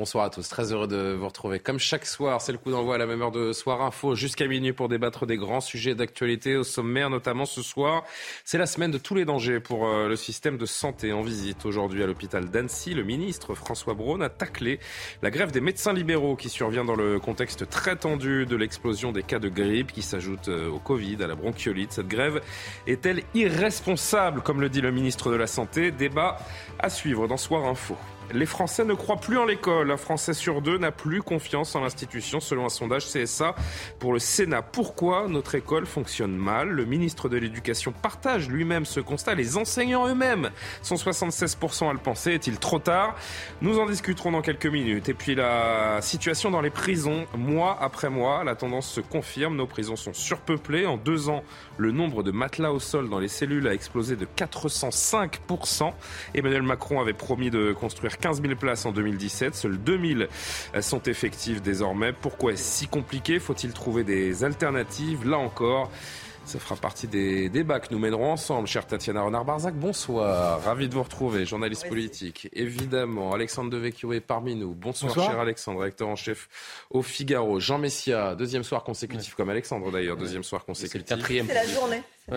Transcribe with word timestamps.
Bonsoir 0.00 0.24
à 0.24 0.30
tous, 0.30 0.48
très 0.48 0.72
heureux 0.72 0.86
de 0.86 1.12
vous 1.12 1.26
retrouver. 1.26 1.58
Comme 1.58 1.78
chaque 1.78 2.06
soir, 2.06 2.40
c'est 2.40 2.52
le 2.52 2.56
coup 2.56 2.70
d'envoi 2.70 2.94
à 2.94 2.98
la 2.98 3.04
même 3.04 3.20
heure 3.20 3.30
de 3.30 3.52
Soir 3.52 3.82
Info 3.82 4.14
jusqu'à 4.14 4.46
minuit 4.46 4.72
pour 4.72 4.88
débattre 4.88 5.26
des 5.26 5.36
grands 5.36 5.60
sujets 5.60 5.94
d'actualité 5.94 6.56
au 6.56 6.64
sommaire, 6.64 7.10
notamment 7.10 7.44
ce 7.44 7.60
soir. 7.60 8.04
C'est 8.42 8.56
la 8.56 8.64
semaine 8.64 8.90
de 8.90 8.96
tous 8.96 9.14
les 9.14 9.26
dangers 9.26 9.60
pour 9.60 9.86
euh, 9.86 10.08
le 10.08 10.16
système 10.16 10.56
de 10.56 10.64
santé 10.64 11.12
en 11.12 11.20
visite 11.20 11.66
aujourd'hui 11.66 12.02
à 12.02 12.06
l'hôpital 12.06 12.48
d'Annecy. 12.48 12.94
Le 12.94 13.02
ministre 13.02 13.54
François 13.54 13.92
Braun 13.92 14.22
a 14.22 14.30
taclé 14.30 14.80
la 15.20 15.30
grève 15.30 15.50
des 15.50 15.60
médecins 15.60 15.92
libéraux 15.92 16.34
qui 16.34 16.48
survient 16.48 16.86
dans 16.86 16.96
le 16.96 17.20
contexte 17.20 17.68
très 17.68 17.96
tendu 17.96 18.46
de 18.46 18.56
l'explosion 18.56 19.12
des 19.12 19.22
cas 19.22 19.38
de 19.38 19.50
grippe 19.50 19.92
qui 19.92 20.00
s'ajoute 20.00 20.48
euh, 20.48 20.70
au 20.70 20.78
Covid, 20.78 21.22
à 21.22 21.26
la 21.26 21.34
bronchiolite. 21.34 21.92
Cette 21.92 22.08
grève 22.08 22.40
est-elle 22.86 23.22
irresponsable, 23.34 24.40
comme 24.40 24.62
le 24.62 24.70
dit 24.70 24.80
le 24.80 24.92
ministre 24.92 25.30
de 25.30 25.36
la 25.36 25.46
Santé? 25.46 25.90
Débat 25.90 26.38
à 26.78 26.88
suivre 26.88 27.28
dans 27.28 27.36
Soir 27.36 27.66
Info. 27.66 27.98
Les 28.32 28.46
Français 28.46 28.84
ne 28.84 28.94
croient 28.94 29.16
plus 29.16 29.38
en 29.38 29.44
l'école. 29.44 29.90
Un 29.90 29.96
Français 29.96 30.34
sur 30.34 30.62
deux 30.62 30.78
n'a 30.78 30.92
plus 30.92 31.22
confiance 31.22 31.74
en 31.74 31.80
l'institution, 31.80 32.38
selon 32.38 32.64
un 32.64 32.68
sondage 32.68 33.06
CSA 33.06 33.56
pour 33.98 34.12
le 34.12 34.18
Sénat. 34.20 34.62
Pourquoi 34.62 35.26
notre 35.28 35.56
école 35.56 35.84
fonctionne 35.84 36.36
mal? 36.36 36.68
Le 36.68 36.84
ministre 36.84 37.28
de 37.28 37.36
l'Éducation 37.36 37.92
partage 37.92 38.48
lui-même 38.48 38.84
ce 38.84 39.00
constat. 39.00 39.34
Les 39.34 39.56
enseignants 39.56 40.06
eux-mêmes 40.06 40.50
sont 40.82 40.94
76% 40.94 41.90
à 41.90 41.92
le 41.92 41.98
penser. 41.98 42.32
Est-il 42.32 42.58
trop 42.58 42.78
tard? 42.78 43.16
Nous 43.62 43.78
en 43.78 43.86
discuterons 43.86 44.30
dans 44.30 44.42
quelques 44.42 44.66
minutes. 44.66 45.08
Et 45.08 45.14
puis 45.14 45.34
la 45.34 46.00
situation 46.00 46.50
dans 46.50 46.60
les 46.60 46.70
prisons, 46.70 47.26
mois 47.36 47.78
après 47.80 48.10
mois, 48.10 48.44
la 48.44 48.54
tendance 48.54 48.88
se 48.88 49.00
confirme. 49.00 49.56
Nos 49.56 49.66
prisons 49.66 49.96
sont 49.96 50.12
surpeuplées. 50.12 50.86
En 50.86 50.96
deux 50.96 51.28
ans, 51.28 51.42
le 51.80 51.92
nombre 51.92 52.22
de 52.22 52.30
matelas 52.30 52.72
au 52.72 52.78
sol 52.78 53.08
dans 53.08 53.18
les 53.18 53.28
cellules 53.28 53.66
a 53.66 53.72
explosé 53.72 54.14
de 54.14 54.26
405%. 54.36 55.92
Emmanuel 56.34 56.62
Macron 56.62 57.00
avait 57.00 57.14
promis 57.14 57.50
de 57.50 57.72
construire 57.72 58.18
15 58.18 58.42
000 58.42 58.54
places 58.54 58.84
en 58.84 58.92
2017. 58.92 59.54
Seules 59.54 59.78
2 59.78 60.16
000 60.18 60.82
sont 60.82 61.02
effectives 61.04 61.62
désormais. 61.62 62.12
Pourquoi 62.12 62.52
est-ce 62.52 62.80
si 62.80 62.86
compliqué? 62.86 63.38
Faut-il 63.38 63.72
trouver 63.72 64.04
des 64.04 64.44
alternatives? 64.44 65.26
Là 65.26 65.38
encore, 65.38 65.90
ça 66.50 66.58
fera 66.58 66.74
partie 66.74 67.06
des 67.06 67.48
débats 67.48 67.78
que 67.78 67.94
nous 67.94 68.00
mènerons 68.00 68.32
ensemble. 68.32 68.66
Chère 68.66 68.84
Tatiana 68.84 69.22
Renard-Barzac, 69.22 69.72
bonsoir. 69.74 70.60
Ravi 70.64 70.88
de 70.88 70.94
vous 70.94 71.02
retrouver, 71.04 71.46
journaliste 71.46 71.88
politique. 71.88 72.48
Évidemment, 72.52 73.32
Alexandre 73.32 73.70
Devecchio 73.70 74.12
est 74.12 74.20
parmi 74.20 74.56
nous. 74.56 74.74
Bonsoir, 74.74 75.14
cher 75.14 75.38
Alexandre, 75.38 75.80
recteur 75.80 76.08
en 76.08 76.16
chef 76.16 76.48
au 76.90 77.02
Figaro. 77.02 77.60
Jean 77.60 77.78
Messia, 77.78 78.34
deuxième 78.34 78.64
soir 78.64 78.82
consécutif, 78.82 79.36
comme 79.36 79.48
Alexandre 79.48 79.92
d'ailleurs, 79.92 80.16
deuxième 80.16 80.42
soir 80.42 80.64
consécutif. 80.64 81.06
C'est 81.24 81.54
la 81.54 81.66
journée. 81.66 82.02
Ah 82.32 82.36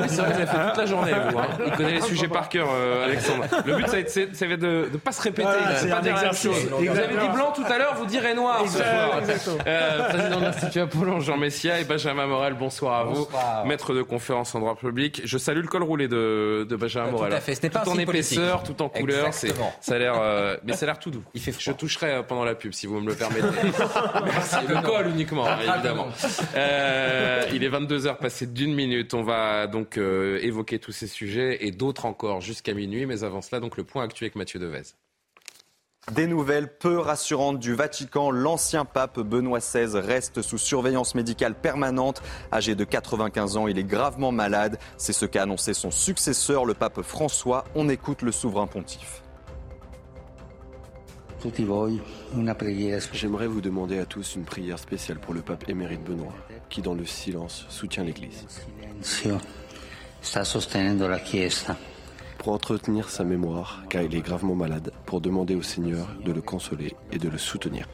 oui, 0.00 0.06
c'est 0.08 0.20
vrai, 0.20 0.32
vous 0.32 0.34
avez 0.34 0.46
fait 0.46 0.68
toute 0.68 0.76
la 0.76 0.86
journée, 0.86 1.12
vous. 1.30 1.38
Hein. 1.38 1.46
Il 1.66 1.72
connaît 1.72 1.92
les 1.94 2.00
sujets 2.00 2.28
par 2.28 2.48
cœur, 2.48 2.68
euh, 2.72 3.04
Alexandre. 3.06 3.44
Le 3.64 3.76
but, 3.76 3.86
c'est 3.88 4.46
de 4.48 4.88
ne 4.92 4.96
pas 4.98 5.12
se 5.12 5.22
répéter, 5.22 5.48
c'est 5.76 5.88
pas 5.88 6.00
dire 6.00 6.14
la 6.14 6.22
même 6.22 6.34
chose. 6.34 6.68
Vous 6.70 6.88
avez 6.88 7.16
dit 7.16 7.28
blanc 7.34 7.52
tout 7.54 7.64
à 7.64 7.78
l'heure, 7.78 7.94
vous 7.96 8.06
direz 8.06 8.34
noir 8.34 8.62
ce 8.66 8.78
soir. 8.78 9.20
Euh, 9.66 10.08
président 10.08 10.38
de 10.40 10.44
l'Institut 10.44 10.80
Apollon, 10.80 11.20
Jean 11.20 11.36
Messia 11.36 11.80
et 11.80 11.84
Benjamin 11.84 12.26
Morel, 12.26 12.54
bonsoir 12.54 13.00
à 13.00 13.04
vous. 13.04 13.28
Maître 13.66 13.94
de 13.94 14.02
conférence 14.02 14.54
en 14.54 14.60
droit 14.60 14.76
public. 14.76 15.22
Je 15.24 15.38
salue 15.38 15.60
le 15.62 15.68
col 15.68 15.82
roulé 15.82 16.08
de, 16.08 16.66
de 16.68 16.76
Benjamin 16.76 17.10
Morel. 17.10 17.30
Tout 17.30 17.36
à 17.36 17.40
fait, 17.40 17.54
ce 17.54 17.62
n'est 17.62 17.70
pas 17.70 17.80
Tout 17.80 17.90
en 17.90 17.98
épaisseur, 17.98 18.62
tout 18.62 18.80
en 18.82 18.88
couleur. 18.88 19.32
Ça 19.32 19.94
a 19.94 19.98
l'air, 19.98 20.14
euh, 20.20 20.56
mais 20.64 20.74
ça 20.74 20.84
a 20.84 20.86
l'air 20.86 20.98
tout 20.98 21.10
doux. 21.10 21.22
Il 21.34 21.40
fait 21.40 21.54
Je 21.58 21.72
toucherai 21.72 22.12
euh, 22.12 22.22
pendant 22.22 22.44
la 22.44 22.54
pub, 22.54 22.72
si 22.72 22.86
vous 22.86 23.00
me 23.00 23.08
le 23.10 23.14
permettez. 23.14 23.46
Merci. 24.24 24.56
Le 24.68 24.80
col 24.82 25.08
uniquement, 25.08 25.46
évidemment. 25.58 26.08
Euh, 26.56 27.44
il 27.52 27.64
est 27.64 27.68
22h 27.68 28.16
passé 28.16 28.46
d'une 28.46 28.74
minute. 28.74 29.07
On 29.14 29.22
va 29.22 29.66
donc 29.66 29.98
euh, 29.98 30.38
évoquer 30.42 30.78
tous 30.78 30.92
ces 30.92 31.06
sujets 31.06 31.66
et 31.66 31.70
d'autres 31.70 32.06
encore 32.06 32.40
jusqu'à 32.40 32.74
minuit. 32.74 33.06
Mais 33.06 33.24
avant 33.24 33.42
cela, 33.42 33.60
le 33.60 33.84
point 33.84 34.04
actuel 34.04 34.26
avec 34.26 34.36
Mathieu 34.36 34.58
Devez. 34.58 34.94
Des 36.12 36.26
nouvelles 36.26 36.78
peu 36.78 36.98
rassurantes 36.98 37.58
du 37.58 37.74
Vatican. 37.74 38.30
L'ancien 38.30 38.86
pape 38.86 39.20
Benoît 39.20 39.58
XVI 39.58 39.98
reste 39.98 40.40
sous 40.40 40.56
surveillance 40.56 41.14
médicale 41.14 41.54
permanente. 41.54 42.22
Âgé 42.50 42.74
de 42.74 42.84
95 42.84 43.58
ans, 43.58 43.68
il 43.68 43.78
est 43.78 43.84
gravement 43.84 44.32
malade. 44.32 44.78
C'est 44.96 45.12
ce 45.12 45.26
qu'a 45.26 45.42
annoncé 45.42 45.74
son 45.74 45.90
successeur, 45.90 46.64
le 46.64 46.72
pape 46.72 47.02
François. 47.02 47.64
On 47.74 47.90
écoute 47.90 48.22
le 48.22 48.32
souverain 48.32 48.66
pontife. 48.66 49.22
J'aimerais 53.12 53.46
vous 53.46 53.60
demander 53.60 53.98
à 53.98 54.06
tous 54.06 54.34
une 54.34 54.44
prière 54.44 54.78
spéciale 54.78 55.18
pour 55.18 55.34
le 55.34 55.40
pape 55.40 55.68
émérite 55.68 56.02
Benoît, 56.02 56.34
qui 56.68 56.82
dans 56.82 56.94
le 56.94 57.06
silence 57.06 57.66
soutient 57.68 58.02
l'Église. 58.04 58.44
Pour 62.38 62.52
entretenir 62.52 63.08
sa 63.08 63.24
mémoire, 63.24 63.82
car 63.88 64.02
il 64.02 64.14
est 64.14 64.20
gravement 64.20 64.54
malade, 64.54 64.92
pour 65.06 65.20
demander 65.20 65.54
au 65.54 65.62
Seigneur 65.62 66.08
de 66.24 66.32
le 66.32 66.40
consoler 66.40 66.94
et 67.12 67.18
de 67.18 67.28
le 67.28 67.38
soutenir. 67.38 67.86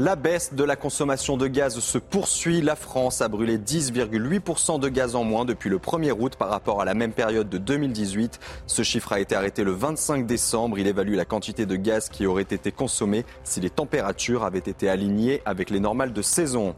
La 0.00 0.14
baisse 0.14 0.54
de 0.54 0.62
la 0.62 0.76
consommation 0.76 1.36
de 1.36 1.48
gaz 1.48 1.80
se 1.80 1.98
poursuit. 1.98 2.60
La 2.60 2.76
France 2.76 3.20
a 3.20 3.26
brûlé 3.26 3.58
10,8% 3.58 4.78
de 4.78 4.88
gaz 4.88 5.16
en 5.16 5.24
moins 5.24 5.44
depuis 5.44 5.68
le 5.68 5.78
1er 5.78 6.12
août 6.12 6.36
par 6.36 6.50
rapport 6.50 6.80
à 6.80 6.84
la 6.84 6.94
même 6.94 7.10
période 7.10 7.48
de 7.48 7.58
2018. 7.58 8.38
Ce 8.68 8.84
chiffre 8.84 9.12
a 9.12 9.18
été 9.18 9.34
arrêté 9.34 9.64
le 9.64 9.72
25 9.72 10.24
décembre. 10.24 10.78
Il 10.78 10.86
évalue 10.86 11.16
la 11.16 11.24
quantité 11.24 11.66
de 11.66 11.74
gaz 11.74 12.10
qui 12.10 12.26
aurait 12.26 12.42
été 12.42 12.70
consommée 12.70 13.24
si 13.42 13.58
les 13.58 13.70
températures 13.70 14.44
avaient 14.44 14.58
été 14.60 14.88
alignées 14.88 15.42
avec 15.44 15.68
les 15.68 15.80
normales 15.80 16.12
de 16.12 16.22
saison. 16.22 16.76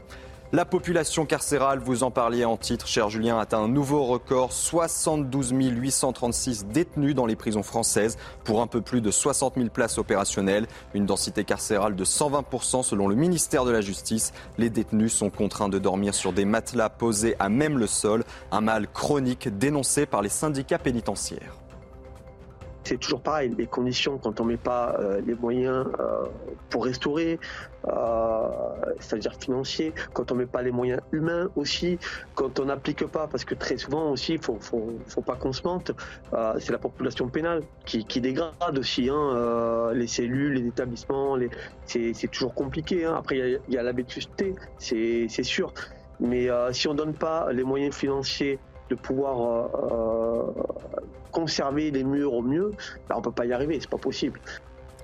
La 0.53 0.65
population 0.65 1.25
carcérale, 1.25 1.79
vous 1.79 2.03
en 2.03 2.11
parliez 2.11 2.43
en 2.43 2.57
titre, 2.57 2.85
cher 2.85 3.09
Julien, 3.09 3.39
atteint 3.39 3.59
un 3.61 3.69
nouveau 3.69 4.03
record. 4.03 4.51
72 4.51 5.53
836 5.53 6.65
détenus 6.65 7.15
dans 7.15 7.25
les 7.25 7.37
prisons 7.37 7.63
françaises 7.63 8.17
pour 8.43 8.61
un 8.61 8.67
peu 8.67 8.81
plus 8.81 8.99
de 8.99 9.11
60 9.11 9.53
000 9.55 9.69
places 9.69 9.97
opérationnelles. 9.97 10.67
Une 10.93 11.05
densité 11.05 11.45
carcérale 11.45 11.95
de 11.95 12.03
120% 12.03 12.83
selon 12.83 13.07
le 13.07 13.15
ministère 13.15 13.63
de 13.63 13.71
la 13.71 13.79
Justice. 13.79 14.33
Les 14.57 14.69
détenus 14.69 15.13
sont 15.13 15.29
contraints 15.29 15.69
de 15.69 15.79
dormir 15.79 16.13
sur 16.13 16.33
des 16.33 16.43
matelas 16.43 16.89
posés 16.89 17.37
à 17.39 17.47
même 17.47 17.77
le 17.77 17.87
sol. 17.87 18.25
Un 18.51 18.59
mal 18.59 18.89
chronique 18.91 19.57
dénoncé 19.57 20.05
par 20.05 20.21
les 20.21 20.27
syndicats 20.27 20.79
pénitentiaires. 20.79 21.60
C'est 22.83 22.97
toujours 22.97 23.21
pareil, 23.21 23.53
les 23.57 23.67
conditions 23.67 24.17
quand 24.17 24.41
on 24.41 24.45
met 24.45 24.57
pas 24.57 24.95
euh, 24.99 25.21
les 25.25 25.35
moyens 25.35 25.85
euh, 25.99 26.25
pour 26.69 26.85
restaurer, 26.85 27.39
euh, 27.87 28.47
c'est-à-dire 28.99 29.33
financiers, 29.39 29.93
quand 30.13 30.31
on 30.31 30.35
met 30.35 30.47
pas 30.47 30.63
les 30.63 30.71
moyens 30.71 31.01
humains 31.11 31.49
aussi, 31.55 31.99
quand 32.33 32.59
on 32.59 32.65
n'applique 32.65 33.05
pas, 33.05 33.27
parce 33.27 33.45
que 33.45 33.53
très 33.53 33.77
souvent 33.77 34.09
aussi, 34.09 34.39
faut, 34.39 34.57
faut, 34.59 34.93
faut 35.07 35.21
pas 35.21 35.35
qu'on 35.35 35.53
se 35.53 35.61
mente, 35.63 35.91
c'est 36.59 36.71
la 36.71 36.79
population 36.79 37.27
pénale 37.29 37.61
qui, 37.85 38.03
qui 38.05 38.19
dégrade 38.19 38.77
aussi 38.77 39.09
hein, 39.09 39.91
les 39.93 40.07
cellules, 40.07 40.53
les 40.53 40.67
établissements, 40.67 41.35
les... 41.35 41.49
c'est 41.85 42.31
toujours 42.31 42.55
compliqué. 42.55 43.05
Hein. 43.05 43.15
Après, 43.17 43.37
il 43.37 43.39
y 43.39 43.55
a, 43.55 43.59
il 43.67 43.73
y 43.73 43.77
la 43.77 43.91
vétusté, 43.91 44.55
c'est 44.79 45.27
sûr. 45.43 45.73
Mais 46.19 46.47
si 46.71 46.87
on 46.87 46.93
donne 46.93 47.13
pas 47.13 47.51
les 47.51 47.63
moyens 47.63 47.95
financiers 47.95 48.59
de 48.89 48.95
pouvoir 48.95 49.69
conserver 51.31 51.91
les 51.91 52.03
murs 52.03 52.33
au 52.33 52.41
mieux, 52.41 52.71
ben, 53.09 53.15
on 53.17 53.21
peut 53.21 53.31
pas 53.31 53.45
y 53.45 53.53
arriver, 53.53 53.79
c'est 53.79 53.89
pas 53.89 53.97
possible. 53.97 54.39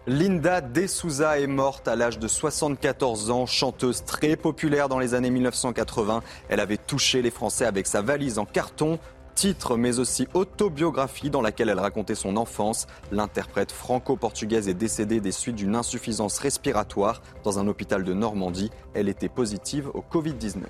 Linda 0.10 0.62
De 0.62 0.88
Souza 0.88 1.38
est 1.38 1.48
morte 1.48 1.90
à 1.90 1.98
l'âge 1.98 2.18
de 2.18 2.30
74 2.30 3.30
ans, 3.30 3.46
chanteuse 3.46 4.06
très 4.06 4.38
populaire 4.38 4.88
dans 4.88 5.00
les 5.00 5.14
années 5.14 5.30
1980. 5.30 6.24
Elle 6.48 6.62
avait 6.62 6.78
touché 6.78 7.22
les 7.22 7.30
Français 7.30 7.66
avec 7.66 7.88
sa 7.88 8.02
valise 8.02 8.40
en 8.40 8.46
carton, 8.46 9.00
titre 9.36 9.76
mais 9.76 10.00
aussi 10.00 10.30
autobiographie 10.34 11.30
dans 11.30 11.42
laquelle 11.42 11.68
elle 11.68 11.80
racontait 11.80 12.16
son 12.16 12.38
enfance. 12.38 12.88
L'interprète 13.12 13.74
franco-portugaise 13.74 14.70
est 14.70 14.74
décédée 14.74 15.20
des 15.20 15.34
suites 15.34 15.58
d'une 15.58 15.76
insuffisance 15.76 16.40
respiratoire 16.40 17.22
dans 17.44 17.60
un 17.60 17.68
hôpital 17.68 18.06
de 18.06 18.14
Normandie. 18.14 18.72
Elle 18.94 19.10
était 19.10 19.28
positive 19.28 19.90
au 19.94 20.02
Covid-19. 20.02 20.64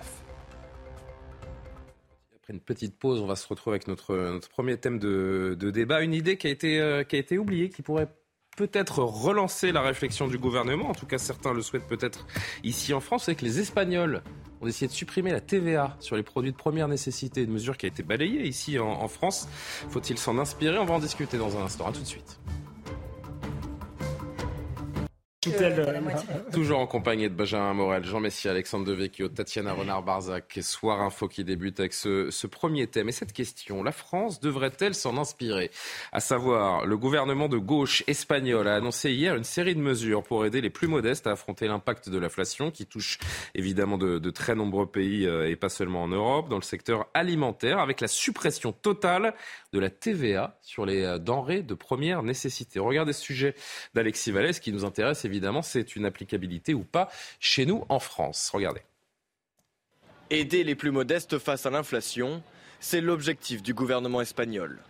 Une 2.49 2.61
petite 2.61 2.97
pause, 2.97 3.19
on 3.19 3.25
va 3.25 3.35
se 3.35 3.45
retrouver 3.45 3.75
avec 3.75 3.89
notre, 3.89 4.39
premier 4.49 4.77
thème 4.77 4.99
de, 4.99 5.57
de 5.59 5.69
débat. 5.69 6.01
Une 6.01 6.13
idée 6.13 6.37
qui 6.37 6.47
a 6.47 6.49
été, 6.49 6.79
euh, 6.79 7.03
qui 7.03 7.17
a 7.17 7.19
été 7.19 7.37
oubliée, 7.37 7.69
qui 7.69 7.81
pourrait 7.81 8.07
peut-être 8.55 8.99
relancer 8.99 9.73
la 9.73 9.81
réflexion 9.81 10.27
du 10.27 10.37
gouvernement. 10.37 10.89
En 10.89 10.93
tout 10.93 11.05
cas, 11.05 11.17
certains 11.17 11.53
le 11.53 11.61
souhaitent 11.61 11.87
peut-être 11.87 12.25
ici 12.63 12.93
en 12.93 13.01
France, 13.01 13.25
c'est 13.25 13.35
que 13.35 13.43
les 13.43 13.59
Espagnols 13.59 14.23
ont 14.61 14.67
essayé 14.67 14.87
de 14.87 14.93
supprimer 14.93 15.31
la 15.33 15.41
TVA 15.41 15.97
sur 15.99 16.15
les 16.15 16.23
produits 16.23 16.53
de 16.53 16.57
première 16.57 16.87
nécessité, 16.87 17.43
une 17.43 17.51
mesure 17.51 17.75
qui 17.75 17.85
a 17.85 17.89
été 17.89 18.01
balayée 18.01 18.47
ici 18.47 18.79
en, 18.79 18.87
en 18.87 19.07
France. 19.09 19.49
Faut-il 19.89 20.17
s'en 20.17 20.37
inspirer? 20.37 20.77
On 20.77 20.85
va 20.85 20.93
en 20.93 20.99
discuter 20.99 21.37
dans 21.37 21.57
un 21.57 21.65
instant. 21.65 21.85
À 21.87 21.91
tout 21.91 22.01
de 22.01 22.05
suite. 22.05 22.39
Euh, 25.53 26.01
Toujours 26.51 26.79
en 26.79 26.87
compagnie 26.87 27.29
de 27.29 27.33
Benjamin 27.33 27.73
Morel, 27.73 28.03
Jean 28.03 28.19
Messia, 28.19 28.51
Alexandre 28.51 28.85
Devecchio, 28.85 29.27
Tatiana 29.29 29.73
Renard-Barzac. 29.73 30.59
Soir 30.61 31.01
Info 31.01 31.27
qui 31.27 31.43
débute 31.43 31.79
avec 31.79 31.93
ce, 31.93 32.29
ce, 32.31 32.47
premier 32.47 32.87
thème. 32.87 33.09
Et 33.09 33.11
cette 33.11 33.33
question, 33.33 33.83
la 33.83 33.91
France 33.91 34.39
devrait-elle 34.39 34.95
s'en 34.95 35.17
inspirer? 35.17 35.71
À 36.11 36.19
savoir, 36.19 36.85
le 36.85 36.97
gouvernement 36.97 37.47
de 37.47 37.57
gauche 37.57 38.03
espagnol 38.07 38.67
a 38.67 38.75
annoncé 38.75 39.11
hier 39.11 39.35
une 39.35 39.43
série 39.43 39.75
de 39.75 39.81
mesures 39.81 40.23
pour 40.23 40.45
aider 40.45 40.61
les 40.61 40.69
plus 40.69 40.87
modestes 40.87 41.27
à 41.27 41.31
affronter 41.31 41.67
l'impact 41.67 42.09
de 42.09 42.17
l'inflation 42.17 42.71
qui 42.71 42.85
touche 42.85 43.19
évidemment 43.55 43.97
de, 43.97 44.19
de, 44.19 44.29
très 44.29 44.55
nombreux 44.55 44.87
pays 44.87 45.25
euh, 45.25 45.49
et 45.49 45.55
pas 45.55 45.69
seulement 45.69 46.03
en 46.03 46.07
Europe, 46.07 46.49
dans 46.49 46.57
le 46.57 46.61
secteur 46.61 47.07
alimentaire, 47.13 47.79
avec 47.79 48.01
la 48.01 48.07
suppression 48.07 48.71
totale 48.71 49.33
de 49.73 49.79
la 49.79 49.89
TVA 49.89 50.57
sur 50.61 50.85
les 50.85 51.03
euh, 51.03 51.17
denrées 51.17 51.61
de 51.61 51.73
première 51.73 52.23
nécessité. 52.23 52.79
Regardez 52.79 53.13
ce 53.13 53.21
sujet 53.21 53.55
d'Alexis 53.93 54.31
Vallès 54.31 54.59
qui 54.59 54.71
nous 54.71 54.85
intéresse 54.85 55.25
évidemment, 55.25 55.36
c'est 55.61 55.95
une 55.95 56.05
applicabilité 56.05 56.73
ou 56.73 56.83
pas 56.83 57.09
chez 57.39 57.65
nous 57.65 57.85
en 57.89 57.99
France. 57.99 58.49
Regardez. 58.53 58.81
Aider 60.29 60.63
les 60.63 60.75
plus 60.75 60.91
modestes 60.91 61.39
face 61.39 61.65
à 61.65 61.69
l'inflation, 61.69 62.43
c'est 62.79 63.01
l'objectif 63.01 63.63
du 63.63 63.73
gouvernement 63.73 64.21
espagnol. 64.21 64.81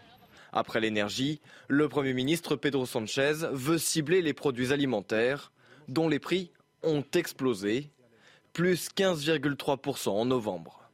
Après 0.51 0.79
l'énergie, 0.79 1.41
le 1.67 1.87
Premier 1.89 2.13
ministre 2.13 2.55
Pedro 2.55 2.85
Sanchez 2.85 3.33
veut 3.51 3.77
cibler 3.77 4.21
les 4.21 4.33
produits 4.33 4.73
alimentaires 4.73 5.51
dont 5.87 6.09
les 6.09 6.19
prix 6.19 6.51
ont 6.83 7.03
explosé, 7.13 7.91
plus 8.53 8.89
15,3% 8.89 10.09
en 10.09 10.25
novembre. 10.25 10.86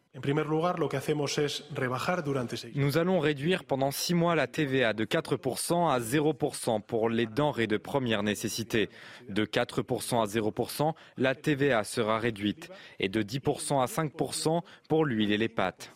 Nous 2.75 2.97
allons 2.99 3.19
réduire 3.19 3.63
pendant 3.63 3.89
six 3.89 4.13
mois 4.13 4.35
la 4.35 4.45
TVA 4.45 4.93
de 4.93 5.05
4% 5.05 5.89
à 5.89 5.99
0% 5.99 6.81
pour 6.81 7.09
les 7.09 7.25
denrées 7.25 7.65
de 7.65 7.77
première 7.77 8.21
nécessité. 8.21 8.89
De 9.29 9.43
4% 9.45 10.21
à 10.21 10.25
0%, 10.25 10.93
la 11.17 11.33
TVA 11.33 11.83
sera 11.83 12.19
réduite 12.19 12.69
et 12.99 13.09
de 13.09 13.23
10% 13.23 13.81
à 13.81 13.85
5% 13.85 14.61
pour 14.87 15.05
l'huile 15.05 15.31
et 15.31 15.37
les 15.37 15.49
pâtes. 15.49 15.91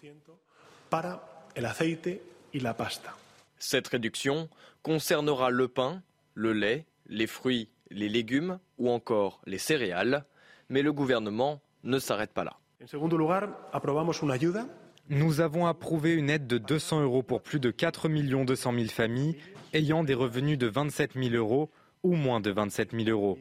Cette 3.59 3.87
réduction 3.87 4.49
concernera 4.81 5.51
le 5.51 5.67
pain, 5.67 6.01
le 6.33 6.53
lait, 6.53 6.85
les 7.07 7.27
fruits, 7.27 7.69
les 7.91 8.09
légumes 8.09 8.57
ou 8.79 8.89
encore 8.89 9.41
les 9.45 9.59
céréales, 9.59 10.25
mais 10.69 10.81
le 10.81 10.91
gouvernement 10.91 11.61
ne 11.83 11.99
s'arrête 11.99 12.33
pas 12.33 12.43
là. 12.43 12.57
Nous 15.09 15.41
avons 15.41 15.65
approuvé 15.65 16.13
une 16.13 16.29
aide 16.29 16.45
de 16.45 16.57
200 16.59 17.01
euros 17.01 17.23
pour 17.23 17.41
plus 17.41 17.59
de 17.59 17.71
4 17.71 18.07
200 18.07 18.73
000 18.73 18.85
familles 18.85 19.35
ayant 19.73 20.03
des 20.03 20.13
revenus 20.13 20.59
de 20.59 20.67
27 20.67 21.13
000 21.15 21.35
euros 21.35 21.71
ou 22.03 22.13
moins 22.13 22.39
de 22.39 22.51
27 22.51 22.91
000 22.91 23.09
euros. 23.09 23.39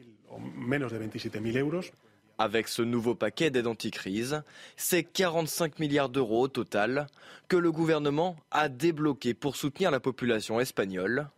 Avec 2.39 2.67
ce 2.67 2.81
nouveau 2.81 3.13
paquet 3.13 3.51
d'aide 3.51 3.67
anticrise, 3.67 4.41
c'est 4.75 5.03
45 5.03 5.77
milliards 5.77 6.09
d'euros 6.09 6.41
au 6.43 6.47
total 6.47 7.05
que 7.47 7.57
le 7.57 7.71
gouvernement 7.71 8.37
a 8.49 8.69
débloqué 8.69 9.35
pour 9.35 9.55
soutenir 9.55 9.91
la 9.91 9.99
population 9.99 10.59
espagnole. 10.59 11.29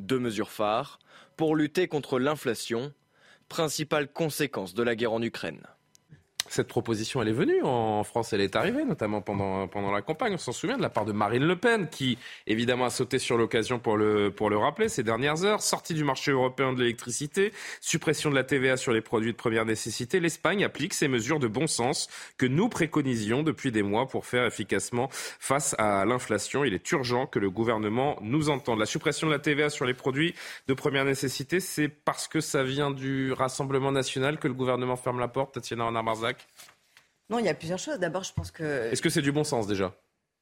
Deux 0.00 0.18
mesures 0.18 0.50
phares 0.50 0.98
pour 1.36 1.54
lutter 1.54 1.86
contre 1.86 2.18
l'inflation, 2.18 2.92
principale 3.48 4.08
conséquence 4.08 4.74
de 4.74 4.82
la 4.82 4.96
guerre 4.96 5.12
en 5.12 5.22
Ukraine 5.22 5.62
cette 6.50 6.68
proposition, 6.68 7.22
elle 7.22 7.28
est 7.28 7.32
venue 7.32 7.62
en 7.62 8.04
France, 8.04 8.32
elle 8.32 8.40
est 8.40 8.56
arrivée, 8.56 8.84
notamment 8.84 9.20
pendant, 9.20 9.68
pendant 9.68 9.90
la 9.90 10.02
campagne. 10.02 10.34
On 10.34 10.38
s'en 10.38 10.52
souvient 10.52 10.76
de 10.76 10.82
la 10.82 10.88
part 10.88 11.04
de 11.04 11.12
Marine 11.12 11.44
Le 11.44 11.56
Pen, 11.56 11.88
qui 11.88 12.18
évidemment 12.46 12.84
a 12.84 12.90
sauté 12.90 13.18
sur 13.18 13.36
l'occasion 13.36 13.78
pour 13.78 13.96
le, 13.96 14.30
pour 14.30 14.50
le 14.50 14.58
rappeler 14.58 14.88
ces 14.88 15.02
dernières 15.02 15.44
heures. 15.44 15.62
Sortie 15.62 15.94
du 15.94 16.04
marché 16.04 16.30
européen 16.30 16.72
de 16.72 16.80
l'électricité, 16.80 17.52
suppression 17.80 18.30
de 18.30 18.34
la 18.34 18.44
TVA 18.44 18.76
sur 18.76 18.92
les 18.92 19.00
produits 19.00 19.32
de 19.32 19.36
première 19.36 19.64
nécessité, 19.64 20.20
l'Espagne 20.20 20.64
applique 20.64 20.94
ces 20.94 21.08
mesures 21.08 21.38
de 21.38 21.48
bon 21.48 21.66
sens 21.66 22.08
que 22.36 22.46
nous 22.46 22.68
préconisions 22.68 23.42
depuis 23.42 23.72
des 23.72 23.82
mois 23.82 24.06
pour 24.06 24.26
faire 24.26 24.46
efficacement 24.46 25.08
face 25.10 25.74
à 25.78 26.04
l'inflation. 26.04 26.64
Il 26.64 26.74
est 26.74 26.90
urgent 26.92 27.26
que 27.26 27.38
le 27.38 27.50
gouvernement 27.50 28.18
nous 28.20 28.50
entende. 28.50 28.78
La 28.78 28.86
suppression 28.86 29.26
de 29.26 29.32
la 29.32 29.38
TVA 29.38 29.70
sur 29.70 29.84
les 29.84 29.94
produits 29.94 30.34
de 30.68 30.74
première 30.74 31.04
nécessité, 31.04 31.60
c'est 31.60 31.88
parce 31.88 32.28
que 32.28 32.40
ça 32.40 32.62
vient 32.62 32.90
du 32.90 33.32
Rassemblement 33.32 33.92
national 33.92 34.38
que 34.38 34.48
le 34.48 34.54
gouvernement 34.54 34.96
ferme 34.96 35.20
la 35.20 35.28
porte, 35.28 35.54
Tatiana 35.54 35.86
Renard-Barzac 35.86 36.35
non, 37.30 37.38
il 37.38 37.44
y 37.44 37.48
a 37.48 37.54
plusieurs 37.54 37.78
choses. 37.78 37.98
D'abord, 37.98 38.24
je 38.24 38.32
pense 38.32 38.50
que. 38.50 38.90
Est-ce 38.92 39.02
que 39.02 39.10
c'est 39.10 39.22
du 39.22 39.32
bon 39.32 39.44
sens 39.44 39.66
déjà? 39.66 39.94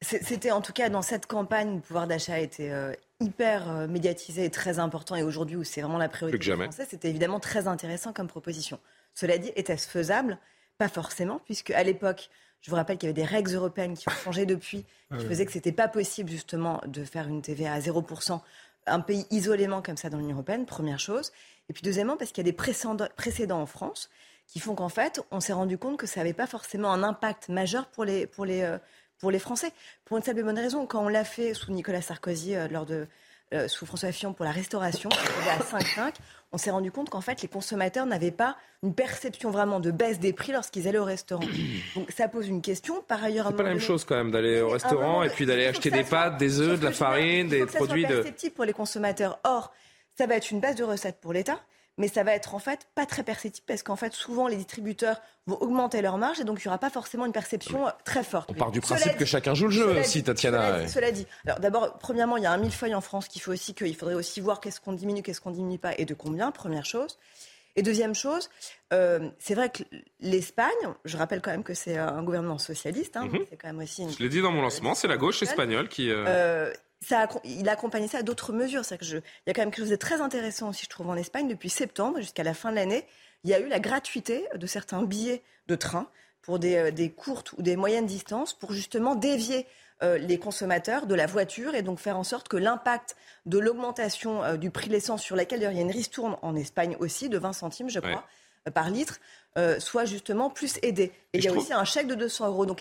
C'était 0.02 0.50
en 0.50 0.61
tout 0.61 0.73
cas 0.73 0.91
dans 0.91 1.00
cette 1.00 1.26
campagne, 1.26 1.76
le 1.76 1.81
pouvoir 1.81 2.06
d'achat 2.06 2.38
était 2.38 2.70
euh, 2.70 2.93
hyper 3.20 3.70
euh, 3.70 3.87
médiatisé 3.87 4.44
et 4.44 4.50
très 4.50 4.79
important. 4.79 5.17
Et 5.17 5.23
aujourd'hui, 5.23 5.56
où 5.56 5.64
c'est 5.64 5.81
vraiment 5.81 5.99
la 5.99 6.11
priorité 6.11 6.38
des 6.38 6.56
Français, 6.56 6.87
c'était 6.88 7.08
évidemment 7.08 7.41
très 7.41 7.69
intéressant 7.69 8.12
comme 8.12 8.26
proposition. 8.26 8.79
Cela 9.14 9.38
dit, 9.38 9.50
était-ce 9.56 9.88
faisable? 9.88 10.38
Pas 10.76 10.88
forcément, 10.88 11.41
puisque 11.46 11.70
à 11.70 11.82
l'époque, 11.85 12.29
je 12.61 12.70
vous 12.70 12.76
rappelle 12.76 12.99
qu'il 12.99 13.08
y 13.08 13.12
avait 13.12 13.20
des 13.20 13.26
règles 13.26 13.55
européennes 13.55 13.96
qui 13.96 14.08
ont 14.08 14.12
changé 14.12 14.44
depuis, 14.46 14.85
qui 15.17 15.25
faisaient 15.25 15.46
que 15.46 15.52
c'était 15.52 15.73
pas 15.73 15.88
possible 15.88 16.29
justement 16.29 16.82
de 16.87 17.05
faire 17.05 17.29
une 17.29 17.41
TVA 17.41 17.73
à 17.73 17.81
0%, 17.81 18.41
un 18.87 19.00
pays 19.00 19.25
isolément 19.31 19.81
comme 19.81 19.96
ça 19.96 20.11
dans 20.11 20.19
l'Union 20.19 20.35
européenne, 20.35 20.67
première 20.67 21.00
chose. 21.00 21.32
Et 21.70 21.73
puis 21.73 21.82
deuxièmement, 21.82 22.19
parce 22.19 22.32
qu'il 22.32 22.44
y 22.44 22.49
a 22.49 22.52
des 22.52 23.08
précédents 23.17 23.61
en 23.61 23.67
France 23.67 24.11
qui 24.46 24.61
font 24.61 24.75
qu'en 24.75 24.88
fait, 24.88 25.20
on 25.31 25.41
s'est 25.41 25.52
rendu 25.52 25.79
compte 25.79 25.96
que 25.96 26.06
ça 26.06 26.20
n'avait 26.20 26.32
pas 26.32 26.46
forcément 26.46 26.93
un 26.93 27.02
impact 27.02 27.49
majeur 27.49 27.87
pour 27.87 28.05
les, 28.05 28.26
pour 28.26 28.44
les, 28.44 28.62
euh, 28.62 28.79
pour 29.19 29.31
les 29.31 29.38
Français. 29.38 29.73
Pour 30.05 30.17
une 30.17 30.23
simple 30.23 30.41
et 30.41 30.43
bonne 30.43 30.58
raison, 30.58 30.87
quand 30.87 31.05
on 31.05 31.08
l'a 31.08 31.25
fait 31.25 31.55
sous 31.55 31.73
Nicolas 31.73 32.02
Sarkozy, 32.02 32.55
euh, 32.55 32.69
lors 32.69 32.87
de, 32.87 33.06
euh, 33.52 33.69
sous 33.69 33.87
François 33.87 34.12
Fillon 34.12 34.32
pour 34.32 34.44
la 34.44 34.50
restauration, 34.50 35.08
à 35.11 35.62
5,5, 35.62 36.14
on 36.52 36.58
s'est 36.58 36.70
rendu 36.70 36.91
compte 36.91 37.11
qu'en 37.11 37.20
fait, 37.20 37.43
les 37.43 37.49
consommateurs 37.49 38.06
n'avaient 38.06 38.31
pas 38.31 38.56
une 38.82 38.94
perception 38.94 39.50
vraiment 39.50 39.81
de 39.81 39.91
baisse 39.91 40.19
des 40.19 40.32
prix 40.32 40.52
lorsqu'ils 40.52 40.88
allaient 40.88 40.99
au 40.99 41.05
restaurant. 41.05 41.44
Donc 41.94 42.11
ça 42.11 42.29
pose 42.29 42.49
une 42.49 42.62
question. 42.62 43.02
Par 43.02 43.23
ailleurs, 43.23 43.49
c'est 43.49 43.56
pas 43.56 43.62
la 43.62 43.70
même 43.70 43.81
chose 43.81 44.05
quand 44.05 44.17
même 44.17 44.31
d'aller 44.31 44.61
au 44.61 44.70
restaurant 44.70 45.23
et 45.23 45.31
puis 45.31 45.46
d'aller 45.46 45.67
acheter 45.67 45.91
des 45.91 46.05
pâtes, 46.05 46.37
des 46.37 46.61
œufs, 46.61 46.79
de 46.81 46.85
la 46.85 46.93
farine, 46.93 47.49
des 47.49 47.67
produits 47.67 48.06
de. 48.06 48.25
C'est 48.37 48.50
pour 48.50 48.64
les 48.64 48.73
consommateurs. 48.73 49.38
Or, 49.44 49.73
ça 50.17 50.26
va 50.26 50.37
être 50.37 50.50
une 50.50 50.61
base 50.61 50.76
de 50.76 50.85
recettes 50.85 51.20
pour 51.20 51.32
l'État 51.32 51.61
mais 51.96 52.08
ça 52.08 52.25
va 52.25 52.35
être 52.35 52.55
en 52.55 52.58
fait 52.58 52.88
pas 52.94 53.06
très 53.06 53.23
perceptible 53.23 53.64
parce 53.67 53.82
qu'en 53.82 53.96
fait 53.96 54.12
souvent 54.12 54.49
les 54.49 54.56
distributeurs 54.56 55.20
vont 55.46 55.61
augmenter 55.61 56.02
leur 56.02 56.19
marge 56.19 56.41
et 56.41 56.44
donc 56.44 56.58
il 56.64 56.67
n'y 56.67 56.69
aura 56.69 56.79
pas 56.79 56.91
forcément 56.91 57.26
une 57.26 57.32
perception 57.32 57.87
très 58.05 58.25
forte. 58.25 58.50
On 58.50 58.55
part 58.55 58.70
du 58.70 58.81
principe 58.81 59.17
que 59.17 59.25
chacun 59.25 59.55
joue 59.55 59.67
le 59.67 59.73
jeu 59.73 60.00
aussi, 60.00 60.23
Tatiana. 60.23 60.88
Cela 60.88 61.13
dit, 61.13 61.27
alors 61.46 61.60
d'abord, 61.60 61.98
premièrement, 61.98 62.36
il 62.36 62.43
y 62.43 62.46
a 62.46 62.53
un 62.53 62.56
millefeuille 62.56 62.94
en 62.94 63.01
France 63.01 63.29
qu'il 63.29 63.43
faut 63.43 63.53
aussi 63.53 63.74
qu'il 63.74 63.94
faudrait 63.94 64.15
aussi 64.15 64.41
voir 64.41 64.60
qu'est-ce 64.60 64.81
qu'on 64.81 64.93
diminue, 64.93 65.22
qu'est-ce 65.22 65.41
qu'on 65.41 65.51
diminue 65.51 65.79
pas 65.79 65.93
et 65.98 66.05
de 66.05 66.15
combien, 66.15 66.51
première 66.51 66.86
chose. 66.86 67.19
Et 67.77 67.82
deuxième 67.82 68.15
chose, 68.15 68.51
euh, 68.93 69.29
c'est 69.39 69.55
vrai 69.55 69.69
que 69.69 69.82
l'Espagne, 70.20 70.69
je 71.05 71.17
rappelle 71.17 71.41
quand 71.41 71.51
même 71.51 71.65
que 71.65 71.74
c'est 71.74 71.98
un 71.98 72.22
gouvernement 72.22 72.58
socialiste, 72.58 73.17
hein, 73.17 73.27
mhm. 73.27 73.44
c'est 73.51 73.56
quand 73.56 73.67
même 73.67 73.81
aussi. 73.81 74.06
Je 74.17 74.22
l'ai 74.22 74.29
dit 74.29 74.41
dans 74.41 74.53
mon 74.53 74.63
lancement, 74.63 74.94
c'est 74.94 75.08
la 75.08 75.17
gauche 75.17 75.43
espagnole 75.43 75.89
qui. 75.89 76.10
Euh... 76.10 76.24
Euh, 76.27 76.72
ça 77.05 77.29
il 77.44 77.69
a 77.69 77.73
accompagné 77.73 78.08
ça 78.08 78.23
d'autres 78.23 78.53
mesures. 78.53 78.82
Que 78.82 79.05
je, 79.05 79.19
il 79.19 79.23
y 79.46 79.51
a 79.51 79.55
quand 79.55 79.63
même 79.63 79.70
quelque 79.70 79.82
chose 79.82 79.91
de 79.91 79.96
très 79.96 80.20
intéressant 80.20 80.70
aussi, 80.70 80.84
je 80.84 80.91
trouve, 80.91 81.08
en 81.08 81.17
Espagne. 81.17 81.49
Depuis 81.49 81.70
septembre 81.70 82.19
jusqu'à 82.19 82.43
la 82.43 82.55
fin 82.55 82.70
de 82.70 82.77
l'année, 82.77 83.06
il 83.44 83.51
y 83.51 83.55
a 83.55 83.61
eu 83.61 83.69
la 83.69 83.79
gratuité 83.79 84.46
de 84.55 84.67
certains 84.67 85.03
billets 85.03 85.43
de 85.69 85.77
train 85.77 86.08
pour 86.44 86.58
des, 86.58 86.77
euh, 86.77 86.91
des 86.91 87.11
courtes 87.11 87.53
ou 87.53 87.63
des 87.63 87.77
moyennes 87.77 88.06
distances 88.06 88.55
pour 88.55 88.73
justement 88.73 89.15
dévier 89.15 89.67
euh, 90.03 90.19
les 90.19 90.39
consommateurs 90.39 91.06
de 91.06 91.15
la 91.15 91.27
voiture 91.27 91.75
et 91.75 91.82
donc 91.82 91.99
faire 91.99 92.19
en 92.19 92.25
sorte 92.25 92.49
que 92.49 92.56
l'impact 92.56 93.17
de 93.46 93.58
l'augmentation 93.58 94.43
euh, 94.43 94.56
du 94.56 94.70
prix 94.70 94.89
de 94.89 94.93
l'essence 94.93 95.23
sur 95.23 95.37
laquelle 95.37 95.61
il 95.61 95.65
y 95.65 95.67
a 95.67 95.70
une 95.70 95.91
ristourne 95.91 96.37
en 96.43 96.55
Espagne 96.56 96.96
aussi 97.01 97.29
de 97.29 97.39
20 97.39 97.53
centimes, 97.53 97.91
je 97.91 98.01
crois, 98.01 98.25
par 98.73 98.89
litre, 98.89 99.20
soit 99.79 100.06
justement 100.06 100.49
plus 100.49 100.79
aidé. 100.82 101.13
Et, 101.34 101.39
il 101.39 101.44
y 101.44 101.49
a 101.49 101.53
aussi 101.53 101.75
un 101.75 101.84
chèque 101.84 102.06
de 102.06 102.15
200 102.15 102.49
euros. 102.49 102.65
Donc 102.65 102.81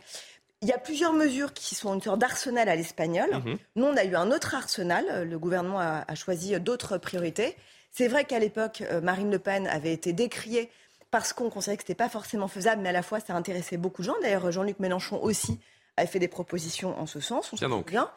il 0.64 0.70
y 0.70 0.72
a 0.72 0.78
plusieurs 0.78 1.14
mesures 1.14 1.54
qui 1.54 1.76
sont 1.76 1.94
une 1.94 2.02
sorte 2.02 2.20
d'arsenal 2.20 2.70
à 2.70 2.76
l'espagnol. 2.76 3.30
Mhm. 3.32 3.58
Nous, 3.76 3.86
on 3.86 3.98
a 3.98 4.04
eu 4.06 4.16
un 4.16 4.32
autre 4.32 4.56
arsenal. 4.56 5.28
Le 5.30 5.38
gouvernement 5.38 5.80
a, 5.80 6.16
choisi 6.16 6.60
d'autres 6.60 6.98
priorités. 6.98 7.56
C'est 7.92 8.08
vrai 8.08 8.26
qu'à 8.26 8.40
l'époque, 8.40 8.82
euh, 8.90 9.02
Marine 9.02 9.30
Le 9.30 9.40
Pen 9.40 9.68
avait 9.68 9.94
été 9.94 10.14
décriée 10.14 10.72
parce 11.12 11.34
qu'on 11.34 11.50
considérait 11.50 11.78
que 11.78 11.84
ce 11.84 11.92
n'était 11.92 12.04
pas 12.04 12.10
forcément 12.10 12.48
faisable, 12.48 12.82
mais 12.82 12.90
à 12.90 12.94
la 12.94 13.04
fois, 13.04 13.20
ça 13.20 13.36
intéressait 13.36 13.78
beaucoup 13.78 14.02
de 14.02 14.08
gens. 14.08 14.16
D'ailleurs, 14.22 14.52
Jean-Luc 14.52 14.80
Mélenchon 14.80 15.22
aussi 15.22 15.60
avait 15.98 16.08
fait 16.08 16.18
des 16.18 16.28
propositions 16.28 16.98
en 17.00 17.06
ce 17.06 17.20
sens. 17.20 17.52
On 17.54 17.70
donc. 17.70 17.92
Bien. 17.92 18.10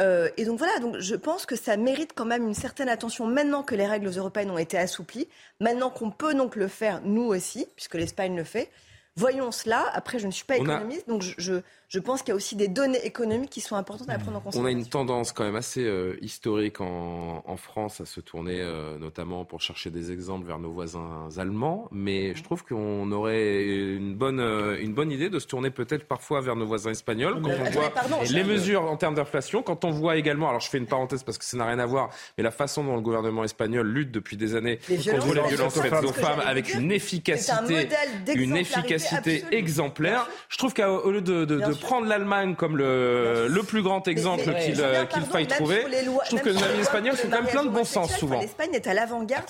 Euh, 0.00 0.30
et 0.38 0.44
donc 0.46 0.58
voilà, 0.58 0.78
donc 0.78 0.98
je 0.98 1.14
pense 1.14 1.44
que 1.44 1.54
ça 1.54 1.76
mérite 1.76 2.12
quand 2.14 2.24
même 2.24 2.48
une 2.48 2.54
certaine 2.54 2.88
attention 2.88 3.26
maintenant 3.26 3.62
que 3.62 3.74
les 3.74 3.86
règles 3.86 4.08
européennes 4.08 4.50
ont 4.50 4.58
été 4.58 4.78
assouplies, 4.78 5.28
maintenant 5.60 5.90
qu'on 5.90 6.10
peut 6.10 6.34
donc 6.34 6.56
le 6.56 6.66
faire 6.66 7.02
nous 7.04 7.24
aussi, 7.24 7.66
puisque 7.76 7.94
l'Espagne 7.94 8.34
le 8.34 8.44
fait. 8.44 8.70
Voyons 9.14 9.52
cela. 9.52 9.90
Après, 9.92 10.18
je 10.18 10.26
ne 10.26 10.32
suis 10.32 10.46
pas 10.46 10.56
économiste, 10.56 11.06
donc 11.06 11.20
je, 11.22 11.34
je 11.36 11.60
pense 11.98 12.20
qu'il 12.22 12.30
y 12.30 12.32
a 12.32 12.36
aussi 12.36 12.56
des 12.56 12.68
données 12.68 13.04
économiques 13.04 13.50
qui 13.50 13.60
sont 13.60 13.76
importantes 13.76 14.08
à 14.08 14.18
prendre 14.18 14.38
en 14.38 14.40
considération. 14.40 14.62
On 14.62 14.66
a 14.66 14.70
une 14.70 14.86
tendance 14.88 15.32
quand 15.32 15.44
même 15.44 15.56
assez 15.56 15.84
euh, 15.84 16.16
historique 16.22 16.80
en, 16.80 17.42
en, 17.46 17.56
France 17.56 18.00
à 18.00 18.06
se 18.06 18.20
tourner 18.20 18.60
euh, 18.60 18.98
notamment 18.98 19.44
pour 19.44 19.60
chercher 19.60 19.90
des 19.90 20.10
exemples 20.10 20.46
vers 20.46 20.58
nos 20.58 20.70
voisins 20.70 21.28
allemands, 21.36 21.88
mais 21.92 22.34
je 22.34 22.42
trouve 22.42 22.64
qu'on 22.64 23.10
aurait 23.12 23.64
une 23.64 24.14
bonne, 24.14 24.40
euh, 24.40 24.78
une 24.80 24.94
bonne 24.94 25.12
idée 25.12 25.28
de 25.28 25.38
se 25.38 25.46
tourner 25.46 25.70
peut-être 25.70 26.06
parfois 26.06 26.40
vers 26.40 26.56
nos 26.56 26.66
voisins 26.66 26.90
espagnols 26.90 27.40
quand 27.42 27.50
on 27.50 27.70
voit 27.70 27.92
les 28.30 28.44
mesures 28.44 28.84
en 28.84 28.96
termes 28.96 29.14
d'inflation, 29.14 29.62
quand 29.62 29.84
on 29.84 29.90
voit 29.90 30.16
également, 30.16 30.48
alors 30.48 30.60
je 30.60 30.68
fais 30.68 30.78
une 30.78 30.86
parenthèse 30.86 31.22
parce 31.22 31.38
que 31.38 31.44
ça 31.44 31.56
n'a 31.56 31.66
rien 31.66 31.78
à 31.78 31.86
voir, 31.86 32.10
mais 32.38 32.44
la 32.44 32.50
façon 32.50 32.84
dont 32.84 32.94
le 32.94 33.02
gouvernement 33.02 33.44
espagnol 33.44 33.86
lutte 33.86 34.10
depuis 34.10 34.36
des 34.36 34.54
années 34.54 34.78
contre 34.88 35.34
les 35.34 35.48
violences 35.48 35.80
faites 35.80 35.92
aux 36.04 36.12
femmes 36.12 36.40
avec 36.46 36.74
une 36.74 36.90
efficacité, 36.90 37.88
une 38.34 38.56
efficacité 38.56 39.44
exemplaire. 39.50 40.28
Je 40.48 40.56
trouve 40.56 40.74
qu'au 40.74 41.10
lieu 41.10 41.20
de, 41.20 41.44
de, 41.44 41.60
de 41.60 41.72
prendre 41.82 42.06
l'Allemagne 42.06 42.54
comme 42.54 42.76
le, 42.76 43.48
le, 43.48 43.62
plus 43.62 43.82
grand 43.82 44.06
exemple 44.08 44.44
qu'il 44.44 44.74
qu 44.74 45.20
faille 45.30 45.46
trouver, 45.46 45.84
je 45.90 46.28
trouve 46.28 46.40
que 46.40 46.50
nos 46.50 46.62
amis 46.62 46.80
espagnols 46.80 47.16
sont 47.16 47.28
quand 47.28 47.42
même 47.42 47.50
plein 47.50 47.64
de 47.64 47.70
bon 47.70 47.84
sens 47.84 48.16
souvent. 48.16 48.40
L'Espagne 48.40 48.70
est 48.72 48.86
à 48.86 48.94
l'avant-garde 48.94 49.44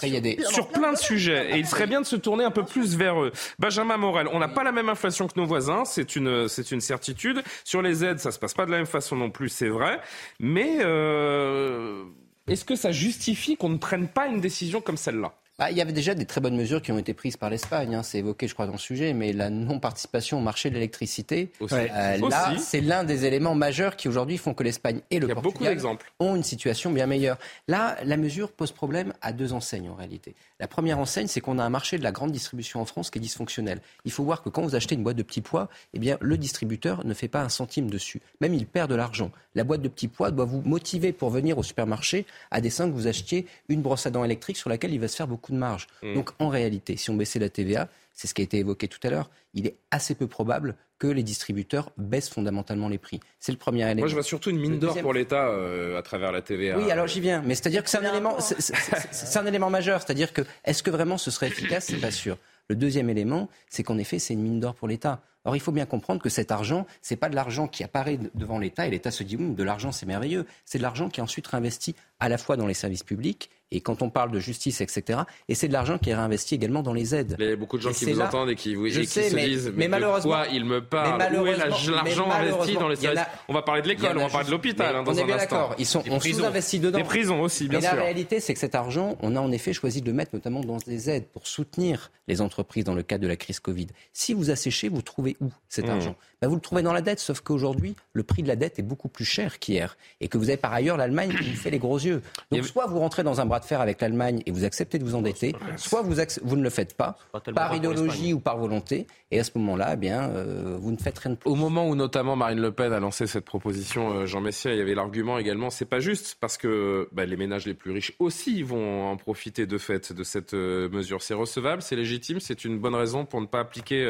sur 0.51 0.69
plein 0.69 0.93
de 0.93 0.99
sujets 0.99 1.51
et 1.53 1.59
il 1.59 1.67
serait 1.67 1.87
bien 1.87 2.01
de 2.01 2.07
se 2.07 2.17
tourner 2.17 2.45
un 2.45 2.51
peu 2.51 2.65
plus 2.65 2.97
vers 2.97 3.23
eux. 3.23 3.33
Benjamin 3.59 3.97
Morel, 3.97 4.29
on 4.33 4.39
n'a 4.39 4.49
pas 4.49 4.65
la 4.65 4.73
même 4.73 4.89
inflation 4.89 5.29
que 5.29 5.39
nos 5.39 5.47
voisins, 5.47 5.85
c'est 5.85 6.17
une, 6.17 6.49
c'est 6.49 6.73
une 6.73 6.81
certitude. 6.81 7.43
Sur 7.65 7.83
les 7.83 8.05
aides, 8.05 8.19
ça 8.19 8.33
se 8.33 8.39
passe 8.39 8.55
pas 8.55 8.67
de 8.67 8.71
la 8.71 8.79
même 8.79 8.87
façon 8.87 9.17
non 9.17 9.31
plus, 9.31 9.49
c'est 9.49 9.69
vrai. 9.69 10.01
Mais 10.41 10.79
euh, 10.81 12.05
est-ce 12.49 12.65
que 12.65 12.77
ça 12.77 12.93
justifie 12.93 13.57
qu'on 13.57 13.69
ne 13.69 13.79
prenne 13.79 14.09
pas 14.09 14.27
une 14.27 14.41
décision 14.41 14.81
comme 14.81 14.97
celle-là? 14.97 15.33
Bah, 15.59 15.71
il 15.71 15.77
y 15.77 15.83
avait 15.83 15.93
déjà 15.93 16.15
des 16.15 16.25
très 16.25 16.41
bonnes 16.41 16.57
mesures 16.57 16.81
qui 16.81 16.93
ont 16.93 16.99
été 16.99 17.13
prises 17.13 17.37
par 17.37 17.51
l'Espagne. 17.51 17.95
Hein. 17.95 18.03
C'est 18.03 18.19
évoqué, 18.19 18.49
je 18.49 18.55
crois, 18.55 18.67
dans 18.67 18.73
le 18.73 18.79
sujet, 18.79 19.13
mais 19.13 19.33
la 19.33 19.51
non-participation 19.51 20.39
au 20.39 20.41
marché 20.41 20.71
de 20.71 20.75
l'électricité, 20.75 21.53
euh, 21.61 22.17
là, 22.17 22.55
c'est 22.59 22.81
l'un 22.81 23.05
des 23.05 23.27
éléments 23.27 23.55
majeurs 23.55 23.97
qui 23.97 24.09
aujourd'hui 24.09 24.39
font 24.39 24.55
que 24.55 24.63
l'Espagne 24.63 25.03
et 25.11 25.19
le 25.19 25.29
Portugal 25.29 25.79
ont 26.21 26.37
une 26.37 26.43
situation 26.43 26.91
bien 26.91 27.07
meilleure. 27.07 27.39
Là, 27.69 27.97
la 28.05 28.17
mesure 28.17 28.51
pose 28.53 28.73
problème 28.73 29.13
à 29.21 29.33
deux 29.33 29.53
enseignes 29.53 29.91
en 29.91 29.95
réalité. 29.95 30.35
La 30.59 30.69
première 30.69 30.99
enseigne, 30.99 31.27
c'est 31.27 31.41
qu'on 31.41 31.59
a 31.59 31.65
un 31.65 31.71
marché 31.71 31.99
de 31.99 32.03
la 32.03 32.13
grande 32.13 32.33
distribution 32.33 32.81
en 32.81 32.87
France 32.87 33.11
qui 33.11 33.19
est 33.19 33.21
dysfonctionnel. 33.21 33.83
Il 34.05 34.13
faut 34.13 34.25
voir 34.25 34.43
que 34.43 34.49
quand 34.49 34.63
vous 34.63 34.75
achetez 34.75 34.95
une 34.95 35.03
boîte 35.03 35.17
de 35.17 35.23
petits 35.23 35.43
pois, 35.43 35.69
eh 35.93 35.99
bien, 35.99 36.17
le 36.21 36.39
distributeur 36.39 37.05
ne 37.05 37.13
fait 37.13 37.29
pas 37.29 37.43
un 37.43 37.51
centime 37.51 37.91
dessus. 37.91 38.23
Même 38.41 38.55
il 38.55 38.67
perd 38.67 38.89
de 38.89 38.95
l'argent. 38.95 39.31
La 39.55 39.65
boîte 39.65 39.83
de 39.83 39.89
petits 39.89 40.09
pois 40.09 40.31
doit 40.31 40.47
vous 40.47 40.63
motiver 40.63 41.13
pour 41.13 41.29
venir 41.29 41.59
au 41.59 41.63
supermarché 41.63 42.27
à 42.51 42.61
dessein 42.61 42.89
que 42.89 42.95
vous 42.95 43.07
achetiez 43.07 43.47
une 43.69 43.83
brosse 43.83 44.07
à 44.07 44.11
dents 44.11 44.25
électrique 44.25 44.57
sur 44.57 44.71
laquelle 44.71 44.95
il 44.95 45.01
va 45.01 45.09
se 45.09 45.17
faire 45.17 45.29
beaucoup 45.29 45.42
de 45.51 45.57
marge. 45.57 45.89
Mmh. 46.03 46.15
Donc, 46.15 46.31
en 46.39 46.49
réalité, 46.49 46.97
si 46.97 47.11
on 47.11 47.15
baissait 47.15 47.41
la 47.41 47.49
TVA, 47.49 47.89
c'est 48.15 48.29
ce 48.29 48.35
qui 48.35 48.43
a 48.43 48.45
été 48.45 48.59
évoqué 48.59 48.87
tout 48.87 49.01
à 49.03 49.11
l'heure, 49.11 49.31
il 49.55 49.67
est 49.67 49.77
assez 49.91 50.15
peu 50.15 50.27
probable 50.29 50.77
que 50.99 51.09
les 51.09 51.25
distributeurs 51.25 51.91
baissent 51.97 52.29
fondamentalement 52.29 52.89
les 52.89 52.99
prix. 52.99 53.19
C'est 53.41 53.51
le 53.51 53.59
premier 53.59 53.83
élément. 53.83 54.03
Moi, 54.03 54.09
je 54.09 54.15
vois 54.15 54.23
surtout 54.23 54.51
une 54.51 54.61
mine 54.61 54.79
d'or 54.79 54.97
pour 55.01 55.13
l'État 55.13 55.49
euh, 55.49 55.99
à 55.99 56.03
travers 56.03 56.31
la 56.31 56.43
TVA. 56.43 56.79
Oui, 56.79 56.93
alors 56.93 57.09
j'y 57.09 57.19
viens. 57.19 57.43
Mais 57.45 57.57
c'est-à-dire 57.57 57.83
que 57.83 57.91
c'est 57.91 57.99
un, 57.99 58.09
élément, 58.09 58.37
c'est 58.39 59.37
un 59.37 59.47
élément 59.47 59.69
majeur. 59.69 60.01
C'est-à-dire 60.01 60.33
que 60.33 60.43
est-ce 60.65 60.85
que 60.85 60.93
vraiment 60.93 61.19
ce 61.19 61.33
serait 61.33 61.49
efficace? 61.49 61.87
C'est 61.87 61.97
pas 61.97 62.13
sûr. 62.13 62.39
Le 62.69 62.77
deuxième 62.77 63.11
élément, 63.11 63.49
c'est 63.69 63.83
qu'en 63.83 63.99
effet, 63.99 64.21
c'est 64.21 64.35
une 64.35 64.43
mine 64.43 64.61
d'or 64.61 64.77
pour 64.77 64.87
l'État. 64.87 65.23
Or, 65.45 65.57
il 65.57 65.61
faut 65.61 65.73
bien 65.73 65.87
comprendre 65.87 66.23
que 66.23 66.29
cet 66.29 66.53
argent, 66.53 66.87
c'est 67.01 67.17
pas 67.17 67.29
de 67.29 67.35
l'argent 67.35 67.67
qui 67.67 67.83
apparaît 67.83 68.19
devant 68.35 68.59
l'État 68.59 68.87
et 68.87 68.91
l'État 68.91 69.11
se 69.11 69.25
dit, 69.25 69.37
hum, 69.37 69.55
de 69.55 69.63
l'argent, 69.63 69.91
c'est 69.91 70.07
merveilleux. 70.07 70.47
C'est 70.65 70.79
de 70.79 70.83
l'argent 70.83 71.09
qui 71.09 71.21
est 71.21 71.23
ensuite 71.23 71.47
réinvesti 71.47 71.95
à 72.21 72.29
la 72.29 72.39
fois 72.39 72.57
dans 72.57 72.67
les 72.67 72.75
services 72.75 73.03
publics 73.03 73.51
et 73.73 73.81
quand 73.81 74.03
on 74.03 74.11
parle 74.11 74.31
de 74.31 74.39
justice, 74.39 74.81
etc. 74.81 75.21
Et 75.49 75.55
c'est 75.55 75.67
de 75.67 75.73
l'argent 75.73 75.99
qui 75.99 76.11
est 76.11 76.15
réinvesti 76.15 76.55
également 76.55 76.83
dans 76.83 76.93
les 76.93 77.15
aides. 77.15 77.37
Il 77.39 77.47
y 77.47 77.53
a 77.53 77.57
beaucoup 77.57 77.79
de 77.79 77.83
gens 77.83 77.93
qui 77.93 78.05
vous 78.05 78.21
entendent 78.21 78.51
et 78.51 78.55
qui, 78.55 78.75
vous, 78.75 78.85
qui 78.85 79.07
se 79.07 79.35
disent 79.35 79.73
mais, 79.75 79.89
malheureusement, 79.89 80.33
quoi 80.33 80.47
il 80.53 80.65
me 80.65 80.85
parle? 80.85 81.35
Où 81.35 81.47
est 81.47 81.57
l'argent 81.57 82.31
investi 82.31 82.75
dans 82.75 82.89
les 82.89 82.97
services? 82.97 83.23
On 83.49 83.55
va 83.55 83.63
parler 83.63 83.83
de 83.83 83.89
l'école, 83.89 84.19
on 84.19 84.27
va 84.27 84.29
parler 84.29 84.47
de 84.47 84.51
l'hôpital 84.53 84.95
hein, 84.95 85.03
dans 85.03 85.13
on 85.13 85.17
est 85.17 85.25
bien 85.25 85.37
d'accord. 85.37 85.75
Ils 85.79 85.87
sont, 85.87 86.05
on 86.11 86.21
sous-investit 86.21 86.79
dedans. 86.79 86.99
Des 86.99 87.05
prisons 87.05 87.41
aussi, 87.41 87.67
bien 87.67 87.81
mais 87.81 87.87
sûr. 87.87 87.97
la 87.97 88.03
réalité, 88.03 88.41
c'est 88.41 88.53
que 88.55 88.61
cet 88.61 88.75
argent, 88.75 89.17
on 89.21 89.35
a 89.37 89.41
en 89.41 89.51
effet 89.51 89.73
choisi 89.73 90.03
de 90.03 90.07
le 90.07 90.13
mettre 90.13 90.35
notamment 90.35 90.61
dans 90.61 90.77
des 90.77 91.11
aides 91.11 91.27
pour 91.27 91.47
soutenir 91.47 92.11
les 92.29 92.41
entreprises 92.41 92.85
dans 92.85 92.95
le 92.95 93.03
cadre 93.03 93.23
de 93.23 93.29
la 93.29 93.37
crise 93.37 93.59
Covid. 93.59 93.89
Si 94.13 94.35
vous 94.35 94.51
asséchez, 94.51 94.89
vous 94.89 95.03
trouvez 95.03 95.32
où 95.41 95.51
cet 95.69 95.87
mmh. 95.87 95.91
argent? 95.91 96.17
Ben, 96.41 96.49
Vous 96.49 96.57
le 96.57 96.61
trouvez 96.61 96.83
dans 96.83 96.93
la 96.93 97.03
dette, 97.03 97.21
sauf 97.21 97.41
qu'aujourd'hui, 97.41 97.95
le 98.13 98.23
prix 98.23 98.43
de 98.43 98.49
la 98.49 98.57
dette 98.57 98.79
est 98.79 98.83
beaucoup 98.83 99.09
plus 99.09 99.25
cher 99.25 99.59
qu'hier. 99.59 99.97
Et 100.21 100.29
que 100.29 100.39
vous 100.39 100.49
avez 100.49 100.57
par 100.57 100.73
ailleurs 100.73 100.97
l'Allemagne 100.97 101.33
qui 101.37 101.51
vous 101.51 101.57
fait 101.57 101.71
les 101.71 101.79
gros 101.79 101.99
yeux. 101.99 102.23
Donc 102.51 102.65
soit 102.65 102.87
vous 102.87 102.99
rentrez 102.99 103.23
dans 103.23 103.41
un 103.41 103.47
bras 103.47 103.61
de 103.61 103.65
fer 103.65 103.81
avec 103.81 104.01
l'Allemagne 104.01 104.43
et 104.47 104.51
vous 104.51 104.65
acceptez 104.65 104.99
de 104.99 105.05
vous 105.05 105.15
endetter, 105.15 105.55
soit 105.77 106.03
vous, 106.03 106.17
vous 106.43 106.57
ne 106.57 106.63
le 106.63 106.71
faites 106.71 106.97
pas, 106.97 107.17
par 107.55 107.75
idéologie 107.75 108.33
ou 108.33 108.41
par 108.41 108.59
volonté, 108.59 109.07
et 109.33 109.41
à 109.41 109.45
ce 109.45 109.51
moment-là, 109.57 109.93
eh 109.95 109.97
bien, 109.97 110.29
euh, 110.29 110.77
vous 110.79 110.93
ne 110.93 110.99
faites 110.99 111.19
rien 111.19 111.33
de 111.33 111.37
plus. 111.37 111.49
Au 111.49 111.55
moment 111.55 111.89
où 111.89 111.95
notamment 111.95 112.37
Marine 112.37 112.61
Le 112.61 112.71
Pen 112.71 112.93
a 112.93 113.01
lancé 113.01 113.27
cette 113.27 113.47
proposition, 113.47 114.13
euh, 114.13 114.27
Jean 114.27 114.43
Messia, 114.43 114.73
il 114.73 114.79
y 114.79 114.83
avait 114.83 114.95
l'argument 114.95 115.39
également, 115.39 115.71
c'est 115.71 115.87
pas 115.87 116.01
juste, 116.01 116.37
parce 116.39 116.59
que 116.59 117.09
bah, 117.13 117.25
les 117.25 117.37
ménages 117.37 117.65
les 117.65 117.73
plus 117.73 117.93
riches 117.93 118.13
aussi 118.19 118.63
vont 118.63 119.09
en 119.11 119.17
profiter 119.17 119.67
de 119.67 119.79
fait 119.79 120.13
de 120.13 120.23
cette 120.23 120.53
euh, 120.53 120.91
mesure. 120.91 121.23
C'est 121.23 121.33
recevable, 121.33 121.81
c'est 121.81 121.97
légitime, 121.97 122.41
c'est 122.41 122.67
une 122.67 122.79
bonne 122.79 122.95
raison 122.95 123.25
pour 123.25 123.41
ne 123.41 123.47
pas 123.47 123.61
appliquer 123.61 124.03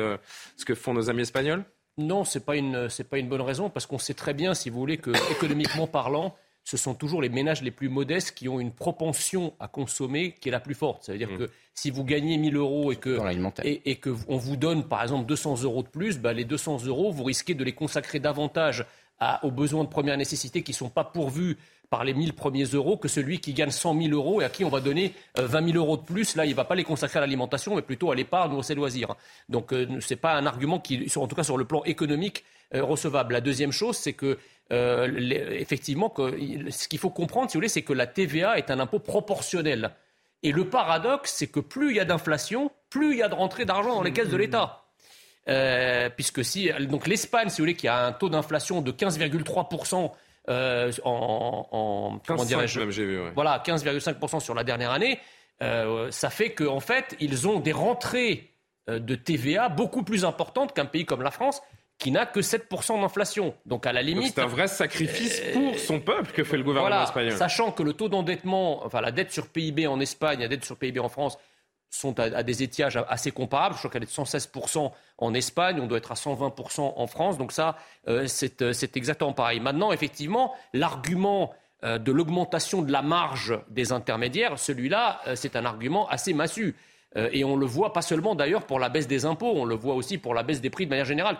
ce 0.57 0.65
que 0.65 0.75
font 0.75 0.93
nos 0.93 1.09
amis 1.13 1.23
espagnols 1.23 1.65
non, 1.99 2.25
ce 2.25 2.39
n'est 2.39 2.45
pas, 2.45 2.57
une, 2.57 2.89
pas 3.11 3.19
une 3.19 3.29
bonne 3.29 3.43
raison, 3.43 3.69
parce 3.69 3.87
qu'on 3.87 3.99
sait 3.99 4.15
très 4.15 4.33
bien, 4.33 4.55
si 4.55 4.71
vous 4.71 4.79
voulez, 4.79 4.97
que 4.97 5.11
économiquement 5.31 5.87
parlant, 5.87 6.35
ce 6.65 6.77
sont 6.77 6.95
toujours 6.95 7.21
les 7.21 7.29
ménages 7.29 7.63
les 7.63 7.71
plus 7.71 7.89
modestes 7.89 8.33
qui 8.33 8.49
ont 8.49 8.61
une 8.61 8.73
propension 8.73 9.53
à 9.61 9.69
consommer 9.69 10.33
qui 10.33 10.49
est 10.49 10.53
la 10.53 10.61
plus 10.61 10.75
forte. 10.75 11.03
Ça 11.05 11.13
veut 11.13 11.19
dire 11.19 11.31
mmh. 11.31 11.39
que 11.39 11.51
si 11.75 11.91
vous 11.91 12.05
gagnez 12.05 12.39
1000 12.39 12.57
euros 12.57 12.93
et 12.93 12.97
que, 12.97 13.19
et, 13.65 13.91
et 13.91 13.97
que 13.97 14.11
on 14.29 14.37
vous 14.37 14.57
donne 14.57 14.85
par 14.89 15.03
exemple 15.03 15.27
200 15.27 15.63
euros 15.65 15.83
de 15.83 15.89
plus, 15.89 16.19
bah, 16.19 16.33
les 16.33 16.45
200 16.45 16.85
euros, 16.87 17.11
vous 17.11 17.25
risquez 17.25 17.55
de 17.55 17.65
les 17.65 17.73
consacrer 17.73 18.21
davantage 18.21 18.87
à, 19.19 19.45
aux 19.45 19.51
besoins 19.51 19.85
de 19.85 19.89
première 19.89 20.17
nécessité 20.17 20.63
qui 20.63 20.71
ne 20.71 20.77
sont 20.77 20.89
pas 20.89 21.05
pourvus 21.05 21.59
par 21.93 22.05
les 22.05 22.15
1000 22.15 22.33
premiers 22.33 22.65
euros 22.65 22.97
que 22.97 23.07
celui 23.07 23.39
qui 23.39 23.53
gagne 23.53 23.71
100 23.71 24.01
000 24.01 24.15
euros 24.15 24.41
et 24.41 24.47
à 24.47 24.49
qui 24.49 24.65
on 24.65 24.71
va 24.71 24.81
donner 24.81 25.13
20 25.37 25.63
euh, 25.63 25.73
000 25.73 25.77
euros 25.77 25.99
de 25.99 26.03
plus. 26.03 26.37
Là, 26.37 26.47
il 26.47 26.53
ne 26.53 26.55
va 26.55 26.65
pas 26.65 26.75
les 26.75 26.85
consacrer 26.85 27.19
à 27.19 27.21
l'alimentation, 27.21 27.77
mais 27.77 27.83
plutôt 27.83 28.11
à 28.11 28.15
l'épargne 28.15 28.55
ou 28.55 28.61
aux 28.61 28.75
loisirs. 28.75 29.15
Donc, 29.51 29.75
euh, 29.75 30.01
ce 30.01 30.15
n'est 30.15 30.19
pas 30.19 30.33
un 30.33 30.47
argument 30.47 30.81
qui, 30.81 31.07
en 31.15 31.29
tout 31.29 31.37
cas 31.37 31.43
sur 31.43 31.59
le 31.59 31.67
plan 31.67 31.85
économique, 31.85 32.45
euh, 32.75 32.83
recevable. 32.83 33.35
La 33.35 33.43
deuxième 33.43 33.73
chose, 33.73 33.99
c'est 33.99 34.15
que 34.15 34.39
euh, 34.73 35.07
effectivement, 35.51 36.09
que, 36.09 36.35
ce 36.71 36.89
qu'il 36.89 36.99
faut 36.99 37.11
comprendre, 37.11 37.51
si 37.51 37.59
vous 37.59 37.59
voulez, 37.59 37.69
c'est 37.69 37.83
que 37.83 37.93
la 37.93 38.07
TVA 38.07 38.57
est 38.57 38.71
un 38.71 38.81
impôt 38.81 38.99
proportionnel. 38.99 39.91
Et 40.43 40.51
le 40.51 40.71
paradoxe, 40.71 41.35
c'est 41.37 41.49
que 41.49 41.61
plus 41.61 41.91
il 41.91 41.97
y 41.99 42.01
a 42.01 42.07
d'inflation, 42.07 42.71
plus 42.89 43.13
il 43.13 43.19
y 43.19 43.23
a 43.23 43.29
de 43.29 43.35
rentrée 43.35 43.67
d'argent 43.67 43.97
dans 43.97 44.03
les 44.03 44.15
caisses 44.15 44.31
de 44.31 44.37
l'État. 44.39 44.87
Euh, 45.49 46.09
puisque 46.09 46.43
si 46.43 46.71
donc 46.89 47.07
l'Espagne, 47.07 47.51
si 47.51 47.59
vous 47.59 47.65
voulez, 47.65 47.75
qui 47.75 47.87
a 47.87 48.07
un 48.07 48.13
taux 48.13 48.31
d'inflation 48.31 48.81
de 48.81 48.93
15,3 48.93 49.69
euh, 50.49 50.91
en, 51.05 51.69
en 51.71 52.19
comment 52.27 52.45
dirais-je 52.45 53.31
Voilà, 53.35 53.63
15,5 53.65 54.41
sur 54.41 54.55
la 54.55 54.65
dernière 54.65 54.91
année. 54.91 55.21
Euh, 55.63 56.11
ça 56.11 56.31
fait 56.31 56.53
qu'en 56.53 56.77
en 56.77 56.81
fait, 56.81 57.17
ils 57.21 57.47
ont 57.47 57.61
des 57.61 57.73
rentrées 57.73 58.51
euh, 58.91 58.99
de 58.99 59.15
TVA 59.15 59.69
beaucoup 59.69 60.03
plus 60.03 60.25
importantes 60.25 60.75
qu'un 60.75 60.87
pays 60.87 61.05
comme 61.05 61.23
la 61.23 61.31
France 61.31 61.63
qui 61.99 62.11
n'a 62.11 62.27
que 62.27 62.41
7% 62.41 63.01
d'inflation. 63.01 63.55
Donc 63.65 63.87
à 63.87 63.93
la 63.93 64.03
limite... 64.03 64.33
C'est 64.35 64.41
un 64.41 64.47
vrai 64.47 64.67
sacrifice 64.67 65.41
euh, 65.45 65.53
pour 65.53 65.79
son 65.79 66.01
peuple 66.01 66.33
que 66.33 66.43
fait 66.43 66.57
le 66.57 66.65
gouvernement 66.65 67.05
espagnol. 67.05 67.37
Sachant 67.37 67.71
que 67.71 67.85
le 67.85 67.93
taux 67.93 68.09
d'endettement, 68.09 68.85
enfin 68.85 69.01
la 69.01 69.13
dette 69.13 69.31
sur 69.31 69.47
PIB 69.47 69.87
en 69.87 70.01
Espagne, 70.01 70.41
la 70.41 70.49
dette 70.49 70.65
sur 70.65 70.77
PIB 70.77 70.99
en 70.99 71.09
France, 71.09 71.39
sont 71.95 72.19
à, 72.19 72.43
des 72.43 72.63
étiages 72.63 72.99
assez 73.09 73.31
comparables. 73.31 73.75
Je 73.75 73.81
crois 73.81 73.91
qu'elle 73.91 74.03
est 74.03 74.07
de 74.07 74.11
116% 74.11 74.91
en 75.19 75.35
Espagne, 75.35 75.79
on 75.81 75.87
doit 75.87 75.99
être 75.99 76.13
à 76.13 76.15
120% 76.15 76.95
en 76.97 77.07
France. 77.07 77.39
Donc 77.39 77.53
ça, 77.53 77.77
euh, 78.09 78.27
euh, 78.61 78.73
c'est 78.73 78.97
exactement 78.97 79.33
pareil. 79.33 79.61
Maintenant, 79.61 79.93
effectivement, 79.93 80.55
l'argument 80.73 81.53
de 81.85 82.13
l'augmentation 82.13 82.81
de 82.83 82.93
la 82.93 83.03
marge 83.03 83.59
des 83.69 83.91
intermédiaires, 83.91 84.57
celui-là, 84.57 85.21
c'est 85.35 85.57
un 85.57 85.65
argument 85.65 86.09
assez 86.09 86.33
massu. 86.33 86.77
Euh, 87.17 87.29
et 87.33 87.45
on 87.45 87.57
le 87.57 87.67
voit 87.67 87.93
pas 87.93 88.03
seulement 88.03 88.35
d'ailleurs 88.35 88.67
pour 88.67 88.79
la 88.79 88.89
baisse 88.89 89.07
des 89.07 89.25
impôts, 89.25 89.53
on 89.55 89.65
le 89.65 89.75
voit 89.75 89.95
aussi 89.95 90.19
pour 90.19 90.35
la 90.35 90.43
baisse 90.43 90.61
des 90.61 90.71
prix 90.71 90.87
de 90.87 90.91
manière 90.91 91.05
générale. 91.05 91.39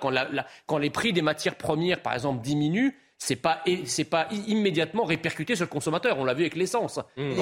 Quand 0.67 0.79
les 0.79 0.91
prix 0.91 1.13
des 1.13 1.23
matières 1.23 1.57
premières, 1.57 2.03
par 2.03 2.15
exemple, 2.15 2.43
diminuent, 2.43 2.95
c'est 3.25 3.37
pas 3.37 3.63
c'est 3.85 4.05
pas 4.05 4.27
immédiatement 4.49 5.05
répercuté 5.05 5.55
sur 5.55 5.65
le 5.65 5.71
consommateur. 5.71 6.19
On 6.19 6.25
l'a 6.25 6.35
vu 6.35 6.43
avec 6.43 6.57
l'essence. 6.57 6.99
Mmh. 7.17 7.35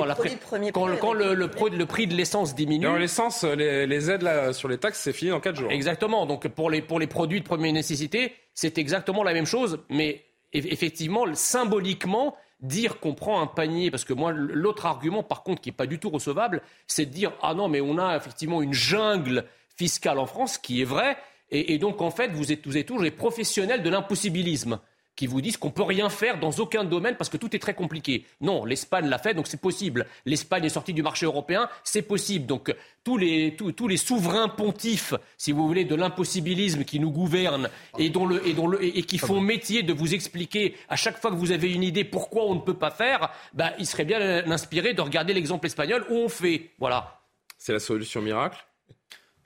Quand, 0.75 0.87
quand, 1.01 1.15
le, 1.15 1.33
le, 1.33 1.49
le, 1.71 1.87
prix 1.87 2.07
de 2.07 2.15
l'essence 2.15 2.55
diminue. 2.55 2.99
l'essence, 2.99 3.45
les, 3.45 4.11
aides 4.11 4.21
là, 4.21 4.53
sur 4.53 4.69
les 4.69 4.77
taxes, 4.77 5.01
c'est 5.01 5.15
fini 5.15 5.33
en 5.33 5.41
4 5.41 5.57
jours. 5.57 5.71
Exactement. 5.71 6.27
Donc 6.27 6.47
pour 6.49 6.69
les, 6.69 6.83
pour 6.83 7.01
les 7.01 7.07
produits 7.07 7.41
de 7.41 7.47
première 7.47 7.73
nécessité, 7.73 8.35
c'est 8.53 8.77
exactement 8.77 9.23
la 9.23 9.33
même 9.33 9.47
chose. 9.47 9.79
Mais 9.89 10.23
effectivement, 10.53 11.25
symboliquement, 11.33 12.37
dire 12.61 13.01
qu'on 13.01 13.15
prend 13.15 13.41
un 13.41 13.47
panier, 13.47 13.91
parce 13.91 14.05
que 14.05 14.13
moi, 14.13 14.33
l'autre 14.33 14.85
argument, 14.85 15.23
par 15.23 15.43
contre, 15.43 15.63
qui 15.63 15.71
n'est 15.71 15.77
pas 15.77 15.87
du 15.87 15.99
tout 15.99 16.11
recevable, 16.11 16.61
c'est 16.89 17.07
de 17.07 17.11
dire 17.11 17.33
ah 17.41 17.55
non, 17.55 17.69
mais 17.69 17.81
on 17.81 17.97
a 17.97 18.19
effectivement 18.19 18.61
une 18.61 18.75
jungle 18.75 19.47
fiscale 19.79 20.19
en 20.19 20.27
France, 20.27 20.59
qui 20.59 20.83
est 20.83 20.85
vrai, 20.85 21.17
et, 21.51 21.79
donc 21.79 22.03
en 22.03 22.11
fait, 22.11 22.29
vous 22.33 22.53
êtes, 22.53 22.67
vous 22.67 22.77
êtes 22.77 22.87
toujours 22.87 23.03
les 23.03 23.11
professionnels 23.11 23.83
de 23.83 23.89
l'impossibilisme. 23.89 24.79
Qui 25.17 25.27
vous 25.27 25.41
disent 25.41 25.57
qu'on 25.57 25.71
peut 25.71 25.83
rien 25.83 26.09
faire 26.09 26.39
dans 26.39 26.51
aucun 26.53 26.85
domaine 26.85 27.17
parce 27.17 27.29
que 27.29 27.37
tout 27.37 27.55
est 27.55 27.59
très 27.59 27.75
compliqué. 27.75 28.25
Non, 28.41 28.65
l'Espagne 28.65 29.07
l'a 29.07 29.19
fait, 29.19 29.35
donc 29.35 29.47
c'est 29.47 29.61
possible. 29.61 30.07
L'Espagne 30.25 30.65
est 30.65 30.71
sortie 30.71 30.95
du 30.95 31.03
marché 31.03 31.27
européen, 31.27 31.69
c'est 31.85 32.03
possible. 32.03 32.47
Donc 32.47 32.75
tous 33.05 33.17
les, 33.17 33.57
tous, 33.57 33.89
les 33.89 33.97
souverains 33.97 34.49
pontifs, 34.49 35.15
si 35.37 35.53
vous 35.53 35.67
voulez, 35.67 35.85
de 35.85 35.95
l'impossibilisme 35.95 36.85
qui 36.85 37.01
nous 37.01 37.11
gouvernent 37.11 37.69
et, 37.99 38.11
dont 38.11 38.27
le, 38.27 38.47
et, 38.47 38.55
dont 38.55 38.67
le, 38.67 38.83
et, 38.83 39.03
qui 39.03 39.19
font 39.19 39.41
métier 39.41 39.83
de 39.83 39.93
vous 39.93 40.15
expliquer 40.15 40.77
à 40.89 40.97
chaque 40.97 41.21
fois 41.21 41.31
que 41.31 41.37
vous 41.37 41.53
avez 41.53 41.73
une 41.73 41.83
idée 41.83 42.05
pourquoi 42.05 42.45
on 42.45 42.55
ne 42.55 42.61
peut 42.61 42.75
pas 42.75 42.91
faire, 42.91 43.31
bah, 43.53 43.73
il 43.79 43.87
serait 43.87 44.05
bien 44.05 44.51
inspiré 44.51 44.95
de 44.95 45.01
regarder 45.01 45.35
l'exemple 45.35 45.67
espagnol 45.67 46.05
où 46.11 46.17
on 46.17 46.29
fait. 46.29 46.71
Voilà. 46.79 47.21
C'est 47.59 47.73
la 47.73 47.81
solution 47.81 48.23
miracle? 48.23 48.65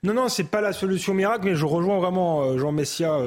Non, 0.03 0.13
non, 0.13 0.29
c'est 0.29 0.51
pas 0.51 0.61
la 0.61 0.71
solution 0.71 1.15
miracle, 1.15 1.45
mais 1.45 1.55
je 1.55 1.65
rejoins 1.65 1.97
vraiment 1.97 2.43
euh, 2.43 2.57
Jean 2.59 2.71
Messia 2.71 3.17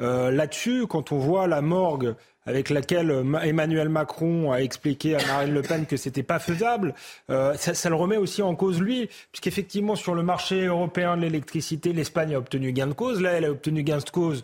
euh, 0.00 0.12
euh, 0.12 0.30
là-dessus. 0.30 0.86
Quand 0.88 1.12
on 1.12 1.18
voit 1.18 1.46
la 1.46 1.62
morgue 1.62 2.14
avec 2.44 2.70
laquelle 2.70 3.24
Emmanuel 3.44 3.88
Macron 3.88 4.50
a 4.50 4.56
expliqué 4.56 5.14
à 5.14 5.24
Marine 5.26 5.54
Le 5.54 5.62
Pen 5.62 5.86
que 5.86 5.96
c'était 5.96 6.24
pas 6.24 6.40
faisable, 6.40 6.92
ça, 7.28 7.56
ça, 7.56 7.88
le 7.88 7.94
remet 7.94 8.16
aussi 8.16 8.42
en 8.42 8.56
cause 8.56 8.80
lui, 8.80 9.08
puisqu'effectivement 9.30 9.94
sur 9.94 10.12
le 10.12 10.24
marché 10.24 10.66
européen 10.66 11.16
de 11.16 11.22
l'électricité, 11.22 11.92
l'Espagne 11.92 12.34
a 12.34 12.38
obtenu 12.38 12.72
gain 12.72 12.88
de 12.88 12.94
cause, 12.94 13.22
là 13.22 13.30
elle 13.34 13.44
a 13.44 13.50
obtenu 13.52 13.84
gain 13.84 13.98
de 13.98 14.10
cause 14.10 14.42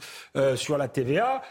sur 0.55 0.79
la 0.79 0.87
TVA, 0.87 1.43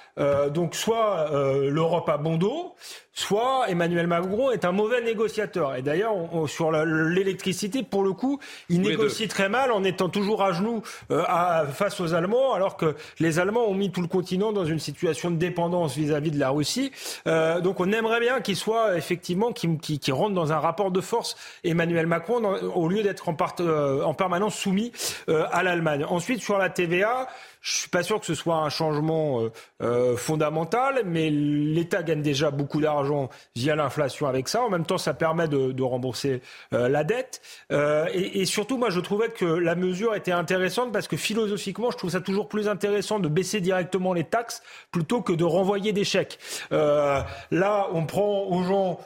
donc 0.53 0.75
soit 0.75 1.29
l'Europe 1.69 2.07
a 2.07 2.15
bon 2.15 2.37
dos, 2.37 2.75
soit 3.17 3.65
Emmanuel 3.67 4.05
Macron 4.05 4.51
est 4.51 4.63
un 4.63 4.71
mauvais 4.71 5.01
négociateur. 5.01 5.75
Et 5.75 5.81
d'ailleurs, 5.81 6.13
sur 6.45 6.71
l'électricité, 6.71 7.81
pour 7.81 8.03
le 8.03 8.13
coup, 8.13 8.39
il 8.69 8.81
négocie 8.81 9.27
très 9.27 9.49
mal 9.49 9.71
en 9.71 9.83
étant 9.83 10.07
toujours 10.07 10.43
à 10.43 10.51
genoux 10.51 10.83
euh, 11.09 11.23
face 11.65 11.99
aux 11.99 12.13
Allemands, 12.13 12.53
alors 12.53 12.77
que 12.77 12.95
les 13.19 13.39
Allemands 13.39 13.67
ont 13.67 13.73
mis 13.73 13.89
tout 13.97 14.03
le 14.03 14.07
continent 14.07 14.53
dans 14.53 14.65
une 14.65 14.77
situation 14.77 15.31
de 15.31 15.37
dépendance 15.37 15.95
vis-à-vis 15.95 16.29
de 16.29 16.37
la 16.37 16.51
Russie. 16.51 16.91
Euh, 17.25 17.61
donc 17.61 17.79
on 17.79 17.91
aimerait 17.91 18.19
bien 18.19 18.41
qu'il 18.41 18.55
soit 18.55 18.95
effectivement, 18.95 19.51
qu'il 19.51 20.13
rentre 20.13 20.35
dans 20.35 20.53
un 20.53 20.59
rapport 20.59 20.91
de 20.91 21.01
force 21.01 21.35
Emmanuel 21.63 22.05
Macron, 22.05 22.43
au 22.75 22.87
lieu 22.89 23.01
d'être 23.01 23.27
en, 23.27 23.35
euh, 23.59 24.03
en, 24.03 24.13
permanence 24.13 24.55
soumis 24.55 24.91
à 25.27 25.63
l'Allemagne. 25.63 26.05
Ensuite, 26.07 26.41
sur 26.41 26.59
la 26.59 26.69
TVA, 26.69 27.27
je 27.67 27.73
suis 27.73 27.89
pas 27.89 28.01
sûr 28.01 28.17
que 28.19 28.25
ce 28.25 28.33
soit 28.33 28.55
un 28.55 28.69
changement 28.69 29.41
euh, 29.41 29.51
euh, 29.83 30.15
fondamental, 30.15 31.01
mais 31.05 31.29
l'État 31.29 32.01
gagne 32.01 32.21
déjà 32.21 32.49
beaucoup 32.49 32.79
d'argent 32.79 33.29
via 33.57 33.75
l'inflation 33.75 34.25
avec 34.25 34.47
ça. 34.47 34.61
En 34.61 34.69
même 34.69 34.85
temps, 34.85 34.97
ça 34.97 35.13
permet 35.13 35.49
de, 35.49 35.73
de 35.73 35.83
rembourser 35.83 36.41
euh, 36.73 36.87
la 36.87 37.03
dette. 37.03 37.41
Euh, 37.73 38.07
et, 38.13 38.39
et, 38.39 38.45
surtout, 38.45 38.77
moi, 38.77 38.89
je 38.89 39.01
trouvais 39.01 39.27
que 39.27 39.43
la 39.43 39.75
mesure 39.75 40.15
était 40.15 40.31
intéressante 40.31 40.93
parce 40.93 41.09
que 41.09 41.17
philosophiquement, 41.17 41.91
je 41.91 41.97
trouve 41.97 42.11
ça 42.11 42.21
toujours 42.21 42.47
plus 42.47 42.69
intéressant 42.69 43.19
de 43.19 43.27
baisser 43.27 43.59
directement 43.59 44.13
les 44.13 44.23
taxes 44.23 44.63
plutôt 44.91 45.21
que 45.21 45.33
de 45.33 45.43
renvoyer 45.43 45.91
des 45.91 46.05
chèques. 46.05 46.39
Euh, 46.71 47.19
là, 47.51 47.87
on 47.91 48.05
prend 48.05 48.43
aux 48.45 48.63
gens 48.63 48.99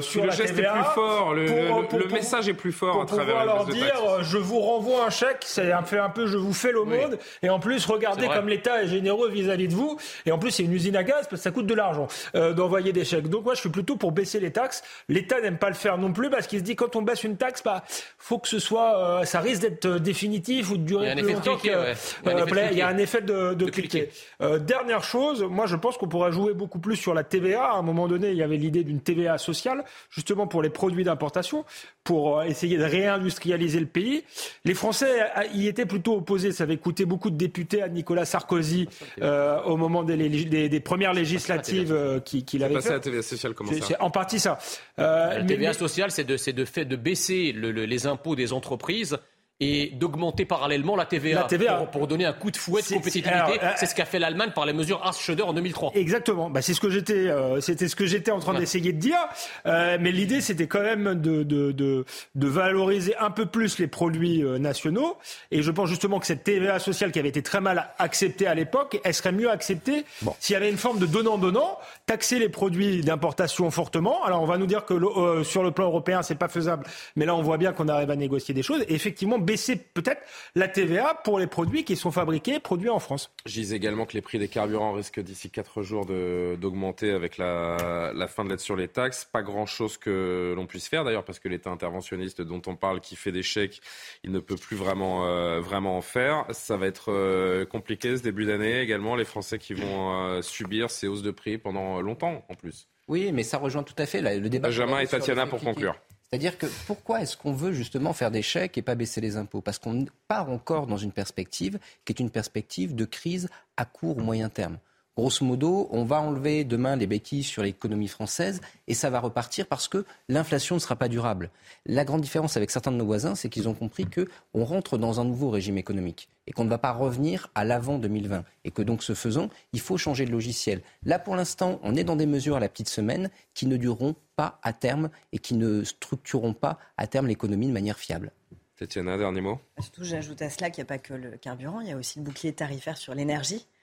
sur 0.00 0.22
le 0.22 0.28
la 0.28 0.34
geste 0.34 0.56
TVA 0.56 0.70
est 0.70 0.82
plus 0.82 0.94
fort, 0.94 1.34
le, 1.34 1.46
le, 1.46 1.98
le 1.98 2.08
message 2.08 2.48
est 2.48 2.54
plus 2.54 2.72
fort 2.72 2.92
pour 2.92 3.02
à 3.02 3.06
travers 3.06 3.44
leur 3.44 3.66
dire, 3.66 4.22
je 4.22 4.38
vous 4.38 4.60
renvoie 4.60 5.04
un 5.04 5.10
chèque, 5.10 5.44
c'est 5.44 5.70
un 5.70 5.82
fait 5.82 5.98
un 5.98 6.08
peu, 6.08 6.26
je 6.26 6.38
vous 6.38 6.54
fais 6.54 6.72
l'aumône, 6.72 7.12
oui. 7.12 7.18
et 7.42 7.50
en 7.50 7.58
plus, 7.58 7.84
regardez 7.86 8.05
regardez 8.10 8.34
comme 8.34 8.48
l'État 8.48 8.82
est 8.82 8.88
généreux 8.88 9.30
vis-à-vis 9.30 9.68
de 9.68 9.74
vous. 9.74 9.98
Et 10.24 10.32
en 10.32 10.38
plus, 10.38 10.50
c'est 10.50 10.62
une 10.62 10.72
usine 10.72 10.96
à 10.96 11.04
gaz 11.04 11.26
parce 11.28 11.28
que 11.28 11.36
ça 11.36 11.50
coûte 11.50 11.66
de 11.66 11.74
l'argent 11.74 12.08
euh, 12.34 12.52
d'envoyer 12.52 12.92
des 12.92 13.04
chèques. 13.04 13.28
Donc 13.28 13.44
moi, 13.44 13.54
je 13.54 13.60
suis 13.60 13.70
plutôt 13.70 13.96
pour 13.96 14.12
baisser 14.12 14.40
les 14.40 14.52
taxes. 14.52 14.82
L'État 15.08 15.40
n'aime 15.40 15.58
pas 15.58 15.68
le 15.68 15.74
faire 15.74 15.98
non 15.98 16.12
plus 16.12 16.30
parce 16.30 16.46
qu'il 16.46 16.58
se 16.58 16.64
dit 16.64 16.76
quand 16.76 16.96
on 16.96 17.02
baisse 17.02 17.24
une 17.24 17.36
taxe, 17.36 17.62
bah 17.62 17.84
faut 18.18 18.38
que 18.38 18.48
ce 18.48 18.58
soit, 18.58 18.98
euh, 18.98 19.24
ça 19.24 19.40
risque 19.40 19.62
d'être 19.62 19.98
définitif 19.98 20.70
ou 20.70 20.76
de 20.76 20.84
durer 20.84 21.14
plus 21.14 21.32
longtemps. 21.32 21.58
il, 21.62 22.78
y 22.78 22.82
a 22.82 22.88
un 22.88 22.98
effet 22.98 23.22
de, 23.22 23.54
de, 23.54 23.66
cliquer. 23.66 24.10
Euh, 24.40 24.58
dernière 24.58 25.04
chose, 25.04 25.42
moi 25.42 25.66
je 25.66 25.76
pense 25.76 25.96
qu'on 25.96 26.08
pourrait 26.08 26.32
jouer 26.32 26.54
beaucoup 26.54 26.78
plus 26.78 26.96
sur 26.96 27.14
la 27.14 27.24
TVA. 27.24 27.64
À 27.64 27.76
un 27.76 27.82
moment 27.82 28.08
donné, 28.08 28.30
il 28.30 28.36
y 28.36 28.42
avait 28.42 28.56
l'idée 28.56 28.84
d'une 28.84 29.00
TVA 29.00 29.38
sociale, 29.38 29.84
justement 30.10 30.46
pour 30.46 30.62
les 30.62 30.70
produits 30.70 31.04
d'importation, 31.04 31.64
pour 32.04 32.42
essayer 32.42 32.78
de 32.78 32.84
réindustrialiser 32.84 33.80
le 33.80 33.86
pays. 33.86 34.24
Les 34.64 34.74
Français 34.74 35.26
y 35.54 35.66
étaient 35.66 35.86
plutôt 35.86 36.16
opposés. 36.16 36.52
Ça 36.52 36.64
avait 36.64 36.76
coûté 36.76 37.04
beaucoup 37.04 37.30
de 37.30 37.36
députés 37.36 37.82
Nicolas 37.96 38.24
Sarkozy 38.24 38.88
euh, 39.20 39.60
au 39.62 39.76
moment 39.76 40.04
des, 40.04 40.16
des, 40.16 40.68
des 40.68 40.80
premières 40.80 41.12
législatives 41.12 41.92
euh, 41.92 42.20
qu'il 42.20 42.44
qui 42.44 42.62
avait 42.62 42.80
fait. 42.80 42.90
à 42.90 42.92
la 42.94 43.00
TVA 43.00 43.22
sociale, 43.22 43.54
comment 43.54 43.72
ça 43.72 43.78
C'est 43.86 44.00
en 44.00 44.10
partie 44.10 44.38
ça. 44.38 44.58
Euh, 44.98 45.38
la 45.38 45.44
TVA 45.44 45.72
sociale, 45.72 46.10
c'est 46.10 46.24
de, 46.24 46.36
de, 46.52 46.64
fait 46.64 46.84
de 46.84 46.96
baisser 46.96 47.52
le, 47.52 47.72
le, 47.72 47.84
les 47.84 48.06
impôts 48.06 48.36
des 48.36 48.52
entreprises 48.52 49.18
et 49.58 49.92
d'augmenter 49.94 50.44
parallèlement 50.44 50.96
la 50.96 51.06
TVA, 51.06 51.40
la 51.40 51.44
TVA. 51.44 51.76
Pour, 51.76 51.90
pour, 51.90 52.06
donner 52.06 52.26
un 52.26 52.34
coup 52.34 52.50
de 52.50 52.58
fouet 52.58 52.82
de 52.82 52.88
compétitivité. 52.88 53.32
Euh, 53.62 53.70
c'est 53.76 53.86
ce 53.86 53.94
qu'a 53.94 54.04
fait 54.04 54.18
l'Allemagne 54.18 54.50
par 54.54 54.66
la 54.66 54.74
mesure 54.74 55.00
Ars-Schröder 55.02 55.44
en 55.44 55.54
2003. 55.54 55.92
Exactement. 55.94 56.50
Bah, 56.50 56.60
c'est 56.60 56.74
ce 56.74 56.80
que 56.80 56.90
j'étais, 56.90 57.28
euh, 57.28 57.60
c'était 57.62 57.88
ce 57.88 57.96
que 57.96 58.04
j'étais 58.04 58.30
en 58.30 58.38
train 58.38 58.52
ouais. 58.52 58.60
d'essayer 58.60 58.92
de 58.92 58.98
dire. 58.98 59.16
Euh, 59.64 59.96
mais 59.98 60.12
l'idée, 60.12 60.42
c'était 60.42 60.66
quand 60.66 60.82
même 60.82 61.14
de, 61.14 61.42
de, 61.42 61.72
de, 61.72 62.04
de, 62.34 62.46
valoriser 62.46 63.16
un 63.16 63.30
peu 63.30 63.46
plus 63.46 63.78
les 63.78 63.86
produits 63.86 64.44
euh, 64.44 64.58
nationaux. 64.58 65.16
Et 65.50 65.62
je 65.62 65.70
pense 65.70 65.88
justement 65.88 66.20
que 66.20 66.26
cette 66.26 66.44
TVA 66.44 66.78
sociale 66.78 67.10
qui 67.10 67.18
avait 67.18 67.30
été 67.30 67.42
très 67.42 67.62
mal 67.62 67.88
acceptée 67.98 68.46
à 68.46 68.54
l'époque, 68.54 69.00
elle 69.04 69.14
serait 69.14 69.32
mieux 69.32 69.50
acceptée 69.50 70.04
bon. 70.20 70.34
s'il 70.38 70.52
y 70.52 70.56
avait 70.56 70.70
une 70.70 70.76
forme 70.76 70.98
de 70.98 71.06
donnant-donnant, 71.06 71.78
taxer 72.04 72.38
les 72.38 72.50
produits 72.50 73.00
d'importation 73.00 73.70
fortement. 73.70 74.22
Alors 74.24 74.42
on 74.42 74.46
va 74.46 74.58
nous 74.58 74.66
dire 74.66 74.84
que 74.84 75.42
sur 75.44 75.62
le 75.62 75.70
plan 75.70 75.86
européen, 75.86 76.22
c'est 76.22 76.34
pas 76.34 76.48
faisable. 76.48 76.86
Mais 77.16 77.24
là, 77.24 77.34
on 77.34 77.42
voit 77.42 77.56
bien 77.56 77.72
qu'on 77.72 77.88
arrive 77.88 78.10
à 78.10 78.16
négocier 78.16 78.52
des 78.52 78.62
choses. 78.62 78.82
Et 78.88 78.94
effectivement, 78.94 79.38
baisser 79.46 79.76
peut-être 79.76 80.20
la 80.54 80.68
TVA 80.68 81.14
pour 81.24 81.38
les 81.38 81.46
produits 81.46 81.84
qui 81.84 81.96
sont 81.96 82.10
fabriqués, 82.10 82.60
produits 82.60 82.90
en 82.90 82.98
France. 82.98 83.30
Je 83.46 83.54
disais 83.54 83.76
également 83.76 84.04
que 84.04 84.12
les 84.12 84.20
prix 84.20 84.38
des 84.38 84.48
carburants 84.48 84.92
risquent 84.92 85.20
d'ici 85.20 85.50
4 85.50 85.82
jours 85.82 86.04
d'augmenter 86.04 87.12
avec 87.12 87.38
la, 87.38 88.12
la, 88.14 88.26
fin 88.28 88.44
de 88.44 88.50
l'aide 88.50 88.60
sur 88.60 88.76
les 88.76 88.88
taxes. 88.88 89.24
Pas 89.24 89.42
grand-chose 89.42 89.96
que 89.96 90.52
l'on 90.54 90.66
puisse 90.66 90.88
faire 90.88 91.04
d'ailleurs 91.04 91.24
parce 91.24 91.38
que 91.38 91.48
l'État 91.48 91.70
interventionniste 91.70 92.42
dont 92.42 92.62
on 92.66 92.76
parle, 92.76 93.00
qui 93.00 93.16
fait 93.16 93.32
des 93.32 93.42
chèques, 93.42 93.80
il 94.24 94.32
ne 94.32 94.40
peut 94.40 94.56
plus 94.56 94.76
vraiment, 94.76 95.26
euh, 95.26 95.60
vraiment 95.60 95.96
en 95.96 96.02
faire. 96.02 96.44
Ça 96.50 96.76
va 96.76 96.86
être 96.86 97.12
euh, 97.12 97.64
compliqué 97.64 98.16
ce 98.16 98.22
début 98.22 98.44
d'année 98.44 98.80
également. 98.80 99.16
Les 99.16 99.24
Français 99.24 99.58
qui 99.58 99.74
vont 99.74 100.12
euh, 100.12 100.42
subir 100.42 100.90
ces 100.90 101.06
hausses 101.06 101.22
de 101.22 101.30
prix 101.30 101.58
pendant 101.58 102.00
longtemps 102.00 102.44
en 102.48 102.54
plus. 102.54 102.88
Oui, 103.08 103.30
mais 103.32 103.44
ça 103.44 103.58
rejoint 103.58 103.84
tout 103.84 103.94
à 103.98 104.06
fait 104.06 104.20
le 104.20 104.48
débat. 104.48 104.68
Benjamin 104.68 104.98
et 104.98 105.06
Tatiana 105.06 105.46
pour 105.46 105.60
conclure. 105.60 105.96
C'est-à-dire 106.28 106.58
que 106.58 106.66
pourquoi 106.86 107.22
est-ce 107.22 107.36
qu'on 107.36 107.52
veut 107.52 107.72
justement 107.72 108.12
faire 108.12 108.32
des 108.32 108.42
chèques 108.42 108.76
et 108.76 108.82
pas 108.82 108.96
baisser 108.96 109.20
les 109.20 109.36
impôts? 109.36 109.60
Parce 109.60 109.78
qu'on 109.78 110.06
part 110.26 110.50
encore 110.50 110.86
dans 110.86 110.96
une 110.96 111.12
perspective 111.12 111.78
qui 112.04 112.12
est 112.12 112.20
une 112.20 112.30
perspective 112.30 112.94
de 112.94 113.04
crise 113.04 113.48
à 113.76 113.84
court 113.84 114.18
ou 114.18 114.22
moyen 114.22 114.48
terme. 114.48 114.78
Grosso 115.16 115.46
modo, 115.46 115.88
on 115.92 116.04
va 116.04 116.20
enlever 116.20 116.64
demain 116.64 116.94
les 116.94 117.06
béquilles 117.06 117.42
sur 117.42 117.62
l'économie 117.62 118.06
française 118.06 118.60
et 118.86 118.92
ça 118.92 119.08
va 119.08 119.18
repartir 119.18 119.66
parce 119.66 119.88
que 119.88 120.04
l'inflation 120.28 120.74
ne 120.74 120.80
sera 120.80 120.94
pas 120.94 121.08
durable. 121.08 121.50
La 121.86 122.04
grande 122.04 122.20
différence 122.20 122.58
avec 122.58 122.70
certains 122.70 122.92
de 122.92 122.98
nos 122.98 123.06
voisins, 123.06 123.34
c'est 123.34 123.48
qu'ils 123.48 123.66
ont 123.66 123.72
compris 123.72 124.04
qu'on 124.04 124.64
rentre 124.64 124.98
dans 124.98 125.18
un 125.18 125.24
nouveau 125.24 125.48
régime 125.48 125.78
économique 125.78 126.28
et 126.46 126.52
qu'on 126.52 126.64
ne 126.64 126.68
va 126.68 126.76
pas 126.76 126.92
revenir 126.92 127.50
à 127.54 127.64
l'avant 127.64 127.98
2020 127.98 128.44
et 128.64 128.70
que 128.70 128.82
donc 128.82 129.02
ce 129.02 129.14
faisant, 129.14 129.48
il 129.72 129.80
faut 129.80 129.96
changer 129.96 130.26
de 130.26 130.32
logiciel. 130.32 130.82
Là, 131.02 131.18
pour 131.18 131.34
l'instant, 131.34 131.80
on 131.82 131.96
est 131.96 132.04
dans 132.04 132.16
des 132.16 132.26
mesures 132.26 132.56
à 132.56 132.60
la 132.60 132.68
petite 132.68 132.90
semaine 132.90 133.30
qui 133.54 133.66
ne 133.66 133.78
dureront 133.78 134.16
pas 134.36 134.60
à 134.62 134.74
terme 134.74 135.08
et 135.32 135.38
qui 135.38 135.54
ne 135.54 135.82
structureront 135.82 136.52
pas 136.52 136.78
à 136.98 137.06
terme 137.06 137.26
l'économie 137.26 137.68
de 137.68 137.72
manière 137.72 137.98
fiable. 137.98 138.32
Tatiana, 138.76 139.16
dernier 139.16 139.40
mot. 139.40 139.58
Surtout, 139.80 140.04
j'ajoute 140.04 140.42
à 140.42 140.50
cela 140.50 140.68
qu'il 140.68 140.82
n'y 140.82 140.88
a 140.88 140.88
pas 140.88 140.98
que 140.98 141.14
le 141.14 141.38
carburant, 141.38 141.80
il 141.80 141.88
y 141.88 141.92
a 141.92 141.96
aussi 141.96 142.18
le 142.18 142.24
bouclier 142.26 142.52
tarifaire 142.52 142.98
sur 142.98 143.14
l'énergie 143.14 143.64
euh, 143.64 143.75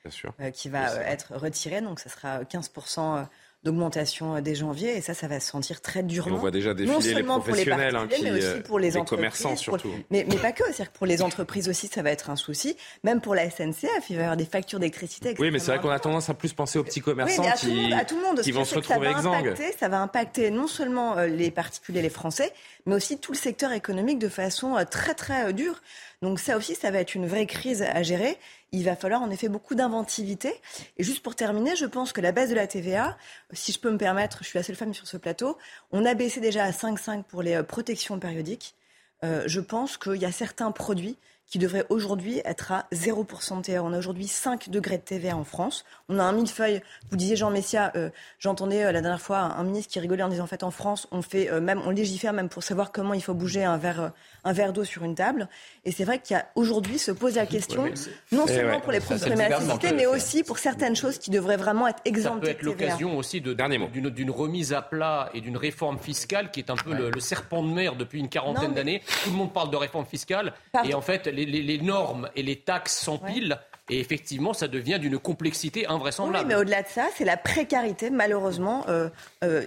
qui 0.54 0.70
va 0.70 0.92
euh, 0.92 1.04
être 1.06 1.34
retiré. 1.36 1.82
Donc, 1.82 2.00
ça 2.00 2.10
sera 2.10 2.44
15% 2.44 3.28
d'augmentation 3.64 4.42
dès 4.42 4.56
janvier 4.56 4.98
et 4.98 5.02
ça, 5.02 5.14
ça 5.14 5.28
va 5.28 5.40
se 5.40 5.50
sentir 5.50 5.82
très 5.82 6.04
durement. 6.04 6.36
Et 6.36 6.38
on 6.38 6.42
voit 6.42 6.52
déjà 6.52 6.74
défiler 6.74 6.94
non 6.94 7.02
seulement 7.02 7.38
les 7.38 7.44
professionnels, 7.44 7.94
pour 7.94 8.00
les 8.00 8.04
hein, 8.04 8.08
qui, 8.10 8.24
mais 8.24 8.32
aussi 8.32 8.62
pour 8.62 8.80
les, 8.80 8.88
les 8.90 8.98
entreprises, 8.98 9.18
commerçants 9.18 9.56
surtout. 9.56 9.90
Pour, 9.90 10.00
mais, 10.12 10.26
mais, 10.28 10.36
pas 10.36 10.52
que, 10.52 10.66
c'est-à-dire 10.66 10.92
que 10.92 10.98
pour 10.98 11.08
les 11.08 11.22
entreprises 11.22 11.70
aussi, 11.70 11.88
ça 11.88 12.02
va 12.02 12.12
être 12.12 12.30
un 12.30 12.36
souci. 12.36 12.76
Même 13.04 13.22
pour 13.22 13.36
la 13.36 13.50
SNCF, 13.50 14.10
il 14.10 14.16
va 14.18 14.22
y 14.22 14.24
avoir 14.24 14.38
des 14.38 14.46
factures 14.46 14.80
d'électricité. 14.80 15.34
Oui, 15.40 15.50
mais 15.50 15.60
c'est 15.60 15.72
vrai 15.72 15.80
qu'on 15.80 15.90
a 15.90 16.00
tendance 16.00 16.30
à 16.30 16.34
plus 16.34 16.52
penser 16.52 16.78
aux 16.78 16.84
petits 16.84 17.00
commerçants 17.00 17.44
oui, 17.44 17.48
à 17.48 17.54
qui, 17.54 17.68
tout 17.68 17.74
le 17.74 17.82
monde, 17.82 17.94
à 17.94 18.06
tout 18.06 18.16
le 18.18 18.22
monde, 18.22 18.42
qui 18.42 18.52
vont 18.52 18.66
se 18.66 18.76
retrouver 18.76 19.10
exsangues. 19.10 19.56
Ça 19.80 19.88
va 19.88 20.02
impacter 20.02 20.52
non 20.52 20.68
seulement 20.68 21.18
euh, 21.18 21.28
les 21.28 21.50
particuliers, 21.50 22.02
les 22.02 22.10
Français, 22.10 22.52
mais 22.86 22.96
aussi 22.96 23.18
tout 23.20 23.32
le 23.32 23.38
secteur 23.38 23.72
économique 23.72 24.20
de 24.20 24.30
façon 24.30 24.78
euh, 24.78 24.84
très 24.86 25.14
très 25.14 25.46
euh, 25.46 25.52
dure. 25.52 25.82
Donc 26.22 26.40
ça 26.40 26.58
aussi, 26.58 26.76
ça 26.76 26.92
va 26.92 27.00
être 27.00 27.16
une 27.16 27.28
vraie 27.28 27.46
crise 27.46 27.82
à 27.82 28.04
gérer. 28.04 28.38
Il 28.72 28.84
va 28.86 28.96
falloir 28.96 29.22
en 29.22 29.30
effet 29.30 29.50
beaucoup 29.50 29.76
d'inventivité. 29.76 30.54
Et 30.98 31.04
juste 31.04 31.22
pour 31.22 31.36
terminer, 31.36 31.76
je 31.76 31.86
pense 31.86 32.14
que 32.14 32.22
la 32.22 32.32
baisse 32.32 32.50
de 32.50 32.56
la 32.56 32.68
TVA, 32.68 33.18
si 33.52 33.72
je 33.72 33.80
peux 33.80 33.92
me 33.92 33.98
permettre, 33.98 34.40
je 34.42 34.48
suis 34.48 34.58
la 34.58 34.64
seule 34.64 34.76
femme 34.76 34.94
sur 34.94 35.08
ce 35.08 35.18
plateau, 35.18 35.58
on 35.92 36.06
a 36.06 36.14
baissé 36.14 36.40
déjà 36.40 36.64
à 36.64 36.72
5,5 36.72 37.24
pour 37.24 37.44
les 37.44 37.62
protections 37.64 38.20
périodiques. 38.20 38.76
Euh, 39.24 39.44
je 39.46 39.60
pense 39.60 39.98
qu'il 39.98 40.16
y 40.16 40.26
a 40.26 40.32
certains 40.32 40.72
produits 40.72 41.18
qui 41.48 41.60
devrait 41.60 41.86
aujourd'hui 41.90 42.42
être 42.46 42.72
à 42.72 42.88
0% 42.94 43.58
de 43.58 43.62
TVA. 43.62 43.84
On 43.84 43.94
a 43.94 43.98
aujourd'hui 43.98 44.28
5 44.28 44.70
degrés 44.70 44.98
de 44.98 45.04
TVA 45.04 45.36
en 45.36 45.44
France. 45.44 45.86
On 46.10 46.18
a 46.18 46.24
un 46.24 46.32
millefeuille. 46.32 46.82
Vous 47.12 47.18
disiez 47.18 47.36
Jean 47.36 47.52
Messia, 47.52 47.92
euh, 47.96 48.10
j'entendais 48.40 48.84
euh, 48.84 48.92
la 48.92 49.02
dernière 49.02 49.22
fois 49.22 49.38
un 49.38 49.64
ministre 49.64 49.92
qui 49.92 50.00
rigolait 50.00 50.24
en 50.24 50.30
disant 50.30 50.46
en 50.46 50.48
fait 50.48 50.64
en 50.64 50.72
France, 50.72 51.08
on 51.12 51.22
fait 51.22 51.52
euh, 51.52 51.62
même 51.62 51.82
on 51.86 51.92
légifère 51.92 52.34
même 52.34 52.50
pour 52.50 52.64
savoir 52.64 52.92
comment 52.92 53.14
il 53.14 53.22
faut 53.22 53.34
bouger 53.34 53.64
un 53.64 53.78
verre 53.78 54.12
un 54.44 54.54
verre 54.54 54.74
d'eau 54.74 54.84
sur 54.84 55.04
une 55.04 55.16
table. 55.16 55.48
Et 55.86 55.92
c'est 55.92 56.06
vrai 56.06 56.20
qu'il 56.20 56.36
y 56.36 56.40
a 56.40 56.48
aujourd'hui 56.56 56.98
se 56.98 57.12
pose 57.12 57.36
la 57.36 57.46
question, 57.46 57.86
non 58.32 58.46
eh 58.48 58.52
seulement 58.52 58.80
pour 58.80 58.92
les 58.92 59.00
produits 59.00 59.30
de 59.30 59.36
nécessité, 59.36 59.94
mais 59.94 60.06
aussi 60.06 60.44
pour 60.44 60.58
certaines 60.58 60.96
choses 60.96 61.18
qui 61.18 61.30
devraient 61.30 61.58
vraiment 61.58 61.88
être 61.88 62.02
exemptées. 62.06 62.48
Ça 62.48 62.54
peut 62.54 62.60
être 62.60 62.64
l'occasion 62.64 63.18
aussi 63.18 63.42
d'une 63.42 64.32
remise 64.32 64.74
à 64.74 64.82
plat 64.82 65.30
et 65.34 65.42
d'une 65.42 65.58
réforme 65.58 66.00
fiscale 66.00 66.52
qui 66.52 66.60
est 66.60 66.70
un 66.70 66.76
peu 66.76 66.94
le, 66.94 67.20
serpent 67.20 67.64
de 67.64 67.70
mer 67.70 67.96
depuis 67.96 68.20
une 68.20 68.30
quarantaine 68.30 68.74
d'années. 68.74 69.02
Tout 69.24 69.30
le 69.30 69.36
monde 69.36 69.54
parle 69.54 69.70
de 69.70 69.78
réforme 69.78 70.06
fiscale 70.06 70.54
et 70.84 70.94
en 70.94 71.02
fait 71.02 71.28
les, 71.34 71.46
les 71.46 71.78
normes 71.80 72.30
et 72.36 72.44
les 72.44 72.58
taxes 72.58 72.98
s'empilent. 72.98 73.60
Et 73.90 74.00
effectivement, 74.00 74.54
ça 74.54 74.70
devient 74.70 74.98
d'une 74.98 75.20
complexité 75.20 75.86
invraisemblable. 75.88 76.46
Oui, 76.46 76.54
mais 76.54 76.56
au-delà 76.56 76.84
de 76.84 76.88
ça, 76.88 77.10
c'est 77.18 77.26
la 77.26 77.36
précarité, 77.36 78.10
malheureusement. 78.10 78.86
Euh, 78.88 79.10
euh, 79.44 79.66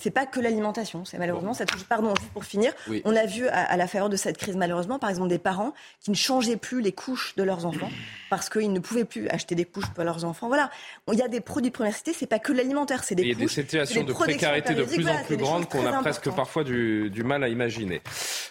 c'est 0.00 0.10
pas 0.10 0.26
que 0.26 0.40
l'alimentation, 0.40 1.04
c'est 1.04 1.16
malheureusement, 1.16 1.54
ça 1.54 1.64
touche. 1.64 1.84
Pardon, 1.84 2.12
juste 2.18 2.32
pour 2.32 2.44
finir, 2.44 2.72
on 3.04 3.14
a 3.14 3.24
vu 3.24 3.46
à, 3.46 3.76
la 3.76 3.86
faveur 3.86 4.08
de 4.08 4.16
cette 4.16 4.36
crise, 4.36 4.56
malheureusement, 4.56 4.98
par 4.98 5.10
exemple, 5.10 5.28
des 5.28 5.38
parents 5.38 5.74
qui 6.00 6.10
ne 6.10 6.16
changeaient 6.16 6.56
plus 6.56 6.80
les 6.80 6.90
couches 6.90 7.36
de 7.36 7.44
leurs 7.44 7.64
enfants 7.64 7.88
parce 8.30 8.48
qu'ils 8.50 8.72
ne 8.72 8.80
pouvaient 8.80 9.04
plus 9.04 9.28
acheter 9.28 9.54
des 9.54 9.64
couches 9.64 9.90
pour 9.94 10.02
leurs 10.02 10.24
enfants. 10.24 10.48
Voilà, 10.48 10.68
il 11.12 11.18
y 11.18 11.22
a 11.22 11.28
des 11.28 11.40
produits 11.40 11.70
de 11.70 11.74
première 11.74 11.94
cité, 11.94 12.12
c'est 12.12 12.26
pas 12.26 12.40
que 12.40 12.52
l'alimentaire, 12.52 13.04
c'est 13.04 13.14
des 13.14 13.22
Il 13.22 13.28
y 13.28 13.32
a 13.32 13.36
des 13.36 13.46
situations 13.46 14.02
de 14.02 14.12
précarité 14.12 14.74
de 14.74 14.82
plus 14.82 15.06
en 15.08 15.22
plus 15.22 15.36
grandes 15.36 15.68
qu'on 15.68 15.86
a 15.86 16.00
presque 16.00 16.30
parfois 16.30 16.64
du, 16.64 17.10
du, 17.10 17.22
mal 17.22 17.44
à 17.44 17.48
imaginer. 17.48 18.02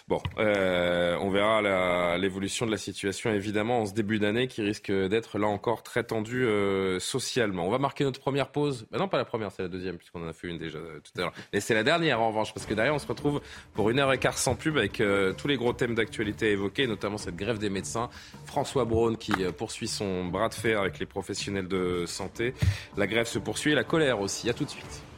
Bon, 0.08 0.22
euh, 0.38 1.18
on 1.20 1.28
verra 1.28 2.16
l'évolution 2.16 2.64
de 2.64 2.70
la 2.70 2.78
situation 2.78 3.30
évidemment 3.30 3.80
en 3.80 3.86
ce 3.86 3.92
début 3.92 4.18
d'année 4.18 4.48
qui 4.48 4.62
risque 4.62 4.90
d'être 5.12 5.38
là 5.38 5.46
encore 5.46 5.82
très 5.82 6.02
tendu 6.02 6.44
euh, 6.44 6.98
socialement. 6.98 7.66
On 7.66 7.70
va 7.70 7.78
marquer 7.78 8.02
notre 8.02 8.18
première 8.18 8.48
pause. 8.48 8.86
Ben 8.90 8.98
non, 8.98 9.08
pas 9.08 9.18
la 9.18 9.24
première, 9.24 9.52
c'est 9.52 9.62
la 9.62 9.68
deuxième, 9.68 9.98
puisqu'on 9.98 10.24
en 10.24 10.28
a 10.28 10.32
fait 10.32 10.48
une 10.48 10.58
déjà 10.58 10.78
euh, 10.78 11.00
tout 11.00 11.12
à 11.18 11.20
l'heure. 11.20 11.32
Mais 11.52 11.60
c'est 11.60 11.74
la 11.74 11.84
dernière 11.84 12.20
en 12.20 12.28
revanche, 12.28 12.52
parce 12.54 12.66
que 12.66 12.74
derrière, 12.74 12.94
on 12.94 12.98
se 12.98 13.06
retrouve 13.06 13.40
pour 13.74 13.90
une 13.90 13.98
heure 13.98 14.12
et 14.12 14.18
quart 14.18 14.38
sans 14.38 14.54
pub 14.54 14.76
avec 14.78 15.00
euh, 15.00 15.32
tous 15.34 15.48
les 15.48 15.56
gros 15.56 15.72
thèmes 15.72 15.94
d'actualité 15.94 16.50
évoqués, 16.50 16.86
notamment 16.86 17.18
cette 17.18 17.36
grève 17.36 17.58
des 17.58 17.70
médecins. 17.70 18.08
François 18.46 18.84
Braun 18.84 19.16
qui 19.16 19.32
poursuit 19.56 19.88
son 19.88 20.24
bras 20.24 20.48
de 20.48 20.54
fer 20.54 20.80
avec 20.80 20.98
les 20.98 21.06
professionnels 21.06 21.68
de 21.68 22.04
santé. 22.06 22.54
La 22.96 23.06
grève 23.06 23.26
se 23.26 23.38
poursuit 23.38 23.72
et 23.72 23.74
la 23.74 23.84
colère 23.84 24.20
aussi. 24.20 24.48
À 24.48 24.54
tout 24.54 24.64
de 24.64 24.70
suite. 24.70 25.11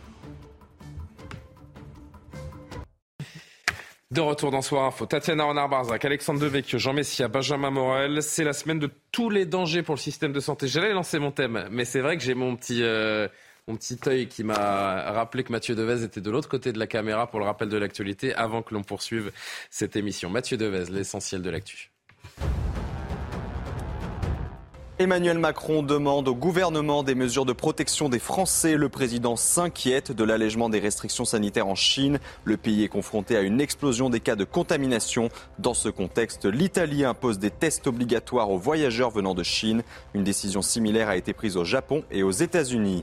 De 4.15 4.21
retour 4.21 4.53
dans 4.53 4.63
Soir 4.63 4.85
Info, 4.85 5.07
Tatiana 5.07 5.43
Renard-Barzac, 5.43 6.05
Alexandre 6.05 6.39
Devecchio, 6.39 6.79
Jean 6.79 6.93
Messia, 6.93 7.27
Benjamin 7.27 7.71
Morel. 7.71 8.23
C'est 8.23 8.45
la 8.45 8.53
semaine 8.53 8.79
de 8.79 8.89
tous 9.11 9.29
les 9.29 9.45
dangers 9.45 9.83
pour 9.83 9.97
le 9.97 10.01
système 10.01 10.33
de 10.33 10.39
santé. 10.39 10.69
J'allais 10.69 10.93
lancer 10.93 11.19
mon 11.19 11.33
thème, 11.33 11.67
mais 11.73 11.85
c'est 11.85 11.99
vrai 11.99 12.17
que 12.17 12.23
j'ai 12.23 12.35
mon 12.35 12.55
petit, 12.55 12.85
euh, 12.85 13.27
mon 13.67 13.75
petit 13.75 13.99
œil 14.07 14.29
qui 14.29 14.45
m'a 14.45 14.55
rappelé 15.11 15.43
que 15.43 15.51
Mathieu 15.51 15.75
Devez 15.75 16.05
était 16.05 16.21
de 16.21 16.31
l'autre 16.31 16.49
côté 16.49 16.73
de 16.73 16.79
la 16.79 16.87
caméra 16.87 17.27
pour 17.27 17.41
le 17.41 17.45
rappel 17.45 17.69
de 17.69 17.77
l'actualité 17.77 18.33
avant 18.37 18.63
que 18.63 18.73
l'on 18.73 18.85
poursuive 18.85 19.33
cette 19.69 19.97
émission. 19.97 20.31
Mathieu 20.31 20.57
Devez, 20.57 20.93
l'essentiel 20.93 21.43
de 21.43 21.51
l'actu. 21.51 21.91
Emmanuel 25.01 25.41
Macron 25.41 25.83
demande 25.83 26.29
au 26.29 26.37
gouvernement 26.37 27.03
des 27.03 27.17
mesures 27.17 27.45
de 27.45 27.53
protection 27.53 28.09
des 28.09 28.21
Français. 28.21 28.77
Le 28.77 28.89
président 28.89 29.35
s'inquiète 29.35 30.13
de 30.13 30.23
l'allègement 30.23 30.69
des 30.69 30.79
restrictions 30.79 31.25
sanitaires 31.25 31.67
en 31.67 31.75
Chine. 31.75 32.21
Le 32.45 32.57
pays 32.57 32.85
est 32.85 32.89
confronté 32.89 33.37
à 33.37 33.41
une 33.41 33.61
explosion 33.61 34.09
des 34.09 34.21
cas 34.21 34.37
de 34.37 34.45
contamination. 34.45 35.31
Dans 35.59 35.75
ce 35.75 35.89
contexte, 35.89 36.45
l'Italie 36.45 37.05
impose 37.05 37.41
des 37.41 37.51
tests 37.51 37.89
obligatoires 37.89 38.53
aux 38.53 38.57
voyageurs 38.57 39.11
venant 39.11 39.35
de 39.35 39.43
Chine. 39.43 39.83
Une 40.15 40.23
décision 40.23 40.63
similaire 40.63 41.09
a 41.09 41.17
été 41.17 41.33
prise 41.33 41.57
au 41.57 41.65
Japon 41.65 42.05
et 42.13 42.23
aux 42.23 42.31
États-Unis. 42.31 43.03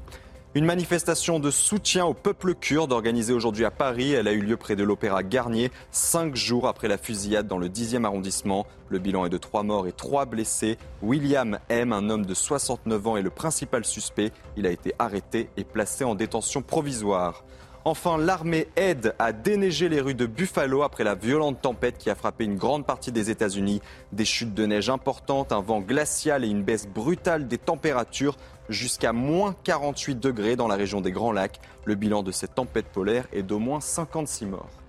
Une 0.54 0.66
manifestation 0.66 1.40
de 1.40 1.50
soutien 1.50 2.04
au 2.04 2.14
peuple 2.14 2.56
kurde 2.56 2.92
organisée 2.92 3.32
aujourd'hui 3.32 3.64
à 3.64 3.72
Paris. 3.72 4.12
Elle 4.12 4.28
a 4.28 4.34
eu 4.34 4.42
lieu 4.42 4.58
près 4.58 4.76
de 4.76 4.84
l'Opéra 4.84 5.24
Garnier, 5.24 5.72
cinq 5.92 6.36
jours 6.36 6.68
après 6.68 6.90
la 6.90 6.98
fusillade 6.98 7.48
dans 7.48 7.58
le 7.58 7.70
10e 7.70 8.04
arrondissement. 8.04 8.68
Le 8.90 9.00
bilan 9.00 9.26
est 9.26 9.30
de 9.30 9.38
trois 9.38 9.64
morts 9.64 9.88
et 9.88 9.94
trois 9.94 10.26
blessés. 10.26 10.78
William 11.02 11.58
M., 11.70 11.94
un 11.94 12.10
homme 12.10 12.26
de 12.26 12.34
69 12.34 13.08
ans, 13.08 13.16
est 13.16 13.22
le 13.22 13.30
principal 13.30 13.86
suspect. 13.86 14.34
Il 14.58 14.68
a 14.68 14.72
été 14.72 14.94
arrêté 15.00 15.48
et 15.56 15.64
placé 15.64 16.04
en 16.04 16.16
détention 16.16 16.62
provisoire. 16.62 17.46
Enfin, 17.84 18.20
l'armée 18.20 18.68
aide 18.76 19.16
à 19.18 19.32
déneiger 19.34 19.90
les 19.90 20.02
rues 20.02 20.14
de 20.14 20.28
Buffalo 20.28 20.84
après 20.84 21.04
la 21.04 21.16
violente 21.16 21.62
tempête 21.62 21.98
qui 21.98 22.12
a 22.12 22.16
frappé 22.16 22.44
une 22.44 22.56
grande 22.56 22.86
partie 22.86 23.12
des 23.12 23.32
États-Unis. 23.32 23.82
Des 24.12 24.26
chutes 24.26 24.54
de 24.54 24.68
neige 24.68 24.92
importantes, 24.92 25.52
un 25.52 25.62
vent 25.62 25.80
glacial 25.80 26.44
et 26.44 26.48
une 26.48 26.62
baisse 26.62 26.88
brutale 26.88 27.48
des 27.48 27.58
températures 27.58 28.38
jusqu'à 28.70 29.14
moins 29.14 29.56
48 29.64 30.20
degrés 30.20 30.56
dans 30.56 30.68
la 30.68 30.76
région 30.76 31.02
des 31.02 31.12
Grands 31.12 31.32
Lacs. 31.32 31.60
Le 31.86 31.96
bilan 31.96 32.24
de 32.24 32.32
cette 32.32 32.56
tempête 32.56 32.88
polaire 32.88 33.28
est 33.32 33.44
d'au 33.44 33.60
moins 33.60 33.82
56 33.82 34.46
morts. 34.46 34.81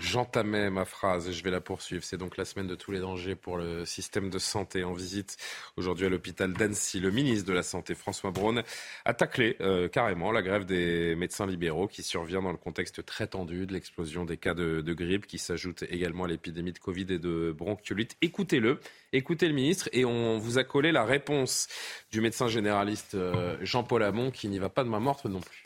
J'entamais 0.00 0.70
ma 0.70 0.86
phrase 0.86 1.28
et 1.28 1.32
je 1.32 1.44
vais 1.44 1.50
la 1.50 1.60
poursuivre. 1.60 2.02
C'est 2.02 2.16
donc 2.16 2.36
la 2.36 2.44
semaine 2.44 2.66
de 2.66 2.74
tous 2.74 2.92
les 2.92 3.00
dangers 3.00 3.34
pour 3.34 3.58
le 3.58 3.84
système 3.84 4.30
de 4.30 4.38
santé 4.38 4.84
en 4.84 4.94
visite 4.94 5.36
aujourd'hui 5.76 6.06
à 6.06 6.08
l'hôpital 6.08 6.52
d'Annecy. 6.54 6.98
Le 6.98 7.10
ministre 7.10 7.46
de 7.46 7.52
la 7.52 7.62
Santé, 7.62 7.94
François 7.94 8.30
Braun, 8.30 8.62
a 9.04 9.14
taclé 9.14 9.56
euh, 9.60 9.88
carrément 9.88 10.32
la 10.32 10.42
grève 10.42 10.64
des 10.64 11.14
médecins 11.14 11.46
libéraux 11.46 11.88
qui 11.88 12.02
survient 12.02 12.40
dans 12.40 12.52
le 12.52 12.56
contexte 12.56 13.04
très 13.04 13.26
tendu 13.26 13.66
de 13.66 13.72
l'explosion 13.74 14.24
des 14.24 14.38
cas 14.38 14.54
de, 14.54 14.80
grippe 14.92 15.26
qui 15.26 15.38
s'ajoute 15.38 15.84
également 15.88 16.24
à 16.24 16.28
l'épidémie 16.28 16.72
de 16.72 16.78
Covid 16.78 17.06
et 17.10 17.18
de 17.18 17.54
bronchiolite. 17.56 18.16
Écoutez-le, 18.22 18.80
écoutez 19.12 19.46
le 19.46 19.54
ministre 19.54 19.88
et 19.92 20.04
on 20.04 20.38
vous 20.38 20.58
a 20.58 20.64
collé 20.64 20.90
la 20.90 21.04
réponse 21.04 21.68
du 22.10 22.20
médecin 22.20 22.48
généraliste 22.48 23.14
euh, 23.14 23.56
Jean-Paul 23.60 24.02
Hamon 24.02 24.30
qui 24.30 24.48
n'y 24.48 24.58
va 24.58 24.70
pas 24.70 24.84
de 24.84 24.88
main 24.88 25.00
morte 25.00 25.26
non 25.26 25.40
plus. 25.40 25.64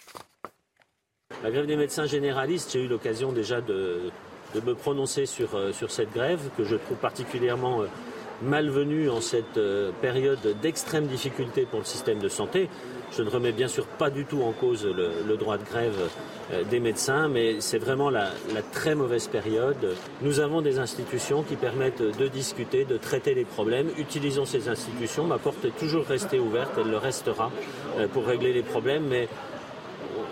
La 1.45 1.51
grève 1.51 1.67
des 1.67 1.77
médecins 1.77 2.07
généralistes, 2.07 2.71
j'ai 2.73 2.83
eu 2.83 2.89
l'occasion 2.89 3.31
déjà 3.31 3.61
de, 3.61 4.11
me 4.55 4.75
prononcer 4.75 5.27
sur, 5.27 5.55
euh, 5.55 5.73
sur, 5.73 5.91
cette 5.91 6.13
grève 6.13 6.41
que 6.57 6.65
je 6.65 6.77
trouve 6.77 6.97
particulièrement 6.97 7.83
euh, 7.83 7.87
malvenue 8.43 9.11
en 9.11 9.21
cette 9.21 9.59
euh, 9.59 9.91
période 10.01 10.39
d'extrême 10.63 11.07
difficulté 11.07 11.67
pour 11.67 11.81
le 11.81 11.85
système 11.85 12.21
de 12.21 12.31
santé. 12.31 12.71
Je 13.17 13.23
ne 13.23 13.29
remets 13.29 13.53
bien 13.53 13.69
sûr 13.69 13.87
pas 13.87 14.09
du 14.09 14.25
tout 14.25 14.43
en 14.43 14.53
cause 14.53 14.87
le, 14.87 15.37
droit 15.37 15.59
de 15.59 15.65
grève 15.65 16.11
des 16.69 16.81
médecins, 16.81 17.29
mais 17.29 17.61
c'est 17.61 17.79
vraiment 17.79 18.11
la, 18.11 18.31
la, 18.53 18.63
très 18.63 18.97
mauvaise 18.97 19.29
période. 19.29 19.95
Nous 20.23 20.41
avons 20.41 20.61
des 20.61 20.81
institutions 20.81 21.45
qui 21.45 21.55
permettent 21.55 22.03
de 22.03 22.29
discuter, 22.29 22.85
de 22.85 22.97
traiter 22.97 23.35
les 23.35 23.45
problèmes. 23.45 23.91
Utilisons 23.97 24.45
ces 24.45 24.69
institutions. 24.69 25.25
Ma 25.25 25.39
porte 25.39 25.65
est 25.65 25.79
toujours 25.79 26.05
restée 26.05 26.41
ouverte, 26.41 26.73
elle 26.79 26.91
le 26.91 26.99
restera 26.99 27.53
pour 28.13 28.27
régler 28.27 28.53
les 28.53 28.63
problèmes, 28.63 29.07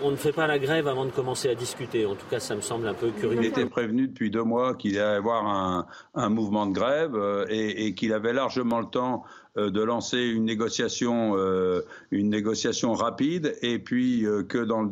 on 0.05 0.11
ne 0.11 0.15
fait 0.15 0.31
pas 0.31 0.45
la 0.45 0.59
grève 0.59 0.87
avant 0.87 1.05
de 1.05 1.09
commencer 1.09 1.49
à 1.49 1.55
discuter. 1.55 2.05
En 2.05 2.13
tout 2.13 2.27
cas, 2.29 2.39
ça 2.39 2.55
me 2.55 2.61
semble 2.61 2.87
un 2.87 2.93
peu 2.93 3.09
curieux. 3.09 3.39
Il 3.41 3.45
était 3.45 3.65
prévenu 3.65 4.07
depuis 4.07 4.29
deux 4.29 4.43
mois 4.43 4.75
qu'il 4.75 4.99
allait 4.99 5.15
y 5.15 5.17
avoir 5.17 5.87
un, 6.13 6.29
mouvement 6.29 6.67
de 6.67 6.73
grève 6.73 7.15
euh, 7.15 7.45
et, 7.49 7.95
qu'il 7.95 8.13
avait 8.13 8.33
largement 8.33 8.79
le 8.79 8.85
temps 8.85 9.23
euh, 9.57 9.71
de 9.71 9.81
lancer 9.81 10.19
une 10.19 10.45
négociation, 10.45 11.35
euh, 11.37 11.81
une 12.11 12.29
négociation 12.29 12.93
rapide, 12.93 13.57
et 13.63 13.79
puis 13.79 14.25
que 14.47 14.63
dans, 14.63 14.91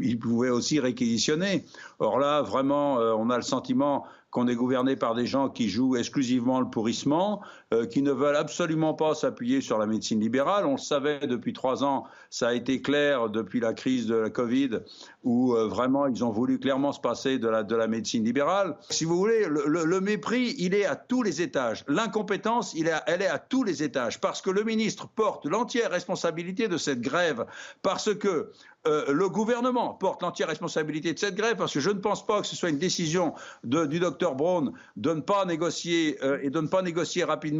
il 0.00 0.18
pouvait 0.18 0.50
aussi 0.50 0.80
réquisitionner. 0.80 1.64
Or 1.98 2.18
là, 2.18 2.40
vraiment, 2.40 2.94
on 2.94 3.28
a 3.28 3.36
le 3.36 3.42
sentiment 3.42 4.06
qu'on 4.30 4.48
est 4.48 4.54
gouverné 4.54 4.96
par 4.96 5.14
des 5.14 5.26
gens 5.26 5.48
qui 5.48 5.68
jouent 5.68 5.96
exclusivement 5.96 6.60
le 6.60 6.68
pourrissement, 6.68 7.40
euh, 7.74 7.84
qui 7.84 8.00
ne 8.00 8.12
veulent 8.12 8.36
absolument 8.36 8.94
pas 8.94 9.16
s'appuyer 9.16 9.60
sur 9.60 9.76
la 9.76 9.86
médecine 9.86 10.20
libérale. 10.20 10.66
On 10.66 10.72
le 10.72 10.78
savait 10.78 11.26
depuis 11.26 11.52
trois 11.52 11.82
ans, 11.82 12.04
ça 12.30 12.46
a 12.46 12.52
été 12.52 12.80
clair 12.80 13.28
depuis 13.28 13.58
la 13.58 13.74
crise 13.74 14.06
de 14.06 14.14
la 14.14 14.30
Covid, 14.30 14.82
où 15.24 15.52
euh, 15.52 15.66
vraiment 15.66 16.06
ils 16.06 16.22
ont 16.22 16.30
voulu 16.30 16.60
clairement 16.60 16.92
se 16.92 17.00
passer 17.00 17.40
de 17.40 17.48
la, 17.48 17.64
de 17.64 17.74
la 17.74 17.88
médecine 17.88 18.24
libérale. 18.24 18.76
Si 18.90 19.04
vous 19.04 19.16
voulez, 19.16 19.48
le, 19.48 20.00
mépris, 20.00 20.54
il 20.58 20.74
est 20.74 20.84
à 20.84 20.94
tous 20.94 21.24
les 21.24 21.42
étages. 21.42 21.84
L'incompétence, 21.88 22.72
elle 22.76 23.22
est 23.22 23.26
à 23.26 23.40
tous 23.40 23.64
les 23.64 23.82
étages, 23.82 24.20
parce 24.20 24.42
que 24.42 24.50
le 24.50 24.62
ministre 24.62 25.08
porte 25.08 25.44
l'entière 25.44 25.90
responsabilité 25.90 26.68
de 26.68 26.76
cette 26.76 27.00
grève, 27.00 27.46
parce 27.82 28.14
que 28.14 28.52
euh, 28.86 29.12
le 29.12 29.28
gouvernement 29.28 29.94
porte 29.94 30.22
l'entière 30.22 30.46
responsabilité 30.46 31.12
de 31.12 31.18
cette 31.18 31.34
grève 31.34 31.56
parce 31.56 31.74
que 31.74 31.80
je 31.80 31.90
ne 31.90 31.98
pense 31.98 32.24
pas 32.24 32.40
que 32.40 32.46
ce 32.46 32.54
soit 32.54 32.68
une 32.68 32.78
décision 32.78 33.34
du 33.64 33.98
docteur 33.98 34.36
Braun 34.36 34.74
de 34.96 35.12
ne 35.12 35.20
pas 35.20 35.44
négocier 35.44 36.16
et 36.40 36.50
de 36.50 36.60
ne 36.60 36.68
pas 36.68 36.82
négocier 36.82 37.24
rapidement 37.24 37.55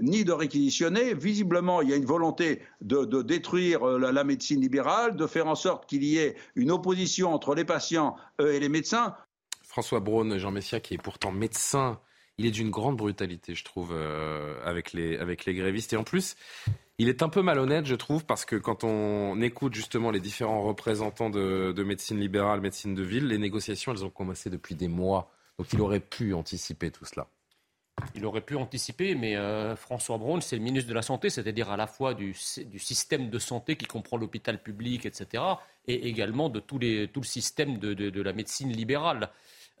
ni 0.00 0.24
de 0.24 0.32
réquisitionner. 0.32 1.14
Visiblement, 1.14 1.82
il 1.82 1.90
y 1.90 1.92
a 1.92 1.96
une 1.96 2.04
volonté 2.04 2.62
de, 2.80 3.22
détruire 3.22 3.86
euh, 3.86 3.98
la, 3.98 4.24
médecine 4.24 4.60
libérale, 4.60 5.16
de 5.16 5.26
faire 5.26 5.46
en 5.46 5.54
sorte 5.54 5.86
qu'il 5.86 6.04
y 6.04 6.18
ait 6.18 6.36
une 6.54 6.70
opposition 6.70 7.32
entre 7.32 7.54
les 7.54 7.64
patients 7.64 8.16
et 8.38 8.60
les 8.60 8.68
médecins. 8.68 9.14
François 9.62 10.00
Braun, 10.00 10.38
Jean 10.38 10.50
Messia, 10.50 10.80
qui 10.80 10.94
est 10.94 11.02
pourtant 11.02 11.30
médecin, 11.32 12.00
il 12.38 12.46
est 12.46 12.50
d'une 12.50 12.70
grande 12.70 12.96
brutalité, 12.96 13.54
je 13.54 13.64
trouve, 13.64 13.94
les, 13.94 15.16
avec 15.18 15.44
les 15.44 15.54
grévistes. 15.54 15.92
Et 15.92 15.96
en 15.96 16.04
plus, 16.04 16.36
il 17.00 17.08
est 17.08 17.22
un 17.22 17.30
peu 17.30 17.40
malhonnête, 17.40 17.86
je 17.86 17.94
trouve, 17.94 18.26
parce 18.26 18.44
que 18.44 18.56
quand 18.56 18.84
on 18.84 19.40
écoute 19.40 19.72
justement 19.72 20.10
les 20.10 20.20
différents 20.20 20.62
représentants 20.64 21.30
de, 21.30 21.82
médecine 21.82 22.20
libérale, 22.20 22.60
médecine 22.60 22.94
de 22.94 23.02
ville, 23.02 23.26
les 23.26 23.38
négociations, 23.38 23.92
elles 23.92 24.04
ont 24.04 24.10
commencé 24.10 24.50
depuis 24.50 24.74
des 24.74 24.86
mois. 24.86 25.32
Donc 25.58 25.72
il 25.72 25.80
aurait 25.80 26.00
pu 26.00 26.34
anticiper 26.34 26.90
tout 26.90 27.06
cela. 27.06 27.26
Il 28.14 28.24
aurait 28.26 28.40
pu 28.40 28.56
anticiper, 28.56 29.14
mais 29.14 29.36
euh, 29.36 29.76
François 29.76 30.18
Braun, 30.18 30.40
c'est 30.40 30.56
le 30.56 30.62
ministre 30.62 30.88
de 30.88 30.94
la 30.94 31.02
Santé, 31.02 31.30
c'est-à-dire 31.30 31.70
à 31.70 31.76
la 31.76 31.86
fois 31.86 32.14
du, 32.14 32.34
système 32.34 33.30
de 33.30 33.38
santé 33.38 33.76
qui 33.76 33.86
comprend 33.86 34.16
l'hôpital 34.16 34.62
public, 34.62 35.06
etc., 35.06 35.42
et 35.86 36.08
également 36.08 36.48
de 36.48 36.60
tout 36.60 36.78
le 36.78 37.08
système 37.22 37.78
de, 37.78 38.22
la 38.22 38.32
médecine 38.32 38.70
libérale. 38.70 39.30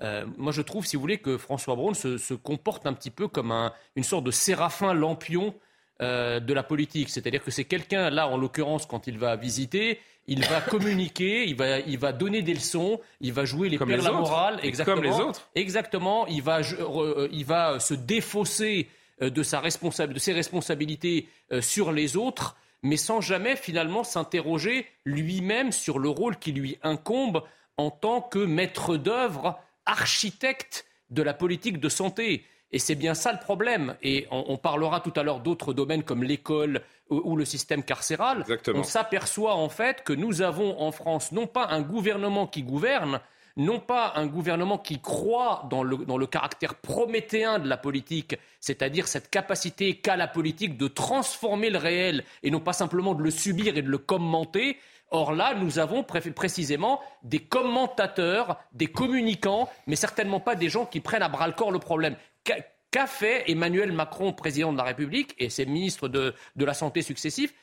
Euh, 0.02 0.24
moi, 0.38 0.52
je 0.52 0.62
trouve, 0.62 0.86
si 0.86 0.96
vous 0.96 1.02
voulez, 1.02 1.18
que 1.18 1.36
François 1.36 1.76
Braun 1.76 1.94
se, 1.94 2.34
comporte 2.34 2.86
un 2.86 2.94
petit 2.94 3.10
peu 3.10 3.28
comme 3.28 3.52
une 3.96 4.04
sorte 4.04 4.24
de 4.24 4.30
séraphin 4.30 4.94
lampion 4.94 5.54
euh, 6.00 6.40
de 6.40 6.54
la 6.54 6.62
politique. 6.62 7.10
C'est-à-dire 7.10 7.44
que 7.44 7.50
c'est 7.50 7.64
quelqu'un, 7.64 8.08
là, 8.08 8.26
en 8.26 8.38
l'occurrence, 8.38 8.86
quand 8.86 9.06
il 9.06 9.18
va 9.18 9.36
visiter, 9.36 10.00
il 10.30 10.44
va 10.46 10.60
communiquer, 10.60 11.44
il 11.44 11.56
va, 11.56 11.80
il 11.80 11.98
va 11.98 12.12
donner 12.12 12.42
des 12.42 12.54
leçons, 12.54 13.00
il 13.20 13.32
va 13.32 13.44
jouer 13.44 13.68
les 13.68 13.76
comme 13.76 13.90
la 13.90 14.12
morale, 14.12 14.60
exactement. 14.62 14.96
Comme 14.96 15.04
les 15.04 15.20
autres. 15.20 15.50
Exactement. 15.56 16.26
Il 16.28 16.40
va, 16.40 16.60
euh, 16.60 17.28
il 17.32 17.44
va 17.44 17.80
se 17.80 17.94
défausser 17.94 18.88
euh, 19.22 19.28
de, 19.28 19.42
sa 19.42 19.60
de 19.60 20.18
ses 20.20 20.32
responsabilités 20.32 21.28
euh, 21.50 21.60
sur 21.60 21.90
les 21.90 22.16
autres, 22.16 22.56
mais 22.82 22.96
sans 22.96 23.20
jamais 23.20 23.56
finalement 23.56 24.04
s'interroger 24.04 24.86
lui-même 25.04 25.72
sur 25.72 25.98
le 25.98 26.08
rôle 26.08 26.38
qui 26.38 26.52
lui 26.52 26.78
incombe 26.84 27.42
en 27.76 27.90
tant 27.90 28.20
que 28.20 28.38
maître 28.38 28.96
d'œuvre, 28.96 29.58
architecte 29.84 30.86
de 31.10 31.22
la 31.22 31.34
politique 31.34 31.80
de 31.80 31.88
santé. 31.88 32.44
Et 32.72 32.78
c'est 32.78 32.94
bien 32.94 33.14
ça 33.14 33.32
le 33.32 33.38
problème. 33.38 33.96
Et 34.02 34.26
on, 34.30 34.56
parlera 34.56 35.00
tout 35.00 35.12
à 35.16 35.22
l'heure 35.22 35.40
d'autres 35.40 35.72
domaines 35.72 36.04
comme 36.04 36.22
l'école 36.22 36.82
ou, 37.08 37.36
le 37.36 37.44
système 37.44 37.82
carcéral. 37.82 38.44
On 38.74 38.84
s'aperçoit 38.84 39.54
en 39.54 39.68
fait 39.68 40.04
que 40.04 40.12
nous 40.12 40.42
avons 40.42 40.80
en 40.80 40.92
France 40.92 41.32
non 41.32 41.46
pas 41.46 41.66
un 41.68 41.82
gouvernement 41.82 42.46
qui 42.46 42.62
gouverne, 42.62 43.20
non 43.56 43.80
pas 43.80 44.12
un 44.14 44.26
gouvernement 44.26 44.78
qui 44.78 45.00
croit 45.00 45.66
dans 45.68 45.82
le, 45.82 45.96
dans 45.98 46.16
le 46.16 46.26
caractère 46.26 46.76
prométhéen 46.76 47.58
de 47.58 47.68
la 47.68 47.76
politique, 47.76 48.36
c'est-à-dire 48.60 49.08
cette 49.08 49.30
capacité 49.30 49.96
qu'a 49.96 50.16
la 50.16 50.28
politique 50.28 50.76
de 50.76 50.86
transformer 50.86 51.70
le 51.70 51.78
réel 51.78 52.24
et 52.44 52.50
non 52.52 52.60
pas 52.60 52.72
simplement 52.72 53.14
de 53.14 53.22
le 53.22 53.32
subir 53.32 53.76
et 53.76 53.82
de 53.82 53.90
le 53.90 53.98
commenter. 53.98 54.78
Or 55.12 55.32
là, 55.32 55.54
nous 55.54 55.80
avons 55.80 56.04
précisément 56.04 57.00
des 57.24 57.40
commentateurs, 57.40 58.60
des 58.72 58.86
communicants, 58.86 59.68
mais 59.88 59.96
certainement 59.96 60.38
pas 60.38 60.54
des 60.54 60.68
gens 60.68 60.86
qui 60.86 61.00
prennent 61.00 61.22
à 61.22 61.28
bras 61.28 61.48
le 61.48 61.52
corps 61.52 61.72
le 61.72 61.80
problème. 61.80 62.14
Qu'a 62.44 63.06
fait 63.06 63.50
Emmanuel 63.50 63.92
Macron, 63.92 64.32
président 64.32 64.72
de 64.72 64.78
la 64.78 64.84
République, 64.84 65.34
et 65.38 65.48
ses 65.48 65.66
ministres 65.66 66.08
de, 66.08 66.34
la 66.56 66.74
Santé 66.74 67.02
successifs 67.02 67.54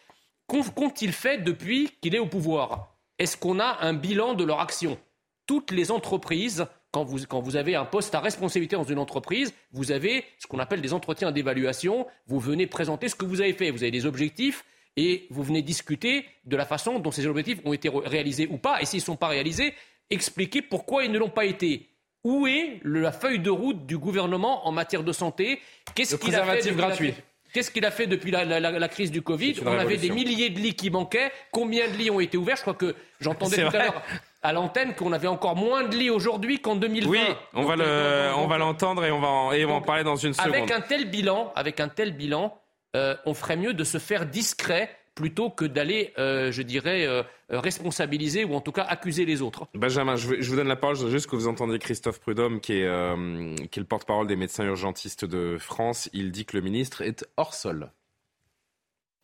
Qu'ont-ils 0.47 1.11
fait 1.11 1.39
depuis 1.39 1.91
qu'il 2.01 2.15
est 2.15 2.19
au 2.19 2.27
pouvoir? 2.27 2.95
Est-ce 3.19 3.35
qu'on 3.35 3.59
a 3.59 3.79
un 3.81 3.93
bilan 3.93 4.33
de 4.33 4.45
leur 4.45 4.61
action? 4.61 4.97
Toutes 5.45 5.71
les 5.71 5.91
entreprises, 5.91 6.65
quand 6.91 7.03
vous, 7.03 7.55
avez 7.57 7.75
un 7.75 7.83
poste 7.83 8.15
à 8.15 8.21
responsabilité 8.21 8.77
dans 8.77 8.85
une 8.85 8.99
entreprise, 8.99 9.53
vous 9.71 9.91
avez 9.91 10.23
ce 10.39 10.47
qu'on 10.47 10.59
appelle 10.59 10.81
des 10.81 10.93
entretiens 10.93 11.33
d'évaluation. 11.33 12.07
Vous 12.27 12.39
venez 12.39 12.65
présenter 12.65 13.09
ce 13.09 13.15
que 13.15 13.25
vous 13.25 13.41
avez 13.41 13.53
fait. 13.53 13.71
Vous 13.71 13.83
avez 13.83 13.91
des 13.91 14.05
objectifs 14.05 14.63
et 14.95 15.27
vous 15.29 15.43
venez 15.43 15.61
discuter 15.61 16.25
de 16.45 16.55
la 16.55 16.65
façon 16.65 16.99
dont 16.99 17.11
ces 17.11 17.27
objectifs 17.27 17.59
ont 17.65 17.73
été 17.73 17.89
réalisés 17.89 18.47
ou 18.49 18.57
pas. 18.57 18.81
Et 18.81 18.85
s'ils 18.85 18.99
ne 18.99 19.05
sont 19.05 19.17
pas 19.17 19.27
réalisés, 19.27 19.73
expliquer 20.09 20.61
pourquoi 20.61 21.03
ils 21.03 21.11
ne 21.11 21.19
l'ont 21.19 21.29
pas 21.29 21.45
été. 21.45 21.89
Où 22.23 22.47
est 22.47 22.79
la 22.83 23.11
feuille 23.11 23.39
de 23.39 23.49
route 23.49 23.85
du 23.85 23.97
gouvernement 23.97 24.67
en 24.67 24.71
matière 24.71 25.03
de 25.03 25.11
santé? 25.11 25.61
Qu'est-ce 25.95 26.15
qu'il 26.15 26.35
a 26.35 26.43
fait 26.43 26.71
gratuit. 26.75 27.13
Qu'est-ce 27.53 27.71
qu'il 27.71 27.85
a 27.85 27.91
fait 27.91 28.07
depuis 28.07 28.31
la, 28.31 28.87
crise 28.87 29.11
du 29.11 29.21
Covid? 29.21 29.55
On 29.65 29.77
avait 29.77 29.97
des 29.97 30.09
milliers 30.09 30.49
de 30.49 30.59
lits 30.59 30.75
qui 30.75 30.89
manquaient. 30.89 31.31
Combien 31.51 31.87
de 31.89 31.95
lits 31.95 32.11
ont 32.11 32.19
été 32.19 32.37
ouverts? 32.37 32.57
Je 32.57 32.61
crois 32.61 32.73
que 32.73 32.95
j'entendais 33.19 33.57
tout 33.57 33.75
à 33.75 33.79
l'heure 33.79 34.03
à 34.43 34.53
l'antenne 34.53 34.93
qu'on 34.93 35.11
avait 35.11 35.27
encore 35.27 35.55
moins 35.55 35.83
de 35.83 35.95
lits 35.95 36.09
aujourd'hui 36.09 36.59
qu'en 36.59 36.75
2020. 36.75 37.09
Oui, 37.09 37.19
on 37.53 37.65
va 37.65 37.75
le, 37.75 38.31
on 38.37 38.47
va 38.47 38.57
l'entendre 38.57 39.03
et 39.03 39.11
on 39.11 39.19
va 39.19 39.27
en, 39.27 39.51
et 39.51 39.65
on 39.65 39.69
va 39.69 39.73
en 39.75 39.81
parler 39.81 40.03
dans 40.03 40.15
une 40.15 40.33
seconde. 40.33 40.53
Avec 40.53 40.71
un 40.71 40.81
tel 40.81 41.09
bilan, 41.09 41.51
avec 41.55 41.79
un 41.79 41.89
tel 41.89 42.13
bilan, 42.15 42.57
euh, 42.95 43.15
on 43.25 43.33
ferait 43.33 43.57
mieux 43.57 43.73
de 43.73 43.83
se 43.83 43.97
faire 43.97 44.25
discret 44.25 44.89
plutôt 45.17 45.49
que 45.49 45.65
d'aller, 45.65 46.13
euh, 46.19 46.51
je 46.51 46.61
dirais, 46.61 47.07
euh, 47.07 47.23
responsabiliser 47.49 48.45
ou 48.45 48.53
en 48.53 48.61
tout 48.61 48.71
cas 48.71 48.83
accuser 48.83 49.25
les 49.25 49.41
autres. 49.41 49.67
Benjamin, 49.73 50.15
je, 50.15 50.27
vous 50.27 50.55
donne 50.55 50.67
la 50.67 50.75
parole, 50.75 50.95
juste 51.09 51.25
que 51.25 51.35
vous 51.35 51.47
entendez 51.47 51.79
Christophe 51.79 52.19
Prudhomme, 52.19 52.61
qui 52.61 52.73
est, 52.73 52.85
euh, 52.85 53.55
qui 53.71 53.79
est 53.79 53.81
le 53.81 53.87
porte-parole 53.87 54.27
des 54.27 54.35
médecins 54.35 54.63
urgentistes 54.63 55.25
de 55.25 55.57
France. 55.59 56.07
Il 56.13 56.31
dit 56.31 56.45
que 56.45 56.55
le 56.55 56.61
ministre 56.61 57.01
est 57.01 57.27
hors 57.35 57.55
sol. 57.55 57.89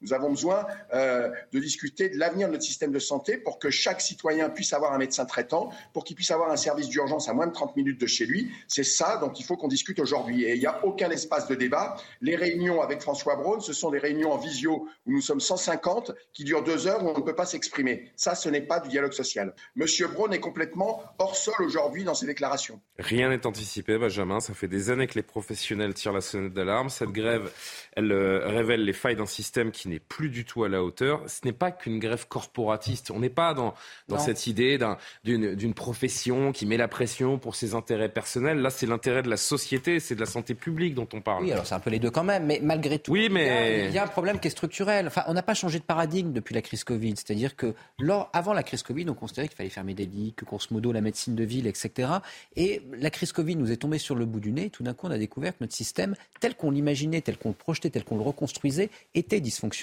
Nous 0.04 0.14
avons 0.14 0.30
besoin 0.30 0.66
euh, 0.94 1.30
de 1.52 1.60
discuter 1.60 2.10
de 2.10 2.18
l'avenir 2.18 2.48
de 2.48 2.54
notre 2.54 2.66
système 2.66 2.92
de 2.92 3.00
santé 3.00 3.38
pour 3.38 3.58
que 3.58 3.70
chaque 3.70 4.02
citoyen 4.02 4.50
puisse 4.50 4.74
avoir 4.74 4.94
un 4.94 4.98
médecin 4.98 5.26
traitant, 5.26 5.72
pour 5.94 6.04
qu'il 6.04 6.16
puisse 6.16 6.32
avoir 6.32 6.52
un 6.52 6.58
service 6.58 6.90
d'urgence 6.90 7.30
à 7.30 7.34
moins 7.34 7.48
de 7.48 7.54
30 7.54 7.76
minutes 7.78 8.00
de 8.00 8.08
chez 8.08 8.26
lui. 8.26 8.52
C'est 8.68 8.84
ça 8.84 9.18
dont 9.18 9.32
il 9.32 9.46
faut 9.46 9.56
qu'on 9.56 9.70
discute 9.70 10.00
aujourd'hui. 10.00 10.44
Et 10.44 10.56
il 10.56 10.60
n'y 10.60 10.66
a 10.66 10.84
aucun 10.86 11.10
espace 11.10 11.48
de 11.48 11.56
débat. 11.56 11.96
Les 12.22 12.36
réunions 12.36 12.82
avec 12.82 13.02
François 13.02 13.36
Braun, 13.36 13.62
ce 13.62 13.72
sont 13.74 13.92
des 13.92 14.00
réunions 14.00 14.32
en 14.32 14.38
visio 14.38 14.88
où 15.06 15.12
nous 15.12 15.22
sommes 15.22 15.40
150 15.40 16.12
qui 16.34 16.44
durent 16.44 16.64
deux 16.64 16.88
heures 16.88 17.04
où 17.04 17.10
on 17.10 17.18
ne 17.18 17.24
peut 17.24 17.36
pas 17.36 17.46
s'exprimer. 17.46 18.12
Ça, 18.16 18.36
ce 18.36 18.50
n'est 18.50 18.62
pas 18.62 18.80
du 18.80 18.90
dialogue 18.90 19.14
social. 19.14 19.54
Monsieur 19.76 20.08
Braun 20.08 20.32
est 20.32 20.40
complètement 20.40 21.02
hors 21.18 21.36
sol 21.36 21.56
aujourd'hui 21.60 22.04
dans 22.04 22.14
ses 22.14 22.26
déclarations. 22.26 22.82
Rien 23.00 23.30
n'est 23.30 23.46
anticipé, 23.46 23.98
Benjamin. 23.98 24.40
Ça 24.42 24.54
fait 24.54 24.68
des 24.68 24.90
années 24.90 25.08
que 25.08 25.16
les 25.16 25.24
professionnels 25.24 25.94
tirent 25.94 26.14
la 26.14 26.22
sonnette 26.22 26.54
d'alarme. 26.54 26.90
Cette 26.90 27.10
grève, 27.10 27.52
elle 27.96 28.12
euh, 28.12 28.48
révèle 28.48 28.84
les 28.84 28.94
failles 28.94 29.16
d'un 29.16 29.26
système 29.26 29.72
qui 29.72 29.88
n'est 29.94 30.00
plus 30.00 30.30
du 30.30 30.46
tout 30.46 30.64
à 30.64 30.70
la 30.70 30.84
hauteur. 30.84 31.22
Ce 31.28 31.42
n'est 31.46 31.54
pas 31.54 31.72
qu'une 31.72 32.00
grève 32.00 32.28
corporatiste. 32.28 33.12
On 33.12 33.20
n'est 33.20 33.30
pas 33.30 33.54
dans, 33.54 33.74
dans 34.08 34.20
cette 34.20 34.48
idée 34.48 34.78
d'une 35.24 35.74
profession 35.74 36.52
qui 36.52 36.66
met 36.66 36.78
la 36.78 36.88
pression 36.88 37.38
pour 37.38 37.56
ses 37.56 37.76
intérêts 37.76 38.10
personnels. 38.10 38.60
Là, 38.60 38.70
c'est 38.70 38.86
l'intérêt 38.86 39.24
de 39.24 39.30
la 39.30 39.38
société, 39.38 40.00
c'est 40.00 40.16
de 40.16 40.20
la 40.20 40.26
santé 40.26 40.54
publique 40.54 40.96
dont 40.96 41.08
on 41.14 41.22
parle. 41.22 41.44
Oui, 41.44 41.52
alors 41.52 41.66
c'est 41.66 41.76
un 41.76 41.80
peu 41.80 41.90
les 41.90 42.00
deux 42.00 42.12
quand 42.12 42.24
même, 42.24 42.46
mais 42.46 42.60
malgré 42.62 43.00
tout, 43.00 43.12
oui, 43.12 43.30
mais... 43.30 43.88
il, 43.88 43.94
y 43.94 43.98
a, 43.98 44.04
un 44.04 44.08
problème 44.08 44.40
qui 44.40 44.48
est 44.48 44.52
structurel. 44.52 45.08
Enfin, 45.08 45.24
on 45.28 45.34
n'a 45.34 45.44
pas 45.44 45.54
changé 45.54 45.80
de 45.80 45.84
paradigme 45.84 46.32
depuis 46.32 46.56
la 46.56 46.62
crise 46.62 46.84
Covid. 46.84 47.14
C'est-à-dire 47.16 47.56
que 47.56 47.74
lors, 48.00 48.30
avant 48.34 48.54
la 48.54 48.64
crise 48.64 48.84
Covid, 48.84 49.10
on 49.10 49.14
considérait 49.14 49.48
qu'il 49.48 49.58
fallait 49.58 49.70
fermer 49.70 49.94
des 49.94 50.06
lits, 50.06 50.34
que 50.36 50.46
grosso 50.46 50.68
modo 50.72 50.92
la 50.92 51.02
médecine 51.02 51.36
de 51.36 51.44
ville, 51.44 51.68
etc. 51.68 52.10
Et 52.56 52.82
la 52.98 53.10
crise 53.10 53.32
Covid 53.32 53.56
nous 53.56 53.72
est 53.72 53.78
tombée 53.78 53.98
sur 53.98 54.16
le 54.16 54.26
bout 54.26 54.40
du 54.40 54.52
nez. 54.52 54.70
Tout 54.70 54.84
d'un 54.84 54.94
coup, 54.94 55.08
on 55.08 55.12
a 55.12 55.18
découvert 55.18 55.54
que 55.54 55.58
notre 55.62 55.76
système, 55.76 56.16
tel 56.40 56.56
qu'on 56.56 56.72
l'imaginait, 56.72 57.22
tel 57.22 57.38
qu'on 57.38 57.50
le 57.50 57.56
projetait, 57.56 57.90
tel 57.90 58.04
qu'on 58.04 58.18
le 58.18 58.24
reconstruisait, 58.24 58.90
était 59.14 59.40
dysfonctionnel. 59.40 59.83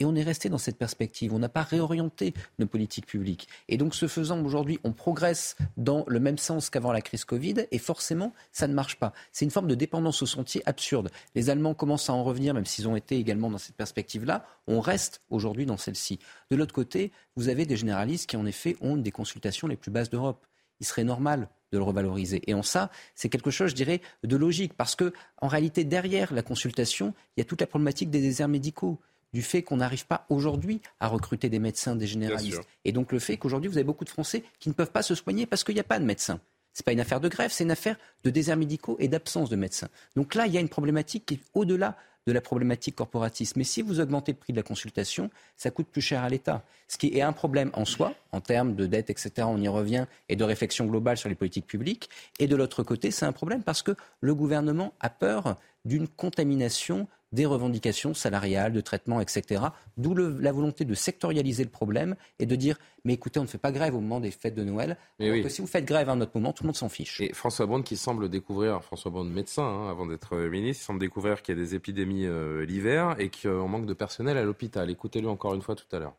Et 0.00 0.04
on 0.04 0.14
est 0.16 0.22
resté 0.22 0.48
dans 0.48 0.58
cette 0.58 0.78
perspective. 0.78 1.32
On 1.32 1.38
n'a 1.38 1.48
pas 1.48 1.62
réorienté 1.62 2.34
nos 2.58 2.66
politiques 2.66 3.06
publiques. 3.06 3.48
Et 3.68 3.76
donc, 3.76 3.94
ce 3.94 4.08
faisant, 4.08 4.42
aujourd'hui, 4.44 4.80
on 4.82 4.92
progresse 4.92 5.56
dans 5.76 6.04
le 6.08 6.18
même 6.18 6.38
sens 6.38 6.70
qu'avant 6.70 6.92
la 6.92 7.00
crise 7.00 7.24
Covid. 7.24 7.66
Et 7.70 7.78
forcément, 7.78 8.32
ça 8.50 8.66
ne 8.66 8.74
marche 8.74 8.96
pas. 8.96 9.12
C'est 9.30 9.44
une 9.44 9.50
forme 9.50 9.68
de 9.68 9.76
dépendance 9.76 10.22
au 10.22 10.26
sentier 10.26 10.62
absurde. 10.66 11.10
Les 11.34 11.50
Allemands 11.50 11.74
commencent 11.74 12.10
à 12.10 12.14
en 12.14 12.24
revenir, 12.24 12.52
même 12.52 12.66
s'ils 12.66 12.88
ont 12.88 12.96
été 12.96 13.16
également 13.16 13.50
dans 13.50 13.58
cette 13.58 13.76
perspective-là. 13.76 14.44
On 14.66 14.80
reste 14.80 15.20
aujourd'hui 15.30 15.66
dans 15.66 15.76
celle-ci. 15.76 16.18
De 16.50 16.56
l'autre 16.56 16.74
côté, 16.74 17.12
vous 17.36 17.48
avez 17.48 17.64
des 17.64 17.76
généralistes 17.76 18.28
qui, 18.28 18.36
en 18.36 18.46
effet, 18.46 18.76
ont 18.80 18.96
des 18.96 19.12
consultations 19.12 19.68
les 19.68 19.76
plus 19.76 19.92
basses 19.92 20.10
d'Europe. 20.10 20.44
Il 20.80 20.86
serait 20.86 21.04
normal 21.04 21.48
de 21.70 21.78
le 21.78 21.84
revaloriser. 21.84 22.42
Et 22.46 22.54
en 22.54 22.62
ça, 22.62 22.90
c'est 23.14 23.28
quelque 23.28 23.50
chose, 23.50 23.70
je 23.70 23.74
dirais, 23.74 24.00
de 24.24 24.36
logique, 24.36 24.74
parce 24.74 24.94
que 24.94 25.12
en 25.40 25.48
réalité, 25.48 25.84
derrière 25.84 26.32
la 26.34 26.42
consultation, 26.42 27.14
il 27.36 27.40
y 27.40 27.42
a 27.42 27.44
toute 27.44 27.60
la 27.60 27.66
problématique 27.66 28.10
des 28.10 28.20
déserts 28.20 28.48
médicaux 28.48 29.00
du 29.32 29.42
fait 29.42 29.62
qu'on 29.62 29.78
n'arrive 29.78 30.06
pas 30.06 30.26
aujourd'hui 30.28 30.80
à 31.00 31.08
recruter 31.08 31.48
des 31.48 31.58
médecins, 31.58 31.96
des 31.96 32.06
généralistes. 32.06 32.62
Et 32.84 32.92
donc 32.92 33.12
le 33.12 33.18
fait 33.18 33.36
qu'aujourd'hui, 33.36 33.68
vous 33.68 33.78
avez 33.78 33.84
beaucoup 33.84 34.04
de 34.04 34.10
Français 34.10 34.44
qui 34.58 34.68
ne 34.68 34.74
peuvent 34.74 34.90
pas 34.90 35.02
se 35.02 35.14
soigner 35.14 35.46
parce 35.46 35.64
qu'il 35.64 35.74
n'y 35.74 35.80
a 35.80 35.84
pas 35.84 35.98
de 35.98 36.04
médecins. 36.04 36.40
Ce 36.74 36.80
n'est 36.80 36.84
pas 36.84 36.92
une 36.92 37.00
affaire 37.00 37.20
de 37.20 37.28
grève, 37.28 37.50
c'est 37.52 37.64
une 37.64 37.70
affaire 37.70 37.96
de 38.24 38.30
déserts 38.30 38.56
médicaux 38.56 38.96
et 38.98 39.08
d'absence 39.08 39.50
de 39.50 39.56
médecins. 39.56 39.88
Donc 40.16 40.34
là, 40.34 40.46
il 40.46 40.52
y 40.54 40.56
a 40.56 40.60
une 40.60 40.70
problématique 40.70 41.26
qui 41.26 41.34
est 41.34 41.40
au-delà 41.54 41.96
de 42.26 42.32
la 42.32 42.40
problématique 42.40 42.96
corporatiste. 42.96 43.56
Mais 43.56 43.64
si 43.64 43.82
vous 43.82 44.00
augmentez 44.00 44.32
le 44.32 44.38
prix 44.38 44.52
de 44.52 44.58
la 44.58 44.62
consultation, 44.62 45.30
ça 45.56 45.70
coûte 45.70 45.88
plus 45.88 46.00
cher 46.00 46.22
à 46.22 46.28
l'État. 46.28 46.62
Ce 46.88 46.96
qui 46.96 47.08
est 47.16 47.22
un 47.22 47.32
problème 47.32 47.70
en 47.74 47.84
soi, 47.84 48.14
en 48.30 48.40
termes 48.40 48.74
de 48.74 48.86
dette, 48.86 49.10
etc., 49.10 49.32
on 49.50 49.60
y 49.60 49.68
revient, 49.68 50.06
et 50.28 50.36
de 50.36 50.44
réflexion 50.44 50.86
globale 50.86 51.16
sur 51.16 51.28
les 51.28 51.34
politiques 51.34 51.66
publiques. 51.66 52.08
Et 52.38 52.46
de 52.46 52.56
l'autre 52.56 52.82
côté, 52.82 53.10
c'est 53.10 53.26
un 53.26 53.32
problème 53.32 53.62
parce 53.62 53.82
que 53.82 53.92
le 54.20 54.34
gouvernement 54.34 54.94
a 55.00 55.10
peur 55.10 55.56
d'une 55.84 56.06
contamination 56.06 57.08
des 57.32 57.46
revendications 57.46 58.14
salariales, 58.14 58.72
de 58.72 58.80
traitement, 58.80 59.20
etc. 59.20 59.62
D'où 59.96 60.14
la 60.14 60.52
volonté 60.52 60.84
de 60.84 60.94
sectorialiser 60.94 61.64
le 61.64 61.70
problème 61.70 62.16
et 62.38 62.46
de 62.46 62.56
dire 62.56 62.78
mais 63.04 63.14
écoutez, 63.14 63.40
on 63.40 63.42
ne 63.42 63.48
fait 63.48 63.58
pas 63.58 63.72
grève 63.72 63.94
au 63.96 64.00
moment 64.00 64.20
des 64.20 64.30
fêtes 64.30 64.54
de 64.54 64.62
Noël. 64.62 64.96
que 65.18 65.48
si 65.48 65.60
vous 65.60 65.66
faites 65.66 65.84
grève 65.84 66.08
à 66.08 66.12
un 66.12 66.20
autre 66.20 66.32
moment, 66.34 66.52
tout 66.52 66.62
le 66.62 66.68
monde 66.68 66.76
s'en 66.76 66.88
fiche. 66.88 67.20
Et 67.20 67.32
François 67.32 67.66
Braun 67.66 67.82
qui 67.82 67.96
semble 67.96 68.28
découvrir, 68.28 68.82
François 68.84 69.10
Braun 69.10 69.24
médecin 69.24 69.64
hein, 69.64 69.90
avant 69.90 70.06
d'être 70.06 70.36
ministre, 70.36 70.82
il 70.82 70.86
semble 70.86 71.00
découvrir 71.00 71.42
qu'il 71.42 71.56
y 71.56 71.60
a 71.60 71.62
des 71.62 71.74
épidémies 71.74 72.26
euh, 72.26 72.64
l'hiver 72.64 73.16
et 73.18 73.30
qu'on 73.30 73.66
manque 73.68 73.86
de 73.86 73.94
personnel 73.94 74.36
à 74.36 74.44
l'hôpital. 74.44 74.90
Écoutez-le 74.90 75.28
encore 75.28 75.54
une 75.54 75.62
fois 75.62 75.74
tout 75.74 75.96
à 75.96 75.98
l'heure. 75.98 76.14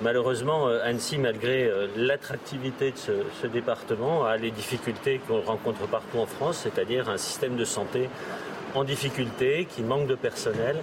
Malheureusement, 0.00 0.68
euh, 0.68 0.82
Annecy, 0.82 1.18
malgré 1.18 1.64
euh, 1.64 1.86
l'attractivité 1.96 2.90
de 2.90 2.96
ce, 2.96 3.12
ce, 3.40 3.46
département, 3.46 4.24
a 4.24 4.36
les 4.36 4.50
difficultés 4.50 5.20
qu'on 5.26 5.40
rencontre 5.40 5.86
partout 5.86 6.18
en 6.18 6.26
France, 6.26 6.58
c'est-à-dire 6.64 7.08
un 7.08 7.16
système 7.16 7.56
de 7.56 7.64
santé 7.64 8.08
en 8.74 8.84
difficulté, 8.84 9.66
qui 9.68 9.82
manque 9.82 10.06
de 10.06 10.14
personnel. 10.14 10.80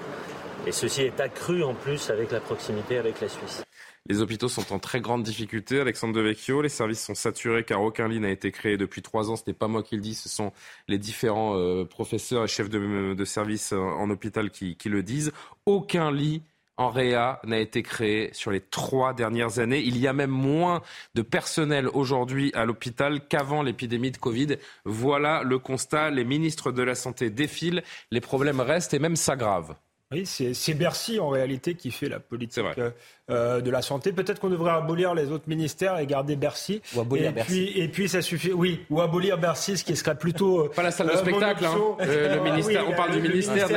Et 0.67 0.71
ceci 0.71 1.01
est 1.01 1.19
accru 1.19 1.63
en 1.63 1.73
plus 1.73 2.09
avec 2.09 2.31
la 2.31 2.39
proximité 2.39 2.97
avec 2.97 3.19
la 3.19 3.27
Suisse. 3.27 3.63
Les 4.07 4.21
hôpitaux 4.21 4.47
sont 4.47 4.73
en 4.73 4.79
très 4.79 4.99
grande 4.99 5.23
difficulté. 5.23 5.79
Alexandre 5.79 6.13
Devecchio, 6.13 6.61
les 6.61 6.69
services 6.69 7.03
sont 7.03 7.15
saturés 7.15 7.63
car 7.63 7.81
aucun 7.81 8.07
lit 8.07 8.19
n'a 8.19 8.29
été 8.29 8.51
créé 8.51 8.77
depuis 8.77 9.01
trois 9.01 9.29
ans. 9.29 9.35
Ce 9.35 9.43
n'est 9.47 9.53
pas 9.53 9.67
moi 9.67 9.83
qui 9.83 9.95
le 9.95 10.01
dis, 10.01 10.15
ce 10.15 10.29
sont 10.29 10.51
les 10.87 10.97
différents 10.97 11.55
euh, 11.55 11.85
professeurs 11.85 12.43
et 12.43 12.47
chefs 12.47 12.69
de, 12.69 13.25
service 13.25 13.73
en 13.73 14.09
hôpital 14.09 14.49
qui 14.49 14.77
le 14.85 15.03
disent. 15.03 15.31
Aucun 15.65 16.11
lit 16.11 16.41
en 16.77 16.89
réa 16.89 17.39
n'a 17.43 17.59
été 17.59 17.83
créé 17.83 18.29
sur 18.33 18.51
les 18.51 18.61
trois 18.61 19.13
dernières 19.13 19.59
années. 19.59 19.81
Il 19.81 19.97
y 19.97 20.07
a 20.07 20.13
même 20.13 20.31
moins 20.31 20.81
de 21.15 21.21
personnel 21.21 21.87
aujourd'hui 21.87 22.51
à 22.53 22.65
l'hôpital 22.65 23.27
qu'avant 23.27 23.61
l'épidémie 23.61 24.11
de 24.11 24.17
Covid. 24.17 24.57
Voilà 24.85 25.43
le 25.43 25.59
constat. 25.59 26.09
Les 26.09 26.25
ministres 26.25 26.71
de 26.71 26.83
la 26.83 26.95
Santé 26.95 27.29
défilent. 27.29 27.83
Les 28.09 28.21
problèmes 28.21 28.59
restent 28.59 28.93
et 28.93 28.99
même 28.99 29.15
s'aggravent. 29.15 29.75
Oui, 30.11 30.25
c'est 30.25 30.73
Bercy 30.73 31.19
en 31.19 31.29
réalité 31.29 31.75
qui 31.75 31.89
fait 31.89 32.09
la 32.09 32.19
politique 32.19 32.65
euh, 32.77 32.91
euh, 33.29 33.61
de 33.61 33.71
la 33.71 33.81
santé. 33.81 34.11
Peut-être 34.11 34.41
qu'on 34.41 34.49
devrait 34.49 34.71
abolir 34.71 35.13
les 35.13 35.31
autres 35.31 35.47
ministères 35.47 35.97
et 35.99 36.05
garder 36.05 36.35
Bercy. 36.35 36.81
Ou 36.95 36.99
abolir 36.99 37.29
et 37.29 37.31
Bercy. 37.31 37.49
Puis, 37.49 37.81
et 37.81 37.87
puis 37.87 38.09
ça 38.09 38.21
suffit. 38.21 38.51
Oui, 38.51 38.81
ou 38.89 38.99
abolir 38.99 39.37
Bercy, 39.37 39.77
ce 39.77 39.85
qui 39.85 39.95
serait 39.95 40.17
plutôt. 40.17 40.65
Euh, 40.65 40.71
Pas 40.75 40.83
la 40.83 40.91
salle 40.91 41.11
de 41.11 41.15
spectacle. 41.15 41.65
Hein. 41.65 41.95
le 41.99 42.41
ministère, 42.41 42.89
on 42.89 42.93
parle 42.93 43.11
du 43.11 43.21
ministère, 43.21 43.69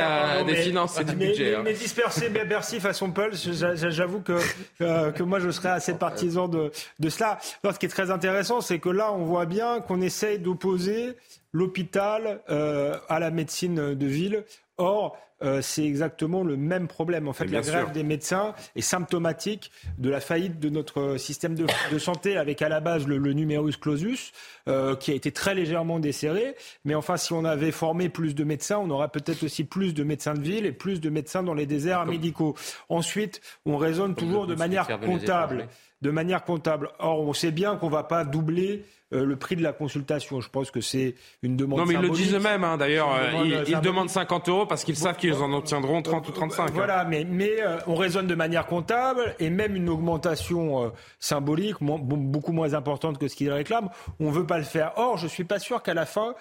des 0.45 0.55
Finances 0.55 0.99
et 0.99 1.05
du 1.05 1.15
budget. 1.15 1.55
Hein. 1.55 1.61
Mais, 1.63 1.73
disperser 1.73 2.29
Bercy 2.29 2.81
façon 2.81 3.11
Pulse, 3.11 3.49
j'avoue 3.89 4.19
que, 4.19 4.39
que 4.79 5.23
moi 5.23 5.39
je 5.39 5.49
serais 5.51 5.69
assez 5.69 5.93
partisan 5.93 6.47
de, 6.47 6.71
de 6.99 7.09
cela. 7.09 7.39
ce 7.63 7.79
qui 7.79 7.85
est 7.85 7.89
très 7.89 8.11
intéressant, 8.11 8.59
c'est 8.59 8.79
que 8.79 8.89
là 8.89 9.13
on 9.13 9.23
voit 9.23 9.45
bien 9.45 9.79
qu'on 9.79 10.01
essaye 10.01 10.39
d'opposer 10.39 11.15
l'hôpital 11.53 12.41
à 12.47 13.19
la 13.19 13.31
médecine 13.31 13.93
de 13.93 14.05
ville. 14.05 14.43
Or, 14.77 15.17
euh, 15.43 15.61
c'est 15.61 15.83
exactement 15.83 16.43
le 16.43 16.55
même 16.55 16.87
problème. 16.87 17.27
En 17.27 17.33
fait, 17.33 17.45
la 17.45 17.61
grève 17.61 17.91
des 17.91 18.03
médecins 18.03 18.53
est 18.75 18.81
symptomatique 18.81 19.71
de 19.97 20.09
la 20.09 20.21
faillite 20.21 20.59
de 20.59 20.69
notre 20.69 21.17
système 21.17 21.55
de, 21.55 21.99
santé, 21.99 22.37
avec 22.37 22.61
à 22.61 22.69
la 22.69 22.79
base 22.79 23.05
le, 23.05 23.17
numerus 23.17 23.77
clausus, 23.77 24.31
euh, 24.69 24.95
qui 24.95 25.11
a 25.11 25.13
été 25.13 25.31
très 25.31 25.53
légèrement 25.53 25.99
desserré. 25.99 26.55
Mais 26.85 26.95
enfin, 26.95 27.17
si 27.17 27.33
on 27.33 27.43
avait 27.43 27.71
formé 27.71 28.09
plus 28.09 28.33
de 28.33 28.43
médecins, 28.43 28.77
on 28.77 28.89
aurait 28.89 29.09
peut-être 29.09 29.43
aussi 29.43 29.65
plus 29.65 29.93
de 29.93 30.03
médecins 30.03 30.33
de 30.33 30.41
ville 30.41 30.65
et 30.65 30.71
plus 30.71 31.01
de 31.01 31.09
médecins 31.09 31.43
dans 31.43 31.53
les 31.53 31.65
déserts 31.65 32.05
médicaux. 32.05 32.55
Ensuite, 32.87 33.41
on 33.65 33.77
raisonne 33.77 34.15
toujours 34.15 34.47
de 34.47 34.55
manière 34.55 34.87
comptable. 34.99 35.67
De 36.01 36.11
manière 36.11 36.43
comptable. 36.43 36.91
Or, 36.99 37.21
on 37.21 37.33
sait 37.33 37.51
bien 37.51 37.77
qu'on 37.77 37.87
ne 37.87 37.91
va 37.91 38.03
pas 38.03 38.25
doubler 38.25 38.83
euh, 38.83 39.04
le 39.23 39.35
prix 39.35 39.55
de 39.55 39.63
la 39.63 39.73
consultation. 39.73 40.41
Je 40.41 40.49
pense 40.49 40.71
que 40.71 40.81
c'est 40.81 41.15
une 41.43 41.55
demande. 41.55 41.79
Non, 41.79 41.85
mais 41.85 41.93
ils 41.93 42.01
le 42.01 42.09
disent 42.09 42.33
eux-mêmes, 42.33 42.63
hein, 42.63 42.77
d'ailleurs. 42.77 43.13
Euh, 43.13 43.63
ils, 43.67 43.79
demandent 43.81 44.09
50 44.09 44.49
euros 44.49 44.65
parce 44.65 44.83
qu'ils 44.83 44.95
savent 44.95 45.17
qu'ils 45.17 45.35
en 45.35 45.53
obtiendront 45.53 46.01
30 46.01 46.27
ou 46.27 46.31
35. 46.31 46.63
Hein. 46.63 46.71
Voilà, 46.73 47.05
mais, 47.05 47.23
mais 47.23 47.61
euh, 47.61 47.77
on 47.87 47.95
raisonne 47.95 48.27
de 48.27 48.35
manière 48.35 48.65
comptable 48.65 49.35
et 49.39 49.49
même 49.49 49.75
une 49.75 49.89
augmentation 49.89 50.91
symbolique, 51.19 51.75
beaucoup 51.81 52.51
moins 52.51 52.73
importante 52.73 53.17
que 53.17 53.27
ce 53.27 53.35
qu'ils 53.35 53.51
réclament, 53.51 53.89
on 54.19 54.25
ne 54.25 54.31
veut 54.31 54.45
pas 54.45 54.57
le 54.57 54.63
faire. 54.63 54.93
Or, 54.97 55.17
je 55.17 55.25
ne 55.25 55.29
suis 55.29 55.43
pas 55.43 55.59
sûr 55.59 55.83
qu'à 55.83 55.93
la 55.93 56.05
fin, 56.05 56.35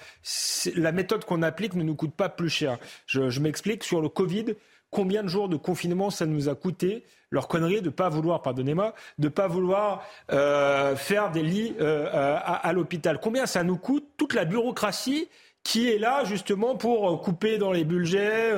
la 0.75 0.93
méthode 0.93 1.25
qu'on 1.25 1.43
applique 1.43 1.75
ne 1.75 1.83
nous 1.83 1.95
coûte 1.95 2.15
pas 2.15 2.29
plus 2.29 2.49
cher. 2.49 2.79
Je, 3.07 3.31
je 3.31 3.41
m'explique 3.41 3.85
sur 3.85 4.01
le 4.01 4.09
Covid 4.09 4.55
combien 4.95 5.25
de 5.25 5.29
jours 5.29 5.49
de 5.49 5.57
confinement 5.57 6.11
ça 6.11 6.25
nous 6.25 6.49
a 6.49 6.55
coûté 6.55 7.05
leur 7.35 7.49
connerie 7.49 7.83
de 7.83 7.91
pas 7.91 8.09
vouloir, 8.09 8.41
pardonnez-moi, 8.41 8.95
de 9.19 9.29
pas 9.29 9.49
vouloir 9.49 10.05
euh, 10.33 10.97
faire 10.97 11.31
des 11.31 11.43
lits 11.43 11.75
euh, 11.81 12.39
à, 12.43 12.73
l'hôpital. 12.73 13.19
Combien 13.21 13.45
ça 13.45 13.65
nous 13.65 13.77
coûte 13.77 14.07
toute 14.17 14.35
la 14.35 14.45
bureaucratie 14.45 15.29
qui 15.65 15.89
est 15.91 15.99
là 15.99 16.25
justement 16.25 16.77
pour 16.77 17.11
euh, 17.11 17.17
couper 17.17 17.59
dans 17.59 17.73
les 17.73 17.85
budgets, 17.85 18.53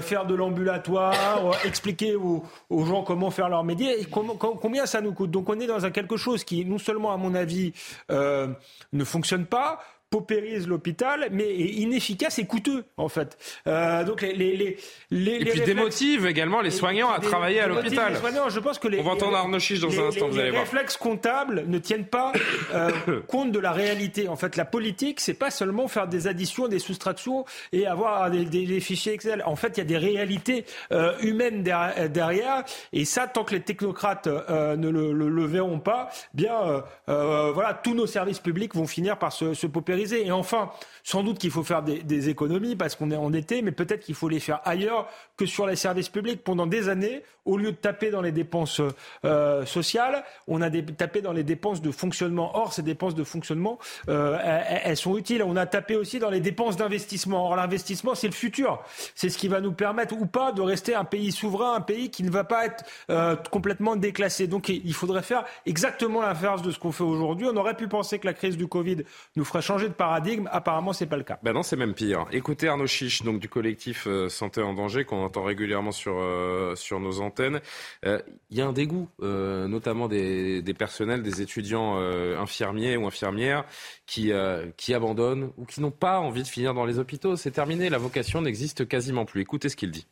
faire 0.00 0.24
de 0.24 0.34
l'ambulatoire, 0.34 1.52
expliquer 1.64 2.14
aux, 2.16 2.42
gens 2.70 3.02
comment 3.02 3.30
faire 3.30 3.48
leur 3.48 3.62
métier, 3.62 4.00
et 4.00 4.06
combien 4.06 4.86
ça 4.86 5.02
nous 5.02 5.12
coûte? 5.12 5.30
Donc 5.30 5.48
on 5.50 5.60
est 5.60 5.66
dans 5.66 5.90
quelque 5.90 6.16
chose 6.16 6.44
qui, 6.44 6.64
non 6.64 6.78
seulement 6.78 7.12
à 7.12 7.18
mon 7.18 7.34
avis, 7.34 7.74
ne 8.08 9.04
fonctionne 9.04 9.44
pas, 9.44 9.80
paupérise 10.14 10.68
l'hôpital, 10.68 11.26
mais 11.32 11.42
est 11.42 11.72
inefficace 11.82 12.38
et 12.38 12.46
coûteux, 12.46 12.84
en 12.96 13.08
fait. 13.08 13.36
Euh, 13.66 14.04
donc 14.04 14.22
les, 14.22 14.32
les, 14.32 14.76
les, 15.10 15.32
et 15.32 15.44
puis 15.44 15.60
démotive 15.62 16.26
également 16.26 16.60
les 16.60 16.70
soignants 16.70 17.10
à 17.10 17.18
travailler 17.18 17.58
à 17.58 17.66
l'hôpital. 17.66 18.14
Je 18.48 18.60
pense 18.60 18.78
que 18.78 18.86
les, 18.86 19.00
On 19.00 19.02
va 19.02 19.10
entendre 19.10 19.36
Arnaud 19.36 19.58
Chiche 19.58 19.80
dans 19.80 19.90
un 19.98 20.06
instant, 20.06 20.28
vous 20.28 20.38
allez 20.38 20.50
voir. 20.50 20.62
Les 20.62 20.70
réflexes 20.70 20.96
comptables 20.96 21.64
ne 21.66 21.78
tiennent 21.78 22.06
pas 22.06 22.32
euh, 22.72 22.92
compte 23.26 23.50
de 23.50 23.58
la 23.58 23.72
réalité. 23.72 24.28
En 24.28 24.36
fait, 24.36 24.54
la 24.54 24.64
politique, 24.64 25.18
c'est 25.18 25.34
pas 25.34 25.50
seulement 25.50 25.88
faire 25.88 26.06
des 26.06 26.28
additions, 26.28 26.68
des 26.68 26.78
soustractions 26.78 27.44
et 27.72 27.88
avoir 27.88 28.30
des, 28.30 28.44
des, 28.44 28.78
fichiers 28.78 29.14
Excel. 29.14 29.42
En 29.46 29.56
fait, 29.56 29.76
il 29.76 29.78
y 29.78 29.80
a 29.80 29.84
des 29.84 29.98
réalités 29.98 30.64
euh, 30.92 31.12
humaines 31.22 31.64
derrière, 31.64 32.62
et 32.92 33.04
ça, 33.04 33.26
tant 33.26 33.42
que 33.42 33.56
les 33.56 33.62
technocrates 33.62 34.28
ne 34.28 34.88
le, 34.88 35.12
le, 35.12 35.44
verront 35.44 35.80
pas, 35.80 36.10
bien, 36.34 36.84
voilà, 37.08 37.74
tous 37.74 37.94
nos 37.94 38.06
services 38.06 38.38
publics 38.38 38.76
vont 38.76 38.86
finir 38.86 39.18
par 39.18 39.32
se, 39.32 39.54
se 39.54 39.66
paupériser 39.66 40.03
et 40.12 40.32
enfin, 40.32 40.70
sans 41.02 41.22
doute 41.22 41.38
qu'il 41.38 41.50
faut 41.50 41.62
faire 41.62 41.82
des, 41.82 42.28
économies 42.28 42.76
parce 42.76 42.96
qu'on 42.96 43.10
est 43.10 43.16
en 43.16 43.32
été, 43.32 43.60
mais 43.62 43.72
peut-être 43.72 44.00
qu'il 44.00 44.14
faut 44.14 44.28
les 44.28 44.40
faire 44.40 44.60
ailleurs 44.64 45.08
que 45.36 45.46
sur 45.46 45.66
les 45.66 45.76
services 45.76 46.08
publics. 46.08 46.42
Pendant 46.42 46.66
des 46.66 46.88
années, 46.88 47.22
au 47.44 47.58
lieu 47.58 47.72
de 47.72 47.76
taper 47.76 48.10
dans 48.10 48.22
les 48.22 48.32
dépenses 48.32 48.80
euh, 49.24 49.66
sociales, 49.66 50.24
on 50.48 50.62
a 50.62 50.70
tapé 50.70 51.20
dans 51.20 51.32
les 51.32 51.42
dépenses 51.42 51.82
de 51.82 51.90
fonctionnement. 51.90 52.56
Or, 52.56 52.72
ces 52.72 52.82
dépenses 52.82 53.14
de 53.14 53.24
fonctionnement, 53.24 53.78
euh, 54.08 54.38
elles, 54.84 54.96
sont 54.96 55.18
utiles. 55.18 55.42
On 55.42 55.56
a 55.56 55.66
tapé 55.66 55.96
aussi 55.96 56.18
dans 56.18 56.30
les 56.30 56.40
dépenses 56.40 56.76
d'investissement. 56.76 57.46
Or, 57.46 57.56
l'investissement, 57.56 58.14
c'est 58.14 58.28
le 58.28 58.32
futur. 58.32 58.82
C'est 59.14 59.28
ce 59.28 59.36
qui 59.36 59.48
va 59.48 59.60
nous 59.60 59.72
permettre 59.72 60.14
ou 60.14 60.26
pas 60.26 60.52
de 60.52 60.62
rester 60.62 60.94
un 60.94 61.04
pays 61.04 61.32
souverain, 61.32 61.74
un 61.74 61.80
pays 61.80 62.10
qui 62.10 62.22
ne 62.22 62.30
va 62.30 62.44
pas 62.44 62.64
être 62.66 62.84
euh, 63.10 63.36
complètement 63.50 63.96
déclassé. 63.96 64.46
Donc, 64.46 64.68
il 64.68 64.94
faudrait 64.94 65.22
faire 65.22 65.44
exactement 65.66 66.22
l'inverse 66.22 66.62
de 66.62 66.70
ce 66.70 66.78
qu'on 66.78 66.92
fait 66.92 67.04
aujourd'hui. 67.04 67.46
On 67.50 67.56
aurait 67.56 67.76
pu 67.76 67.88
penser 67.88 68.18
que 68.18 68.26
la 68.26 68.34
crise 68.34 68.56
du 68.56 68.66
Covid 68.66 69.04
nous 69.36 69.44
ferait 69.44 69.62
changer 69.62 69.83
de 69.88 69.94
paradigme. 69.94 70.48
Apparemment, 70.52 70.92
c'est 70.92 71.06
pas 71.06 71.16
le 71.16 71.22
cas. 71.22 71.38
Ben 71.42 71.52
non, 71.52 71.62
c'est 71.62 71.76
même 71.76 71.94
pire. 71.94 72.26
Écoutez 72.32 72.68
Arnaud 72.68 72.86
Chiche, 72.86 73.22
donc 73.22 73.40
du 73.40 73.48
collectif 73.48 74.06
euh, 74.06 74.28
Santé 74.28 74.62
en 74.62 74.74
danger, 74.74 75.04
qu'on 75.04 75.24
entend 75.24 75.42
régulièrement 75.42 75.92
sur, 75.92 76.16
euh, 76.18 76.74
sur 76.76 77.00
nos 77.00 77.20
antennes. 77.20 77.60
Euh, 78.04 78.20
il 78.50 78.58
y 78.58 78.60
a 78.60 78.66
un 78.66 78.72
dégoût, 78.72 79.08
notamment 79.20 80.08
des, 80.08 80.62
des, 80.62 80.74
personnels, 80.74 81.22
des 81.22 81.42
étudiants 81.42 81.96
infirmiers 81.96 82.96
ou 82.96 83.06
infirmières 83.06 83.64
qui, 84.06 84.32
qui 84.76 84.94
abandonnent 84.94 85.50
ou 85.56 85.64
qui 85.64 85.80
n'ont 85.80 85.90
pas 85.90 86.20
envie 86.20 86.42
de 86.42 86.48
finir 86.48 86.74
dans 86.74 86.84
les 86.84 86.98
hôpitaux. 86.98 87.36
C'est 87.36 87.50
terminé, 87.50 87.90
la 87.90 87.98
vocation 87.98 88.42
n'existe 88.42 88.86
quasiment 88.86 89.24
plus. 89.24 89.40
Écoutez 89.40 89.68
ce 89.68 89.76
qu'il 89.76 89.90
dit. 89.90 90.06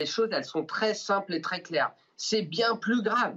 Les 0.00 0.06
choses, 0.06 0.28
elles 0.32 0.44
sont 0.44 0.64
très 0.64 0.94
simples 0.94 1.34
et 1.34 1.40
très 1.40 1.62
claires. 1.62 1.92
C'est 2.16 2.42
bien 2.42 2.76
plus 2.76 3.02
grave. 3.02 3.36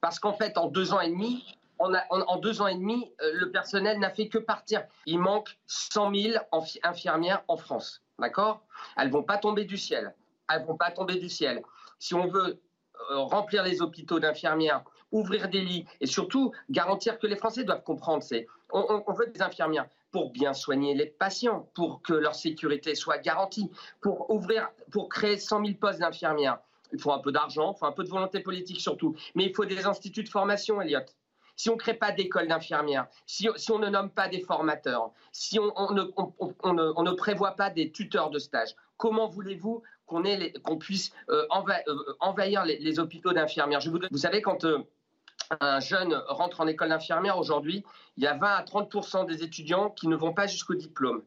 Parce 0.00 0.18
qu'en 0.18 0.34
fait, 0.34 0.58
en 0.58 0.68
deux 0.68 0.92
ans 0.92 1.00
et 1.00 1.08
demi, 1.08 1.42
en, 1.78 2.36
deux 2.38 2.60
ans 2.60 2.66
et 2.66 2.74
demi, 2.74 3.12
euh, 3.20 3.30
le 3.34 3.50
personnel 3.50 3.98
n'a 3.98 4.10
fait 4.10 4.28
que 4.28 4.38
partir. 4.38 4.84
Il 5.06 5.18
manque 5.18 5.56
100 5.66 6.14
000 6.14 6.38
infirmières 6.82 7.42
en 7.48 7.56
France. 7.56 8.02
D'accord? 8.18 8.62
Elles 8.96 9.10
vont 9.10 9.22
pas 9.22 9.38
tomber 9.38 9.64
du 9.64 9.76
ciel. 9.76 10.14
Elles 10.48 10.64
vont 10.64 10.76
pas 10.76 10.90
tomber 10.90 11.16
du 11.16 11.28
ciel. 11.28 11.62
Si 11.98 12.14
on 12.14 12.26
veut 12.26 12.60
euh, 13.10 13.18
remplir 13.18 13.62
les 13.64 13.82
hôpitaux 13.82 14.20
d'infirmières, 14.20 14.84
ouvrir 15.10 15.48
des 15.48 15.60
lits 15.60 15.86
et 16.00 16.06
surtout 16.06 16.52
garantir 16.70 17.18
que 17.18 17.26
les 17.26 17.36
Français 17.36 17.64
doivent 17.64 17.82
comprendre, 17.82 18.22
c'est 18.22 18.46
on, 18.72 19.02
on, 19.06 19.12
veut 19.12 19.26
des 19.26 19.42
infirmières 19.42 19.86
pour 20.10 20.30
bien 20.30 20.52
soigner 20.52 20.94
les 20.94 21.06
patients, 21.06 21.68
pour 21.74 22.02
que 22.02 22.12
leur 22.12 22.34
sécurité 22.34 22.94
soit 22.94 23.18
garantie, 23.18 23.70
pour 24.00 24.30
ouvrir, 24.30 24.70
pour 24.90 25.08
créer 25.08 25.38
100 25.38 25.64
000 25.64 25.76
postes 25.80 26.00
d'infirmières. 26.00 26.58
Il 26.92 27.00
faut 27.00 27.12
un 27.12 27.18
peu 27.18 27.32
d'argent, 27.32 27.72
il 27.74 27.78
faut 27.78 27.86
un 27.86 27.92
peu 27.92 28.04
de 28.04 28.08
volonté 28.08 28.40
politique 28.40 28.80
surtout, 28.80 29.16
mais 29.34 29.46
il 29.46 29.54
faut 29.54 29.64
des 29.64 29.86
instituts 29.86 30.22
de 30.22 30.28
formation, 30.28 30.80
Elliot 30.80 31.00
si 31.56 31.70
on 31.70 31.74
ne 31.74 31.78
crée 31.78 31.94
pas 31.94 32.12
d'école 32.12 32.48
d'infirmières, 32.48 33.06
si, 33.26 33.48
on 33.70 33.78
ne 33.78 33.88
nomme 33.88 34.10
pas 34.10 34.28
des 34.28 34.40
formateurs, 34.40 35.12
si 35.32 35.58
on, 35.58 35.92
ne, 35.92 37.12
prévoit 37.12 37.52
pas 37.52 37.70
des 37.70 37.92
tuteurs 37.92 38.30
de 38.30 38.38
stage, 38.38 38.74
comment 38.96 39.28
voulez-vous 39.28 39.82
qu'on 40.06 40.78
puisse 40.78 41.12
euh, 41.30 41.46
euh, 41.50 42.14
envahir 42.20 42.64
les, 42.64 42.98
hôpitaux 42.98 43.32
d'infirmières? 43.32 43.80
Vous, 44.10 44.18
savez, 44.18 44.42
quand 44.42 44.64
euh, 44.64 44.78
un 45.60 45.80
jeune 45.80 46.14
rentre 46.28 46.60
en 46.60 46.66
école 46.66 46.88
d'infirmière 46.88 47.38
aujourd'hui, 47.38 47.84
il 48.16 48.24
y 48.24 48.26
a 48.26 48.34
20 48.34 48.46
à 48.46 48.62
30% 48.64 49.26
des 49.26 49.42
étudiants 49.42 49.90
qui 49.90 50.08
ne 50.08 50.16
vont 50.16 50.32
pas 50.32 50.46
jusqu'au 50.46 50.74
diplôme, 50.74 51.22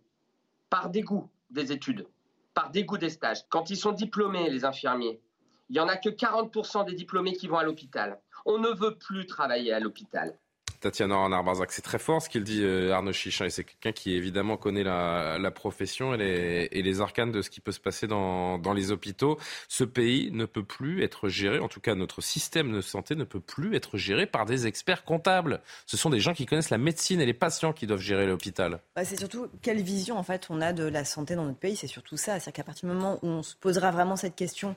par 0.70 0.90
dégoût 0.90 1.30
des 1.50 1.72
études, 1.72 2.06
par 2.54 2.72
dégoût 2.72 2.98
des 2.98 3.10
stages. 3.10 3.48
Quand 3.50 3.70
ils 3.70 3.78
sont 3.78 3.94
diplômés, 3.94 4.50
les 4.50 4.66
infirmiers, 4.66 5.22
il 5.70 5.74
n'y 5.74 5.80
en 5.80 5.88
a 5.88 5.98
que 5.98 6.10
40 6.10 6.86
des 6.86 6.94
diplômés 6.94 7.34
qui 7.34 7.48
vont 7.48 7.58
à 7.58 7.64
l'hôpital. 7.64 8.20
On 8.50 8.60
ne 8.60 8.70
veut 8.70 8.96
plus 8.96 9.26
travailler 9.26 9.74
à 9.74 9.80
l'hôpital. 9.82 10.34
Tatiana 10.80 11.18
Renard-Barzac. 11.18 11.72
C'est 11.72 11.82
très 11.82 12.00
fort 12.00 12.22
ce 12.22 12.30
qu'il 12.30 12.44
dit 12.44 12.64
euh, 12.64 12.94
Arnaud 12.94 13.12
Chichin 13.12 13.46
et 13.46 13.50
c'est 13.50 13.66
quelqu'un 13.66 13.92
qui 13.92 14.14
évidemment 14.14 14.56
connaît 14.56 14.84
la, 14.84 15.52
profession 15.52 16.14
et 16.14 16.18
les, 16.18 16.70
et 16.72 16.82
les, 16.82 17.02
arcanes 17.02 17.32
de 17.32 17.42
ce 17.42 17.50
qui 17.50 17.60
peut 17.60 17.74
se 17.74 17.80
passer 17.80 18.08
dans, 18.08 18.58
dans, 18.58 18.74
les 18.74 18.92
hôpitaux. 18.92 19.38
Ce 19.68 19.84
pays 19.84 20.32
ne 20.32 20.46
peut 20.46 20.64
plus 20.64 21.04
être 21.04 21.28
géré, 21.28 21.60
en 21.60 21.68
tout 21.68 21.82
cas 21.82 21.96
notre 21.96 22.22
système 22.22 22.72
de 22.72 22.80
santé 22.80 23.16
ne 23.16 23.26
peut 23.26 23.42
plus 23.42 23.76
être 23.76 23.98
géré 23.98 24.28
par 24.28 24.46
des 24.46 24.66
experts 24.66 25.04
comptables. 25.04 25.62
Ce 25.86 25.98
sont 25.98 26.10
des 26.10 26.20
gens 26.20 26.34
qui 26.34 26.46
connaissent 26.46 26.70
la 26.70 26.78
médecine 26.78 27.20
et 27.20 27.26
les 27.26 27.34
patients 27.34 27.74
qui 27.74 27.86
doivent 27.86 28.00
gérer 28.00 28.28
l'hôpital. 28.28 28.80
Bah, 28.96 29.04
c'est 29.04 29.18
surtout 29.18 29.48
quelle 29.62 29.82
vision 29.82 30.18
en 30.18 30.24
fait 30.24 30.48
on 30.50 30.62
a 30.62 30.72
de 30.74 30.84
la 30.84 31.04
santé 31.04 31.36
dans 31.36 31.46
notre 31.46 31.60
pays. 31.60 31.76
C'est 31.76 31.88
surtout 31.88 32.18
ça. 32.18 32.40
C'est-à-dire 32.40 32.54
qu'à 32.54 32.64
partir 32.64 32.88
du 32.88 32.96
moment 32.96 33.20
où 33.24 33.28
on 33.28 33.44
se 33.44 33.56
posera 33.56 33.92
vraiment 33.92 34.16
cette 34.16 34.36
question 34.36 34.76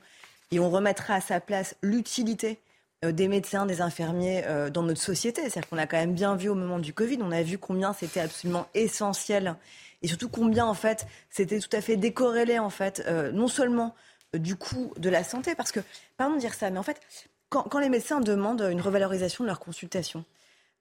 et 0.50 0.58
on 0.58 0.70
remettra 0.70 1.14
à 1.14 1.20
sa 1.20 1.40
place 1.40 1.76
l'utilité 1.82 2.58
euh, 2.58 2.69
des 3.02 3.28
médecins, 3.28 3.64
des 3.64 3.80
infirmiers 3.80 4.42
euh, 4.46 4.68
dans 4.68 4.82
notre 4.82 5.00
société. 5.00 5.42
C'est-à-dire 5.42 5.68
qu'on 5.68 5.78
a 5.78 5.86
quand 5.86 5.96
même 5.96 6.14
bien 6.14 6.36
vu 6.36 6.50
au 6.50 6.54
moment 6.54 6.78
du 6.78 6.92
Covid, 6.92 7.18
on 7.22 7.32
a 7.32 7.42
vu 7.42 7.56
combien 7.56 7.92
c'était 7.92 8.20
absolument 8.20 8.66
essentiel 8.74 9.56
et 10.02 10.08
surtout 10.08 10.28
combien 10.28 10.66
en 10.66 10.74
fait 10.74 11.06
c'était 11.30 11.60
tout 11.60 11.74
à 11.74 11.80
fait 11.80 11.96
décorrélé 11.96 12.58
en 12.58 12.70
fait, 12.70 13.02
euh, 13.06 13.32
non 13.32 13.48
seulement 13.48 13.94
du 14.34 14.54
coût 14.54 14.92
de 14.96 15.08
la 15.08 15.24
santé, 15.24 15.54
parce 15.54 15.72
que, 15.72 15.80
pardon 16.16 16.36
de 16.36 16.40
dire 16.40 16.54
ça, 16.54 16.70
mais 16.70 16.78
en 16.78 16.84
fait, 16.84 17.00
quand, 17.48 17.78
les 17.80 17.88
médecins 17.88 18.20
demandent 18.20 18.68
une 18.70 18.80
revalorisation 18.80 19.42
de 19.42 19.48
leur 19.48 19.58
consultation, 19.58 20.24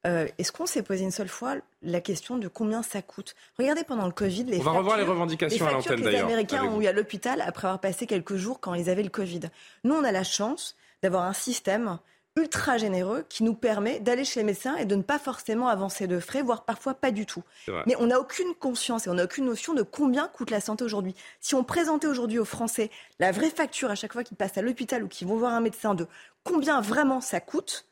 Est-ce 0.03 0.51
qu'on 0.51 0.67
s'est 0.67 0.83
posé 0.83 1.03
une 1.03 1.11
seule 1.11 1.27
fois 1.27 1.55
la 1.81 1.99
question 1.99 2.37
de 2.37 2.47
combien 2.47 2.83
ça 2.83 3.01
coûte? 3.01 3.35
Regardez 3.57 3.83
pendant 3.83 4.05
le 4.05 4.11
Covid, 4.11 4.43
les 4.43 4.59
On 4.59 4.63
va 4.63 4.71
revoir 4.71 4.97
les 4.97 5.03
revendications 5.03 5.65
à 5.65 5.71
l'antenne 5.71 6.01
d'ailleurs. 6.01 6.27
Les 6.27 6.33
Américains 6.33 6.63
ont 6.65 6.79
eu 6.79 6.85
à 6.85 6.93
l'hôpital 6.93 7.41
après 7.41 7.67
avoir 7.67 7.81
passé 7.81 8.05
quelques 8.05 8.35
jours 8.35 8.59
quand 8.59 8.75
ils 8.75 8.89
avaient 8.89 9.03
le 9.03 9.09
Covid. 9.09 9.49
Nous, 9.83 9.95
on 9.95 10.03
a 10.03 10.11
la 10.11 10.23
chance 10.23 10.77
d'avoir 11.03 11.23
un 11.23 11.33
système 11.33 11.99
ultra 12.35 12.77
généreux 12.77 13.25
qui 13.27 13.43
nous 13.43 13.53
permet 13.53 13.99
d'aller 13.99 14.23
chez 14.23 14.39
les 14.39 14.45
médecins 14.45 14.75
et 14.77 14.85
de 14.85 14.95
ne 14.95 15.01
pas 15.01 15.19
forcément 15.19 15.67
avancer 15.67 16.07
de 16.07 16.19
frais, 16.19 16.41
voire 16.41 16.63
parfois 16.63 16.93
pas 16.93 17.11
du 17.11 17.25
tout. 17.25 17.43
Mais 17.85 17.95
on 17.99 18.07
n'a 18.07 18.19
aucune 18.19 18.53
conscience 18.55 19.07
et 19.07 19.09
on 19.09 19.15
n'a 19.15 19.25
aucune 19.25 19.45
notion 19.45 19.73
de 19.73 19.81
combien 19.81 20.27
coûte 20.27 20.51
la 20.51 20.61
santé 20.61 20.83
aujourd'hui. 20.83 21.15
Si 21.41 21.55
on 21.55 21.63
présentait 21.63 22.07
aujourd'hui 22.07 22.39
aux 22.39 22.45
Français 22.45 22.91
la 23.19 23.31
vraie 23.31 23.49
facture 23.49 23.91
à 23.91 23.95
chaque 23.95 24.13
fois 24.13 24.23
qu'ils 24.23 24.37
passent 24.37 24.57
à 24.57 24.61
l'hôpital 24.61 25.03
ou 25.03 25.07
qu'ils 25.07 25.27
vont 25.27 25.37
voir 25.37 25.53
un 25.53 25.61
médecin 25.61 25.95
de 25.95 26.07
combien 26.43 26.81
vraiment 26.81 27.19
ça 27.19 27.41
coûte, 27.41 27.85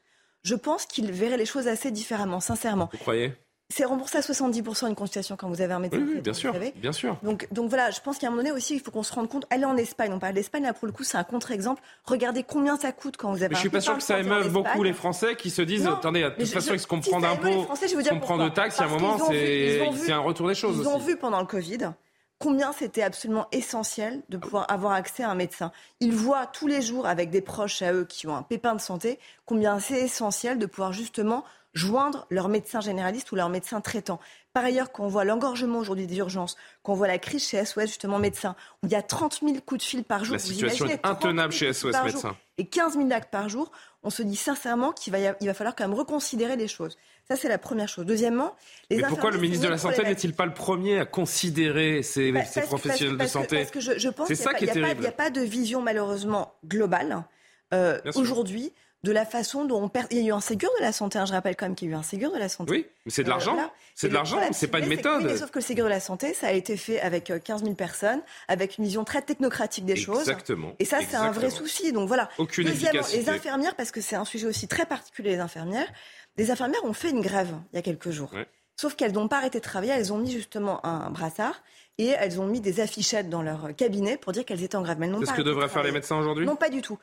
je 0.43 0.55
pense 0.55 0.85
qu'ils 0.85 1.11
verraient 1.11 1.37
les 1.37 1.45
choses 1.45 1.67
assez 1.67 1.91
différemment, 1.91 2.39
sincèrement. 2.39 2.89
Vous 2.93 2.99
croyez? 2.99 3.33
C'est 3.70 3.84
remboursé 3.84 4.18
à 4.18 4.22
70% 4.22 4.88
une 4.88 4.95
consultation 4.95 5.36
quand 5.36 5.49
vous 5.49 5.61
avez 5.61 5.74
un 5.74 5.80
médecin. 5.80 5.99
Oui, 5.99 6.22
bien 6.22 6.34
sûr, 6.34 6.53
bien 6.76 6.91
sûr. 6.91 7.18
Donc, 7.22 7.47
donc 7.51 7.70
voilà, 7.70 7.91
je 7.91 7.99
pense 7.99 8.18
qu'à 8.18 8.28
un 8.28 8.30
moment 8.30 8.43
donné 8.43 8.55
aussi, 8.55 8.76
il 8.76 8.80
faut 8.80 8.91
qu'on 8.91 9.03
se 9.03 9.13
rende 9.13 9.28
compte. 9.28 9.45
Allez 9.49 9.65
en 9.65 9.76
Espagne, 9.76 10.11
on 10.13 10.20
parle 10.20 10.36
d'Espagne, 10.36 10.63
là 10.63 10.74
pour 10.74 10.88
le 10.88 10.93
coup, 10.93 11.03
c'est 11.03 11.18
un 11.18 11.24
contre-exemple. 11.24 11.82
Regardez 12.05 12.43
combien 12.43 12.78
ça 12.78 12.91
coûte 12.93 13.18
quand 13.18 13.32
vous 13.32 13.43
avez. 13.43 13.49
Mais 13.49 13.55
je 13.55 13.59
suis 13.59 13.70
pas 13.70 13.82
sûr 13.82 13.97
que 13.97 14.03
ça 14.03 14.20
émeuve 14.20 14.51
beaucoup 14.51 14.84
les 14.84 14.93
Français 14.93 15.36
qui 15.36 15.49
se 15.49 15.61
disent, 15.61 15.88
attendez, 15.88 16.22
de 16.22 16.30
toute 16.30 16.47
façon, 16.47 16.78
ce 16.78 16.88
qu'on 16.88 17.01
prend 17.01 17.20
d'impôts, 17.20 17.68
ce 17.76 18.09
qu'on 18.09 18.20
prend 18.20 18.38
de 18.38 18.49
taxes, 18.49 18.78
il 18.78 18.82
y 18.82 18.84
a 18.84 18.88
un 18.88 18.99
moment, 18.99 19.18
c'est 19.28 20.11
un 20.11 20.20
retour 20.20 20.47
des 20.47 20.55
choses. 20.55 20.78
Ils 20.80 20.88
ont 20.88 20.99
vu 20.99 21.18
pendant 21.18 21.39
le 21.39 21.47
Covid 21.47 21.91
combien 22.39 22.72
c'était 22.72 23.01
absolument 23.01 23.47
essentiel 23.51 24.22
de 24.30 24.38
pouvoir 24.38 24.70
avoir 24.72 24.93
accès 24.93 25.24
à 25.24 25.30
un 25.30 25.36
médecin. 25.36 25.72
Ils 25.99 26.13
voient 26.13 26.45
tous 26.45 26.68
les 26.68 26.82
jours 26.82 27.07
avec 27.07 27.30
des 27.30 27.41
proches 27.41 27.82
à 27.82 27.93
eux 27.93 28.05
qui 28.05 28.28
ont 28.28 28.36
un 28.36 28.43
pépin 28.43 28.76
de 28.76 28.82
santé 28.82 29.20
combien 29.45 29.80
c'est 29.80 29.99
essentiel 29.99 30.59
de 30.59 30.65
pouvoir 30.65 30.93
justement 30.93 31.43
joindre 31.74 32.26
leur 32.30 32.49
médecin 32.49 32.82
généraliste 32.82 33.32
ou 33.32 33.36
leur 33.36 33.49
médecin 33.49 33.82
traitant. 33.82 34.20
Par 34.53 34.65
ailleurs, 34.65 34.91
quand 34.91 35.03
on 35.03 35.07
voit 35.07 35.24
l'engorgement 35.24 35.80
aujourd'hui 35.80 36.07
des 36.07 36.18
urgences, 36.18 36.57
quand 36.82 36.93
on 36.93 36.95
voit 36.95 37.07
la 37.07 37.20
crise 37.20 37.47
chez 37.47 37.63
SOS, 37.63 37.88
justement 37.88 38.18
médecin, 38.18 38.55
où 38.82 38.88
il 38.88 38.91
y 38.91 38.95
a 38.95 39.03
30 39.03 39.41
000 39.43 39.57
coups 39.65 39.84
de 39.84 39.88
fil 39.88 40.03
par 40.03 40.26
jour. 40.26 40.34
La 40.34 40.39
situation 40.39 40.88
est 40.88 41.05
intenable 41.05 41.53
chez 41.53 41.72
SOS 41.72 41.93
médecin. 42.03 42.36
Et 42.57 42.65
15 42.65 42.93
000 42.93 43.11
actes 43.11 43.30
par 43.30 43.49
jour, 43.49 43.72
on 44.01 44.09
se 44.09 44.24
dit 44.24 44.36
sincèrement 44.36 44.91
qu'il 44.93 45.13
va, 45.13 45.20
il 45.39 45.45
va 45.45 45.53
falloir 45.53 45.76
quand 45.76 45.88
même 45.88 45.97
reconsidérer 45.97 46.55
les 46.55 46.68
choses. 46.68 46.97
Ça, 47.28 47.36
c'est 47.36 47.49
la 47.49 47.57
première 47.57 47.89
chose. 47.89 48.05
Deuxièmement, 48.05 48.55
les 48.89 48.97
Mais 48.97 49.03
pourquoi 49.03 49.32
le 49.32 49.38
ministre 49.38 49.65
de 49.65 49.70
la 49.70 49.78
Santé 49.78 50.01
n'est-il 50.03 50.34
pas 50.34 50.45
le 50.45 50.53
premier 50.53 50.97
à 50.97 51.05
considérer 51.05 52.01
ces, 52.01 52.32
bah, 52.32 52.41
professionnels 52.65 53.18
de 53.18 53.28
santé 53.28 53.57
Parce 53.57 53.72
que 53.72 53.80
je, 53.82 54.09
pense 54.09 54.28
qu'il 54.28 54.72
n'y 54.72 55.07
a, 55.07 55.11
pas 55.11 55.30
de 55.30 55.41
vision 55.41 55.82
malheureusement 55.82 56.53
globale. 56.65 57.26
Euh, 57.74 57.99
aujourd'hui, 58.15 58.74
de 59.03 59.11
la 59.11 59.25
façon 59.25 59.65
dont 59.65 59.81
on 59.81 59.89
perd. 59.89 60.07
Il 60.11 60.17
y 60.17 60.21
a 60.21 60.27
eu 60.27 60.31
un 60.31 60.39
Ségur 60.39 60.69
de 60.77 60.83
la 60.83 60.91
santé, 60.91 61.19
hein, 61.19 61.25
je 61.25 61.33
rappelle 61.33 61.55
quand 61.55 61.65
même 61.65 61.75
qu'il 61.75 61.89
y 61.89 61.91
a 61.91 61.95
eu 61.95 61.97
un 61.97 62.03
Ségur 62.03 62.31
de 62.31 62.37
la 62.37 62.49
santé. 62.49 62.71
Oui, 62.71 62.87
mais 63.05 63.11
c'est 63.11 63.23
de 63.23 63.29
l'argent. 63.29 63.57
Euh, 63.57 63.63
c'est 63.95 64.09
de 64.09 64.13
l'argent, 64.13 64.39
c'est 64.51 64.67
pas 64.67 64.79
une 64.79 64.87
méthode. 64.87 65.23
mais 65.23 65.37
sauf 65.37 65.51
que 65.51 65.59
le 65.59 65.63
Ségur 65.63 65.85
de 65.85 65.89
la 65.89 65.99
santé, 65.99 66.33
ça 66.33 66.47
a 66.47 66.51
été 66.51 66.77
fait 66.77 66.99
avec 66.99 67.31
15 67.43 67.61
euh, 67.61 67.65
000 67.65 67.75
personnes, 67.75 68.21
avec 68.47 68.77
une 68.77 68.85
vision 68.85 69.03
très 69.03 69.21
technocratique 69.21 69.85
des 69.85 69.95
choses. 69.95 70.19
Exactement. 70.19 70.73
Et 70.79 70.85
ça, 70.85 70.99
c'est 71.07 71.15
un 71.15 71.31
vrai 71.31 71.49
souci. 71.49 71.91
Donc 71.91 72.07
voilà. 72.07 72.29
Aucune 72.37 72.67
Deuxièmement, 72.67 73.07
les 73.11 73.29
infirmières, 73.29 73.75
parce 73.75 73.91
que 73.91 74.01
c'est 74.01 74.15
un 74.15 74.25
sujet 74.25 74.47
aussi 74.47 74.67
très 74.67 74.85
particulier, 74.85 75.31
les 75.31 75.39
infirmières. 75.39 75.91
Les 76.37 76.51
infirmières 76.51 76.83
ont 76.83 76.93
fait 76.93 77.09
une 77.09 77.21
grève 77.21 77.55
il 77.73 77.77
y 77.77 77.79
a 77.79 77.81
quelques 77.81 78.11
jours. 78.11 78.31
Sauf 78.75 78.95
qu'elles 78.95 79.13
n'ont 79.13 79.27
pas 79.27 79.37
arrêté 79.37 79.57
de 79.57 79.63
travailler, 79.63 79.93
elles 79.93 80.13
ont 80.13 80.19
mis 80.19 80.31
justement 80.31 80.85
un 80.85 81.09
brassard 81.09 81.63
et 81.97 82.09
elles 82.09 82.39
ont 82.39 82.45
mis 82.45 82.61
des 82.61 82.79
affichettes 82.79 83.29
dans 83.29 83.41
leur 83.41 83.75
cabinet 83.75 84.17
pour 84.17 84.31
dire 84.31 84.45
qu'elles 84.45 84.63
étaient 84.63 84.75
en 84.75 84.81
grève. 84.83 84.97
C'est 85.19 85.25
ce 85.25 85.33
que 85.33 85.41
devraient 85.41 85.67
faire 85.67 85.83
les 85.83 85.91
médecins 85.91 86.17
aujourd'hui? 86.17 86.45
Non, 86.45 86.55
pas 86.55 86.69
du 86.69 86.81
tout. 86.81 86.97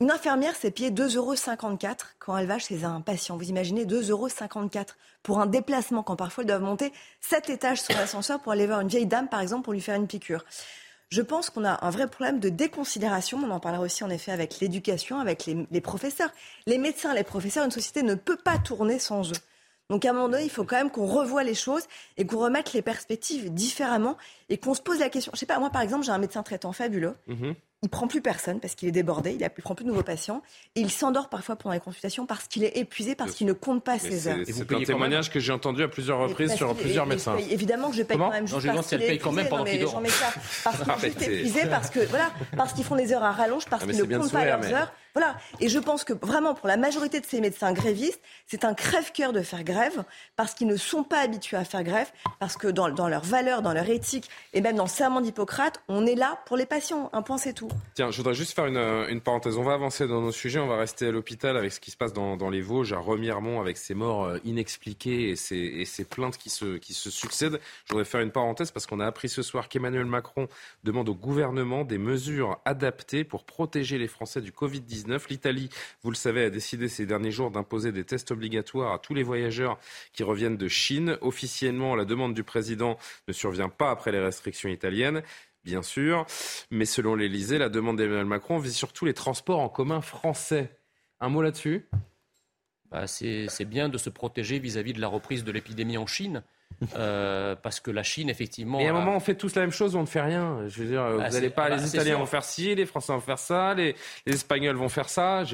Une 0.00 0.10
infirmière 0.10 0.54
s'est 0.54 0.70
payée 0.70 0.90
2,54 0.90 1.16
euros 1.16 1.34
quand 2.18 2.36
elle 2.36 2.46
va 2.46 2.58
chez 2.58 2.84
un 2.84 3.00
patient. 3.00 3.36
Vous 3.36 3.48
imaginez 3.48 3.84
2,54 3.84 4.10
euros 4.10 4.28
pour 5.22 5.40
un 5.40 5.46
déplacement 5.46 6.02
quand 6.02 6.16
parfois 6.16 6.42
elles 6.42 6.48
doivent 6.48 6.62
monter 6.62 6.92
7 7.20 7.50
étages 7.50 7.80
sur 7.80 7.94
l'ascenseur 7.96 8.40
pour 8.40 8.52
aller 8.52 8.66
voir 8.66 8.80
une 8.80 8.88
vieille 8.88 9.06
dame, 9.06 9.28
par 9.28 9.40
exemple, 9.40 9.64
pour 9.64 9.72
lui 9.72 9.80
faire 9.80 9.96
une 9.96 10.06
piqûre. 10.06 10.44
Je 11.10 11.22
pense 11.22 11.48
qu'on 11.48 11.64
a 11.64 11.84
un 11.84 11.90
vrai 11.90 12.08
problème 12.08 12.40
de 12.40 12.48
déconsidération. 12.48 13.38
On 13.42 13.50
en 13.50 13.60
parlera 13.60 13.82
aussi 13.82 14.04
en 14.04 14.10
effet 14.10 14.32
avec 14.32 14.60
l'éducation, 14.60 15.20
avec 15.20 15.46
les, 15.46 15.66
les 15.70 15.80
professeurs. 15.80 16.30
Les 16.66 16.78
médecins, 16.78 17.14
les 17.14 17.24
professeurs, 17.24 17.64
une 17.64 17.70
société 17.70 18.02
ne 18.02 18.14
peut 18.14 18.36
pas 18.36 18.58
tourner 18.58 18.98
sans 18.98 19.30
eux. 19.30 19.36
Donc 19.90 20.04
à 20.04 20.10
un 20.10 20.12
moment 20.12 20.28
donné, 20.28 20.44
il 20.44 20.50
faut 20.50 20.64
quand 20.64 20.76
même 20.76 20.90
qu'on 20.90 21.06
revoie 21.06 21.42
les 21.42 21.54
choses 21.54 21.84
et 22.16 22.26
qu'on 22.26 22.38
remette 22.38 22.72
les 22.72 22.82
perspectives 22.82 23.52
différemment 23.52 24.16
et 24.48 24.58
qu'on 24.58 24.74
se 24.74 24.82
pose 24.82 24.98
la 24.98 25.10
question. 25.10 25.32
Je 25.34 25.40
sais 25.40 25.46
pas, 25.46 25.58
moi 25.58 25.70
par 25.70 25.82
exemple, 25.82 26.04
j'ai 26.04 26.12
un 26.12 26.18
médecin 26.18 26.42
traitant 26.42 26.72
fabuleux. 26.72 27.14
Mhm 27.26 27.54
il 27.84 27.90
prend 27.90 28.08
plus 28.08 28.22
personne 28.22 28.60
parce 28.60 28.74
qu'il 28.74 28.88
est 28.88 28.92
débordé, 28.92 29.32
il 29.32 29.42
ne 29.42 29.62
prend 29.62 29.74
plus 29.74 29.84
de 29.84 29.90
nouveaux 29.90 30.02
patients 30.02 30.42
et 30.74 30.80
il 30.80 30.90
s'endort 30.90 31.28
parfois 31.28 31.54
pendant 31.54 31.74
les 31.74 31.80
consultations 31.80 32.24
parce 32.24 32.48
qu'il 32.48 32.64
est 32.64 32.78
épuisé, 32.78 33.14
parce 33.14 33.32
qu'il 33.32 33.46
ne 33.46 33.52
compte 33.52 33.84
pas 33.84 33.98
ses 33.98 34.26
heures. 34.26 34.38
C'est 34.46 34.72
un 34.72 34.82
témoignage 34.82 35.30
que 35.30 35.38
j'ai 35.38 35.52
entendu 35.52 35.82
à 35.82 35.88
plusieurs 35.88 36.18
reprises 36.18 36.54
sur 36.54 36.74
plusieurs 36.74 37.06
médecins. 37.06 37.36
évidemment 37.50 37.90
que 37.90 37.96
je 37.96 38.02
paye 38.02 38.16
quand 38.16 38.30
même 38.30 38.48
juste 38.48 38.66
parce 38.66 38.88
qu'il 38.88 39.02
est 39.02 39.16
épuisé. 39.16 39.50
Non, 39.50 39.64
mais 39.64 39.80
j'en 39.80 40.00
mets 40.00 40.08
ça 40.08 40.32
parce 40.64 40.78
qu'il 40.82 40.88
est 40.88 41.10
juste 41.10 41.22
épuisé, 41.22 41.66
parce 41.68 41.90
que 41.90 42.00
voilà, 42.06 42.32
parce 42.56 42.72
qu'ils 42.72 42.84
font 42.84 42.96
des 42.96 43.12
heures 43.12 43.22
à 43.22 43.32
rallonge, 43.32 43.66
parce 43.66 43.84
ah, 43.84 43.86
qu'ils 43.86 43.98
ne 43.98 44.18
comptent 44.18 44.32
pas 44.32 44.44
leurs 44.44 44.72
heures. 44.72 44.92
Voilà. 45.14 45.36
Et 45.60 45.68
je 45.68 45.78
pense 45.78 46.02
que 46.02 46.12
vraiment, 46.12 46.54
pour 46.54 46.66
la 46.66 46.76
majorité 46.76 47.20
de 47.20 47.26
ces 47.26 47.40
médecins 47.40 47.72
grévistes, 47.72 48.20
c'est 48.48 48.64
un 48.64 48.74
crève-cœur 48.74 49.32
de 49.32 49.42
faire 49.42 49.62
grève 49.62 50.02
parce 50.34 50.54
qu'ils 50.54 50.66
ne 50.66 50.76
sont 50.76 51.04
pas 51.04 51.20
habitués 51.20 51.56
à 51.56 51.64
faire 51.64 51.84
grève, 51.84 52.10
parce 52.40 52.56
que 52.56 52.66
dans, 52.66 52.88
dans 52.90 53.08
leurs 53.08 53.24
valeurs, 53.24 53.62
dans 53.62 53.72
leur 53.72 53.88
éthique 53.88 54.28
et 54.52 54.60
même 54.60 54.74
dans 54.74 54.84
le 54.84 54.88
serment 54.88 55.20
d'Hippocrate, 55.20 55.80
on 55.88 56.04
est 56.04 56.16
là 56.16 56.40
pour 56.46 56.56
les 56.56 56.66
patients. 56.66 57.10
Un 57.12 57.22
point, 57.22 57.38
c'est 57.38 57.52
tout. 57.52 57.68
Tiens, 57.94 58.10
je 58.10 58.16
voudrais 58.16 58.34
juste 58.34 58.54
faire 58.54 58.66
une, 58.66 59.20
parenthèse. 59.20 59.56
On 59.56 59.62
va 59.62 59.74
avancer 59.74 60.08
dans 60.08 60.20
nos 60.20 60.32
sujets. 60.32 60.58
On 60.58 60.66
va 60.66 60.78
rester 60.78 61.06
à 61.06 61.10
l'hôpital 61.12 61.56
avec 61.56 61.72
ce 61.72 61.78
qui 61.78 61.92
se 61.92 61.96
passe 61.96 62.12
dans, 62.12 62.50
les 62.50 62.60
Vosges, 62.60 62.92
à 62.92 62.98
Remiremont, 62.98 63.60
avec 63.60 63.76
ces 63.76 63.94
morts 63.94 64.24
euh, 64.24 64.38
inexpliquées 64.44 65.30
et 65.30 65.36
ces, 65.36 65.56
et 65.56 65.84
ces 65.84 66.04
plaintes 66.04 66.38
qui 66.38 66.50
se, 66.50 66.76
qui 66.76 66.92
se 66.92 67.10
succèdent. 67.10 67.60
Je 67.86 67.92
voudrais 67.92 68.04
faire 68.04 68.20
une 68.20 68.32
parenthèse 68.32 68.72
parce 68.72 68.86
qu'on 68.86 68.98
a 68.98 69.06
appris 69.06 69.28
ce 69.28 69.42
soir 69.42 69.68
qu'Emmanuel 69.68 70.06
Macron 70.06 70.48
demande 70.82 71.08
au 71.08 71.14
gouvernement 71.14 71.84
des 71.84 71.98
mesures 71.98 72.58
adaptées 72.64 73.22
pour 73.22 73.44
protéger 73.44 73.96
les 73.98 74.08
Français 74.08 74.40
du 74.40 74.50
Covid-19. 74.50 75.03
L'Italie, 75.28 75.70
vous 76.02 76.10
le 76.10 76.16
savez, 76.16 76.44
a 76.44 76.50
décidé 76.50 76.88
ces 76.88 77.06
derniers 77.06 77.30
jours 77.30 77.50
d'imposer 77.50 77.92
des 77.92 78.04
tests 78.04 78.30
obligatoires 78.30 78.92
à 78.92 78.98
tous 78.98 79.14
les 79.14 79.22
voyageurs 79.22 79.78
qui 80.12 80.22
reviennent 80.22 80.56
de 80.56 80.68
Chine. 80.68 81.18
Officiellement, 81.20 81.96
la 81.96 82.04
demande 82.04 82.34
du 82.34 82.44
président 82.44 82.98
ne 83.28 83.32
survient 83.32 83.68
pas 83.68 83.90
après 83.90 84.12
les 84.12 84.20
restrictions 84.20 84.68
italiennes 84.68 85.22
bien 85.64 85.82
sûr. 85.82 86.26
Mais 86.70 86.84
selon 86.84 87.14
l'Elysée, 87.14 87.58
la 87.58 87.68
demande 87.68 87.96
d'Emmanuel 87.96 88.26
Macron 88.26 88.58
vise 88.58 88.76
surtout 88.76 89.04
les 89.04 89.14
transports 89.14 89.60
en 89.60 89.68
commun 89.68 90.00
français. 90.00 90.78
Un 91.20 91.30
mot 91.30 91.42
là-dessus? 91.42 91.88
Bah, 92.90 93.06
C'est 93.06 93.64
bien 93.64 93.88
de 93.88 93.98
se 93.98 94.10
protéger 94.10 94.58
vis-à-vis 94.58 94.92
de 94.92 95.00
la 95.00 95.08
reprise 95.08 95.42
de 95.42 95.52
l'épidémie 95.52 95.98
en 95.98 96.06
Chine. 96.06 96.42
Euh, 96.96 97.54
parce 97.60 97.80
que 97.80 97.90
la 97.90 98.02
Chine, 98.02 98.28
effectivement. 98.28 98.80
Et 98.80 98.88
à 98.88 98.90
un 98.90 98.92
moment, 98.92 99.16
on 99.16 99.20
fait 99.20 99.34
tous 99.34 99.54
la 99.54 99.62
même 99.62 99.72
chose, 99.72 99.94
on 99.94 100.02
ne 100.02 100.06
fait 100.06 100.20
rien. 100.20 100.58
Je 100.68 100.82
veux 100.82 100.88
dire, 100.88 101.02
bah, 101.02 101.28
vous 101.28 101.34
n'allez 101.34 101.50
pas, 101.50 101.68
les 101.68 101.86
Italiens 101.86 102.16
vont 102.16 102.26
faire 102.26 102.44
ci, 102.44 102.74
les 102.74 102.86
Français 102.86 103.12
vont 103.12 103.20
faire 103.20 103.38
ça, 103.38 103.74
les, 103.74 103.94
Espagnols 104.26 104.76
vont 104.76 104.88
faire 104.88 105.08
ça. 105.08 105.44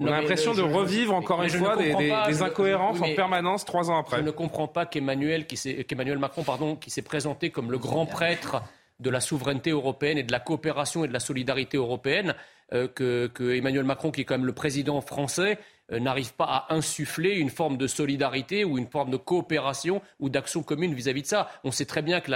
On 0.00 0.06
a 0.06 0.10
l'impression 0.10 0.54
de 0.54 0.62
revivre 0.62 1.14
encore 1.14 1.42
une 1.42 1.50
fois 1.50 1.76
des, 1.76 2.42
incohérences 2.42 3.00
en 3.00 3.14
permanence 3.14 3.64
trois 3.64 3.90
ans 3.90 3.98
après. 3.98 4.18
Je 4.18 4.22
ne 4.22 4.30
comprends 4.30 4.68
pas 4.68 4.86
qu'Emmanuel, 4.86 5.46
qu'Emmanuel 5.46 6.18
Macron, 6.18 6.42
pardon, 6.42 6.76
qui 6.76 6.90
s'est 6.90 7.02
présenté 7.02 7.50
comme 7.50 7.70
le 7.70 7.78
grand 7.78 8.06
prêtre 8.06 8.62
de 8.98 9.10
la 9.10 9.20
souveraineté 9.20 9.70
européenne 9.70 10.18
et 10.18 10.22
de 10.22 10.32
la 10.32 10.40
coopération 10.40 11.04
et 11.04 11.08
de 11.08 11.12
la 11.12 11.20
solidarité 11.20 11.76
européenne, 11.76 12.34
euh, 12.72 12.86
que, 12.86 13.30
Emmanuel 13.52 13.84
Macron, 13.84 14.10
qui 14.10 14.20
est 14.20 14.24
quand 14.24 14.34
même 14.34 14.46
le 14.46 14.52
président 14.52 15.00
français, 15.00 15.58
n'arrive 15.98 16.34
pas 16.34 16.44
à 16.44 16.74
insuffler 16.74 17.36
une 17.36 17.50
forme 17.50 17.76
de 17.76 17.86
solidarité 17.86 18.64
ou 18.64 18.78
une 18.78 18.86
forme 18.86 19.10
de 19.10 19.16
coopération 19.16 20.02
ou 20.18 20.28
d'action 20.28 20.62
commune 20.62 20.94
vis-à-vis 20.94 21.22
de 21.22 21.26
ça. 21.26 21.50
On 21.64 21.72
sait 21.72 21.84
très 21.84 22.02
bien 22.02 22.20
que 22.20 22.30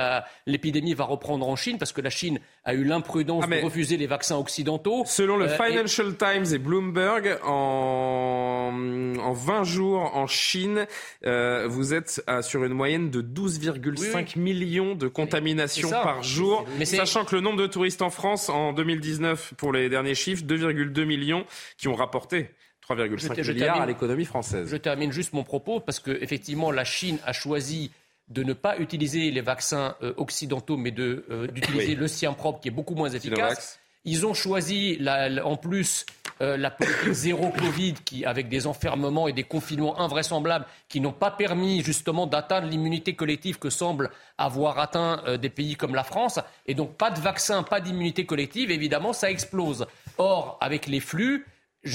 l'épidémie 0.46 0.94
va 0.94 1.04
reprendre 1.04 1.48
en 1.48 1.56
Chine 1.56 1.78
parce 1.78 1.92
que 1.92 2.00
la 2.00 2.10
Chine 2.10 2.40
a 2.64 2.74
eu 2.74 2.84
l'imprudence 2.84 3.44
ah, 3.46 3.54
de 3.54 3.62
refuser 3.62 3.96
les 3.96 4.06
vaccins 4.06 4.36
occidentaux. 4.36 5.04
Selon 5.06 5.36
le 5.36 5.48
Financial 5.48 6.16
Times 6.16 6.46
et 6.52 6.58
Bloomberg, 6.58 7.38
en, 7.44 8.72
en 9.18 9.32
20 9.32 9.64
jours 9.64 10.16
en 10.16 10.26
Chine, 10.26 10.86
vous 11.22 11.94
êtes 11.94 12.22
sur 12.42 12.64
une 12.64 12.74
moyenne 12.74 13.10
de 13.10 13.22
12,5 13.22 14.38
millions 14.38 14.94
de 14.94 15.08
contaminations 15.08 15.90
par 15.90 16.22
jour, 16.22 16.64
sachant 16.84 17.24
que 17.24 17.34
le 17.34 17.40
nombre 17.40 17.60
de 17.60 17.66
touristes 17.66 18.02
en 18.02 18.10
France 18.10 18.48
en 18.48 18.72
2019, 18.72 19.54
pour 19.56 19.72
les 19.72 19.88
derniers 19.88 20.14
chiffres, 20.14 20.44
2,2 20.44 21.04
millions 21.04 21.44
qui 21.76 21.88
ont 21.88 21.94
rapporté. 21.94 22.50
3,5 22.88 23.52
milliards 23.52 23.80
à 23.80 23.86
l'économie 23.86 24.24
française. 24.24 24.68
Je 24.68 24.76
termine 24.76 25.12
juste 25.12 25.32
mon 25.32 25.44
propos 25.44 25.80
parce 25.80 26.00
que 26.00 26.10
effectivement 26.10 26.70
la 26.70 26.84
Chine 26.84 27.18
a 27.24 27.32
choisi 27.32 27.90
de 28.28 28.42
ne 28.42 28.52
pas 28.54 28.78
utiliser 28.78 29.30
les 29.30 29.42
vaccins 29.42 29.96
euh, 30.02 30.14
occidentaux, 30.16 30.76
mais 30.76 30.94
euh, 30.98 31.46
d'utiliser 31.52 31.94
le 31.94 32.08
sien 32.08 32.32
propre, 32.32 32.60
qui 32.60 32.68
est 32.68 32.72
beaucoup 32.72 32.94
moins 32.94 33.10
efficace. 33.10 33.78
Ils 34.06 34.26
ont 34.26 34.34
choisi, 34.34 34.98
en 35.42 35.56
plus, 35.56 36.04
euh, 36.42 36.58
la 36.58 36.70
politique 36.70 37.12
zéro 37.12 37.48
Covid, 37.50 37.94
qui, 38.04 38.26
avec 38.26 38.48
des 38.48 38.66
enfermements 38.66 39.28
et 39.28 39.32
des 39.32 39.44
confinements 39.44 39.98
invraisemblables, 39.98 40.66
qui 40.88 41.00
n'ont 41.00 41.12
pas 41.12 41.30
permis 41.30 41.82
justement 41.82 42.26
d'atteindre 42.26 42.68
l'immunité 42.68 43.14
collective 43.14 43.58
que 43.58 43.70
semblent 43.70 44.10
avoir 44.36 44.78
atteint 44.78 45.22
euh, 45.26 45.38
des 45.38 45.48
pays 45.48 45.76
comme 45.76 45.94
la 45.94 46.04
France. 46.04 46.38
Et 46.66 46.74
donc, 46.74 46.96
pas 46.96 47.10
de 47.10 47.20
vaccin, 47.20 47.62
pas 47.62 47.80
d'immunité 47.80 48.26
collective, 48.26 48.70
évidemment, 48.70 49.14
ça 49.14 49.30
explose. 49.30 49.86
Or, 50.18 50.58
avec 50.60 50.86
les 50.86 51.00
flux, 51.00 51.46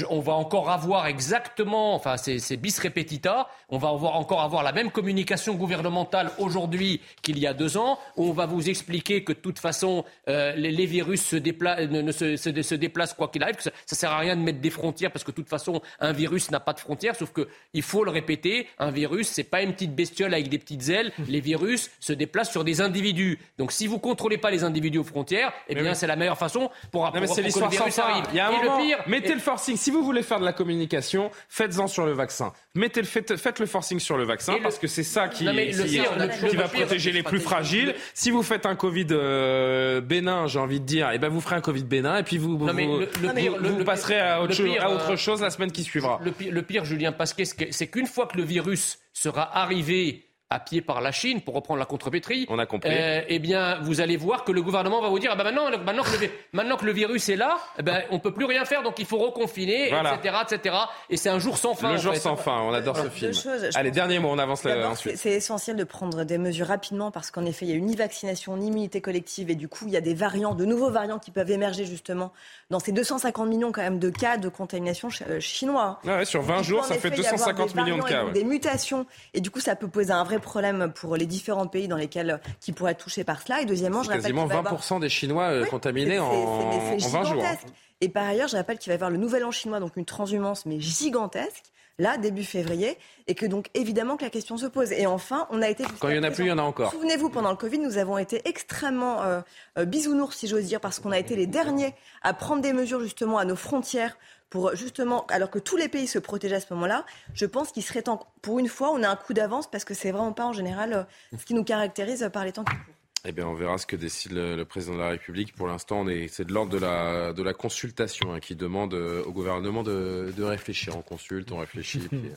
on 0.09 0.19
va 0.19 0.33
encore 0.33 0.69
avoir 0.69 1.07
exactement, 1.07 1.95
enfin 1.95 2.15
c'est 2.17 2.57
bis 2.57 2.79
repetita, 2.79 3.47
on 3.69 3.77
va 3.77 3.89
avoir 3.89 4.15
encore 4.15 4.41
avoir 4.41 4.63
la 4.63 4.71
même 4.71 4.91
communication 4.91 5.55
gouvernementale 5.55 6.31
aujourd'hui 6.37 7.01
qu'il 7.21 7.39
y 7.39 7.47
a 7.47 7.53
deux 7.53 7.77
ans, 7.77 7.99
où 8.15 8.29
on 8.29 8.33
va 8.33 8.45
vous 8.45 8.69
expliquer 8.69 9.23
que 9.23 9.33
de 9.33 9.39
toute 9.39 9.59
façon 9.59 10.05
euh, 10.27 10.53
les, 10.55 10.85
virus 10.85 11.23
se, 11.23 11.35
ne, 11.35 12.11
se, 12.11 12.35
se, 12.35 12.75
déplacent 12.75 13.13
quoi 13.13 13.27
qu'il 13.29 13.43
arrive, 13.43 13.55
que 13.55 13.63
ça, 13.63 13.71
ne 13.91 13.95
sert 13.95 14.11
à 14.11 14.19
rien 14.19 14.35
de 14.35 14.41
mettre 14.41 14.59
des 14.59 14.69
frontières 14.69 15.11
parce 15.11 15.23
que 15.23 15.31
de 15.31 15.35
toute 15.35 15.49
façon 15.49 15.81
un 15.99 16.11
virus 16.11 16.51
n'a 16.51 16.59
pas 16.59 16.73
de 16.73 16.79
frontières, 16.79 17.15
sauf 17.15 17.31
que 17.31 17.47
il 17.73 17.81
faut 17.81 18.03
le 18.03 18.11
répéter, 18.11 18.67
un 18.77 18.91
virus 18.91 19.29
c'est 19.29 19.43
pas 19.43 19.61
une 19.61 19.73
petite 19.73 19.95
bestiole 19.95 20.33
avec 20.33 20.49
des 20.49 20.59
petites 20.59 20.89
ailes, 20.89 21.11
les 21.27 21.41
virus 21.41 21.89
se 21.99 22.13
déplacent 22.13 22.51
sur 22.51 22.63
des 22.63 22.81
individus. 22.81 23.39
Donc 23.57 23.71
si 23.71 23.87
vous 23.87 23.99
contrôlez 23.99 24.37
pas 24.37 24.51
les 24.51 24.63
individus 24.63 24.99
aux 24.99 25.03
frontières, 25.03 25.51
eh 25.67 25.75
bien 25.75 25.93
c'est 25.93 26.07
la 26.07 26.15
meilleure 26.15 26.37
façon 26.37 26.69
pour, 26.91 27.05
non, 27.05 27.11
pour, 27.25 27.35
que 27.35 27.41
le 27.41 27.69
virus 27.69 27.99
arrive. 27.99 28.25
Il 28.31 28.37
y 28.37 28.39
a 28.39 28.47
un 28.47 28.51
moment, 28.51 28.77
le 28.77 28.85
pire, 28.85 28.99
mettez 29.07 29.33
le 29.33 29.39
forcing 29.39 29.78
si 29.79 29.91
vous 29.91 30.03
voulez 30.03 30.21
faire 30.21 30.39
de 30.39 30.45
la 30.45 30.53
communication, 30.53 31.31
faites-en 31.47 31.87
sur 31.87 32.05
le 32.05 32.11
vaccin. 32.11 32.53
Mettez 32.75 33.01
le, 33.01 33.07
faites, 33.07 33.59
le 33.59 33.65
forcing 33.65 33.99
sur 33.99 34.17
le 34.17 34.25
vaccin 34.25 34.57
parce 34.61 34.77
que 34.77 34.87
c'est 34.87 35.03
ça 35.03 35.27
qui, 35.27 35.45
va 35.45 36.67
protéger 36.67 37.11
les 37.11 37.23
plus 37.23 37.39
fragiles. 37.39 37.95
Si 38.13 38.29
vous 38.29 38.43
faites 38.43 38.65
un 38.65 38.75
Covid 38.75 39.07
euh, 39.11 40.01
bénin, 40.01 40.47
j'ai 40.47 40.59
envie 40.59 40.79
de 40.79 40.85
dire, 40.85 41.09
et 41.11 41.15
eh 41.15 41.17
ben 41.17 41.29
vous 41.29 41.41
ferez 41.41 41.55
un 41.55 41.61
Covid 41.61 41.83
bénin 41.83 42.17
et 42.17 42.23
puis 42.23 42.37
vous, 42.37 42.57
vous, 42.57 43.83
passerez 43.85 44.19
à 44.19 44.41
autre, 44.41 44.53
à 44.79 44.91
autre 44.91 45.13
euh, 45.13 45.17
chose 45.17 45.41
la 45.41 45.49
semaine 45.49 45.71
qui 45.71 45.83
suivra. 45.83 46.19
Le 46.23 46.61
pire, 46.61 46.85
Julien 46.85 47.11
Pasquet, 47.11 47.45
c'est 47.45 47.87
qu'une 47.87 48.07
fois 48.07 48.27
que 48.27 48.37
le 48.37 48.43
virus 48.43 48.99
sera 49.13 49.57
arrivé 49.57 50.28
pied 50.57 50.81
par 50.81 50.99
la 50.99 51.11
Chine, 51.11 51.41
pour 51.41 51.53
reprendre 51.53 51.79
la 51.79 51.85
contrepétrie, 51.85 52.47
on 52.49 52.57
a 52.57 52.65
compris. 52.65 52.89
Euh, 52.91 53.21
eh 53.27 53.37
bien, 53.37 53.79
vous 53.83 54.01
allez 54.01 54.17
voir 54.17 54.43
que 54.43 54.51
le 54.51 54.63
gouvernement 54.63 54.99
va 54.99 55.09
vous 55.09 55.19
dire, 55.19 55.29
ah 55.31 55.35
ben 55.35 55.43
maintenant, 55.43 55.69
maintenant, 55.69 56.01
que 56.01 56.19
le, 56.19 56.29
maintenant 56.53 56.75
que 56.75 56.85
le 56.85 56.91
virus 56.91 57.29
est 57.29 57.35
là, 57.35 57.59
eh 57.77 57.83
ben, 57.83 58.01
on 58.09 58.17
peut 58.17 58.33
plus 58.33 58.45
rien 58.45 58.65
faire, 58.65 58.81
donc 58.81 58.97
il 58.97 59.05
faut 59.05 59.19
reconfiner, 59.19 59.89
etc., 59.89 60.37
etc. 60.49 60.75
Et 61.11 61.17
c'est 61.17 61.29
un 61.29 61.37
jour 61.37 61.59
sans 61.59 61.75
fin. 61.75 61.91
Le 61.91 61.99
jour 61.99 62.15
sans 62.15 62.35
fin, 62.35 62.61
on 62.61 62.73
adore 62.73 62.97
ce 62.97 63.09
film. 63.09 63.31
Allez, 63.75 63.91
dernier 63.91 64.17
mot, 64.17 64.29
on 64.29 64.39
avance 64.39 64.63
là 64.63 64.89
ensuite. 64.89 65.17
C'est 65.17 65.33
essentiel 65.33 65.75
de 65.75 65.83
prendre 65.83 66.23
des 66.23 66.39
mesures 66.39 66.67
rapidement 66.67 67.11
parce 67.11 67.29
qu'en 67.29 67.45
effet, 67.45 67.67
il 67.67 67.69
y 67.69 67.73
a 67.73 67.75
une 67.75 67.85
ni 67.85 67.95
vaccination 67.95 68.57
ni 68.57 68.67
immunité 68.67 69.01
collective 69.01 69.51
et 69.51 69.55
du 69.55 69.67
coup, 69.67 69.85
il 69.85 69.93
y 69.93 69.97
a 69.97 70.01
des 70.01 70.15
variants, 70.15 70.55
de 70.55 70.65
nouveaux 70.65 70.89
variants 70.89 71.19
qui 71.19 71.29
peuvent 71.29 71.51
émerger 71.51 71.85
justement 71.85 72.31
dans 72.71 72.79
ces 72.79 72.91
250 72.91 73.47
millions 73.47 73.71
quand 73.71 73.81
même 73.81 73.99
de 73.99 74.09
cas 74.09 74.37
de 74.37 74.49
contamination 74.49 75.09
euh, 75.27 75.39
chinois. 75.39 75.99
Ouais, 76.05 76.25
sur 76.25 76.41
20 76.41 76.63
jours, 76.63 76.85
ça 76.85 76.95
fait 76.95 77.11
250 77.11 77.75
millions 77.75 77.97
de 77.97 78.03
cas. 78.03 78.25
Des 78.31 78.43
mutations 78.43 79.05
et 79.33 79.41
du 79.41 79.51
coup, 79.51 79.59
ça 79.59 79.75
peut 79.75 79.87
poser 79.87 80.11
un 80.11 80.23
vrai 80.23 80.38
problème 80.39 80.91
pour 80.93 81.15
les 81.15 81.25
différents 81.25 81.67
pays 81.67 81.87
dans 81.87 81.97
lesquels 81.97 82.39
qui 82.59 82.71
pourraient 82.71 82.91
être 82.91 83.03
touchés 83.03 83.23
par 83.23 83.41
cela? 83.41 83.61
Et 83.61 83.65
deuxièmement, 83.65 84.03
je 84.03 84.09
quasiment 84.09 84.47
20% 84.47 84.99
des 84.99 85.09
Chinois 85.09 85.45
euh, 85.45 85.65
contaminés 85.65 86.19
en, 86.19 86.97
20 86.97 87.23
jours. 87.23 87.43
Hein. 87.43 87.55
Et 88.01 88.09
par 88.09 88.25
ailleurs, 88.25 88.47
je 88.47 88.55
rappelle 88.55 88.77
qu'il 88.77 88.89
va 88.89 88.93
y 88.93 88.95
avoir 88.95 89.09
le 89.09 89.17
nouvel 89.17 89.43
an 89.43 89.51
chinois, 89.51 89.79
donc 89.79 89.97
une 89.97 90.05
transhumance 90.05 90.65
mais 90.65 90.79
gigantesque 90.79 91.65
là, 91.99 92.17
début 92.17 92.43
février, 92.43 92.97
et 93.27 93.35
que 93.35 93.45
donc 93.45 93.67
évidemment 93.73 94.17
que 94.17 94.23
la 94.23 94.29
question 94.29 94.57
se 94.57 94.65
pose. 94.65 94.91
Et 94.91 95.05
enfin, 95.05 95.47
on 95.51 95.61
a 95.61 95.69
été... 95.69 95.83
Quand 95.99 96.07
il 96.07 96.13
n'y 96.13 96.19
en 96.19 96.23
a 96.23 96.31
plus, 96.31 96.45
il 96.45 96.47
y 96.47 96.51
en 96.51 96.57
a 96.57 96.63
encore. 96.63 96.91
Souvenez-vous, 96.91 97.29
pendant 97.29 97.51
le 97.51 97.57
Covid, 97.57 97.77
nous 97.77 97.97
avons 97.97 98.17
été 98.17 98.41
extrêmement 98.45 99.21
euh, 99.21 99.41
euh, 99.77 99.85
bisounours, 99.85 100.35
si 100.35 100.47
j'ose 100.47 100.65
dire, 100.65 100.79
parce 100.79 100.99
qu'on 100.99 101.11
a 101.11 101.19
été 101.19 101.35
les 101.35 101.45
derniers 101.45 101.93
à 102.23 102.33
prendre 102.33 102.61
des 102.61 102.73
mesures 102.73 103.01
justement 103.01 103.37
à 103.37 103.45
nos 103.45 103.57
frontières 103.57 104.17
pour 104.49 104.75
justement, 104.75 105.25
alors 105.27 105.49
que 105.49 105.59
tous 105.59 105.77
les 105.77 105.89
pays 105.89 106.07
se 106.07 106.19
protégeaient 106.19 106.55
à 106.55 106.59
ce 106.59 106.73
moment-là, 106.73 107.05
je 107.33 107.45
pense 107.45 107.71
qu'il 107.71 107.83
serait 107.83 108.03
temps, 108.03 108.31
pour 108.41 108.59
une 108.59 108.67
fois, 108.67 108.91
on 108.91 109.03
a 109.03 109.09
un 109.09 109.15
coup 109.15 109.33
d'avance 109.33 109.69
parce 109.69 109.85
que 109.85 109.93
c'est 109.93 110.11
vraiment 110.11 110.33
pas 110.33 110.45
en 110.45 110.53
général 110.53 110.93
euh, 110.93 111.03
ce 111.37 111.45
qui 111.45 111.53
nous 111.53 111.63
caractérise 111.63 112.29
par 112.33 112.45
les 112.45 112.51
temps 112.51 112.63
qui 112.63 112.75
courent. 112.75 112.95
Eh 113.25 113.33
bien, 113.33 113.45
on 113.45 113.53
verra 113.53 113.77
ce 113.77 113.85
que 113.85 113.97
décide 113.97 114.31
le, 114.31 114.63
président 114.63 114.93
de 114.93 114.99
la 114.99 115.09
République. 115.09 115.53
Pour 115.53 115.67
l'instant, 115.67 116.05
c'est 116.29 116.45
de 116.45 116.53
l'ordre 116.53 116.71
de 116.71 116.77
la, 116.77 117.33
de 117.33 117.43
la 117.43 117.53
consultation 117.53 118.33
hein, 118.33 118.39
qui 118.39 118.55
demande 118.55 118.93
euh, 118.93 119.23
au 119.25 119.33
gouvernement 119.33 119.83
de, 119.83 120.33
de, 120.35 120.43
réfléchir. 120.43 120.95
On 120.95 121.01
consulte, 121.01 121.51
on 121.51 121.57
réfléchit. 121.57 121.99
puis, 122.09 122.31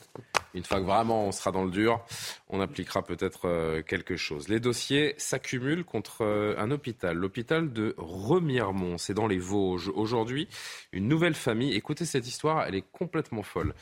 une 0.53 0.65
fois 0.65 0.81
que 0.81 0.85
vraiment 0.85 1.25
on 1.25 1.31
sera 1.31 1.51
dans 1.51 1.63
le 1.63 1.71
dur, 1.71 2.05
on 2.53 2.61
appliquera 2.61 3.03
peut-être 3.03 3.49
euh, 3.49 3.81
quelque 3.81 4.15
chose. 4.15 4.47
Les 4.47 4.59
dossiers 4.59 5.15
s'accumulent 5.17 5.83
contre 5.83 6.23
un 6.23 6.71
hôpital, 6.71 7.17
l'hôpital 7.17 7.73
de 7.73 7.95
Remiremont. 7.97 8.97
C'est 8.97 9.13
dans 9.13 9.27
les 9.27 9.39
Vosges. 9.39 9.89
Aujourd'hui, 9.89 10.47
une 10.91 11.07
nouvelle 11.07 11.33
famille. 11.33 11.73
Écoutez 11.73 12.05
cette 12.05 12.27
histoire, 12.27 12.63
elle 12.65 12.75
est 12.75 12.85
complètement 12.91 13.43
folle. 13.43 13.73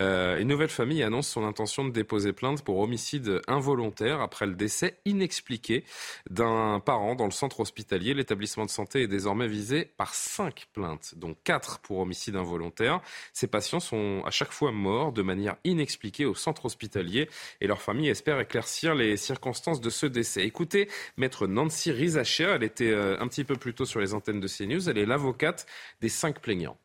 une 0.00 0.48
nouvelle 0.48 0.68
famille 0.70 1.02
annonce 1.02 1.28
son 1.28 1.44
intention 1.44 1.84
de 1.84 1.90
déposer 1.90 2.32
plainte 2.32 2.62
pour 2.62 2.78
homicide 2.78 3.42
involontaire 3.48 4.20
après 4.20 4.46
le 4.46 4.54
décès 4.54 4.98
inexpliqué 5.04 5.84
d'un 6.30 6.70
un 6.70 6.80
parent 6.80 7.14
dans 7.14 7.24
le 7.24 7.30
centre 7.30 7.60
hospitalier. 7.60 8.14
L'établissement 8.14 8.64
de 8.64 8.70
santé 8.70 9.02
est 9.02 9.08
désormais 9.08 9.48
visé 9.48 9.84
par 9.84 10.14
cinq 10.14 10.66
plaintes, 10.72 11.14
dont 11.16 11.34
quatre 11.44 11.80
pour 11.80 11.98
homicide 11.98 12.36
involontaire. 12.36 13.00
Ces 13.32 13.46
patients 13.46 13.80
sont 13.80 14.22
à 14.24 14.30
chaque 14.30 14.52
fois 14.52 14.72
morts 14.72 15.12
de 15.12 15.22
manière 15.22 15.56
inexpliquée 15.64 16.26
au 16.26 16.34
centre 16.34 16.66
hospitalier 16.66 17.28
et 17.60 17.66
leur 17.66 17.82
famille 17.82 18.08
espère 18.20 18.38
éclaircir 18.38 18.94
les 18.94 19.16
circonstances 19.16 19.80
de 19.80 19.88
ce 19.88 20.04
décès. 20.04 20.42
Écoutez, 20.42 20.90
maître 21.16 21.46
Nancy 21.46 21.90
Rizacher, 21.90 22.52
elle 22.56 22.64
était 22.64 22.90
euh, 22.90 23.18
un 23.18 23.28
petit 23.28 23.44
peu 23.44 23.56
plus 23.56 23.72
tôt 23.72 23.86
sur 23.86 23.98
les 23.98 24.12
antennes 24.12 24.40
de 24.40 24.46
CNews, 24.46 24.90
elle 24.90 24.98
est 24.98 25.06
l'avocate 25.06 25.64
des 26.02 26.10
cinq 26.10 26.40
plaignants 26.40 26.76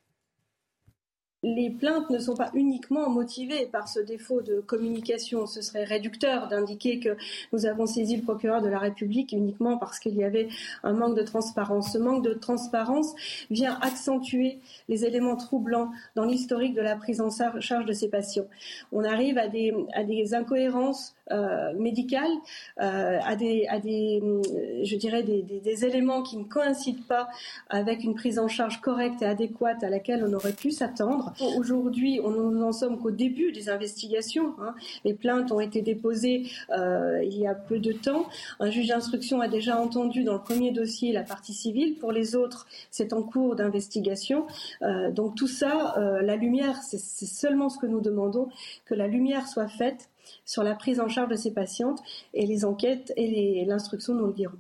les 1.46 1.70
plaintes 1.70 2.10
ne 2.10 2.18
sont 2.18 2.36
pas 2.36 2.50
uniquement 2.56 3.08
motivées 3.08 3.68
par 3.68 3.88
ce 3.88 4.00
défaut 4.00 4.42
de 4.42 4.62
communication. 4.62 5.46
Ce 5.46 5.62
serait 5.62 5.84
réducteur 5.84 6.48
d'indiquer 6.48 7.00
que 7.00 7.16
nous 7.54 7.68
avons 7.68 7.86
saisi 7.86 8.18
le 8.18 8.24
procureur 8.24 8.64
de 8.64 8.68
la 8.68 8.80
République 8.80 9.32
uniquement 9.32 9.78
parce 9.78 10.00
qu'il 10.00 10.16
y 10.16 10.24
avait 10.24 10.48
un 10.84 10.94
manque 10.94 11.16
de 11.16 11.22
transparence. 11.22 11.94
Ce 11.94 12.00
manque 12.00 12.24
de 12.24 12.34
transparence 12.34 13.14
vient 13.52 13.78
accentuer 13.82 14.58
les 14.90 15.06
éléments 15.06 15.36
troublants 15.36 15.92
dans 16.16 16.26
l'historique 16.26 16.74
de 16.74 16.82
la 16.82 16.96
prise 16.96 17.22
en 17.22 17.30
charge 17.30 17.86
de 17.86 17.94
ces 17.94 18.10
patients. 18.10 18.48
On 18.92 19.04
arrive 19.04 19.38
à 19.38 19.46
à 19.46 20.04
des 20.04 20.34
incohérences 20.34 21.14
euh, 21.32 21.73
médicales, 21.73 22.32
euh, 22.82 23.19
à, 23.23 23.36
des, 23.36 23.67
à 23.67 23.80
des, 23.80 24.21
je 24.84 24.95
dirais, 24.95 25.23
des, 25.23 25.41
des, 25.41 25.86
éléments 25.86 26.23
qui 26.23 26.38
ne 26.38 26.43
coïncident 26.43 27.03
pas 27.07 27.28
avec 27.69 28.03
une 28.03 28.15
prise 28.15 28.39
en 28.39 28.47
charge 28.47 28.82
correcte 28.82 29.21
et 29.21 29.26
adéquate 29.26 29.84
à 29.84 29.89
laquelle 29.89 30.23
on 30.28 30.34
aurait 30.34 30.53
pu 30.53 30.71
s'attendre. 30.71 31.34
Aujourd'hui, 31.57 32.19
on 32.23 32.30
n'en 32.30 32.71
sommes 32.71 32.99
qu'au 32.99 33.11
début 33.11 33.51
des 33.51 33.69
investigations. 33.69 34.53
Hein. 34.61 34.76
Les 35.03 35.13
plaintes 35.13 35.51
ont 35.51 35.59
été 35.59 35.82
déposées 35.82 36.43
euh, 36.71 37.23
il 37.23 37.38
y 37.38 37.47
a 37.47 37.55
peu 37.55 37.80
de 37.80 37.91
temps. 37.91 38.26
Un 38.59 38.69
juge 38.69 38.88
d'instruction 38.88 39.41
a 39.41 39.47
déjà 39.47 39.80
entendu 39.80 40.23
dans 40.23 40.34
le 40.34 40.39
premier 40.39 40.71
dossier 40.71 41.11
la 41.11 41.23
partie 41.23 41.53
civile. 41.53 41.95
Pour 41.95 42.11
les 42.11 42.36
autres, 42.36 42.67
c'est 42.91 43.13
en 43.13 43.21
cours 43.21 43.55
d'investigation. 43.55 44.47
Euh, 44.82 45.11
donc 45.11 45.36
tout 45.36 45.47
ça, 45.47 45.95
euh, 45.97 46.21
la 46.21 46.36
lumière, 46.36 46.78
c'est 46.84 46.97
seulement 46.99 47.69
ce 47.69 47.78
que 47.78 47.86
nous 47.86 48.01
demandons, 48.01 48.49
que 48.86 48.93
la 48.93 49.07
lumière 49.07 49.47
soit 49.47 49.67
faite 49.67 50.09
sur 50.45 50.63
la 50.63 50.76
prise 50.76 50.99
en 50.99 51.07
charge 51.07 51.30
de 51.30 51.36
ces 51.36 51.53
patientes 51.53 52.01
et 52.34 52.45
les 52.45 52.65
enquêtes 52.65 53.13
et 53.17 53.65
l'instruction 53.65 54.13
nous 54.13 54.28
le 54.28 54.34
diront. 54.34 54.57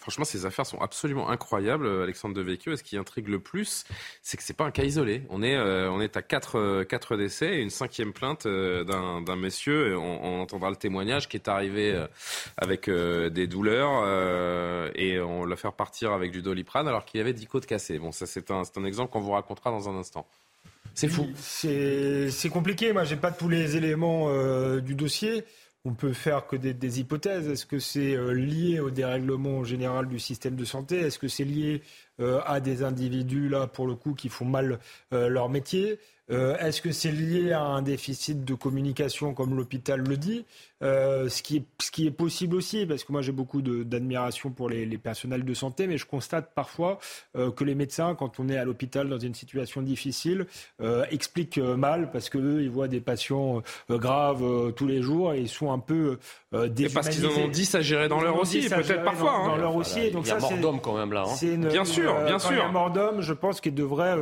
Franchement, 0.00 0.24
ces 0.24 0.46
affaires 0.46 0.66
sont 0.66 0.80
absolument 0.80 1.28
incroyables, 1.28 1.86
Alexandre 2.02 2.34
Devecchio. 2.34 2.72
Et 2.72 2.76
ce 2.76 2.82
qui 2.82 2.96
intrigue 2.96 3.28
le 3.28 3.40
plus, 3.40 3.84
c'est 4.22 4.36
que 4.36 4.42
c'est 4.42 4.56
pas 4.56 4.64
un 4.64 4.70
cas 4.70 4.84
isolé. 4.84 5.22
On 5.28 5.42
est, 5.42 5.56
euh, 5.56 5.90
on 5.90 6.00
est 6.00 6.16
à 6.16 6.22
quatre, 6.22 6.58
euh, 6.58 6.84
quatre 6.84 7.16
décès 7.16 7.56
et 7.56 7.60
une 7.60 7.70
cinquième 7.70 8.12
plainte 8.12 8.46
euh, 8.46 8.84
d'un 8.84 9.36
monsieur. 9.36 9.98
On, 9.98 10.40
entendra 10.40 10.70
le 10.70 10.76
témoignage 10.76 11.28
qui 11.28 11.36
est 11.36 11.48
arrivé 11.48 11.94
avec 12.56 12.88
des 12.88 13.46
douleurs 13.46 14.04
et 14.94 15.20
on 15.20 15.44
l'a 15.44 15.56
fait 15.56 15.68
repartir 15.68 16.12
avec 16.12 16.30
du 16.30 16.42
doliprane 16.42 16.86
alors 16.86 17.04
qu'il 17.04 17.20
avait 17.20 17.32
10 17.32 17.46
côtes 17.46 17.66
cassées. 17.66 17.98
Bon, 17.98 18.12
ça 18.12 18.26
c'est 18.26 18.50
un, 18.50 18.62
un 18.76 18.84
exemple 18.84 19.12
qu'on 19.12 19.20
vous 19.20 19.32
racontera 19.32 19.70
dans 19.70 19.88
un 19.88 19.96
instant. 19.96 20.26
C'est 20.98 21.08
fou. 21.08 21.28
C'est 21.36 22.48
compliqué. 22.50 22.92
Moi, 22.92 23.04
j'ai 23.04 23.16
pas 23.16 23.30
tous 23.30 23.48
les 23.48 23.76
éléments 23.76 24.28
du 24.80 24.94
dossier. 24.94 25.44
On 25.84 25.94
peut 25.94 26.12
faire 26.12 26.48
que 26.48 26.56
des, 26.56 27.00
hypothèses. 27.00 27.48
Est-ce 27.48 27.66
que 27.66 27.78
c'est 27.78 28.16
lié 28.34 28.80
au 28.80 28.90
dérèglement 28.90 29.62
général 29.62 30.08
du 30.08 30.18
système 30.18 30.56
de 30.56 30.64
santé? 30.64 30.98
Est-ce 30.98 31.20
que 31.20 31.28
c'est 31.28 31.44
lié 31.44 31.82
à 32.18 32.58
des 32.58 32.82
individus, 32.82 33.48
là, 33.48 33.68
pour 33.68 33.86
le 33.86 33.94
coup, 33.94 34.14
qui 34.14 34.28
font 34.28 34.44
mal 34.44 34.80
leur 35.12 35.48
métier? 35.48 36.00
Est-ce 36.30 36.82
que 36.82 36.92
c'est 36.92 37.10
lié 37.10 37.52
à 37.52 37.62
un 37.62 37.82
déficit 37.82 38.44
de 38.44 38.54
communication, 38.54 39.34
comme 39.34 39.56
l'hôpital 39.56 40.00
le 40.00 40.16
dit 40.16 40.44
euh, 40.82 41.28
ce, 41.28 41.42
qui 41.42 41.56
est, 41.56 41.64
ce 41.80 41.90
qui 41.90 42.06
est 42.06 42.12
possible 42.12 42.54
aussi, 42.54 42.86
parce 42.86 43.02
que 43.02 43.10
moi 43.10 43.20
j'ai 43.20 43.32
beaucoup 43.32 43.62
d'admiration 43.62 44.50
pour 44.50 44.68
les, 44.68 44.86
les, 44.86 44.98
personnels 44.98 45.44
de 45.44 45.54
santé, 45.54 45.86
mais 45.86 45.98
je 45.98 46.06
constate 46.06 46.52
parfois 46.54 46.98
euh, 47.36 47.50
que 47.50 47.64
les 47.64 47.74
médecins, 47.74 48.14
quand 48.14 48.38
on 48.38 48.48
est 48.48 48.56
à 48.56 48.64
l'hôpital 48.64 49.08
dans 49.08 49.18
une 49.18 49.34
situation 49.34 49.82
difficile, 49.82 50.46
euh, 50.80 51.04
expliquent 51.10 51.58
euh, 51.58 51.76
mal, 51.76 52.10
parce 52.12 52.30
qu'eux, 52.30 52.62
ils 52.62 52.70
voient 52.70 52.88
des 52.88 53.00
patients 53.00 53.62
euh, 53.90 53.98
graves 53.98 54.72
tous 54.74 54.86
les 54.86 55.02
jours 55.02 55.32
et 55.32 55.40
ils 55.40 55.48
sont 55.48 55.72
un 55.72 55.78
peu 55.78 56.18
déshumanisés. 56.52 56.94
parce 56.94 57.08
qu'ils 57.08 57.26
en 57.26 57.44
ont 57.44 57.48
dit 57.48 57.68
à 57.72 57.80
gérer 57.80 58.08
dans 58.08 58.20
leur 58.20 58.38
aussi, 58.38 58.68
peut-être 58.68 59.02
parfois. 59.02 59.32
Dans, 59.32 59.44
hein. 59.44 59.48
dans 59.48 59.56
leur 59.56 59.76
aussi. 59.76 60.10
donc 60.10 60.26
il 60.26 60.28
y 60.28 60.32
a 60.32 60.38
mort 60.38 60.56
d'homme 60.58 60.80
quand 60.80 60.96
même 60.96 61.12
là. 61.12 61.24
Hein. 61.26 61.68
bien 61.68 61.84
sûr, 61.84 62.14
bien 62.24 62.38
sûr. 62.38 62.52
Il 62.52 62.58
y 62.58 62.60
a 62.60 62.68
mort 62.68 62.90
d'homme, 62.90 63.20
je 63.20 63.32
pense 63.32 63.60
qu'il 63.60 63.74
devrait 63.74 64.16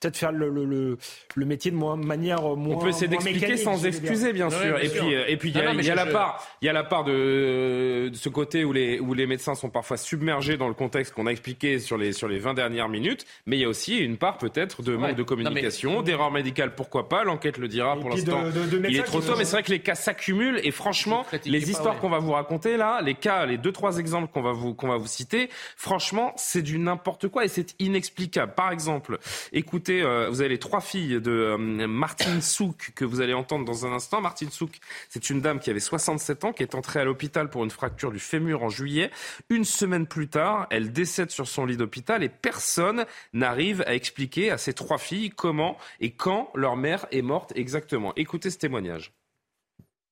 peut-être 0.00 0.16
faire 0.16 0.32
le, 0.32 0.48
le, 0.48 0.64
le, 0.64 0.98
le, 1.34 1.46
métier 1.46 1.70
de 1.70 1.76
manière 1.76 2.42
moins. 2.42 2.76
On 2.76 2.78
peut 2.78 2.88
essayer 2.88 3.08
d'expliquer 3.08 3.56
sans 3.56 3.84
excuser, 3.84 4.32
bien 4.32 4.48
sûr. 4.48 4.78
et, 4.82 4.88
puis, 4.88 5.12
et 5.28 5.36
puis, 5.36 5.50
il 5.50 5.84
y 5.84 5.90
a, 5.90 5.94
la 5.94 6.06
part, 6.06 6.46
il 6.62 6.66
y 6.66 6.68
a 6.68 6.72
la 6.72 6.84
part 6.84 7.04
de, 7.04 8.10
ce 8.14 8.28
côté 8.28 8.64
où 8.64 8.72
les, 8.72 8.98
où 8.98 9.12
les 9.12 9.26
médecins 9.26 9.54
sont 9.54 9.68
parfois 9.68 9.96
submergés 9.96 10.56
dans 10.56 10.68
le 10.68 10.74
contexte 10.74 11.12
qu'on 11.14 11.26
a 11.26 11.30
expliqué 11.30 11.78
sur 11.78 11.98
les, 11.98 12.12
sur 12.12 12.28
les 12.28 12.38
20 12.38 12.54
dernières 12.54 12.88
minutes, 12.88 13.26
mais 13.46 13.56
il 13.58 13.60
y 13.60 13.64
a 13.64 13.68
aussi 13.68 13.98
une 13.98 14.16
part 14.16 14.38
peut-être 14.38 14.82
de 14.82 14.96
manque 14.96 15.16
de 15.16 15.22
communication, 15.22 16.02
d'erreur 16.02 16.30
médicale, 16.30 16.74
pourquoi 16.74 17.08
pas. 17.08 17.24
L'enquête 17.24 17.58
le 17.58 17.68
dira 17.68 17.96
pour 17.96 18.10
l'instant. 18.10 18.42
Il 18.88 18.96
est 18.96 19.02
trop 19.02 19.20
tôt, 19.20 19.34
mais 19.36 19.44
c'est 19.44 19.52
vrai 19.52 19.62
que 19.62 19.72
les 19.72 19.80
cas 19.80 19.94
s'accumulent 19.94 20.60
et 20.64 20.70
franchement, 20.70 21.26
les 21.44 21.70
histoires 21.70 21.98
qu'on 21.98 22.08
va 22.08 22.18
vous 22.18 22.32
raconter 22.32 22.76
là, 22.76 23.00
les 23.02 23.14
cas, 23.14 23.44
les 23.44 23.58
deux 23.58 23.72
trois 23.72 23.98
exemples 23.98 24.28
qu'on 24.32 24.42
va 24.42 24.52
vous 24.52 24.74
qu'on 24.74 24.88
va 24.88 24.96
vous 24.96 25.06
citer, 25.06 25.50
franchement, 25.76 26.32
c'est 26.36 26.62
du 26.62 26.78
n'importe 26.78 27.28
quoi 27.28 27.44
et 27.44 27.48
c'est 27.48 27.74
inexplicable. 27.78 28.54
Par 28.54 28.72
exemple, 28.72 29.18
écoutez 29.52 29.89
euh, 29.90 30.28
vous 30.28 30.40
avez 30.40 30.50
les 30.50 30.58
trois 30.58 30.80
filles 30.80 31.20
de 31.20 31.30
euh, 31.30 31.58
Martine 31.58 32.40
Souk 32.40 32.92
que 32.94 33.04
vous 33.04 33.20
allez 33.20 33.34
entendre 33.34 33.64
dans 33.64 33.86
un 33.86 33.92
instant. 33.92 34.20
Martine 34.20 34.50
Souk, 34.50 34.78
c'est 35.08 35.30
une 35.30 35.40
dame 35.40 35.58
qui 35.58 35.70
avait 35.70 35.80
67 35.80 36.44
ans, 36.44 36.52
qui 36.52 36.62
est 36.62 36.74
entrée 36.74 37.00
à 37.00 37.04
l'hôpital 37.04 37.50
pour 37.50 37.64
une 37.64 37.70
fracture 37.70 38.10
du 38.10 38.18
fémur 38.18 38.62
en 38.62 38.68
juillet. 38.68 39.10
Une 39.48 39.64
semaine 39.64 40.06
plus 40.06 40.28
tard, 40.28 40.66
elle 40.70 40.92
décède 40.92 41.30
sur 41.30 41.48
son 41.48 41.66
lit 41.66 41.76
d'hôpital 41.76 42.22
et 42.22 42.28
personne 42.28 43.04
n'arrive 43.32 43.82
à 43.86 43.94
expliquer 43.94 44.50
à 44.50 44.58
ces 44.58 44.72
trois 44.72 44.98
filles 44.98 45.30
comment 45.30 45.76
et 46.00 46.12
quand 46.12 46.50
leur 46.54 46.76
mère 46.76 47.06
est 47.10 47.22
morte 47.22 47.52
exactement. 47.56 48.12
Écoutez 48.16 48.50
ce 48.50 48.58
témoignage. 48.58 49.12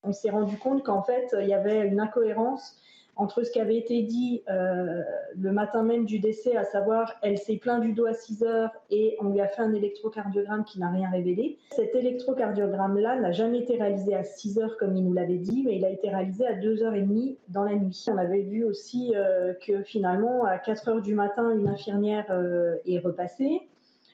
On 0.03 0.13
s'est 0.13 0.29
rendu 0.29 0.57
compte 0.57 0.83
qu'en 0.83 1.03
fait, 1.03 1.35
il 1.41 1.47
y 1.47 1.53
avait 1.53 1.87
une 1.87 1.99
incohérence 1.99 2.77
entre 3.19 3.43
ce 3.43 3.51
qui 3.51 3.59
avait 3.59 3.75
été 3.75 4.01
dit 4.01 4.43
euh, 4.49 5.03
le 5.37 5.51
matin 5.51 5.83
même 5.83 6.05
du 6.05 6.19
décès, 6.19 6.55
à 6.55 6.63
savoir 6.63 7.15
elle 7.21 7.37
s'est 7.37 7.57
plaint 7.57 7.81
du 7.81 7.91
dos 7.91 8.05
à 8.05 8.13
6 8.13 8.43
heures 8.43 8.71
et 8.89 9.17
on 9.19 9.29
lui 9.29 9.41
a 9.41 9.47
fait 9.47 9.61
un 9.61 9.73
électrocardiogramme 9.73 10.63
qui 10.63 10.79
n'a 10.79 10.89
rien 10.89 11.09
révélé. 11.09 11.57
Cet 11.71 11.93
électrocardiogramme-là 11.95 13.19
n'a 13.19 13.33
jamais 13.33 13.59
été 13.59 13.77
réalisé 13.77 14.15
à 14.15 14.23
6 14.23 14.59
heures 14.59 14.77
comme 14.77 14.95
il 14.95 15.03
nous 15.03 15.11
l'avait 15.11 15.37
dit, 15.37 15.63
mais 15.65 15.75
il 15.75 15.83
a 15.83 15.89
été 15.89 16.09
réalisé 16.09 16.47
à 16.47 16.55
2h30 16.55 17.35
dans 17.49 17.65
la 17.65 17.75
nuit. 17.75 18.05
On 18.09 18.17
avait 18.17 18.41
vu 18.41 18.63
aussi 18.63 19.11
euh, 19.15 19.53
que 19.67 19.83
finalement, 19.83 20.45
à 20.45 20.57
4 20.57 20.87
heures 20.87 21.01
du 21.01 21.13
matin, 21.13 21.51
une 21.51 21.67
infirmière 21.67 22.25
euh, 22.29 22.77
est 22.85 22.99
repassée, 22.99 23.63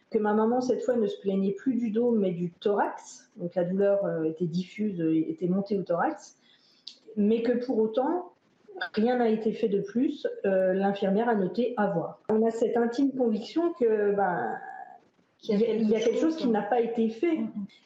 que 0.09 0.17
ma 0.17 0.33
maman, 0.33 0.61
cette 0.61 0.81
fois, 0.81 0.95
ne 0.95 1.05
se 1.05 1.19
plaignait 1.21 1.51
plus 1.51 1.75
du 1.75 1.91
dos, 1.91 2.09
mais 2.09 2.31
du 2.31 2.49
thorax. 2.49 3.29
Donc 3.35 3.53
la 3.53 3.65
douleur 3.65 4.25
était 4.25 4.45
diffuse, 4.45 4.99
était 5.27 5.47
montée 5.47 5.77
au 5.77 5.83
thorax. 5.83 6.37
Mais 7.17 7.43
que 7.43 7.51
pour 7.65 7.77
autant, 7.79 8.31
Rien 8.93 9.17
n'a 9.17 9.29
été 9.29 9.53
fait 9.53 9.69
de 9.69 9.81
plus. 9.81 10.27
Euh, 10.45 10.73
l'infirmière 10.73 11.29
a 11.29 11.35
noté 11.35 11.73
avoir. 11.77 12.19
On 12.29 12.45
a 12.45 12.51
cette 12.51 12.75
intime 12.75 13.11
conviction 13.11 13.73
que 13.73 14.13
ben, 14.13 14.57
il 15.47 15.89
y 15.89 15.95
a 15.95 15.99
quelque 15.99 16.19
chose 16.19 16.35
qui 16.35 16.47
n'a 16.47 16.61
pas 16.61 16.81
été 16.81 17.09
fait. 17.09 17.39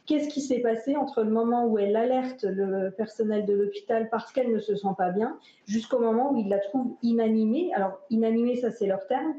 Qu'est-ce 0.06 0.30
qui 0.30 0.42
s'est 0.42 0.60
passé 0.60 0.96
entre 0.96 1.24
le 1.24 1.30
moment 1.30 1.66
où 1.66 1.78
elle 1.78 1.96
alerte 1.96 2.44
le 2.44 2.90
personnel 2.92 3.46
de 3.46 3.54
l'hôpital 3.54 4.10
parce 4.10 4.32
qu'elle 4.32 4.52
ne 4.52 4.60
se 4.60 4.76
sent 4.76 4.96
pas 4.98 5.10
bien, 5.10 5.38
jusqu'au 5.68 6.00
moment 6.00 6.32
où 6.32 6.38
il 6.38 6.50
la 6.50 6.60
trouve 6.60 6.96
inanimée? 7.04 7.72
Alors, 7.74 8.00
inanimée, 8.10 8.56
ça 8.56 8.72
c'est 8.72 8.88
leur 8.88 9.06
terme. 9.08 9.36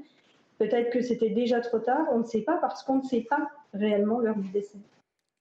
Peut-être 0.58 0.90
que 0.90 1.00
c'était 1.00 1.30
déjà 1.30 1.60
trop 1.60 1.78
tard, 1.78 2.06
on 2.12 2.18
ne 2.18 2.24
sait 2.24 2.42
pas 2.42 2.58
parce 2.58 2.82
qu'on 2.82 2.96
ne 2.96 3.02
sait 3.02 3.26
pas 3.28 3.48
réellement 3.72 4.20
l'heure 4.20 4.36
du 4.36 4.48
décès. 4.50 4.78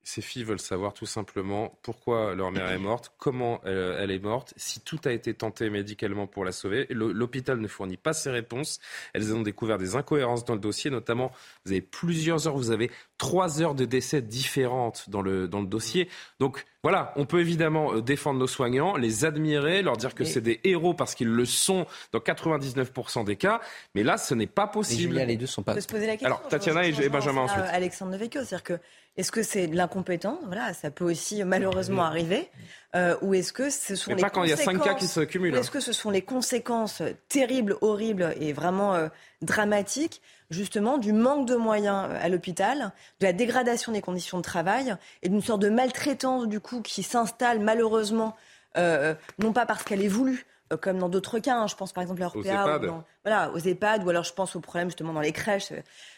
Ces 0.03 0.21
filles 0.21 0.43
veulent 0.43 0.59
savoir 0.59 0.93
tout 0.93 1.05
simplement 1.05 1.77
pourquoi 1.81 2.35
leur 2.35 2.51
mère 2.51 2.71
est 2.71 2.79
morte, 2.79 3.11
comment 3.17 3.61
elle, 3.63 4.11
est 4.11 4.19
morte, 4.19 4.53
si 4.57 4.79
tout 4.79 4.99
a 5.05 5.11
été 5.11 5.33
tenté 5.33 5.69
médicalement 5.69 6.27
pour 6.27 6.45
la 6.45 6.51
sauver. 6.51 6.87
L'hôpital 6.89 7.59
ne 7.59 7.67
fournit 7.67 7.97
pas 7.97 8.13
ces 8.13 8.31
réponses. 8.31 8.79
Elles 9.13 9.33
ont 9.33 9.41
découvert 9.41 9.77
des 9.77 9.95
incohérences 9.95 10.45
dans 10.45 10.53
le 10.53 10.59
dossier, 10.59 10.89
notamment 10.89 11.31
vous 11.65 11.71
avez 11.71 11.81
plusieurs 11.81 12.47
heures, 12.47 12.55
vous 12.55 12.71
avez 12.71 12.89
trois 13.17 13.61
heures 13.61 13.75
de 13.75 13.85
décès 13.85 14.21
différentes 14.21 15.09
dans 15.09 15.21
le, 15.21 15.47
dans 15.47 15.61
le 15.61 15.67
dossier. 15.67 16.09
Donc 16.39 16.65
voilà, 16.81 17.11
on 17.17 17.25
peut 17.25 17.41
évidemment 17.41 17.93
euh, 17.93 18.01
défendre 18.01 18.39
nos 18.39 18.47
soignants, 18.47 18.95
les 18.95 19.25
admirer, 19.25 19.81
leur 19.81 19.97
dire 19.97 20.15
que 20.15 20.23
c'est 20.23 20.41
des 20.41 20.61
héros 20.63 20.93
parce 20.93 21.13
qu'ils 21.13 21.27
le 21.27 21.43
sont 21.43 21.85
dans 22.13 22.19
99% 22.19 23.25
des 23.25 23.35
cas, 23.35 23.59
mais 23.95 24.03
là, 24.03 24.17
ce 24.17 24.33
n'est 24.33 24.47
pas 24.47 24.65
possible. 24.67 25.17
les 25.17 25.35
deux 25.35 25.45
sont 25.45 25.61
pas. 25.61 25.79
se 25.79 25.87
poser 25.87 26.07
la 26.07 26.13
question. 26.13 26.27
Alors, 26.27 26.47
Tatiana 26.47 26.85
et, 26.85 27.09
Benjamin 27.09 27.41
ensuite. 27.41 27.65
Alexandre 27.71 28.13
Devecchio, 28.13 28.43
c'est-à-dire 28.45 28.63
que 28.63 28.79
est-ce 29.19 29.31
que 29.31 29.43
c'est 29.43 29.67
de 29.67 29.75
l'incompétence 29.75 30.39
Voilà, 30.45 30.73
ça 30.73 30.91
peut 30.91 31.05
aussi 31.05 31.43
malheureusement 31.43 32.03
arriver. 32.03 32.49
Euh, 32.95 33.15
ou 33.21 33.35
est-ce 33.35 33.53
que 33.53 33.69
ce 33.69 33.95
sont 33.95 34.15
les 34.15 34.21
pas 34.21 34.31
quand 34.31 34.43
il 34.43 34.49
y 34.49 34.53
a 34.53 34.57
5 34.57 34.81
cas 34.81 34.95
qui 34.95 35.07
se 35.07 35.19
cumulent. 35.19 35.55
Est-ce 35.55 35.69
que 35.69 35.79
ce 35.79 35.93
sont 35.93 36.09
les 36.09 36.23
conséquences 36.23 37.03
terribles, 37.27 37.75
horribles 37.81 38.33
et 38.39 38.51
vraiment 38.51 38.95
euh, 38.95 39.09
dramatiques 39.43 40.21
justement 40.49 40.97
du 40.97 41.13
manque 41.13 41.47
de 41.47 41.55
moyens 41.55 42.07
euh, 42.09 42.17
à 42.19 42.29
l'hôpital, 42.29 42.91
de 43.19 43.25
la 43.25 43.33
dégradation 43.33 43.91
des 43.91 44.01
conditions 44.01 44.37
de 44.37 44.43
travail 44.43 44.95
et 45.21 45.29
d'une 45.29 45.41
sorte 45.41 45.61
de 45.61 45.69
maltraitance 45.69 46.47
du 46.47 46.59
coup 46.59 46.81
qui 46.81 47.03
s'installe 47.03 47.59
malheureusement, 47.59 48.35
euh, 48.77 49.13
non 49.37 49.53
pas 49.53 49.65
parce 49.65 49.83
qu'elle 49.83 50.03
est 50.03 50.07
voulue, 50.07 50.45
euh, 50.73 50.77
comme 50.77 50.97
dans 50.97 51.09
d'autres 51.09 51.39
cas. 51.39 51.55
Hein. 51.55 51.67
je 51.67 51.75
pense 51.75 51.93
par 51.93 52.01
exemple 52.01 52.23
à 52.23 52.27
RPA, 52.27 52.79
ou 52.79 53.03
voilà, 53.23 53.51
aux 53.51 53.59
EHPAD, 53.59 54.03
ou 54.03 54.09
alors 54.09 54.23
je 54.23 54.33
pense 54.33 54.55
aux 54.55 54.61
problèmes 54.61 54.89
justement 54.89 55.13
dans 55.13 55.21
les 55.21 55.33
crèches. 55.33 55.73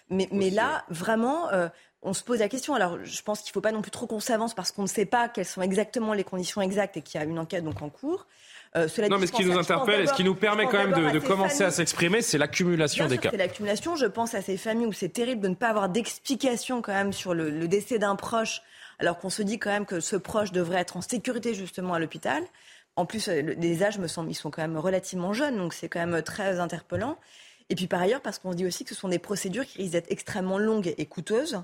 Mais, 0.09 0.27
mais 0.31 0.49
là, 0.49 0.83
vraiment, 0.89 1.49
on 2.03 2.13
se 2.13 2.23
pose 2.23 2.39
la 2.39 2.49
question. 2.49 2.73
Alors, 2.73 2.97
je 3.03 3.21
pense 3.21 3.41
qu'il 3.41 3.49
ne 3.49 3.53
faut 3.53 3.61
pas 3.61 3.71
non 3.71 3.81
plus 3.81 3.91
trop 3.91 4.07
qu'on 4.07 4.19
s'avance 4.19 4.53
parce 4.53 4.71
qu'on 4.71 4.83
ne 4.83 4.87
sait 4.87 5.05
pas 5.05 5.29
quelles 5.29 5.45
sont 5.45 5.61
exactement 5.61 6.13
les 6.13 6.23
conditions 6.23 6.61
exactes 6.61 6.97
et 6.97 7.01
qu'il 7.01 7.19
y 7.19 7.23
a 7.23 7.27
une 7.27 7.37
enquête 7.37 7.63
donc 7.63 7.81
en 7.81 7.89
cours. 7.89 8.25
Euh, 8.77 8.87
non, 9.09 9.19
mais 9.19 9.27
ce 9.27 9.33
qui 9.33 9.43
nous 9.43 9.57
interpelle 9.57 10.01
et 10.01 10.07
ce 10.07 10.13
qui 10.13 10.23
nous 10.23 10.33
permet 10.33 10.65
quand 10.65 10.87
même 10.87 11.11
de, 11.11 11.19
commencer 11.19 11.63
à 11.63 11.71
s'exprimer, 11.71 12.21
c'est 12.21 12.37
l'accumulation 12.37 13.05
des 13.07 13.17
cas. 13.17 13.29
C'est 13.29 13.37
l'accumulation. 13.37 13.97
Je 13.97 14.05
pense 14.05 14.33
à 14.33 14.41
ces 14.41 14.55
familles 14.55 14.87
où 14.87 14.93
c'est 14.93 15.09
terrible 15.09 15.41
de 15.41 15.49
ne 15.49 15.55
pas 15.55 15.67
avoir 15.67 15.89
d'explication 15.89 16.81
quand 16.81 16.93
même 16.93 17.11
sur 17.11 17.33
le, 17.33 17.67
décès 17.67 17.99
d'un 17.99 18.15
proche, 18.15 18.61
alors 18.99 19.19
qu'on 19.19 19.29
se 19.29 19.41
dit 19.41 19.59
quand 19.59 19.71
même 19.71 19.85
que 19.85 19.99
ce 19.99 20.15
proche 20.15 20.53
devrait 20.53 20.79
être 20.79 20.95
en 20.95 21.01
sécurité 21.01 21.53
justement 21.53 21.93
à 21.93 21.99
l'hôpital. 21.99 22.43
En 22.95 23.05
plus, 23.05 23.27
euh, 23.27 23.41
les 23.41 23.83
âges 23.83 23.99
me 23.99 24.07
semblent, 24.07 24.31
ils 24.31 24.35
sont 24.35 24.51
quand 24.51 24.61
même 24.61 24.77
relativement 24.77 25.33
jeunes, 25.33 25.57
donc 25.57 25.73
c'est 25.73 25.89
quand 25.89 26.05
même 26.05 26.21
très 26.21 26.59
interpellant. 26.59 27.17
Et 27.69 27.75
puis 27.75 27.87
par 27.87 28.01
ailleurs, 28.01 28.21
parce 28.21 28.39
qu'on 28.39 28.53
dit 28.53 28.65
aussi 28.65 28.85
que 28.85 28.93
ce 28.93 28.99
sont 28.99 29.09
des 29.09 29.19
procédures 29.19 29.65
qui 29.65 29.79
risquent 29.79 29.93
d'être 29.93 30.11
extrêmement 30.11 30.57
longues 30.57 30.93
et 30.97 31.05
coûteuses. 31.05 31.61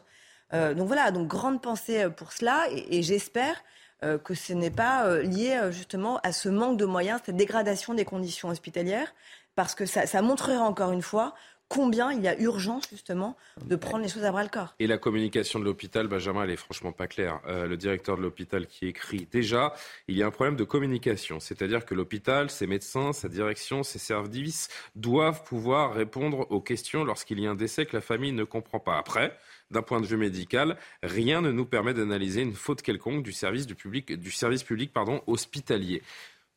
Euh, 0.53 0.73
donc 0.73 0.87
voilà, 0.87 1.11
donc 1.11 1.27
grande 1.27 1.61
pensée 1.61 2.07
pour 2.15 2.31
cela, 2.31 2.65
et 2.71 3.03
j'espère 3.03 3.61
euh, 4.03 4.19
que 4.19 4.35
ce 4.35 4.53
n'est 4.53 4.69
pas 4.69 5.07
euh, 5.07 5.23
lié 5.23 5.57
euh, 5.59 5.71
justement 5.71 6.19
à 6.21 6.31
ce 6.31 6.49
manque 6.49 6.77
de 6.77 6.85
moyens, 6.85 7.19
cette 7.25 7.35
dégradation 7.35 7.95
des 7.95 8.05
conditions 8.05 8.49
hospitalières, 8.49 9.11
parce 9.55 9.73
que 9.73 9.87
ça 9.87 10.21
montrerait 10.21 10.57
encore 10.57 10.91
une 10.91 11.01
fois 11.01 11.33
combien 11.67 12.11
il 12.11 12.21
y 12.21 12.27
a 12.27 12.39
urgence 12.39 12.87
justement 12.91 13.35
de 13.65 13.75
prendre 13.75 14.03
les 14.03 14.07
choses 14.07 14.23
à 14.23 14.31
bras 14.31 14.43
le 14.43 14.49
corps. 14.49 14.75
Et 14.77 14.85
la 14.85 14.99
communication 14.99 15.59
de 15.59 15.65
l'hôpital, 15.65 16.07
Benjamin, 16.07 16.43
elle 16.43 16.51
est 16.51 16.57
franchement 16.57 16.91
pas 16.91 17.07
claire. 17.07 17.41
le 17.47 17.75
directeur 17.75 18.17
de 18.17 18.21
l'hôpital 18.21 18.67
qui 18.67 18.85
écrit 18.85 19.27
déjà, 19.31 19.73
il 20.07 20.15
y 20.15 20.21
a 20.21 20.27
un 20.27 20.31
problème 20.31 20.55
de 20.55 20.63
communication, 20.63 21.39
c'est-à-dire 21.39 21.83
que 21.83 21.95
l'hôpital, 21.95 22.51
ses 22.51 22.67
médecins, 22.67 23.11
sa 23.13 23.29
direction, 23.29 23.81
ses 23.81 23.99
services 23.99 24.69
doivent 24.95 25.43
pouvoir 25.43 25.93
répondre 25.93 26.45
aux 26.51 26.61
questions 26.61 27.03
lorsqu'il 27.03 27.39
y 27.39 27.47
a 27.47 27.49
un 27.49 27.55
décès 27.55 27.87
que 27.87 27.97
la 27.97 28.01
famille 28.01 28.31
ne 28.31 28.43
comprend 28.43 28.79
pas. 28.79 28.97
Après, 28.97 29.35
d'un 29.71 29.81
point 29.81 30.01
de 30.01 30.05
vue 30.05 30.17
médical, 30.17 30.77
rien 31.03 31.41
ne 31.41 31.51
nous 31.51 31.65
permet 31.65 31.93
d'analyser 31.93 32.41
une 32.41 32.53
faute 32.53 32.81
quelconque 32.81 33.23
du 33.23 33.31
service, 33.31 33.67
public, 33.75 34.13
du 34.13 34.31
service 34.31 34.63
public 34.63 34.91
hospitalier. 35.27 36.01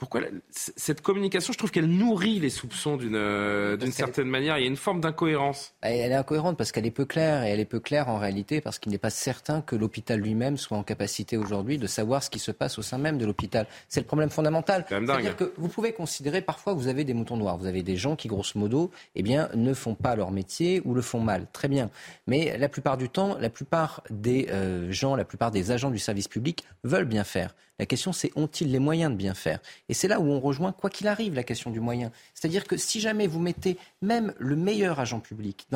Pourquoi 0.01 0.22
cette 0.51 1.03
communication, 1.03 1.53
je 1.53 1.59
trouve 1.59 1.70
qu'elle 1.70 1.86
nourrit 1.86 2.40
les 2.40 2.48
soupçons 2.48 2.96
d'une 2.96 3.16
euh, 3.16 3.76
certaine 3.90 4.28
manière. 4.28 4.57
Il 4.57 4.62
y 4.62 4.64
a 4.64 4.66
une 4.66 4.78
forme 4.78 5.03
d'incohérence. 5.03 5.74
Elle 5.82 6.11
est 6.11 6.14
incohérente 6.14 6.57
parce 6.57 6.72
qu'elle 6.72 6.86
est 6.86 6.90
peu 6.90 7.05
claire 7.05 7.44
et 7.44 7.51
elle 7.51 7.61
est 7.61 7.66
peu 7.66 7.80
claire 7.80 8.09
en 8.09 8.18
réalité 8.18 8.62
parce 8.62 8.78
qu'il 8.78 8.92
n'est 8.92 8.98
pas 8.98 9.11
certain 9.11 9.61
que 9.61 9.76
l'hôpital 9.76 10.18
lui-même 10.18 10.57
soit 10.57 10.78
en 10.78 10.82
capacité 10.82 11.36
aujourd'hui 11.36 11.76
de 11.76 11.86
savoir 11.86 12.22
ce 12.22 12.30
qui 12.30 12.38
se 12.38 12.51
passe 12.51 12.78
au 12.78 12.82
sein 12.82 12.96
même 12.96 13.18
de 13.18 13.26
l'hôpital. 13.26 13.66
C'est 13.90 14.01
le 14.01 14.07
problème 14.07 14.30
fondamental. 14.30 14.86
C'est-à-dire 14.88 15.36
que 15.36 15.53
vous 15.59 15.68
pouvez 15.68 15.92
considérer 15.92 16.40
parfois 16.40 16.72
que 16.72 16.78
vous 16.78 16.88
avez 16.88 17.05
des 17.05 17.12
moutons 17.12 17.36
noirs. 17.36 17.59
Vous 17.59 17.66
avez 17.66 17.82
des 17.82 17.96
gens 17.96 18.16
qui, 18.16 18.26
grosso 18.26 18.59
modo, 18.59 18.90
eh 19.16 19.22
bien, 19.22 19.51
ne 19.55 19.74
font 19.74 19.94
pas 19.94 20.16
leur 20.16 20.30
métier 20.30 20.80
ou 20.86 20.94
le 20.94 21.03
font 21.03 21.20
mal. 21.20 21.46
Très 21.53 21.68
bien. 21.68 21.90
Mais 22.26 22.57
la 22.57 22.70
plupart 22.70 22.96
du 22.96 23.11
temps, 23.11 23.36
la 23.38 23.51
plupart 23.51 24.03
des 24.09 24.48
euh, 24.51 24.90
gens, 24.90 25.14
la 25.14 25.26
plupart 25.26 25.51
des 25.51 25.72
agents 25.72 25.90
du 25.90 25.98
service 25.98 26.26
public 26.26 26.64
veulent 26.84 27.05
bien 27.05 27.24
faire. 27.24 27.55
La 27.81 27.87
question, 27.87 28.12
c'est 28.12 28.31
ont-ils 28.37 28.70
les 28.70 28.78
moyens 28.78 29.11
de 29.11 29.16
bien 29.16 29.33
faire? 29.33 29.59
Et 29.89 29.95
c'est 29.95 30.07
là 30.07 30.20
où 30.20 30.24
on 30.24 30.39
rejoint, 30.39 30.70
quoi 30.70 30.91
qu'il 30.91 31.09
arrive, 31.09 31.35
la 31.35 31.45
question 31.45 31.70
du 31.70 31.81
moyen. 31.81 32.12
C'est-à-dire 32.35 32.64
que 32.64 32.76
si 32.76 33.01
jamais 33.01 33.26
vous 33.26 33.41
mettez 33.41 33.78
même 34.03 34.35
le 34.39 34.55
meilleur 34.55 35.01
agent 35.01 35.18
public 35.18 35.66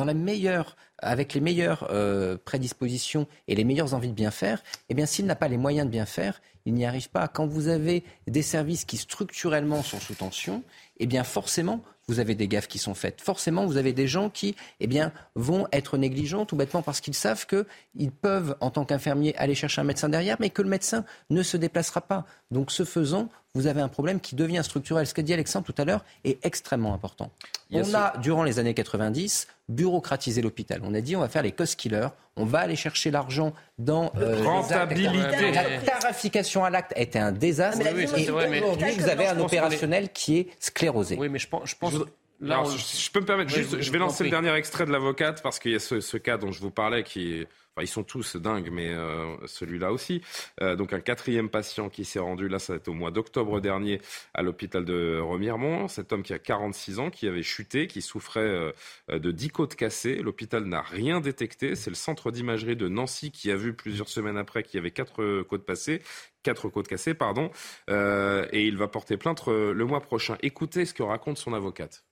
avec 0.99 1.33
les 1.33 1.41
meilleures 1.41 1.87
euh, 1.89 2.37
prédispositions 2.45 3.25
et 3.47 3.55
les 3.55 3.63
meilleures 3.63 3.95
envies 3.95 4.09
de 4.09 4.13
bien 4.13 4.29
faire, 4.29 4.61
eh 4.89 4.93
bien, 4.93 5.07
s'il 5.07 5.25
n'a 5.25 5.35
pas 5.35 5.47
les 5.47 5.57
moyens 5.57 5.87
de 5.87 5.91
bien 5.91 6.05
faire, 6.05 6.43
il 6.67 6.75
n'y 6.75 6.85
arrive 6.85 7.09
pas. 7.09 7.27
Quand 7.27 7.47
vous 7.47 7.69
avez 7.69 8.03
des 8.27 8.43
services 8.43 8.85
qui 8.85 8.97
structurellement 8.97 9.81
sont 9.81 9.99
sous 9.99 10.13
tension, 10.13 10.61
eh 10.99 11.07
bien, 11.07 11.23
forcément, 11.23 11.81
vous 12.07 12.19
avez 12.19 12.35
des 12.35 12.47
gaffes 12.47 12.67
qui 12.67 12.77
sont 12.77 12.93
faites. 12.93 13.21
Forcément, 13.21 13.65
vous 13.65 13.77
avez 13.77 13.93
des 13.93 14.07
gens 14.07 14.29
qui 14.29 14.55
eh 14.79 14.87
bien, 14.87 15.11
vont 15.35 15.67
être 15.71 15.97
négligents 15.97 16.45
tout 16.45 16.55
bêtement 16.55 16.81
parce 16.81 17.01
qu'ils 17.01 17.15
savent 17.15 17.45
qu'ils 17.47 18.11
peuvent, 18.11 18.55
en 18.59 18.69
tant 18.69 18.85
qu'infirmier, 18.85 19.35
aller 19.37 19.55
chercher 19.55 19.81
un 19.81 19.85
médecin 19.85 20.09
derrière, 20.09 20.37
mais 20.39 20.49
que 20.49 20.61
le 20.61 20.69
médecin 20.69 21.05
ne 21.29 21.41
se 21.43 21.57
déplacera 21.57 22.01
pas. 22.01 22.25
Donc, 22.51 22.71
ce 22.71 22.83
faisant, 22.83 23.29
vous 23.55 23.67
avez 23.67 23.81
un 23.81 23.87
problème 23.87 24.19
qui 24.19 24.35
devient 24.35 24.61
structurel. 24.63 25.07
Ce 25.07 25.13
qu'a 25.13 25.21
dit 25.21 25.33
Alexandre 25.33 25.65
tout 25.65 25.81
à 25.81 25.85
l'heure 25.85 26.03
est 26.23 26.45
extrêmement 26.45 26.93
important. 26.93 27.31
On 27.71 27.93
a, 27.95 28.15
durant 28.17 28.43
les 28.43 28.59
années 28.59 28.75
90, 28.75 29.47
bureaucratisé 29.69 30.41
l'hôpital. 30.41 30.81
On 30.83 30.93
a 30.93 31.01
dit 31.01 31.15
on 31.15 31.21
va 31.21 31.29
faire 31.29 31.41
les 31.41 31.51
cost 31.51 31.79
killers, 31.79 32.09
on 32.35 32.45
va 32.45 32.59
aller 32.59 32.75
chercher 32.75 33.09
l'argent 33.09 33.53
dans 33.79 34.11
euh, 34.17 34.43
rentabilité. 34.43 35.51
La 35.51 35.79
tarification 35.79 36.63
à 36.63 36.69
l'acte 36.69 36.93
était 36.95 37.19
un 37.19 37.31
désastre. 37.31 37.85
et 37.87 38.29
aujourd'hui, 38.29 38.91
vous 38.99 39.09
avez 39.09 39.27
un 39.27 39.39
opérationnel 39.39 40.09
qui 40.11 40.37
est 40.37 40.47
sclérosé. 40.59 41.15
Oui, 41.17 41.29
mais 41.29 41.39
je 41.39 41.47
pense, 41.47 41.69
je 41.69 41.75
pense 41.75 41.93
je, 42.41 43.11
peux 43.11 43.21
me 43.21 43.25
permettre 43.25 43.53
juste, 43.53 43.81
je 43.81 43.91
vais 43.91 43.97
lancer 43.97 44.23
le 44.23 44.29
dernier 44.29 44.53
extrait 44.53 44.85
de 44.85 44.91
l'avocate 44.91 45.41
parce 45.41 45.59
qu'il 45.59 45.71
y 45.71 45.75
a 45.75 45.79
ce, 45.79 46.17
cas 46.17 46.37
dont 46.37 46.51
je 46.51 46.59
vous 46.59 46.71
parlais 46.71 47.03
qui 47.03 47.33
est, 47.33 47.47
ils 47.81 47.87
sont 47.87 48.03
tous 48.03 48.37
dingues, 48.37 48.69
mais 48.71 48.89
euh, 48.89 49.35
celui-là 49.47 49.91
aussi. 49.91 50.21
Euh, 50.61 50.75
donc 50.75 50.93
un 50.93 51.01
quatrième 51.01 51.49
patient 51.49 51.89
qui 51.89 52.05
s'est 52.05 52.19
rendu, 52.19 52.47
là, 52.47 52.59
ça 52.59 52.73
va 52.73 52.77
être 52.77 52.87
au 52.87 52.93
mois 52.93 53.11
d'octobre 53.11 53.59
dernier, 53.59 53.99
à 54.33 54.41
l'hôpital 54.43 54.85
de 54.85 55.19
Remiremont. 55.19 55.87
Cet 55.87 56.13
homme 56.13 56.23
qui 56.23 56.33
a 56.33 56.39
46 56.39 56.99
ans, 56.99 57.09
qui 57.09 57.27
avait 57.27 57.43
chuté, 57.43 57.87
qui 57.87 58.01
souffrait 58.01 58.39
euh, 58.39 58.71
de 59.09 59.31
10 59.31 59.49
côtes 59.49 59.75
cassées. 59.75 60.15
L'hôpital 60.15 60.63
n'a 60.63 60.81
rien 60.81 61.19
détecté. 61.19 61.75
C'est 61.75 61.89
le 61.89 61.95
centre 61.95 62.31
d'imagerie 62.31 62.77
de 62.77 62.87
Nancy 62.87 63.31
qui 63.31 63.51
a 63.51 63.57
vu 63.57 63.73
plusieurs 63.73 64.07
semaines 64.07 64.37
après 64.37 64.63
qu'il 64.63 64.77
y 64.77 64.79
avait 64.79 64.91
quatre 64.91 65.41
côtes 65.43 65.65
passées, 65.65 66.01
quatre 66.43 66.69
côtes 66.69 66.87
cassées, 66.87 67.13
pardon, 67.13 67.49
et 67.89 68.65
il 68.65 68.77
va 68.77 68.87
porter 68.87 69.17
plainte 69.17 69.47
le 69.47 69.85
mois 69.85 70.01
prochain. 70.01 70.37
Écoutez 70.41 70.85
ce 70.85 70.93
que 70.93 71.03
raconte 71.03 71.37
son 71.37 71.53
avocate. 71.53 72.05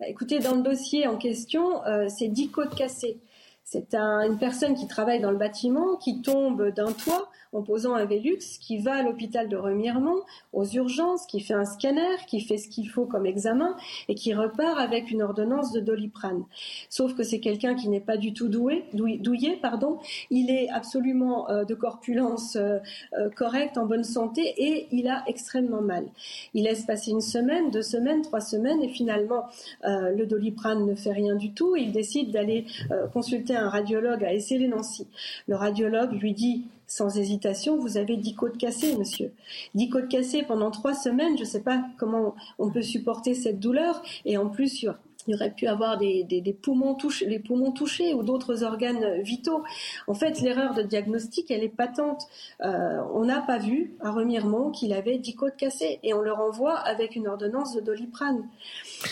Bah, 0.00 0.06
écoutez, 0.08 0.40
dans 0.40 0.56
le 0.56 0.62
dossier 0.62 1.06
en 1.06 1.16
question, 1.16 1.82
c'est 2.08 2.28
10 2.28 2.50
côtes 2.50 2.74
cassées. 2.74 3.18
C'est 3.64 3.94
une 3.94 4.38
personne 4.38 4.74
qui 4.74 4.86
travaille 4.86 5.20
dans 5.20 5.30
le 5.30 5.38
bâtiment, 5.38 5.96
qui 5.96 6.20
tombe 6.22 6.68
d'un 6.70 6.92
toit 6.92 7.30
en 7.52 7.62
posant 7.62 7.94
un 7.94 8.04
Velux, 8.04 8.38
qui 8.60 8.78
va 8.78 8.94
à 8.94 9.02
l'hôpital 9.02 9.48
de 9.48 9.56
Remiremont, 9.56 10.22
aux 10.52 10.64
urgences, 10.64 11.26
qui 11.26 11.40
fait 11.40 11.54
un 11.54 11.64
scanner, 11.64 12.16
qui 12.26 12.40
fait 12.40 12.56
ce 12.56 12.68
qu'il 12.68 12.88
faut 12.88 13.04
comme 13.04 13.26
examen 13.26 13.76
et 14.08 14.14
qui 14.14 14.34
repart 14.34 14.78
avec 14.78 15.10
une 15.10 15.22
ordonnance 15.22 15.72
de 15.72 15.80
doliprane. 15.80 16.44
Sauf 16.88 17.14
que 17.14 17.22
c'est 17.22 17.40
quelqu'un 17.40 17.74
qui 17.74 17.88
n'est 17.88 18.00
pas 18.00 18.16
du 18.16 18.32
tout 18.32 18.48
doué, 18.48 18.84
douillé, 18.92 19.58
pardon. 19.60 19.98
Il 20.30 20.50
est 20.50 20.68
absolument 20.70 21.50
euh, 21.50 21.64
de 21.64 21.74
corpulence 21.74 22.56
euh, 22.56 22.78
euh, 23.18 23.28
correcte, 23.30 23.76
en 23.78 23.86
bonne 23.86 24.04
santé 24.04 24.42
et 24.56 24.88
il 24.90 25.08
a 25.08 25.22
extrêmement 25.26 25.82
mal. 25.82 26.06
Il 26.54 26.64
laisse 26.64 26.84
passer 26.84 27.10
une 27.10 27.20
semaine, 27.20 27.70
deux 27.70 27.82
semaines, 27.82 28.22
trois 28.22 28.40
semaines 28.40 28.82
et 28.82 28.88
finalement 28.88 29.44
le 29.84 30.24
doliprane 30.24 30.86
ne 30.86 30.94
fait 30.94 31.12
rien 31.12 31.34
du 31.34 31.52
tout. 31.52 31.76
il 31.76 31.92
décide 31.92 32.30
d'aller 32.30 32.66
consulter 33.12 33.56
un 33.56 33.68
radiologue 33.68 34.24
à 34.24 34.32
Essay-les-Nancy. 34.32 35.06
Le 35.48 35.56
radiologue 35.56 36.12
lui 36.12 36.32
dit 36.32 36.64
sans 36.92 37.16
hésitation, 37.16 37.78
vous 37.78 37.96
avez 37.96 38.18
dix 38.18 38.34
côtes 38.34 38.58
cassées, 38.58 38.94
monsieur. 38.98 39.32
Dix 39.74 39.88
côtes 39.88 40.08
cassées 40.08 40.42
pendant 40.42 40.70
trois 40.70 40.92
semaines, 40.92 41.38
je 41.38 41.44
ne 41.44 41.48
sais 41.48 41.62
pas 41.62 41.82
comment 41.96 42.34
on 42.58 42.70
peut 42.70 42.82
supporter 42.82 43.32
cette 43.32 43.58
douleur. 43.58 44.02
Et 44.26 44.36
en 44.36 44.50
plus, 44.50 44.82
il 44.82 44.94
y 45.28 45.34
aurait 45.34 45.54
pu 45.54 45.68
avoir 45.68 45.96
des, 45.96 46.58
poumons 46.62 46.94
touchés, 46.94 48.12
ou 48.12 48.22
d'autres 48.22 48.62
organes 48.62 49.22
vitaux. 49.22 49.62
En 50.06 50.12
fait, 50.12 50.42
l'erreur 50.42 50.74
de 50.74 50.82
diagnostic, 50.82 51.50
elle 51.50 51.64
est 51.64 51.74
patente. 51.74 52.26
Euh, 52.60 53.00
on 53.14 53.24
n'a 53.24 53.40
pas 53.40 53.56
vu 53.56 53.94
à 54.00 54.10
Remiremont 54.10 54.70
qu'il 54.70 54.92
avait 54.92 55.16
dix 55.16 55.34
côtes 55.34 55.56
cassées 55.56 55.98
et 56.02 56.12
on 56.12 56.20
le 56.20 56.32
renvoie 56.32 56.74
avec 56.74 57.16
une 57.16 57.26
ordonnance 57.26 57.74
de 57.74 57.80
doliprane. 57.80 58.46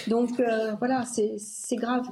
Donc 0.07 0.39
euh, 0.39 0.75
voilà, 0.75 1.05
c'est 1.07 1.77
grave. 1.77 2.07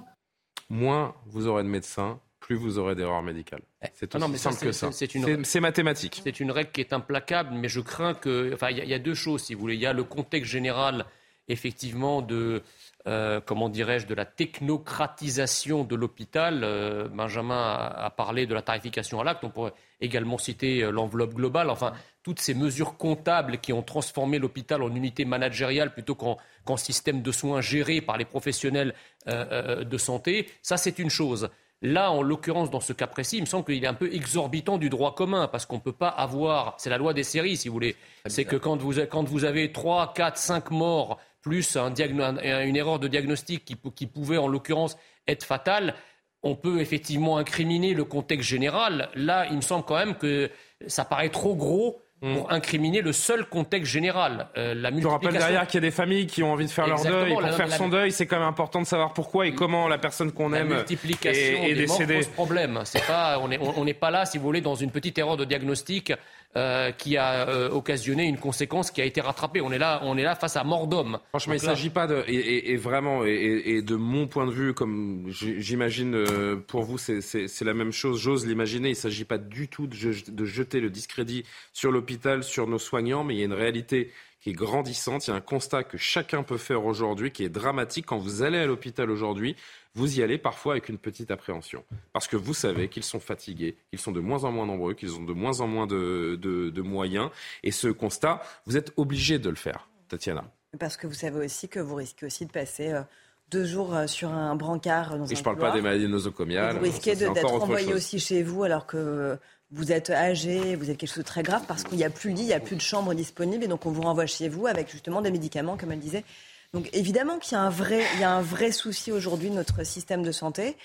Moins 0.70 1.14
vous 1.26 1.46
aurez 1.46 1.62
de 1.62 1.68
médecins, 1.68 2.20
plus 2.40 2.56
vous 2.56 2.78
aurez 2.78 2.94
d'erreurs 2.94 3.22
médicales. 3.22 3.62
Eh, 3.82 3.88
c'est 3.94 4.06
tout 4.06 4.36
simple 4.36 4.58
que 4.58 4.72
ça. 4.72 4.90
C'est 4.92 5.60
mathématique. 5.60 6.20
C'est 6.24 6.40
une 6.40 6.50
règle 6.50 6.70
qui 6.70 6.80
est 6.80 6.92
implacable, 6.92 7.54
mais 7.54 7.68
je 7.68 7.80
crains 7.80 8.14
que. 8.14 8.52
Enfin, 8.54 8.70
il 8.70 8.78
y, 8.78 8.94
a 8.94 8.98
deux 8.98 9.14
choses, 9.14 9.42
si 9.42 9.54
vous 9.54 9.60
voulez. 9.60 9.74
Il 9.74 9.80
y 9.80 9.86
a 9.86 9.92
le 9.92 10.04
contexte 10.04 10.50
général, 10.50 11.06
effectivement, 11.48 12.22
de. 12.22 12.62
Euh, 13.06 13.40
comment 13.40 13.68
dirais-je, 13.68 14.06
de 14.06 14.14
la 14.14 14.26
technocratisation 14.26 15.84
de 15.84 15.94
l'hôpital. 15.94 16.62
Euh, 16.62 17.08
Benjamin 17.08 17.58
a, 17.58 18.10
parlé 18.10 18.46
de 18.46 18.54
la 18.54 18.62
tarification 18.62 19.20
à 19.20 19.24
l'acte. 19.24 19.44
On 19.44 19.50
pourrait 19.50 19.72
également 20.00 20.36
citer 20.36 20.82
euh, 20.82 20.90
l'enveloppe 20.90 21.34
globale. 21.34 21.70
Enfin, 21.70 21.92
toutes 22.22 22.40
ces 22.40 22.54
mesures 22.54 22.96
comptables 22.96 23.58
qui 23.58 23.72
ont 23.72 23.82
transformé 23.82 24.38
l'hôpital 24.38 24.82
en 24.82 24.94
unité 24.94 25.24
managériale 25.24 25.94
plutôt 25.94 26.14
qu'en 26.14 26.76
système 26.76 27.22
de 27.22 27.32
soins 27.32 27.60
géré 27.62 28.00
par 28.00 28.18
les 28.18 28.26
professionnels 28.26 28.94
de 29.26 29.98
santé. 29.98 30.48
Ça, 30.62 30.76
c'est 30.76 30.98
une 30.98 31.10
chose. 31.10 31.50
Là, 31.80 32.10
en 32.10 32.22
l'occurrence, 32.22 32.70
dans 32.70 32.80
ce 32.80 32.92
cas 32.92 33.06
précis, 33.06 33.36
il 33.36 33.42
me 33.42 33.46
semble 33.46 33.64
qu'il 33.64 33.82
est 33.82 33.86
un 33.86 33.94
peu 33.94 34.12
exorbitant 34.12 34.78
du 34.78 34.88
droit 34.90 35.14
commun, 35.14 35.46
parce 35.46 35.64
qu'on 35.64 35.76
ne 35.76 35.80
peut 35.80 35.92
pas 35.92 36.08
avoir, 36.08 36.74
c'est 36.78 36.90
la 36.90 36.98
loi 36.98 37.14
des 37.14 37.22
séries, 37.22 37.56
si 37.56 37.68
vous 37.68 37.74
voulez, 37.74 37.94
c'est 38.26 38.44
que 38.44 38.56
quand 38.56 38.76
vous, 38.76 38.94
quand 39.08 39.22
vous 39.22 39.44
avez 39.44 39.70
3, 39.70 40.12
4, 40.14 40.36
5 40.36 40.70
morts, 40.72 41.18
plus 41.40 41.76
un 41.76 41.94
une 41.94 42.76
erreur 42.76 42.98
de 42.98 43.06
diagnostic 43.06 43.64
qui, 43.64 43.76
qui 43.94 44.06
pouvait, 44.06 44.38
en 44.38 44.48
l'occurrence, 44.48 44.96
être 45.28 45.44
fatale, 45.44 45.94
on 46.42 46.56
peut 46.56 46.80
effectivement 46.80 47.38
incriminer 47.38 47.94
le 47.94 48.04
contexte 48.04 48.48
général. 48.48 49.08
Là, 49.14 49.46
il 49.50 49.56
me 49.56 49.60
semble 49.60 49.84
quand 49.84 49.96
même 49.96 50.16
que 50.16 50.50
ça 50.86 51.04
paraît 51.04 51.30
trop 51.30 51.54
gros. 51.54 52.00
Pour 52.20 52.52
incriminer 52.52 53.00
le 53.00 53.12
seul 53.12 53.44
contexte 53.44 53.92
général. 53.92 54.48
Euh, 54.56 54.74
la 54.74 54.90
Je 54.90 55.06
rappelle 55.06 55.32
derrière 55.32 55.66
qu'il 55.66 55.82
y 55.82 55.84
a 55.84 55.88
des 55.88 55.94
familles 55.94 56.26
qui 56.26 56.42
ont 56.42 56.52
envie 56.52 56.66
de 56.66 56.70
faire 56.70 56.86
leur 56.86 57.02
deuil. 57.02 57.32
Pour 57.32 57.42
faire 57.50 57.72
son 57.72 57.88
deuil, 57.88 58.12
c'est 58.12 58.26
quand 58.26 58.38
même 58.38 58.48
important 58.48 58.80
de 58.80 58.86
savoir 58.86 59.12
pourquoi 59.12 59.46
et 59.46 59.54
comment 59.54 59.88
la 59.88 59.98
personne 59.98 60.32
qu'on 60.32 60.52
aime 60.52 60.68
multiplication 60.68 61.62
est, 61.62 61.70
est 61.70 61.74
décédée. 61.74 62.14
Morts 62.14 62.24
pose 62.24 62.34
problème. 62.34 62.80
C'est 62.84 63.06
pas, 63.06 63.38
on 63.40 63.84
n'est 63.84 63.94
pas 63.94 64.10
là, 64.10 64.26
si 64.26 64.38
vous 64.38 64.44
voulez, 64.44 64.60
dans 64.60 64.74
une 64.74 64.90
petite 64.90 65.18
erreur 65.18 65.36
de 65.36 65.44
diagnostic 65.44 66.12
euh, 66.56 66.92
qui 66.92 67.18
a 67.18 67.46
euh, 67.46 67.68
occasionné 67.68 68.24
une 68.24 68.38
conséquence 68.38 68.90
qui 68.90 69.02
a 69.02 69.04
été 69.04 69.20
rattrapée. 69.20 69.60
On 69.60 69.70
est 69.70 69.78
là, 69.78 70.00
on 70.04 70.16
est 70.16 70.22
là 70.22 70.34
face 70.34 70.56
à 70.56 70.64
mort 70.64 70.86
d'homme. 70.86 71.18
Franchement, 71.28 71.52
il 71.52 71.60
ne 71.60 71.66
s'agit 71.66 71.90
pas 71.90 72.06
de 72.06 72.24
et, 72.26 72.74
vraiment 72.76 73.22
et, 73.26 73.82
de 73.82 73.96
mon 73.96 74.26
point 74.26 74.46
de 74.46 74.50
vue, 74.50 74.72
comme 74.72 75.26
j'imagine 75.28 76.14
euh, 76.14 76.56
pour 76.56 76.84
vous, 76.84 76.96
c'est 76.96 77.60
la 77.60 77.74
même 77.74 77.92
chose. 77.92 78.18
J'ose 78.18 78.46
l'imaginer. 78.46 78.88
Il 78.88 78.92
ne 78.92 78.96
s'agit 78.96 79.26
pas 79.26 79.36
du 79.36 79.68
tout 79.68 79.86
de, 79.86 79.96
de 80.30 80.44
jeter 80.46 80.80
le 80.80 80.88
discrédit 80.88 81.44
sur 81.74 81.92
l'hôpital, 81.92 82.42
sur 82.42 82.66
nos 82.66 82.78
soignants, 82.78 83.24
mais 83.24 83.34
il 83.34 83.38
y 83.40 83.42
a 83.42 83.46
une 83.46 83.52
réalité 83.52 84.10
qui 84.40 84.50
est 84.50 84.54
grandissante. 84.54 85.26
Il 85.26 85.30
y 85.30 85.32
a 85.34 85.36
un 85.36 85.40
constat 85.40 85.84
que 85.84 85.98
chacun 85.98 86.42
peut 86.42 86.56
faire 86.56 86.84
aujourd'hui 86.84 87.30
qui 87.30 87.44
est 87.44 87.48
dramatique. 87.48 88.06
Quand 88.06 88.18
vous 88.18 88.42
allez 88.42 88.58
à 88.58 88.66
l'hôpital 88.66 89.10
aujourd'hui, 89.10 89.56
vous 89.94 90.18
y 90.18 90.22
allez 90.22 90.38
parfois 90.38 90.74
avec 90.74 90.88
une 90.88 90.98
petite 90.98 91.30
appréhension. 91.30 91.84
Parce 92.12 92.28
que 92.28 92.36
vous 92.36 92.54
savez 92.54 92.88
qu'ils 92.88 93.04
sont 93.04 93.20
fatigués, 93.20 93.76
qu'ils 93.90 93.98
sont 93.98 94.12
de 94.12 94.20
moins 94.20 94.44
en 94.44 94.52
moins 94.52 94.66
nombreux, 94.66 94.94
qu'ils 94.94 95.16
ont 95.16 95.24
de 95.24 95.32
moins 95.32 95.60
en 95.60 95.66
moins 95.66 95.86
de, 95.86 96.82
moyens. 96.82 97.30
Et 97.62 97.70
ce 97.70 97.88
constat, 97.88 98.42
vous 98.66 98.76
êtes 98.76 98.92
obligé 98.96 99.38
de 99.38 99.50
le 99.50 99.56
faire, 99.56 99.88
Tatiana. 100.08 100.44
Parce 100.78 100.96
que 100.96 101.06
vous 101.06 101.14
savez 101.14 101.44
aussi 101.44 101.68
que 101.68 101.80
vous 101.80 101.94
risquez 101.94 102.26
aussi 102.26 102.46
de 102.46 102.52
passer 102.52 102.92
euh, 102.92 103.02
deux 103.50 103.64
jours 103.64 103.94
euh, 103.94 104.06
sur 104.06 104.28
un 104.30 104.54
brancard 104.54 105.16
dans 105.16 105.26
Et 105.26 105.34
je 105.34 105.40
ne 105.40 105.44
parle 105.44 105.58
pas 105.58 105.70
des 105.70 105.80
maladies 105.80 106.08
nosocomiales. 106.08 106.76
vous 106.76 106.84
risquez 106.84 107.16
d'être 107.16 107.52
envoyé 107.52 107.94
aussi 107.94 108.20
chez 108.20 108.42
vous 108.42 108.64
alors 108.64 108.86
que 108.86 109.38
vous 109.70 109.92
êtes 109.92 110.10
âgé, 110.10 110.76
vous 110.76 110.90
êtes 110.90 110.96
quelque 110.96 111.10
chose 111.10 111.18
de 111.18 111.28
très 111.28 111.42
grave 111.42 111.64
parce 111.66 111.84
qu'il 111.84 111.98
n'y 111.98 112.04
a 112.04 112.10
plus 112.10 112.32
de 112.32 112.36
lit, 112.36 112.42
il 112.42 112.46
n'y 112.46 112.52
a 112.54 112.60
plus 112.60 112.76
de 112.76 112.80
chambre 112.80 113.14
disponible 113.14 113.64
et 113.64 113.68
donc 113.68 113.84
on 113.86 113.90
vous 113.90 114.02
renvoie 114.02 114.26
chez 114.26 114.48
vous 114.48 114.66
avec 114.66 114.90
justement 114.90 115.20
des 115.20 115.30
médicaments, 115.30 115.76
comme 115.76 115.92
elle 115.92 115.98
disait, 115.98 116.24
donc 116.72 116.88
évidemment 116.92 117.38
qu'il 117.38 117.52
y 117.52 117.56
a 117.56 117.62
un 117.62 117.70
vrai, 117.70 118.02
il 118.14 118.20
y 118.20 118.24
a 118.24 118.32
un 118.32 118.42
vrai 118.42 118.72
souci 118.72 119.12
aujourd'hui 119.12 119.50
de 119.50 119.54
notre 119.54 119.84
système 119.84 120.22
de 120.22 120.32
santé. 120.32 120.76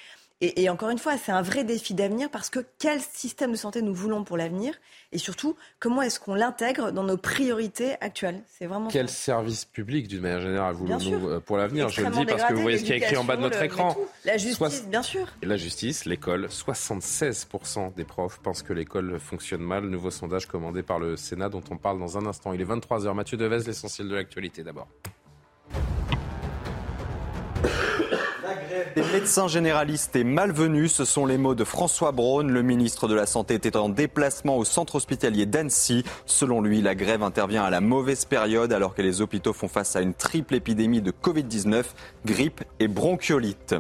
Et, 0.42 0.70
encore 0.70 0.90
une 0.90 0.98
fois, 0.98 1.16
c'est 1.18 1.32
un 1.32 1.42
vrai 1.42 1.64
défi 1.64 1.94
d'avenir 1.94 2.30
parce 2.30 2.50
que 2.50 2.60
quel 2.78 3.00
système 3.00 3.52
de 3.52 3.56
santé 3.56 3.82
nous 3.82 3.94
voulons 3.94 4.26
pour 4.26 4.36
l'avenir 4.36 4.74
et 5.14 5.18
surtout 5.18 5.56
comment 5.80 6.02
est-ce 6.02 6.20
qu'on 6.20 6.36
l'intègre 6.36 6.92
dans 6.92 7.04
nos 7.04 7.16
priorités 7.16 7.94
actuelles? 8.02 8.44
C'est 8.50 8.66
vraiment 8.66 8.90
quel 8.90 9.08
service 9.08 9.64
public 9.64 10.10
d'une 10.10 10.20
manière 10.20 10.42
générale 10.42 10.76
voulons-nous 10.76 11.30
euh, 11.30 11.40
pour 11.40 11.56
l'avenir? 11.56 11.88
Je 11.88 12.02
le 12.02 12.12
dis 12.12 12.26
parce 12.26 12.44
que 12.44 12.54
vous 12.56 12.62
voyez 12.62 12.78
ce 12.78 12.84
qui 12.84 12.92
est 12.92 12.98
écrit 12.98 13.16
en 13.16 13.24
bas 13.24 13.38
de 13.38 13.42
notre 13.42 13.62
écran. 13.62 13.96
La 14.26 14.36
justice, 14.36 14.86
bien 14.86 15.04
sûr. 15.04 15.28
Et 15.42 15.46
la 15.46 15.56
justice, 15.56 16.04
l'école. 16.04 16.48
76% 16.48 17.94
des 17.94 18.04
profs 18.04 18.40
pensent 18.40 18.64
que 18.64 18.74
l'école 18.74 19.22
fonctionne 19.22 19.62
mal. 19.62 19.86
Nouveau 19.86 20.12
sondage 20.12 20.48
commandé 20.48 20.84
par 20.84 21.00
le 21.00 21.16
Sénat 21.16 21.48
dont 21.48 21.64
on 21.72 21.78
parle 21.78 22.00
dans 22.00 22.18
un 22.18 22.26
instant. 22.26 22.52
Il 22.52 22.60
est 22.60 22.66
23h. 22.66 23.14
Mathieu 23.14 23.38
Devez, 23.38 23.60
l'essentiel 23.60 24.10
de 24.10 24.16
l'actualité 24.16 24.62
d'abord. 24.62 24.90
Des 28.96 29.04
médecins 29.04 29.48
généralistes 29.48 30.16
est 30.16 30.24
malvenue, 30.24 30.88
ce 30.88 31.06
sont 31.06 31.26
les 31.26 31.38
mots 31.38 31.56
de 31.56 31.64
François 31.64 32.12
Braun. 32.12 32.48
Le 32.48 32.62
ministre 32.62 33.08
de 33.08 33.16
la 33.16 33.26
Santé 33.26 33.56
était 33.56 33.78
en 33.78 33.90
déplacement 33.90 34.58
au 34.58 34.66
centre 34.66 34.96
hospitalier 34.96 35.46
d'Annecy. 35.46 36.04
Selon 36.26 36.62
lui, 36.62 36.82
la 36.82 36.96
grève 36.96 37.24
intervient 37.24 37.64
à 37.64 37.70
la 37.70 37.82
mauvaise 37.82 38.26
période 38.26 38.74
alors 38.74 38.96
que 38.96 39.02
les 39.02 39.22
hôpitaux 39.22 39.54
font 39.54 39.68
face 39.68 39.96
à 39.96 40.02
une 40.02 40.14
triple 40.14 40.56
épidémie 40.56 41.02
de 41.02 41.12
Covid-19, 41.12 41.84
grippe 42.26 42.64
et 42.80 42.88
bronchiolite. 42.88 43.76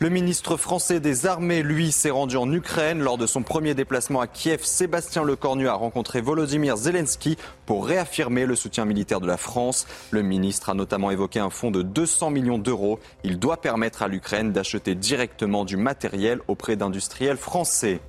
Le 0.00 0.08
ministre 0.08 0.56
français 0.56 0.98
des 0.98 1.24
Armées, 1.24 1.62
lui, 1.62 1.92
s'est 1.92 2.10
rendu 2.10 2.36
en 2.36 2.50
Ukraine. 2.52 3.00
Lors 3.00 3.16
de 3.16 3.28
son 3.28 3.42
premier 3.42 3.74
déplacement 3.74 4.20
à 4.20 4.26
Kiev, 4.26 4.64
Sébastien 4.64 5.22
Lecornu 5.22 5.68
a 5.68 5.74
rencontré 5.74 6.20
Volodymyr 6.20 6.76
Zelensky 6.76 7.38
pour 7.64 7.86
réaffirmer 7.86 8.44
le 8.44 8.56
soutien 8.56 8.86
militaire 8.86 9.20
de 9.20 9.28
la 9.28 9.36
France. 9.36 9.86
Le 10.10 10.22
ministre 10.22 10.70
a 10.70 10.74
notamment 10.74 11.12
évoqué 11.12 11.38
un 11.38 11.48
fonds 11.48 11.70
de 11.70 11.82
200 11.82 12.30
millions 12.30 12.58
d'euros. 12.58 12.98
Il 13.22 13.38
doit 13.38 13.60
permettre 13.60 14.02
à 14.02 14.08
l'Ukraine 14.08 14.50
d'acheter 14.50 14.96
directement 14.96 15.64
du 15.64 15.76
matériel 15.76 16.40
auprès 16.48 16.74
d'industriels 16.74 17.36
français. 17.36 18.00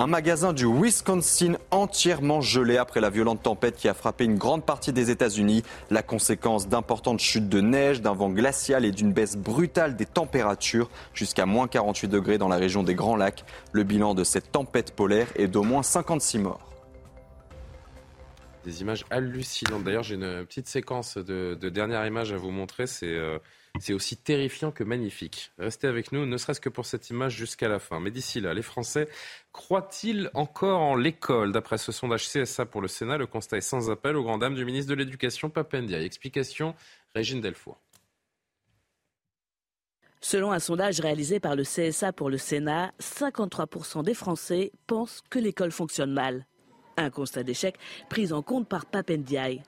Un 0.00 0.06
magasin 0.06 0.54
du 0.54 0.64
Wisconsin 0.64 1.58
entièrement 1.70 2.40
gelé 2.40 2.78
après 2.78 3.02
la 3.02 3.10
violente 3.10 3.42
tempête 3.42 3.76
qui 3.76 3.86
a 3.86 3.92
frappé 3.92 4.24
une 4.24 4.38
grande 4.38 4.64
partie 4.64 4.94
des 4.94 5.10
États-Unis. 5.10 5.62
La 5.90 6.02
conséquence 6.02 6.68
d'importantes 6.68 7.20
chutes 7.20 7.50
de 7.50 7.60
neige, 7.60 8.00
d'un 8.00 8.14
vent 8.14 8.30
glacial 8.30 8.86
et 8.86 8.92
d'une 8.92 9.12
baisse 9.12 9.36
brutale 9.36 9.96
des 9.96 10.06
températures 10.06 10.88
jusqu'à 11.12 11.44
moins 11.44 11.68
48 11.68 12.08
degrés 12.08 12.38
dans 12.38 12.48
la 12.48 12.56
région 12.56 12.82
des 12.82 12.94
Grands 12.94 13.14
Lacs. 13.14 13.44
Le 13.72 13.82
bilan 13.82 14.14
de 14.14 14.24
cette 14.24 14.50
tempête 14.50 14.96
polaire 14.96 15.28
est 15.36 15.48
d'au 15.48 15.64
moins 15.64 15.82
56 15.82 16.38
morts. 16.38 16.72
Des 18.64 18.80
images 18.80 19.04
hallucinantes. 19.10 19.84
D'ailleurs, 19.84 20.02
j'ai 20.02 20.14
une 20.14 20.46
petite 20.46 20.68
séquence 20.68 21.18
de, 21.18 21.54
dernière 21.68 22.06
image 22.06 22.32
à 22.32 22.38
vous 22.38 22.50
montrer. 22.50 22.86
Euh, 23.02 23.38
c'est 23.78 23.92
aussi 23.92 24.16
terrifiant 24.16 24.72
que 24.72 24.84
magnifique. 24.84 25.52
Restez 25.58 25.86
avec 25.86 26.12
nous, 26.12 26.26
ne 26.26 26.36
serait-ce 26.36 26.60
que 26.60 26.68
pour 26.68 26.86
cette 26.86 27.08
image 27.10 27.36
jusqu'à 27.36 27.68
la 27.68 27.78
fin. 27.78 28.00
Mais 28.00 28.10
d'ici 28.10 28.40
là, 28.40 28.52
les 28.52 28.62
Français 28.62 29.08
croient-ils 29.52 30.30
encore 30.34 30.80
en 30.80 30.96
l'école? 30.96 31.52
D'après 31.52 31.78
ce 31.78 31.92
sondage 31.92 32.28
CSA 32.28 32.66
pour 32.66 32.80
le 32.80 32.88
Sénat, 32.88 33.18
le 33.18 33.26
constat 33.26 33.58
est 33.58 33.62
sans 33.62 33.90
appel 33.90 34.16
au 34.16 34.22
grand 34.22 34.38
dame 34.38 34.54
du 34.54 34.64
ministre 34.64 34.90
de 34.90 34.96
l'Éducation, 34.96 35.50
Papendia. 35.50 36.02
Explication, 36.02 36.74
Régine 37.14 37.40
Delfour. 37.40 37.80
Selon 40.20 40.52
un 40.52 40.58
sondage 40.58 41.00
réalisé 41.00 41.40
par 41.40 41.56
le 41.56 41.62
CSA 41.62 42.12
pour 42.12 42.28
le 42.28 42.36
Sénat, 42.36 42.92
53% 43.00 44.04
des 44.04 44.12
Français 44.12 44.72
pensent 44.86 45.22
que 45.30 45.38
l'école 45.38 45.72
fonctionne 45.72 46.12
mal. 46.12 46.46
Un 46.98 47.08
constat 47.08 47.42
d'échec 47.42 47.76
pris 48.10 48.32
en 48.32 48.42
compte 48.42 48.68
par 48.68 48.84
Papendiaï. 48.84 49.62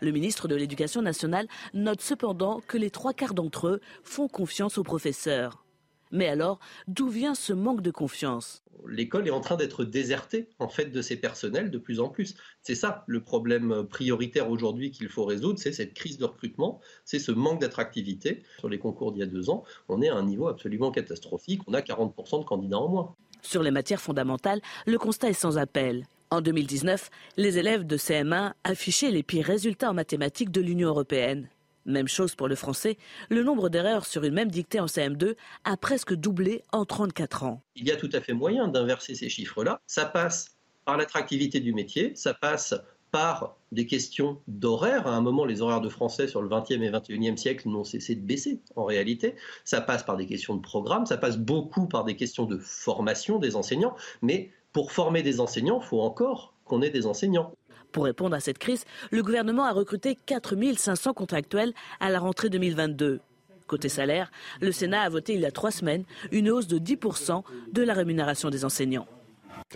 Le 0.00 0.12
ministre 0.12 0.46
de 0.46 0.54
l'Éducation 0.54 1.02
nationale 1.02 1.48
note 1.74 2.00
cependant 2.00 2.60
que 2.66 2.78
les 2.78 2.90
trois 2.90 3.14
quarts 3.14 3.34
d'entre 3.34 3.66
eux 3.66 3.80
font 4.04 4.28
confiance 4.28 4.78
aux 4.78 4.84
professeurs. 4.84 5.64
Mais 6.12 6.28
alors, 6.28 6.58
d'où 6.86 7.08
vient 7.08 7.34
ce 7.34 7.52
manque 7.52 7.82
de 7.82 7.90
confiance? 7.90 8.62
L'école 8.86 9.26
est 9.26 9.32
en 9.32 9.40
train 9.40 9.56
d'être 9.56 9.84
désertée 9.84 10.48
en 10.60 10.68
fait 10.68 10.86
de 10.86 11.02
ses 11.02 11.16
personnels 11.16 11.70
de 11.70 11.78
plus 11.78 11.98
en 11.98 12.08
plus. 12.08 12.36
C'est 12.62 12.76
ça 12.76 13.04
le 13.08 13.22
problème 13.22 13.84
prioritaire 13.90 14.48
aujourd'hui 14.48 14.92
qu'il 14.92 15.08
faut 15.08 15.24
résoudre, 15.24 15.58
c'est 15.58 15.72
cette 15.72 15.94
crise 15.94 16.16
de 16.16 16.24
recrutement, 16.24 16.80
c'est 17.04 17.18
ce 17.18 17.32
manque 17.32 17.60
d'attractivité. 17.60 18.44
Sur 18.60 18.68
les 18.68 18.78
concours 18.78 19.12
d'il 19.12 19.20
y 19.20 19.22
a 19.24 19.26
deux 19.26 19.50
ans, 19.50 19.64
on 19.88 20.00
est 20.00 20.08
à 20.08 20.14
un 20.14 20.24
niveau 20.24 20.46
absolument 20.46 20.92
catastrophique, 20.92 21.62
on 21.66 21.74
a 21.74 21.80
40% 21.80 22.38
de 22.38 22.44
candidats 22.44 22.78
en 22.78 22.88
moins. 22.88 23.16
Sur 23.42 23.64
les 23.64 23.72
matières 23.72 24.00
fondamentales, 24.00 24.60
le 24.86 24.96
constat 24.96 25.30
est 25.30 25.32
sans 25.32 25.58
appel. 25.58 26.06
En 26.30 26.42
2019, 26.42 27.08
les 27.38 27.56
élèves 27.56 27.86
de 27.86 27.96
CM1 27.96 28.52
affichaient 28.62 29.10
les 29.10 29.22
pires 29.22 29.46
résultats 29.46 29.90
en 29.90 29.94
mathématiques 29.94 30.50
de 30.50 30.60
l'Union 30.60 30.88
européenne. 30.88 31.48
Même 31.86 32.06
chose 32.06 32.34
pour 32.34 32.48
le 32.48 32.54
français, 32.54 32.98
le 33.30 33.42
nombre 33.42 33.70
d'erreurs 33.70 34.04
sur 34.04 34.24
une 34.24 34.34
même 34.34 34.50
dictée 34.50 34.78
en 34.78 34.84
CM2 34.84 35.36
a 35.64 35.76
presque 35.78 36.12
doublé 36.12 36.64
en 36.70 36.84
34 36.84 37.44
ans. 37.44 37.62
Il 37.76 37.88
y 37.88 37.92
a 37.92 37.96
tout 37.96 38.10
à 38.12 38.20
fait 38.20 38.34
moyen 38.34 38.68
d'inverser 38.68 39.14
ces 39.14 39.30
chiffres-là. 39.30 39.80
Ça 39.86 40.04
passe 40.04 40.58
par 40.84 40.98
l'attractivité 40.98 41.60
du 41.60 41.72
métier, 41.72 42.12
ça 42.14 42.34
passe 42.34 42.74
par 43.10 43.56
des 43.72 43.86
questions 43.86 44.38
d'horaire. 44.48 45.06
À 45.06 45.14
un 45.14 45.22
moment, 45.22 45.46
les 45.46 45.62
horaires 45.62 45.80
de 45.80 45.88
français 45.88 46.28
sur 46.28 46.42
le 46.42 46.48
20e 46.50 46.82
et 46.82 46.90
21e 46.90 47.38
siècle 47.38 47.70
n'ont 47.70 47.84
cessé 47.84 48.14
de 48.14 48.20
baisser 48.20 48.60
en 48.76 48.84
réalité. 48.84 49.34
Ça 49.64 49.80
passe 49.80 50.02
par 50.02 50.18
des 50.18 50.26
questions 50.26 50.56
de 50.56 50.60
programme, 50.60 51.06
ça 51.06 51.16
passe 51.16 51.38
beaucoup 51.38 51.86
par 51.86 52.04
des 52.04 52.16
questions 52.16 52.44
de 52.44 52.58
formation 52.58 53.38
des 53.38 53.56
enseignants, 53.56 53.96
mais 54.20 54.50
pour 54.78 54.92
former 54.92 55.24
des 55.24 55.40
enseignants, 55.40 55.80
il 55.82 55.86
faut 55.88 56.02
encore 56.02 56.54
qu'on 56.64 56.82
ait 56.82 56.90
des 56.90 57.04
enseignants. 57.04 57.50
Pour 57.90 58.04
répondre 58.04 58.36
à 58.36 58.38
cette 58.38 58.58
crise, 58.58 58.84
le 59.10 59.24
gouvernement 59.24 59.64
a 59.64 59.72
recruté 59.72 60.14
4 60.14 60.54
500 60.76 61.14
contractuels 61.14 61.72
à 61.98 62.10
la 62.10 62.20
rentrée 62.20 62.48
2022. 62.48 63.18
Côté 63.66 63.88
salaire, 63.88 64.30
le 64.60 64.70
Sénat 64.70 65.02
a 65.02 65.08
voté 65.08 65.34
il 65.34 65.40
y 65.40 65.46
a 65.46 65.50
trois 65.50 65.72
semaines 65.72 66.04
une 66.30 66.48
hausse 66.48 66.68
de 66.68 66.78
10% 66.78 67.42
de 67.72 67.82
la 67.82 67.92
rémunération 67.92 68.50
des 68.50 68.64
enseignants. 68.64 69.08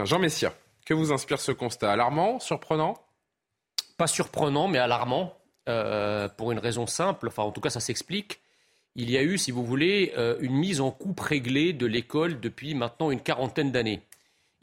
Jean 0.05 0.21
Messia, 0.21 0.55
que 0.87 0.95
vous 0.95 1.13
inspire 1.13 1.41
ce 1.41 1.51
constat? 1.51 1.91
Alarmant? 1.91 2.39
Surprenant? 2.39 2.95
Pas 3.99 4.07
surprenant, 4.07 4.69
mais 4.69 4.79
alarmant, 4.79 5.37
euh, 5.69 6.29
pour 6.29 6.53
une 6.53 6.61
raison 6.61 6.87
simple, 6.87 7.27
enfin 7.27 7.43
en 7.43 7.51
tout 7.51 7.61
cas 7.61 7.71
ça 7.71 7.81
s'explique. 7.81 8.39
Il 8.95 9.11
y 9.11 9.19
a 9.19 9.25
eu, 9.25 9.37
si 9.37 9.51
vous 9.51 9.65
voulez, 9.65 10.13
euh, 10.17 10.37
une 10.39 10.55
mise 10.55 10.81
en 10.81 10.93
coupe 10.93 11.19
réglée 11.19 11.73
de 11.73 11.87
l'école 11.87 12.39
depuis 12.39 12.77
maintenant 12.77 13.11
une 13.11 13.21
quarantaine 13.21 13.73
d'années. 13.73 14.03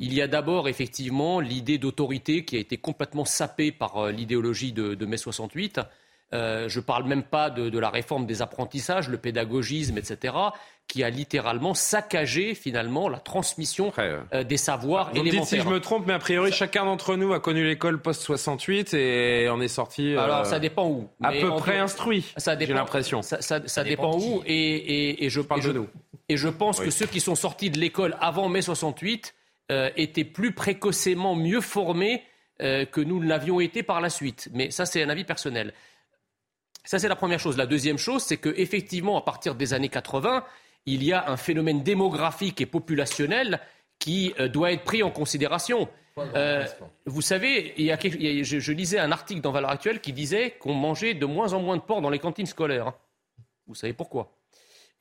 Il 0.01 0.13
y 0.13 0.21
a 0.21 0.27
d'abord 0.27 0.69
effectivement 0.69 1.41
l'idée 1.41 1.77
d'autorité 1.77 2.45
qui 2.45 2.55
a 2.55 2.59
été 2.59 2.77
complètement 2.77 3.25
sapée 3.25 3.73
par 3.73 3.97
euh, 3.97 4.11
l'idéologie 4.11 4.71
de, 4.71 5.05
mai 5.05 5.17
68. 5.17 5.81
Euh, 6.31 6.69
je 6.69 6.79
ne 6.79 6.83
parle 6.83 7.03
même 7.03 7.23
pas 7.23 7.49
de, 7.49 7.77
la 7.77 7.89
réforme 7.89 8.25
des 8.25 8.41
apprentissages, 8.41 9.09
le 9.09 9.17
pédagogisme, 9.17 9.97
etc., 9.97 10.35
qui 10.87 11.03
a 11.03 11.09
littéralement 11.09 11.73
saccagé 11.73 12.55
finalement 12.55 13.09
la 13.09 13.19
transmission 13.19 13.91
euh, 13.97 14.43
des 14.43 14.57
savoirs 14.57 15.09
Vous 15.09 15.19
élémentaires. 15.19 15.41
Dites 15.41 15.49
si 15.49 15.59
je 15.59 15.67
me 15.67 15.81
trompe, 15.81 16.05
mais 16.07 16.13
a 16.13 16.19
priori 16.19 16.51
chacun 16.51 16.85
d'entre 16.85 17.15
nous 17.15 17.33
a 17.33 17.39
connu 17.39 17.65
l'école 17.65 18.01
post 18.01 18.21
68 18.21 18.93
et 18.93 19.49
on 19.51 19.59
est 19.59 19.67
sorti. 19.67 20.15
Alors 20.15 20.45
ça 20.45 20.59
dépend 20.59 20.87
où. 20.87 21.09
À 21.21 21.31
peu 21.31 21.49
près 21.57 21.77
instruit. 21.77 22.25
J'ai 22.37 22.67
l'impression. 22.67 23.21
Ça, 23.21 23.83
dépend, 23.83 24.17
où 24.17 24.43
et, 24.45 25.27
je 25.29 25.41
parle 25.41 25.61
de 25.61 25.73
nous. 25.73 25.87
Et 26.29 26.37
je 26.37 26.47
pense 26.47 26.79
que 26.79 26.89
ceux 26.89 27.07
qui 27.07 27.19
sont 27.19 27.35
sortis 27.35 27.69
de 27.69 27.79
l'école 27.79 28.15
avant 28.21 28.47
mai 28.47 28.61
68 28.61 29.33
euh, 29.71 29.91
étaient 29.95 30.23
plus 30.23 30.51
précocement 30.51 31.35
mieux 31.35 31.61
formés 31.61 32.23
euh, 32.61 32.85
que 32.85 33.01
nous 33.01 33.21
l'avions 33.21 33.59
été 33.59 33.83
par 33.83 34.01
la 34.01 34.09
suite. 34.09 34.49
Mais 34.51 34.71
ça, 34.71 34.85
c'est 34.85 35.03
un 35.03 35.09
avis 35.09 35.25
personnel. 35.25 35.73
Ça, 36.83 36.97
c'est 36.97 37.07
la 37.07 37.15
première 37.15 37.39
chose. 37.39 37.55
La 37.55 37.67
deuxième 37.67 37.99
chose, 37.99 38.23
c'est 38.23 38.37
qu'effectivement, 38.37 39.15
à 39.17 39.21
partir 39.21 39.53
des 39.53 39.75
années 39.75 39.89
80, 39.89 40.43
il 40.87 41.03
y 41.03 41.13
a 41.13 41.29
un 41.29 41.37
phénomène 41.37 41.83
démographique 41.83 42.61
et 42.61 42.65
populationnel 42.65 43.59
qui 43.99 44.33
euh, 44.39 44.47
doit 44.47 44.71
être 44.71 44.83
pris 44.83 45.03
en 45.03 45.11
considération. 45.11 45.87
vous 47.05 47.21
savez, 47.21 47.73
il 47.77 47.85
y 47.85 47.91
a, 47.91 47.99
je, 47.99 48.71
lisais 48.71 48.97
un 48.97 49.11
article 49.11 49.41
dans 49.41 49.51
Valeurs 49.51 49.69
Actuelles 49.69 50.01
qui 50.01 50.13
disait 50.13 50.51
qu'on 50.59 50.73
mangeait 50.73 51.13
de 51.13 51.25
moins 51.27 51.53
en 51.53 51.61
moins 51.61 51.77
de 51.77 51.81
porc 51.81 52.01
dans 52.01 52.09
les 52.09 52.19
cantines 52.19 52.47
scolaires. 52.47 52.93
Vous 53.67 53.75
savez 53.75 53.93
pourquoi? 53.93 54.38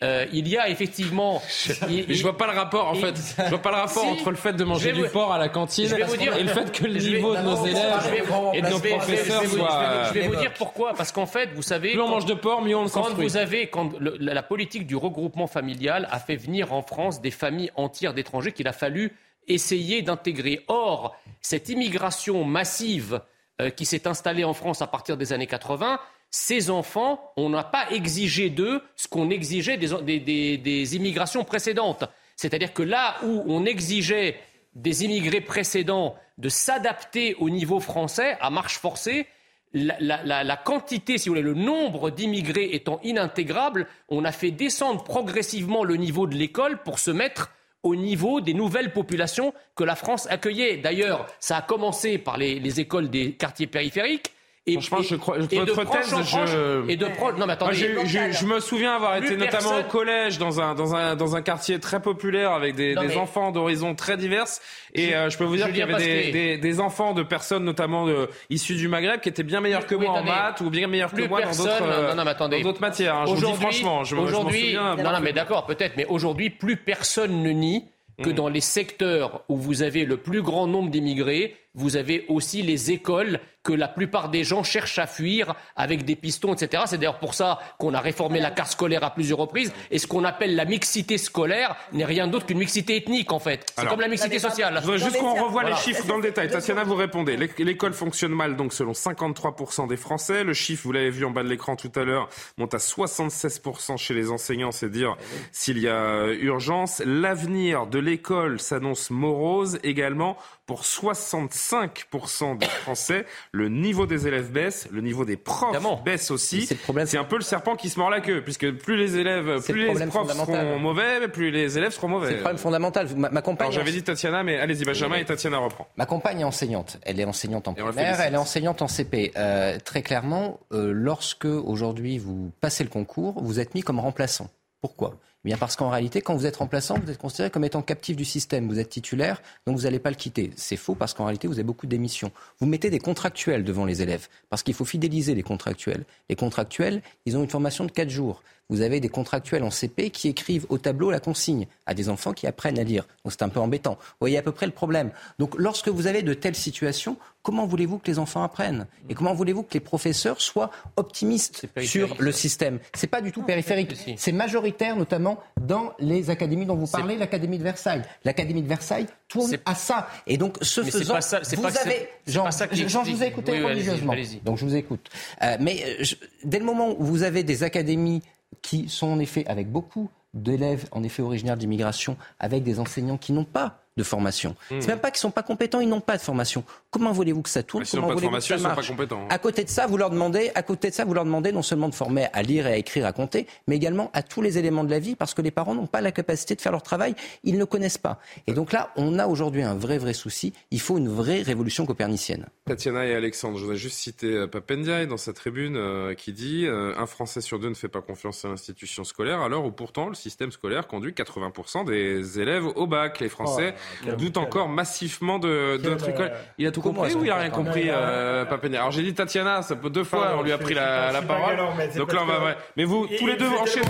Euh, 0.00 0.26
il 0.32 0.46
y 0.46 0.56
a 0.56 0.68
effectivement. 0.68 1.42
Je, 1.48 1.72
je 2.08 2.22
vois 2.22 2.36
pas 2.36 2.46
le 2.46 2.56
rapport 2.56 2.88
en 2.88 2.94
fait. 2.94 3.16
Je 3.36 3.48
vois 3.48 3.60
pas 3.60 3.70
le 3.70 3.78
rapport 3.78 4.04
entre 4.04 4.30
le 4.30 4.36
fait 4.36 4.52
de 4.52 4.62
manger 4.62 4.92
du 4.92 5.08
porc 5.08 5.32
à 5.32 5.38
la 5.38 5.48
cantine 5.48 5.92
et 5.92 6.42
le 6.42 6.48
fait 6.48 6.70
que 6.70 6.84
le 6.84 6.98
niveau 6.98 7.34
de 7.34 7.42
nos 7.42 7.66
élèves 7.66 8.24
et 8.54 8.62
de 8.62 8.68
nos 8.68 8.78
professeurs 8.78 9.44
soit. 9.44 10.04
Je 10.08 10.12
vais 10.14 10.28
vous 10.28 10.36
dire 10.36 10.54
pourquoi. 10.54 10.94
Parce 10.94 11.10
qu'en 11.10 11.26
fait, 11.26 11.50
vous 11.54 11.62
savez. 11.62 11.92
Plus 11.92 12.00
on 12.00 12.08
mange 12.08 12.26
de 12.26 12.34
porc, 12.34 12.62
mieux 12.62 12.76
on 12.76 12.84
le 12.84 12.88
Quand 12.88 13.12
vous 13.14 13.36
avez, 13.36 13.66
quand 13.66 13.92
la 14.00 14.42
politique 14.42 14.86
du 14.86 14.94
regroupement 14.94 15.48
familial 15.48 16.06
a 16.12 16.20
fait 16.20 16.36
venir 16.36 16.72
en 16.72 16.82
France 16.82 17.20
des 17.20 17.32
familles 17.32 17.72
entières 17.74 18.14
d'étrangers 18.14 18.52
qu'il 18.52 18.68
a 18.68 18.72
fallu 18.72 19.12
essayer 19.48 20.02
d'intégrer. 20.02 20.64
Or, 20.68 21.16
cette 21.40 21.68
immigration 21.70 22.44
massive 22.44 23.20
euh, 23.60 23.70
qui 23.70 23.84
s'est 23.84 24.06
installée 24.06 24.44
en 24.44 24.54
France 24.54 24.82
à 24.82 24.86
partir 24.86 25.16
des 25.16 25.32
années 25.32 25.46
80 25.46 25.98
ces 26.30 26.70
enfants, 26.70 27.32
on 27.36 27.48
n'a 27.48 27.64
pas 27.64 27.90
exigé 27.90 28.50
d'eux 28.50 28.82
ce 28.96 29.08
qu'on 29.08 29.30
exigeait 29.30 29.78
des, 29.78 30.96
immigrations 30.96 31.44
précédentes. 31.44 32.04
C'est-à-dire 32.36 32.74
que 32.74 32.82
là 32.82 33.16
où 33.24 33.44
on 33.46 33.64
exigeait 33.64 34.36
des 34.74 35.04
immigrés 35.04 35.40
précédents 35.40 36.16
de 36.36 36.48
s'adapter 36.48 37.34
au 37.36 37.50
niveau 37.50 37.80
français 37.80 38.36
à 38.40 38.50
marche 38.50 38.78
forcée, 38.78 39.26
la, 39.72 40.56
quantité, 40.56 41.18
si 41.18 41.28
vous 41.28 41.34
voulez, 41.34 41.42
le 41.42 41.54
nombre 41.54 42.10
d'immigrés 42.10 42.70
étant 42.72 43.00
inintégrable, 43.02 43.86
on 44.08 44.24
a 44.24 44.32
fait 44.32 44.50
descendre 44.50 45.04
progressivement 45.04 45.84
le 45.84 45.96
niveau 45.96 46.26
de 46.26 46.36
l'école 46.36 46.82
pour 46.82 46.98
se 46.98 47.10
mettre 47.10 47.52
au 47.82 47.96
niveau 47.96 48.40
des 48.40 48.54
nouvelles 48.54 48.92
populations 48.92 49.54
que 49.74 49.84
la 49.84 49.94
France 49.94 50.26
accueillait. 50.30 50.78
D'ailleurs, 50.78 51.26
ça 51.40 51.58
a 51.58 51.62
commencé 51.62 52.18
par 52.18 52.36
les 52.36 52.80
écoles 52.80 53.08
des 53.08 53.32
quartiers 53.32 53.66
périphériques. 53.66 54.32
Et, 54.68 54.72
Franchement, 54.74 54.98
je 55.02 55.16
crois, 55.16 55.36
et 55.38 55.58
votre 55.58 55.84
thèse, 55.90 56.14
je... 56.24 56.90
Et 56.90 56.96
de 56.96 57.06
non, 57.38 57.46
mais 57.46 57.54
attendez, 57.54 57.74
je, 57.74 58.46
me 58.46 58.60
souviens 58.60 58.94
avoir 58.94 59.16
été 59.16 59.34
notamment 59.36 59.78
au 59.78 59.82
collège 59.84 60.38
dans 60.38 60.60
un, 60.60 60.74
dans, 60.74 60.94
un, 60.94 61.16
dans 61.16 61.36
un 61.36 61.42
quartier 61.42 61.80
très 61.80 62.00
populaire 62.00 62.52
avec 62.52 62.74
des, 62.74 62.94
des 62.94 63.16
enfants 63.16 63.50
d'horizons 63.50 63.94
très 63.94 64.18
diverses. 64.18 64.60
Et 64.92 65.14
euh, 65.14 65.30
je 65.30 65.38
peux 65.38 65.44
vous 65.44 65.56
dire 65.56 65.68
qu'il 65.68 65.78
y 65.78 65.82
avait 65.82 65.96
des, 65.96 66.32
des, 66.32 66.58
des, 66.58 66.80
enfants 66.80 67.14
de 67.14 67.22
personnes 67.22 67.64
notamment 67.64 68.06
de, 68.06 68.28
issues 68.50 68.74
du 68.74 68.88
Maghreb 68.88 69.20
qui 69.20 69.30
étaient 69.30 69.42
bien 69.42 69.60
meilleurs 69.60 69.86
que 69.86 69.94
moi 69.94 70.10
en 70.10 70.24
maths 70.24 70.60
ou 70.60 70.68
bien 70.68 70.86
meilleurs 70.86 71.12
que 71.12 71.26
moi 71.26 71.40
dans 71.40 71.50
d'autres 71.50 72.62
d'autres 72.62 72.80
matières. 72.80 73.16
Hein, 73.16 73.24
je 73.26 73.34
vous 73.34 73.46
dis 73.46 73.54
franchement, 73.54 74.04
je, 74.04 74.16
aujourd'hui, 74.16 74.74
non, 74.74 74.96
non, 74.96 75.20
mais 75.22 75.32
d'accord, 75.32 75.64
peut-être, 75.64 75.96
mais 75.96 76.06
aujourd'hui, 76.06 76.50
plus 76.50 76.76
personne 76.76 77.42
ne 77.42 77.50
nie 77.50 77.84
que 78.22 78.30
mmh. 78.30 78.34
dans 78.34 78.48
les 78.48 78.60
secteurs 78.60 79.44
où 79.48 79.56
vous 79.56 79.82
avez 79.82 80.04
le 80.04 80.16
plus 80.16 80.42
grand 80.42 80.66
nombre 80.66 80.90
d'immigrés, 80.90 81.56
vous 81.78 81.96
avez 81.96 82.24
aussi 82.28 82.62
les 82.62 82.90
écoles 82.90 83.40
que 83.62 83.72
la 83.72 83.88
plupart 83.88 84.30
des 84.30 84.44
gens 84.44 84.62
cherchent 84.62 84.98
à 84.98 85.06
fuir 85.06 85.54
avec 85.76 86.04
des 86.04 86.16
pistons, 86.16 86.54
etc. 86.54 86.84
C'est 86.86 86.96
d'ailleurs 86.96 87.18
pour 87.18 87.34
ça 87.34 87.58
qu'on 87.78 87.92
a 87.92 88.00
réformé 88.00 88.40
la 88.40 88.50
carte 88.50 88.72
scolaire 88.72 89.04
à 89.04 89.12
plusieurs 89.12 89.38
reprises. 89.38 89.72
Et 89.90 89.98
ce 89.98 90.06
qu'on 90.06 90.24
appelle 90.24 90.56
la 90.56 90.64
mixité 90.64 91.18
scolaire 91.18 91.76
n'est 91.92 92.06
rien 92.06 92.28
d'autre 92.28 92.46
qu'une 92.46 92.58
mixité 92.58 92.96
ethnique, 92.96 93.30
en 93.30 93.38
fait. 93.38 93.66
C'est 93.76 93.86
comme 93.86 94.00
la 94.00 94.08
mixité 94.08 94.38
sociale. 94.38 94.78
Je 94.80 94.84
voudrais 94.86 94.98
juste 94.98 95.18
qu'on 95.18 95.44
revoie 95.44 95.64
les 95.64 95.74
chiffres 95.76 96.06
dans 96.06 96.16
le 96.16 96.22
détail. 96.22 96.48
Tatiana, 96.48 96.82
vous 96.82 96.94
répondez. 96.94 97.36
L'école 97.36 97.92
fonctionne 97.92 98.32
mal, 98.32 98.56
donc 98.56 98.72
selon 98.72 98.92
53% 98.92 99.86
des 99.86 99.96
Français. 99.96 100.44
Le 100.44 100.54
chiffre, 100.54 100.84
vous 100.84 100.92
l'avez 100.92 101.10
vu 101.10 101.24
en 101.26 101.30
bas 101.30 101.42
de 101.42 101.48
l'écran 101.48 101.76
tout 101.76 101.92
à 101.94 102.04
l'heure, 102.04 102.28
monte 102.56 102.74
à 102.74 102.78
76% 102.78 103.98
chez 103.98 104.14
les 104.14 104.30
enseignants. 104.30 104.72
C'est 104.72 104.90
dire 104.90 105.16
s'il 105.52 105.78
y 105.78 105.88
a 105.88 106.26
urgence. 106.40 107.02
L'avenir 107.04 107.86
de 107.86 107.98
l'école 107.98 108.60
s'annonce 108.60 109.10
morose 109.10 109.78
également 109.82 110.38
pour 110.68 110.82
65% 110.82 112.58
des 112.58 112.66
Français. 112.66 113.24
Le 113.52 113.70
niveau 113.70 114.06
des 114.06 114.28
élèves 114.28 114.52
baisse, 114.52 114.86
le 114.92 115.00
niveau 115.00 115.24
des 115.24 115.38
profs 115.38 115.74
baisse 116.04 116.30
aussi. 116.30 116.66
C'est 116.66 117.16
un 117.16 117.24
peu 117.24 117.36
le 117.36 117.42
serpent 117.42 117.74
qui 117.74 117.88
se 117.88 117.98
mord 117.98 118.10
la 118.10 118.20
queue, 118.20 118.42
puisque 118.42 118.70
plus 118.72 118.98
les 118.98 119.16
élèves, 119.16 119.62
plus 119.64 119.94
les 119.94 120.06
profs 120.06 120.30
seront 120.30 120.78
mauvais, 120.78 121.26
plus 121.28 121.50
les 121.50 121.78
élèves 121.78 121.92
seront 121.92 122.08
mauvais. 122.08 122.28
C'est 122.28 122.34
le 122.34 122.40
problème 122.40 122.58
fondamental. 122.58 123.08
Ma, 123.16 123.40
compagne. 123.40 123.72
J'avais 123.72 123.92
dit 123.92 124.02
Tatiana, 124.02 124.42
mais 124.42 124.58
allez-y, 124.58 124.84
Benjamin 124.84 125.16
et 125.16 125.24
Tatiana 125.24 125.56
reprend. 125.56 125.88
Ma 125.96 126.04
compagne 126.04 126.40
est 126.40 126.44
enseignante. 126.44 126.98
Elle 127.02 127.18
est 127.18 127.24
enseignante 127.24 127.66
en 127.66 127.72
primaire, 127.72 128.20
elle 128.20 128.34
est 128.34 128.36
enseignante 128.36 128.82
en 128.82 128.88
CP. 128.88 129.32
Euh, 129.36 129.78
très 129.82 130.02
clairement, 130.02 130.60
euh, 130.74 130.92
lorsque 130.92 131.46
aujourd'hui 131.46 132.18
vous 132.18 132.52
passez 132.60 132.84
le 132.84 132.90
concours, 132.90 133.42
vous 133.42 133.58
êtes 133.58 133.74
mis 133.74 133.82
comme 133.82 134.00
remplaçant. 134.00 134.50
Pourquoi? 134.80 135.18
Bien 135.44 135.56
parce 135.56 135.76
qu'en 135.76 135.90
réalité, 135.90 136.20
quand 136.20 136.36
vous 136.36 136.46
êtes 136.46 136.56
remplaçant, 136.56 136.98
vous 136.98 137.10
êtes 137.10 137.18
considéré 137.18 137.50
comme 137.50 137.64
étant 137.64 137.82
captif 137.82 138.16
du 138.16 138.24
système. 138.24 138.68
Vous 138.68 138.78
êtes 138.78 138.90
titulaire, 138.90 139.40
donc 139.66 139.76
vous 139.76 139.84
n'allez 139.84 139.98
pas 139.98 140.10
le 140.10 140.16
quitter. 140.16 140.50
C'est 140.56 140.76
faux 140.76 140.94
parce 140.94 141.14
qu'en 141.14 141.24
réalité, 141.24 141.48
vous 141.48 141.54
avez 141.54 141.64
beaucoup 141.64 141.86
d'émissions. 141.86 142.32
Vous 142.58 142.66
mettez 142.66 142.90
des 142.90 142.98
contractuels 142.98 143.64
devant 143.64 143.84
les 143.84 144.02
élèves 144.02 144.28
parce 144.50 144.62
qu'il 144.62 144.74
faut 144.74 144.84
fidéliser 144.84 145.34
les 145.34 145.42
contractuels. 145.42 146.04
Les 146.28 146.36
contractuels, 146.36 147.02
ils 147.24 147.36
ont 147.36 147.42
une 147.42 147.50
formation 147.50 147.84
de 147.84 147.90
4 147.92 148.10
jours 148.10 148.42
vous 148.70 148.82
avez 148.82 149.00
des 149.00 149.08
contractuels 149.08 149.62
en 149.62 149.70
CP 149.70 150.10
qui 150.10 150.28
écrivent 150.28 150.66
au 150.68 150.78
tableau 150.78 151.10
la 151.10 151.20
consigne 151.20 151.66
à 151.86 151.94
des 151.94 152.08
enfants 152.08 152.32
qui 152.32 152.46
apprennent 152.46 152.78
à 152.78 152.84
lire. 152.84 153.06
Donc 153.24 153.32
c'est 153.32 153.42
un 153.42 153.48
peu 153.48 153.60
embêtant. 153.60 153.92
Vous 154.00 154.16
voyez 154.20 154.38
à 154.38 154.42
peu 154.42 154.52
près 154.52 154.66
le 154.66 154.72
problème. 154.72 155.10
Donc 155.38 155.54
lorsque 155.56 155.88
vous 155.88 156.06
avez 156.06 156.22
de 156.22 156.34
telles 156.34 156.54
situations, 156.54 157.16
comment 157.42 157.66
voulez-vous 157.66 157.98
que 157.98 158.10
les 158.10 158.18
enfants 158.18 158.42
apprennent? 158.42 158.86
Et 159.08 159.14
comment 159.14 159.32
voulez-vous 159.32 159.62
que 159.62 159.72
les 159.72 159.80
professeurs 159.80 160.40
soient 160.40 160.70
optimistes 160.96 161.66
sur 161.80 162.14
le 162.18 162.30
système? 162.30 162.78
C'est 162.94 163.06
pas 163.06 163.22
du 163.22 163.32
tout 163.32 163.42
périphérique. 163.42 163.96
C'est 164.16 164.32
majoritaire, 164.32 164.96
notamment 164.96 165.42
dans 165.60 165.94
les 165.98 166.28
académies 166.28 166.66
dont 166.66 166.76
vous 166.76 166.86
parlez, 166.86 167.16
l'Académie 167.16 167.58
de 167.58 167.64
Versailles. 167.64 168.02
L'Académie 168.24 168.62
de 168.62 168.68
Versailles 168.68 169.06
tourne 169.28 169.56
à 169.64 169.74
ça. 169.74 170.08
Et 170.26 170.36
donc 170.36 170.58
ce 170.60 170.82
faisant, 170.82 171.14
pas 171.14 171.20
ça, 171.22 171.40
vous 171.40 171.62
pas 171.62 171.80
avez... 171.80 172.08
Jean, 172.26 172.50
Jean, 172.50 173.04
je 173.04 173.12
vous 173.12 173.22
ai 173.22 173.28
écouté 173.28 173.62
religieusement. 173.62 174.14
donc 174.44 174.58
je 174.58 174.64
vous 174.66 174.76
écoute. 174.76 175.08
Euh, 175.42 175.56
mais 175.58 175.82
euh, 176.00 176.04
dès 176.44 176.58
le 176.58 176.64
moment 176.64 176.94
où 176.98 177.04
vous 177.04 177.22
avez 177.22 177.42
des 177.42 177.62
académies 177.62 178.22
qui 178.62 178.88
sont 178.88 179.08
en 179.08 179.18
effet 179.18 179.46
avec 179.46 179.70
beaucoup 179.70 180.10
d'élèves 180.34 180.88
en 180.92 181.02
effet 181.02 181.22
originaires 181.22 181.56
d'immigration, 181.56 182.16
avec 182.38 182.62
des 182.62 182.80
enseignants 182.80 183.18
qui 183.18 183.32
n'ont 183.32 183.44
pas 183.44 183.82
de 183.98 184.02
formation. 184.02 184.56
Hmm. 184.70 184.80
C'est 184.80 184.88
même 184.88 185.00
pas 185.00 185.10
qu'ils 185.10 185.20
sont 185.20 185.30
pas 185.30 185.42
compétents, 185.42 185.80
ils 185.80 185.88
n'ont 185.88 186.00
pas 186.00 186.16
de 186.16 186.22
formation. 186.22 186.64
Comment 186.90 187.12
voulez-vous 187.12 187.42
que 187.42 187.50
ça 187.50 187.62
tourne 187.62 187.84
Comment 187.90 188.14
voulez-vous 188.14 188.36
que 188.36 188.40
ça 188.40 188.56
marche 188.56 188.92
À 189.28 189.38
côté 189.38 189.64
de 189.64 189.68
ça, 189.68 189.86
vous 189.86 189.98
leur 189.98 190.10
demandez, 190.10 190.50
à 190.54 190.62
côté 190.62 190.88
de 190.88 190.94
ça, 190.94 191.04
vous 191.04 191.12
leur 191.12 191.24
demandez 191.24 191.52
non 191.52 191.62
seulement 191.62 191.88
de 191.88 191.94
former 191.94 192.28
à 192.32 192.42
lire 192.42 192.66
et 192.66 192.72
à 192.72 192.76
écrire, 192.76 193.04
à 193.04 193.12
compter, 193.12 193.46
mais 193.66 193.76
également 193.76 194.10
à 194.14 194.22
tous 194.22 194.40
les 194.40 194.56
éléments 194.56 194.84
de 194.84 194.90
la 194.90 194.98
vie, 194.98 195.14
parce 195.14 195.34
que 195.34 195.42
les 195.42 195.50
parents 195.50 195.74
n'ont 195.74 195.86
pas 195.86 196.00
la 196.00 196.12
capacité 196.12 196.54
de 196.54 196.60
faire 196.60 196.72
leur 196.72 196.82
travail, 196.82 197.14
ils 197.44 197.58
ne 197.58 197.64
connaissent 197.64 197.98
pas. 197.98 198.20
Et 198.46 198.52
donc 198.52 198.72
là, 198.72 198.90
on 198.96 199.18
a 199.18 199.26
aujourd'hui 199.26 199.62
un 199.62 199.74
vrai 199.74 199.98
vrai 199.98 200.14
souci. 200.14 200.52
Il 200.70 200.80
faut 200.80 200.96
une 200.96 201.08
vraie 201.08 201.42
révolution 201.42 201.84
copernicienne. 201.84 202.46
Tatiana 202.66 203.06
et 203.06 203.14
Alexandre, 203.14 203.56
je 203.58 203.62
voudrais 203.62 203.76
juste 203.76 203.98
citer 203.98 204.32
euh, 204.32 204.46
Papendiaï 204.46 205.06
dans 205.06 205.16
sa 205.16 205.32
tribune 205.32 205.76
euh, 205.76 206.14
qui 206.14 206.32
dit 206.32 206.66
euh, 206.66 206.94
un 206.96 207.06
Français 207.06 207.40
sur 207.40 207.58
deux 207.58 207.68
ne 207.68 207.74
fait 207.74 207.88
pas 207.88 208.00
confiance 208.00 208.44
à 208.44 208.48
l'institution 208.48 209.04
scolaire, 209.04 209.40
alors 209.40 209.64
où 209.64 209.72
pourtant 209.72 210.08
le 210.08 210.14
système 210.14 210.52
scolaire 210.52 210.86
conduit 210.86 211.12
80% 211.12 211.86
des 211.86 212.40
élèves 212.40 212.66
au 212.66 212.86
bac. 212.86 213.20
Les 213.20 213.28
Français 213.28 213.74
oh, 213.76 213.87
doutent 214.16 214.36
encore 214.36 214.68
massivement 214.68 215.38
de, 215.38 215.78
notre 215.82 216.08
école. 216.08 216.32
Il 216.58 216.66
a 216.66 216.70
tout 216.70 216.80
compris 216.80 217.14
ou 217.14 217.24
il 217.24 217.30
a 217.30 217.36
rien 217.36 217.50
compris, 217.50 217.88
euh, 217.88 218.44
Alors 218.74 218.90
j'ai 218.90 219.02
dit 219.02 219.14
Tatiana, 219.14 219.62
ça 219.62 219.76
peut 219.76 219.90
deux 219.90 220.04
fois, 220.04 220.36
on 220.38 220.42
lui 220.42 220.52
a 220.52 220.58
pris 220.58 220.74
la, 220.74 221.22
parole. 221.26 221.56
Donc 221.96 222.12
là, 222.12 222.20
on 222.22 222.26
va. 222.26 222.56
Mais 222.76 222.84
vous, 222.84 223.06
tous 223.18 223.26
les 223.26 223.36
deux, 223.36 223.48
enchaînez, 223.48 223.86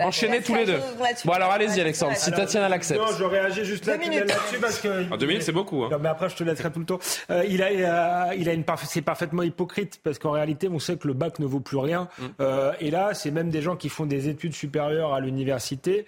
enchaînez 0.00 0.42
tous 0.42 0.54
les 0.54 0.66
deux. 0.66 0.78
Bon, 1.24 1.32
alors 1.32 1.50
allez-y, 1.50 1.80
Alexandre, 1.80 2.16
si 2.16 2.30
Tatiana 2.30 2.68
l'accepte. 2.68 3.00
Non, 3.00 3.06
je 3.18 3.24
réagis 3.24 3.64
juste 3.64 3.86
là-dessus 3.86 4.58
parce 4.60 4.80
que. 4.80 5.12
En 5.12 5.16
deux 5.16 5.26
minutes, 5.26 5.42
c'est 5.42 5.52
beaucoup. 5.52 5.84
Hein. 5.84 5.90
mais 6.00 6.08
après, 6.08 6.28
je 6.28 6.36
te 6.36 6.44
laisserai 6.44 6.70
tout 6.70 6.80
le 6.80 6.86
temps. 6.86 6.98
Euh, 7.30 7.44
il 7.48 7.62
a, 7.62 7.66
euh, 7.66 8.34
il 8.36 8.48
a 8.48 8.52
une 8.52 8.64
c'est 8.84 9.02
parfaitement 9.02 9.42
hypocrite 9.42 10.00
parce 10.02 10.18
qu'en 10.18 10.32
réalité, 10.32 10.68
on 10.68 10.78
sait 10.78 10.96
que 10.96 11.08
le 11.08 11.14
bac 11.14 11.38
ne 11.38 11.46
vaut 11.46 11.60
plus 11.60 11.78
rien. 11.78 12.08
Mm. 12.18 12.24
et 12.80 12.90
là, 12.90 13.14
c'est 13.14 13.30
même 13.30 13.50
des 13.50 13.62
gens 13.62 13.76
qui 13.76 13.88
font 13.88 14.06
des 14.06 14.28
études 14.28 14.54
supérieures 14.54 15.14
à 15.14 15.20
l'université 15.20 16.06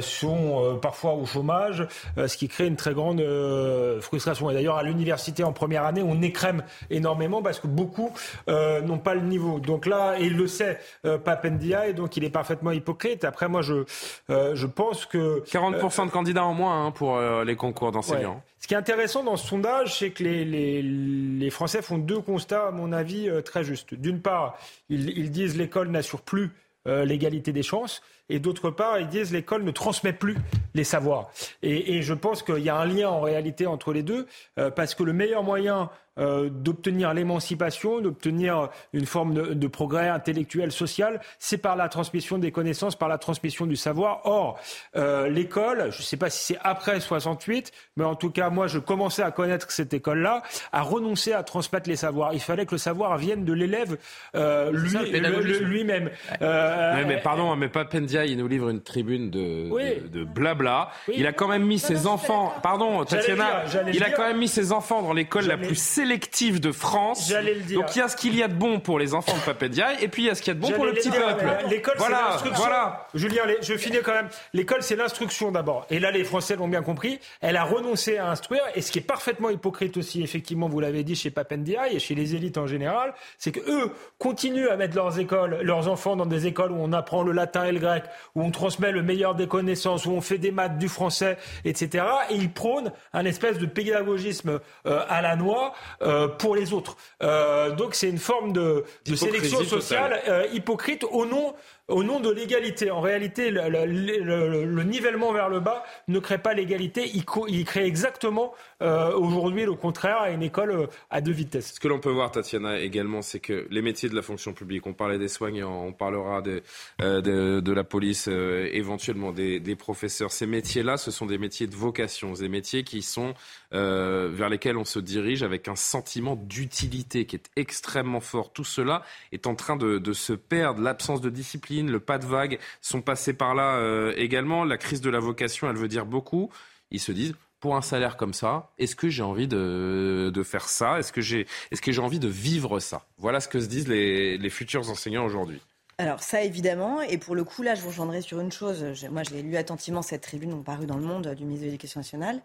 sont 0.00 0.78
parfois 0.80 1.14
au 1.14 1.26
chômage, 1.26 1.86
ce 2.28 2.36
qui 2.36 2.48
crée 2.48 2.66
une 2.66 2.76
très 2.76 2.94
grande 2.94 3.20
euh, 3.20 4.00
frustration. 4.00 4.50
Et 4.50 4.54
d'ailleurs, 4.54 4.76
à 4.76 4.82
l'université 4.82 5.44
en 5.44 5.52
première 5.52 5.84
année, 5.84 6.02
on 6.02 6.20
écrème 6.22 6.62
énormément 6.90 7.42
parce 7.42 7.60
que 7.60 7.66
beaucoup 7.66 8.12
euh, 8.48 8.80
n'ont 8.80 8.98
pas 8.98 9.14
le 9.14 9.22
niveau. 9.22 9.60
Donc 9.60 9.86
là, 9.86 10.16
et 10.18 10.24
il 10.24 10.36
le 10.36 10.46
sait, 10.46 10.78
euh, 11.04 11.18
Papendia, 11.18 11.88
et 11.88 11.92
donc 11.92 12.16
il 12.16 12.24
est 12.24 12.30
parfaitement 12.30 12.70
hypocrite. 12.70 13.24
Après, 13.24 13.48
moi, 13.48 13.62
je, 13.62 13.84
je 14.28 14.66
pense 14.66 15.06
que... 15.06 15.42
40% 15.44 16.06
de 16.06 16.10
candidats 16.10 16.44
en 16.44 16.54
moins 16.54 16.86
hein, 16.86 16.90
pour 16.90 17.20
les 17.20 17.56
concours 17.56 17.92
d'enseignants. 17.92 18.42
Ce 18.60 18.66
qui 18.66 18.74
est 18.74 18.78
intéressant 18.78 19.22
dans 19.22 19.36
ce 19.36 19.46
sondage, 19.46 19.98
c'est 19.98 20.10
que 20.10 20.24
les, 20.24 20.44
les, 20.44 20.82
les, 20.82 21.50
Français 21.50 21.82
font 21.82 21.98
deux 21.98 22.20
constats, 22.20 22.68
à 22.68 22.70
mon 22.70 22.92
avis, 22.92 23.30
très 23.44 23.62
justes. 23.62 23.94
D'une 23.94 24.20
part, 24.20 24.58
ils, 24.88 25.10
ils 25.16 25.30
disent 25.30 25.56
l'école 25.56 25.88
n'assure 25.88 26.22
plus 26.22 26.50
l'égalité 26.86 27.52
des 27.52 27.62
chances 27.62 28.00
et 28.28 28.38
d'autre 28.38 28.70
part, 28.70 28.98
ils 28.98 29.08
disent 29.08 29.32
l'école 29.32 29.62
ne 29.62 29.70
transmet 29.70 30.12
plus 30.12 30.36
les 30.74 30.84
savoirs. 30.84 31.30
Et, 31.62 31.96
et 31.96 32.02
je 32.02 32.14
pense 32.14 32.42
qu'il 32.42 32.58
y 32.58 32.68
a 32.68 32.76
un 32.76 32.86
lien 32.86 33.08
en 33.08 33.20
réalité 33.20 33.66
entre 33.66 33.92
les 33.92 34.02
deux, 34.02 34.26
euh, 34.58 34.70
parce 34.70 34.94
que 34.94 35.02
le 35.02 35.12
meilleur 35.12 35.42
moyen 35.42 35.90
euh, 36.18 36.48
d'obtenir 36.50 37.12
l'émancipation, 37.12 38.00
d'obtenir 38.00 38.70
une 38.94 39.04
forme 39.04 39.54
de, 39.54 39.66
progrès 39.66 40.08
intellectuel, 40.08 40.72
social, 40.72 41.20
c'est 41.38 41.58
par 41.58 41.76
la 41.76 41.88
transmission 41.88 42.38
des 42.38 42.50
connaissances, 42.52 42.96
par 42.96 43.08
la 43.08 43.18
transmission 43.18 43.66
du 43.66 43.76
savoir. 43.76 44.22
Or, 44.24 44.58
euh, 44.96 45.28
l'école, 45.28 45.90
je 45.90 45.98
ne 45.98 46.02
sais 46.02 46.16
pas 46.16 46.30
si 46.30 46.54
c'est 46.54 46.58
après 46.62 47.00
68, 47.00 47.70
mais 47.96 48.04
en 48.04 48.14
tout 48.14 48.30
cas, 48.30 48.48
moi, 48.48 48.66
je 48.66 48.78
commençais 48.78 49.22
à 49.22 49.30
connaître 49.30 49.70
cette 49.70 49.92
école-là, 49.92 50.42
a 50.72 50.82
renoncé 50.82 51.34
à 51.34 51.42
transmettre 51.42 51.88
les 51.88 51.96
savoirs. 51.96 52.32
Il 52.32 52.40
fallait 52.40 52.64
que 52.64 52.74
le 52.74 52.78
savoir 52.78 53.18
vienne 53.18 53.44
de 53.44 53.52
l'élève 53.52 53.98
euh, 54.34 54.72
lui-même. 54.72 56.10
mais 56.40 57.20
pardon, 57.22 57.54
mais 57.56 57.68
pas 57.68 57.84
Pendia, 57.84 58.24
il 58.24 58.38
nous 58.38 58.48
livre 58.48 58.70
une 58.70 58.80
tribune 58.80 59.30
de, 59.30 60.08
de, 60.08 60.24
blabla. 60.24 60.90
il 61.12 61.26
a 61.26 61.32
quand 61.32 61.48
même 61.48 61.64
mis 61.64 61.78
ses 61.78 62.06
enfants, 62.06 62.54
pardon, 62.62 63.04
Tatiana, 63.04 63.64
il 63.92 64.02
a 64.02 64.10
quand 64.10 64.26
même 64.26 64.38
mis 64.38 64.48
ses 64.48 64.72
enfants 64.72 65.02
dans 65.02 65.12
l'école 65.12 65.46
la 65.46 65.58
plus 65.58 65.74
sélective 66.06 66.60
de 66.60 66.72
France. 66.72 67.32
Donc 67.74 67.96
il 67.96 67.98
y 67.98 68.00
a 68.00 68.08
ce 68.08 68.16
qu'il 68.16 68.36
y 68.36 68.42
a 68.42 68.48
de 68.48 68.54
bon 68.54 68.78
pour 68.78 68.98
les 68.98 69.12
enfants 69.14 69.36
de 69.36 69.40
Papendiaï 69.40 69.96
et 70.00 70.08
puis 70.08 70.22
il 70.22 70.26
y 70.26 70.30
a 70.30 70.34
ce 70.34 70.42
qu'il 70.42 70.52
y 70.52 70.56
a 70.56 70.58
de 70.58 70.60
bon 70.60 70.70
pour 70.70 70.84
le 70.84 70.92
petit 70.92 71.10
peuple. 71.10 71.44
L'école, 71.68 71.94
voilà, 71.98 72.16
c'est 72.16 72.30
l'instruction. 72.30 72.64
Voilà. 72.64 73.06
Julien, 73.14 73.42
je 73.60 73.76
finis 73.76 73.98
quand 74.04 74.12
même. 74.12 74.28
L'école, 74.52 74.82
c'est 74.82 74.96
l'instruction 74.96 75.50
d'abord. 75.50 75.86
Et 75.90 75.98
là, 75.98 76.10
les 76.10 76.24
Français 76.24 76.56
l'ont 76.56 76.68
bien 76.68 76.82
compris. 76.82 77.18
Elle 77.40 77.56
a 77.56 77.64
renoncé 77.64 78.18
à 78.18 78.28
instruire. 78.28 78.62
Et 78.74 78.82
ce 78.82 78.92
qui 78.92 78.98
est 78.98 79.02
parfaitement 79.02 79.50
hypocrite 79.50 79.96
aussi, 79.96 80.22
effectivement, 80.22 80.68
vous 80.68 80.80
l'avez 80.80 81.02
dit 81.02 81.16
chez 81.16 81.30
Papendiaï 81.30 81.96
et 81.96 81.98
chez 81.98 82.14
les 82.14 82.34
élites 82.34 82.58
en 82.58 82.66
général, 82.66 83.14
c'est 83.38 83.52
que 83.52 83.60
eux 83.68 83.92
continuent 84.18 84.68
à 84.68 84.76
mettre 84.76 84.94
leurs 84.94 85.18
écoles, 85.18 85.58
leurs 85.62 85.88
enfants 85.88 86.14
dans 86.14 86.26
des 86.26 86.46
écoles 86.46 86.70
où 86.70 86.78
on 86.78 86.92
apprend 86.92 87.22
le 87.22 87.32
latin 87.32 87.64
et 87.64 87.72
le 87.72 87.80
grec, 87.80 88.04
où 88.34 88.42
on 88.42 88.50
transmet 88.50 88.92
le 88.92 89.02
meilleur 89.02 89.34
des 89.34 89.48
connaissances, 89.48 90.06
où 90.06 90.12
on 90.12 90.20
fait 90.20 90.38
des 90.38 90.52
maths, 90.52 90.78
du 90.78 90.88
français, 90.88 91.36
etc. 91.64 92.04
Et 92.30 92.36
ils 92.36 92.52
prônent 92.52 92.92
un 93.12 93.24
espèce 93.24 93.58
de 93.58 93.66
pédagogisme 93.66 94.60
euh, 94.86 95.04
à 95.08 95.22
la 95.22 95.36
noix 95.36 95.74
euh, 96.02 96.28
pour 96.28 96.54
les 96.54 96.72
autres. 96.72 96.96
Euh, 97.22 97.70
donc 97.70 97.94
c'est 97.94 98.08
une 98.08 98.18
forme 98.18 98.52
de, 98.52 98.84
sélection 99.14 99.64
sociale 99.64 100.20
euh, 100.28 100.46
hypocrite 100.52 101.04
au 101.04 101.26
nom 101.26 101.54
au 101.88 102.02
nom 102.02 102.20
de 102.20 102.30
l'égalité. 102.30 102.90
En 102.90 103.00
réalité, 103.00 103.50
le, 103.50 104.82
nivellement 104.82 105.32
vers 105.32 105.48
le 105.48 105.60
bas 105.60 105.84
ne 106.08 106.18
crée 106.18 106.38
pas 106.38 106.54
l'égalité, 106.54 107.10
il, 107.14 107.24
crée 107.64 107.84
exactement 107.84 108.54
euh, 108.82 109.12
aujourd'hui 109.12 109.64
le 109.64 109.74
contraire 109.74 110.18
à 110.18 110.30
une 110.30 110.42
école 110.42 110.70
euh, 110.70 110.86
à 111.10 111.20
deux 111.20 111.32
vitesses. 111.32 111.74
Ce 111.74 111.80
que 111.80 111.88
l'on 111.88 112.00
peut 112.00 112.10
voir, 112.10 112.30
Tatiana, 112.30 112.80
également, 112.80 113.22
c'est 113.22 113.40
que 113.40 113.66
les 113.70 113.82
métiers 113.82 114.08
de 114.08 114.16
la 114.16 114.22
fonction 114.22 114.52
publique, 114.52 114.86
on 114.86 114.94
parlait 114.94 115.18
des 115.18 115.28
soignants, 115.28 115.84
on 115.84 115.92
parlera 115.92 116.42
de, 116.42 116.62
euh, 117.02 117.60
de 117.60 117.72
la 117.72 117.84
police, 117.84 118.28
éventuellement 118.28 119.32
des, 119.32 119.60
des, 119.60 119.76
professeurs, 119.76 120.32
ces 120.32 120.46
métiers-là, 120.46 120.96
ce 120.96 121.10
sont 121.10 121.26
des 121.26 121.38
métiers 121.38 121.66
de 121.66 121.76
vocation, 121.76 122.32
des 122.32 122.48
métiers 122.48 122.82
qui 122.82 123.02
sont 123.02 123.34
vers 123.72 124.48
lesquels 124.48 124.78
on 124.78 124.86
se 124.86 124.98
dirige 124.98 125.42
avec 125.42 125.68
un 125.68 125.76
sentiment 125.76 126.34
d'utilité 126.34 127.26
qui 127.26 127.36
est 127.36 127.50
extrêmement 127.56 128.20
fort. 128.20 128.52
Tout 128.52 128.64
cela 128.64 129.02
est 129.32 129.46
en 129.46 129.54
train 129.54 129.76
de, 129.76 129.98
de 129.98 130.12
se 130.14 130.32
perdre, 130.32 130.80
l'absence 130.80 131.20
de 131.20 131.28
discipline 131.28 131.75
le 131.82 132.00
pas 132.00 132.18
de 132.18 132.26
vague 132.26 132.58
sont 132.80 133.02
passés 133.02 133.32
par 133.32 133.54
là 133.54 133.76
euh, 133.76 134.12
également. 134.16 134.64
La 134.64 134.78
crise 134.78 135.00
de 135.00 135.10
la 135.10 135.20
vocation, 135.20 135.68
elle 135.68 135.76
veut 135.76 135.88
dire 135.88 136.06
beaucoup. 136.06 136.50
Ils 136.90 137.00
se 137.00 137.12
disent, 137.12 137.34
pour 137.60 137.76
un 137.76 137.82
salaire 137.82 138.16
comme 138.16 138.34
ça, 138.34 138.70
est-ce 138.78 138.96
que 138.96 139.08
j'ai 139.08 139.22
envie 139.22 139.48
de, 139.48 140.42
faire 140.44 140.68
ça? 140.68 140.98
Est-ce 140.98 141.12
que 141.12 141.20
j'ai 141.20 141.46
est 141.72 141.98
envie 141.98 142.18
de 142.18 142.28
vivre 142.28 142.80
ça? 142.80 143.02
Voilà 143.18 143.40
ce 143.40 143.48
que 143.48 143.60
se 143.60 143.66
disent 143.66 143.88
les, 143.88 144.50
futurs 144.50 144.88
enseignants 144.90 145.24
aujourd'hui. 145.24 145.60
Alors 145.98 146.22
ça 146.22 146.42
évidemment, 146.42 147.00
et 147.00 147.16
pour 147.16 147.34
le 147.34 147.42
coup 147.42 147.62
là 147.62 147.74
je 147.74 147.80
vous 147.80 147.88
rejoindrai 147.88 148.20
sur 148.20 148.38
une 148.38 148.52
chose, 148.52 148.84
moi 149.10 149.22
j'ai 149.22 149.40
lu 149.40 149.56
attentivement 149.56 150.02
cette 150.02 150.20
tribune 150.20 150.62
parue 150.62 150.84
dans 150.84 150.98
le 150.98 151.02
monde 151.02 151.34
du 151.34 151.44
ministre 151.44 151.62
de 151.62 151.70
l'Éducation 151.70 152.00
nationale, 152.00 152.42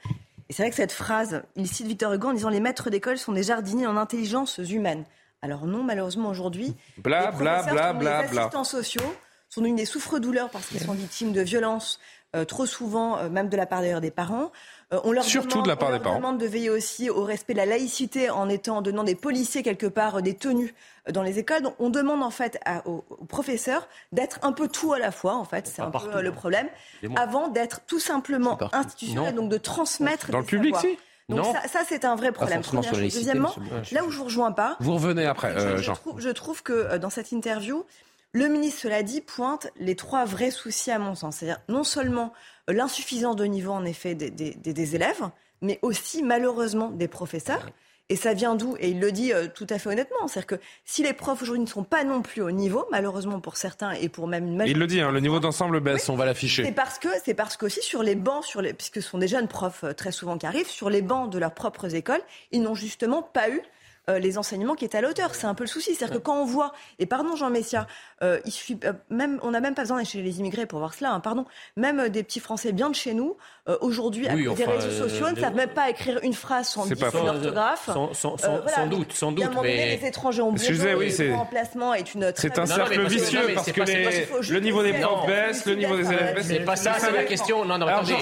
et 0.52 0.54
c'est 0.54 0.64
vrai 0.64 0.70
que 0.70 0.76
cette 0.76 0.92
phrase, 0.92 1.44
il 1.56 1.66
cite 1.66 1.88
Victor 1.88 2.12
Hugo 2.12 2.28
en 2.28 2.34
disant 2.34 2.50
les 2.50 2.60
maîtres 2.60 2.90
d'école 2.90 3.18
sont 3.18 3.32
des 3.32 3.44
jardiniers 3.44 3.88
en 3.88 3.96
intelligence 3.96 4.58
humaine. 4.58 5.06
Alors 5.42 5.66
non, 5.66 5.84
malheureusement 5.84 6.30
aujourd'hui, 6.30 6.76
bla, 6.98 7.32
bla, 7.32 7.64
bla, 7.64 7.94
bla, 7.94 8.22
les 8.24 8.40
assistants 8.40 8.64
sociaux 8.64 9.16
sont 9.50 9.62
devenus 9.62 9.82
des 9.82 9.86
souffres-douleurs 9.86 10.50
parce 10.50 10.68
qu'ils 10.68 10.80
sont 10.80 10.94
victimes 10.94 11.34
de 11.34 11.42
violences, 11.42 12.00
euh, 12.34 12.46
trop 12.46 12.66
souvent, 12.66 13.18
euh, 13.18 13.30
même 13.30 13.50
de 13.50 13.58
la 13.58 13.66
part 13.66 13.82
d'ailleurs 13.82 14.00
des 14.00 14.12
parents. 14.12 14.52
Euh, 14.94 15.02
on 15.04 15.12
leur 15.12 15.26
Surtout 15.26 15.50
demande, 15.50 15.66
de 15.66 15.70
la 15.70 15.76
part 15.76 15.90
on 15.90 15.94
des 15.94 16.00
parents. 16.00 16.16
demande 16.16 16.38
de 16.38 16.46
veiller 16.46 16.70
aussi 16.70 17.10
au 17.10 17.26
respect 17.26 17.52
de 17.52 17.58
la 17.58 17.66
laïcité 17.66 18.30
en 18.30 18.48
étant 18.48 18.82
donnant 18.82 19.04
des 19.04 19.16
policiers 19.16 19.64
quelque 19.64 19.88
part 19.88 20.22
des 20.22 20.36
tenues 20.36 20.74
dans 21.12 21.24
les 21.24 21.40
écoles. 21.40 21.64
Donc 21.64 21.76
on 21.80 21.90
demande 21.90 22.24
en 22.24 22.30
fait 22.30 22.58
aux, 22.86 23.04
professeurs 23.28 23.90
d'être 24.14 24.40
un 24.44 24.54
peu 24.54 24.70
tout 24.70 24.94
à 24.94 25.00
la 25.00 25.12
fois 25.12 25.36
en 25.36 25.44
fait, 25.44 25.68
c'est 25.68 25.82
un 25.82 25.92
peu 25.92 26.22
le 26.22 26.32
problème, 26.32 26.70
avant 27.18 27.50
d'être 27.50 27.82
tout 27.86 28.00
simplement 28.00 28.58
institutionnel, 28.72 29.36
donc 29.36 29.50
de 29.50 29.58
transmettre 29.58 30.32
dans 30.32 30.40
le 30.40 30.46
public, 30.46 30.76
si. 30.78 30.98
Donc 31.30 31.46
ça, 31.68 31.80
c'est 31.88 32.06
un 32.06 32.16
vrai 32.16 32.32
problème. 32.32 32.62
Deuxièmement, 33.02 33.54
là 33.92 34.04
où 34.04 34.12
je 34.12 34.18
vous 34.18 34.26
rejoins 34.26 34.52
pas, 34.52 34.76
vous 34.80 34.94
revenez 34.94 35.26
après, 35.26 35.54
je, 35.58 35.78
Jean. 35.78 35.94
Trouve, 35.94 36.20
je 36.20 36.30
trouve 36.30 36.64
que 36.64 36.98
dans 36.98 37.10
cette 37.10 37.32
interview, 37.32 37.86
le 38.34 38.48
ministre, 38.48 38.82
cela 38.82 39.04
dit, 39.04 39.22
pointe 39.22 39.68
les 39.78 39.96
trois 39.96 40.26
vrais 40.26 40.52
soucis 40.52 40.92
à 40.92 41.00
mon 41.00 41.16
sens. 41.16 41.38
C'est-à-dire 41.38 41.62
non 41.68 41.84
seulement 41.84 42.32
euh, 42.70 42.74
l'insuffisance 42.74 43.36
de 43.36 43.46
niveau, 43.46 43.72
en 43.72 43.84
effet, 43.84 44.16
des, 44.16 44.96
élèves, 44.96 45.30
mais 45.62 45.80
aussi, 45.82 46.24
malheureusement, 46.24 46.90
des 46.90 47.08
professeurs. 47.08 47.70
Et 48.12 48.18
ça 48.18 48.34
vient 48.34 48.56
d'où? 48.56 48.76
Et 48.82 48.90
il 48.90 49.00
le 49.00 49.14
dit 49.14 49.32
euh, 49.32 49.48
tout 49.48 49.66
à 49.70 49.80
fait 49.80 49.88
honnêtement. 49.88 50.28
C'est-à-dire 50.28 50.58
que 50.58 50.64
si 50.84 51.02
les 51.02 51.14
profs 51.14 51.42
aujourd'hui 51.42 51.64
ne 51.64 51.70
sont 51.70 51.86
pas 51.86 52.04
non 52.04 52.22
plus 52.22 52.42
au 52.42 52.52
niveau, 52.52 52.86
malheureusement 52.92 53.40
pour 53.40 53.56
certains 53.56 53.92
et 53.92 54.10
pour 54.10 54.28
même 54.28 54.48
une 54.48 54.58
majorité. 54.58 54.76
Il 54.76 54.80
le 54.80 54.88
dit, 54.88 55.00
hein, 55.00 55.12
le 55.12 55.22
niveau 55.22 55.40
d'ensemble 55.40 55.80
baisse, 55.80 56.10
on 56.10 56.18
va 56.18 56.26
l'afficher. 56.26 56.66
C'est 56.66 56.74
parce 56.74 57.00
que, 57.00 57.08
c'est 57.24 57.34
parce 57.34 57.56
qu'aussi 57.56 57.82
sur 57.82 58.04
les 58.04 58.16
bancs, 58.16 58.44
sur 58.44 58.62
les, 58.62 58.74
puisque 58.74 59.02
ce 59.02 59.10
sont 59.10 59.18
des 59.18 59.30
jeunes 59.30 59.48
profs 59.48 59.86
euh, 59.86 59.94
très 59.94 60.12
souvent 60.12 60.38
qui 60.38 60.46
arrivent, 60.46 60.68
sur 60.68 60.90
les 60.90 61.02
bancs 61.02 61.30
de 61.32 61.40
leurs 61.40 61.54
propres 61.54 61.96
écoles, 61.96 62.20
ils 62.52 62.62
n'ont 62.62 62.76
justement 62.76 63.22
pas 63.22 63.50
eu 63.50 63.62
euh, 64.10 64.18
les 64.18 64.40
enseignements 64.40 64.74
qui 64.74 64.84
étaient 64.84 64.98
à 64.98 65.02
l'auteur. 65.02 65.36
C'est 65.36 65.46
un 65.46 65.54
peu 65.54 65.64
le 65.64 65.70
souci. 65.70 65.94
C'est-à-dire 65.94 66.18
que 66.18 66.22
quand 66.22 66.42
on 66.42 66.46
voit, 66.46 66.74
et 66.98 67.06
pardon 67.06 67.36
Jean 67.36 67.52
Messia, 67.52 67.86
euh, 68.24 68.40
il 68.46 68.52
suffit, 68.52 68.80
euh, 68.84 68.94
même, 69.12 69.40
on 69.44 69.52
n'a 69.52 69.60
même 69.60 69.76
pas 69.76 69.84
besoin 69.84 69.98
d'aller 69.98 70.10
chez 70.10 70.22
les 70.24 70.40
immigrés 70.40 70.66
pour 70.66 70.80
voir 70.80 70.96
cela, 70.96 71.12
hein, 71.12 71.20
pardon. 71.20 71.46
Même 71.78 72.10
des 72.10 72.24
petits 72.24 72.40
Français 72.40 72.72
bien 72.72 72.90
de 72.90 72.96
chez 72.96 73.14
nous, 73.14 73.38
aujourd'hui, 73.80 74.28
avec 74.28 74.54
des 74.56 74.66
réseaux 74.66 75.08
sociaux, 75.08 75.30
ne 75.30 75.40
savent 75.40 75.56
même 75.56 75.70
pas 75.70 75.90
écrire 75.90 76.20
une 76.24 76.34
phrase 76.34 76.68
sans, 76.68 76.86
sans 76.86 77.28
orthographe. 77.28 77.90
Sans, 78.14 78.88
doute, 78.88 79.14
sans 79.14 79.32
doute. 79.32 79.50
Mais... 79.62 79.98
Les 79.98 80.08
étrangers 80.08 80.42
ont 80.42 80.52
besoin 80.52 80.96
oui, 80.96 81.14
le 81.18 81.34
remplacement 81.36 81.94
est 81.94 82.14
une 82.14 82.32
C'est 82.36 82.58
un 82.58 82.66
cercle 82.66 83.08
vicieux 83.08 83.54
parce 83.54 83.72
que 83.72 84.52
le 84.52 84.60
niveau 84.60 84.84
des 84.84 84.94
profs 84.94 85.28
baisse, 85.28 85.66
le 85.66 85.76
niveau 85.76 85.96
des 85.96 86.12
élèves 86.12 86.36
baisse. 86.36 86.48
C'est 86.48 86.60
pas 86.62 86.76
ça, 86.76 86.96
c'est 86.98 87.12
la 87.12 87.24
question. 87.24 87.66
Non, 87.66 87.78
non, 87.78 87.88
attendez. 87.88 88.16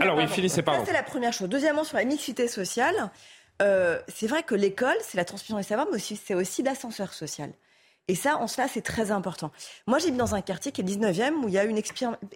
Alors 0.00 0.16
oui, 0.16 0.26
finissez, 0.28 0.62
pardon. 0.62 0.82
c'est 0.84 0.92
la 0.92 1.02
première 1.02 1.32
chose. 1.32 1.48
Deuxièmement, 1.48 1.84
sur 1.84 1.96
la 1.96 2.04
mixité 2.04 2.48
sociale, 2.48 3.10
euh, 3.60 4.00
c'est 4.08 4.26
vrai 4.26 4.42
que 4.42 4.54
l'école, 4.54 4.96
c'est 5.00 5.16
la 5.16 5.24
transmission 5.24 5.56
des 5.56 5.62
savoirs, 5.62 5.86
mais 5.90 5.96
aussi, 5.96 6.16
c'est 6.16 6.34
aussi 6.34 6.62
l'ascenseur 6.62 7.12
social. 7.12 7.52
Et 8.08 8.16
ça, 8.16 8.36
en 8.38 8.48
cela, 8.48 8.66
c'est 8.66 8.82
très 8.82 9.12
important. 9.12 9.52
Moi, 9.86 9.98
j'ai 9.98 10.10
dans 10.10 10.34
un 10.34 10.40
quartier 10.40 10.72
qui 10.72 10.80
est 10.80 10.84
19e, 10.84 11.34
où 11.44 11.48
il 11.48 11.54
y 11.54 11.58
a 11.58 11.64
une, 11.64 11.80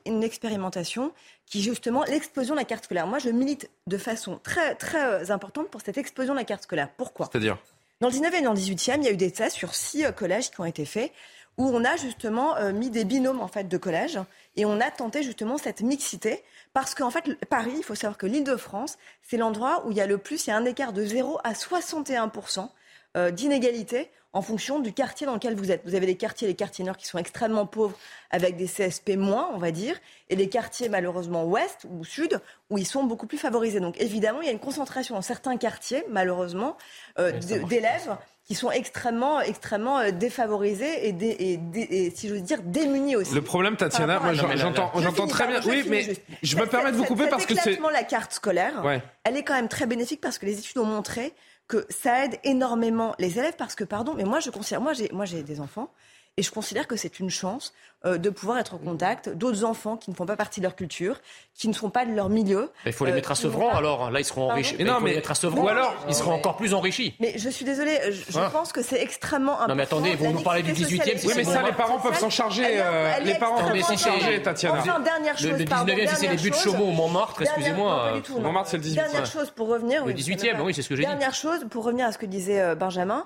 une 0.06 0.22
expérimentation 0.22 1.12
qui, 1.46 1.60
justement, 1.60 2.04
l'explosion 2.04 2.54
de 2.54 2.60
la 2.60 2.64
carte 2.64 2.84
scolaire. 2.84 3.06
Moi, 3.06 3.18
je 3.18 3.30
milite 3.30 3.68
de 3.88 3.98
façon 3.98 4.38
très, 4.42 4.76
très 4.76 5.04
euh, 5.04 5.32
importante 5.32 5.68
pour 5.68 5.80
cette 5.80 5.98
explosion 5.98 6.34
de 6.34 6.38
la 6.38 6.44
carte 6.44 6.62
scolaire. 6.62 6.88
Pourquoi? 6.96 7.28
C'est-à-dire? 7.30 7.58
Dans 8.00 8.08
le 8.08 8.14
19e 8.14 8.34
et 8.34 8.42
dans 8.42 8.52
le 8.52 8.58
18e, 8.58 8.98
il 8.98 9.04
y 9.04 9.08
a 9.08 9.12
eu 9.12 9.16
des 9.16 9.32
tests 9.32 9.56
sur 9.56 9.74
six 9.74 10.04
euh, 10.04 10.12
collèges 10.12 10.50
qui 10.50 10.60
ont 10.60 10.64
été 10.64 10.84
faits, 10.84 11.12
où 11.58 11.66
on 11.68 11.84
a 11.84 11.96
justement 11.96 12.54
mis 12.74 12.90
des 12.90 13.06
binômes, 13.06 13.40
en 13.40 13.48
fait, 13.48 13.64
de 13.64 13.78
collèges, 13.78 14.18
et 14.56 14.66
on 14.66 14.78
a 14.78 14.90
tenté, 14.90 15.22
justement, 15.22 15.56
cette 15.56 15.80
mixité 15.80 16.44
parce 16.76 16.94
qu'en 16.94 17.10
fait, 17.10 17.42
Paris, 17.46 17.72
il 17.78 17.82
faut 17.82 17.94
savoir 17.94 18.18
que 18.18 18.26
l'Île-de-France, 18.26 18.98
c'est 19.22 19.38
l'endroit 19.38 19.86
où 19.86 19.92
il 19.92 19.96
y 19.96 20.02
a 20.02 20.06
le 20.06 20.18
plus, 20.18 20.46
il 20.46 20.50
y 20.50 20.52
a 20.52 20.58
un 20.58 20.66
écart 20.66 20.92
de 20.92 21.06
0 21.06 21.38
à 21.42 21.54
61% 21.54 22.68
euh, 23.16 23.30
d'inégalité 23.30 24.10
en 24.36 24.42
fonction 24.42 24.80
du 24.80 24.92
quartier 24.92 25.26
dans 25.26 25.32
lequel 25.32 25.54
vous 25.54 25.70
êtes. 25.70 25.80
Vous 25.86 25.94
avez 25.94 26.04
des 26.04 26.14
quartiers, 26.14 26.46
les 26.46 26.54
quartiers 26.54 26.84
nord 26.84 26.98
qui 26.98 27.06
sont 27.06 27.16
extrêmement 27.16 27.64
pauvres, 27.64 27.96
avec 28.30 28.58
des 28.58 28.66
CSP 28.66 29.16
moins, 29.16 29.48
on 29.54 29.56
va 29.56 29.70
dire, 29.70 29.96
et 30.28 30.36
des 30.36 30.50
quartiers 30.50 30.90
malheureusement 30.90 31.46
ouest 31.46 31.86
ou 31.88 32.04
sud, 32.04 32.38
où 32.68 32.76
ils 32.76 32.84
sont 32.84 33.04
beaucoup 33.04 33.26
plus 33.26 33.38
favorisés. 33.38 33.80
Donc 33.80 33.98
évidemment, 33.98 34.42
il 34.42 34.46
y 34.46 34.50
a 34.50 34.52
une 34.52 34.58
concentration 34.58 35.14
dans 35.14 35.22
certains 35.22 35.56
quartiers, 35.56 36.04
malheureusement, 36.10 36.76
euh, 37.18 37.32
d'élèves 37.66 38.14
qui 38.44 38.54
sont 38.54 38.70
extrêmement, 38.70 39.40
extrêmement 39.40 40.00
euh, 40.00 40.10
défavorisés 40.10 41.08
et, 41.08 41.56
et, 41.78 42.10
si 42.14 42.28
j'ose 42.28 42.42
dire, 42.42 42.60
démunis 42.62 43.16
aussi. 43.16 43.34
Le 43.34 43.40
problème, 43.40 43.76
Tatiana, 43.76 44.20
moi 44.20 44.34
j'entends, 44.34 44.92
j'entends 45.00 45.26
très 45.26 45.46
bien. 45.46 45.60
Oui, 45.64 45.82
mais 45.88 46.14
je 46.42 46.56
me 46.56 46.66
permets 46.66 46.92
de 46.92 46.96
vous 46.98 47.04
couper 47.04 47.26
parce 47.28 47.46
que 47.46 47.54
c'est. 47.54 47.78
la 47.90 48.04
carte 48.04 48.32
scolaire, 48.32 48.84
elle 49.24 49.36
est 49.38 49.42
quand 49.42 49.54
même 49.54 49.68
très 49.68 49.86
bénéfique 49.86 50.20
parce 50.20 50.38
que 50.38 50.44
les 50.44 50.58
études 50.58 50.76
ont 50.76 50.84
montré 50.84 51.32
que 51.68 51.86
ça 51.90 52.24
aide 52.24 52.38
énormément 52.44 53.14
les 53.18 53.38
élèves 53.38 53.56
parce 53.56 53.74
que, 53.74 53.84
pardon, 53.84 54.14
mais 54.14 54.24
moi 54.24 54.40
je 54.40 54.50
considère, 54.50 54.80
moi 54.80 54.92
j'ai, 54.92 55.10
moi 55.12 55.24
j'ai 55.24 55.42
des 55.42 55.60
enfants 55.60 55.90
et 56.38 56.42
je 56.42 56.50
considère 56.50 56.86
que 56.86 56.96
c'est 56.96 57.18
une 57.18 57.30
chance 57.30 57.72
euh, 58.04 58.18
de 58.18 58.28
pouvoir 58.28 58.58
être 58.58 58.74
en 58.74 58.78
contact 58.78 59.30
d'autres 59.30 59.64
enfants 59.64 59.96
qui 59.96 60.10
ne 60.10 60.14
font 60.14 60.26
pas 60.26 60.36
partie 60.36 60.60
de 60.60 60.66
leur 60.66 60.76
culture, 60.76 61.18
qui 61.54 61.66
ne 61.66 61.72
sont 61.72 61.88
pas 61.88 62.04
de 62.04 62.12
leur 62.12 62.28
milieu. 62.28 62.70
Il 62.84 62.92
faut 62.92 63.06
les 63.06 63.12
mettre 63.12 63.30
à 63.30 63.32
euh, 63.32 63.36
Sevran 63.36 63.70
alors, 63.70 64.10
là 64.10 64.20
ils 64.20 64.24
seront 64.24 64.50
enrichis. 64.50 64.76
Mais 64.78 64.84
non, 64.84 65.00
mais 65.00 65.14
mettre 65.14 65.30
à 65.30 65.34
Sevran, 65.34 65.64
ou 65.64 65.68
alors 65.68 65.94
ils 66.08 66.14
seront 66.14 66.32
encore 66.32 66.58
plus 66.58 66.74
enrichis. 66.74 67.14
Mais 67.20 67.38
je 67.38 67.48
suis 67.48 67.64
désolée, 67.64 67.98
je, 68.10 68.38
hein 68.38 68.50
pense 68.52 68.72
que 68.72 68.82
c'est 68.82 69.00
extrêmement 69.00 69.54
important. 69.54 69.68
Non 69.70 69.74
mais 69.76 69.82
attendez, 69.84 70.14
vous 70.14 70.30
nous 70.30 70.42
parlez 70.42 70.62
du 70.62 70.72
18e, 70.72 71.26
Oui 71.26 71.32
mais 71.36 71.44
ça 71.44 71.62
les 71.62 71.72
parents 71.72 71.98
peuvent 71.98 72.18
s'en 72.18 72.28
charger, 72.28 72.66
euh, 72.68 73.18
les 73.20 73.34
parents 73.36 73.66
peuvent 73.66 73.80
s'en 73.80 73.96
charger 73.96 74.42
Tatiana. 74.42 74.80
Enfin, 74.80 75.00
dernière 75.00 75.38
chose, 75.38 75.52
le 75.52 75.64
19e 75.64 76.14
c'est 76.14 76.28
les 76.28 76.36
buts 76.36 76.50
de 76.50 76.54
Chaumont 76.54 76.90
au 76.90 76.92
Montmartre, 76.92 77.42
excusez-moi. 77.42 78.20
Montmartre 78.38 78.68
c'est 78.68 78.76
le 78.76 78.82
18e. 78.82 78.94
Dernière 78.94 79.26
chose 79.26 79.50
pour 79.50 79.68
revenir. 79.68 80.04
Le 80.04 80.12
18e, 80.12 80.60
oui 80.60 80.74
c'est 80.74 80.82
ce 80.82 80.90
que 80.90 80.96
j'ai 80.96 81.02
dit. 81.02 81.08
Dernière 81.08 81.34
chose 81.34 81.66
pour 81.70 81.84
revenir 81.84 82.06
à 82.06 82.12
ce 82.12 82.18
que 82.18 82.26
disait 82.26 82.74
Benjamin, 82.74 83.24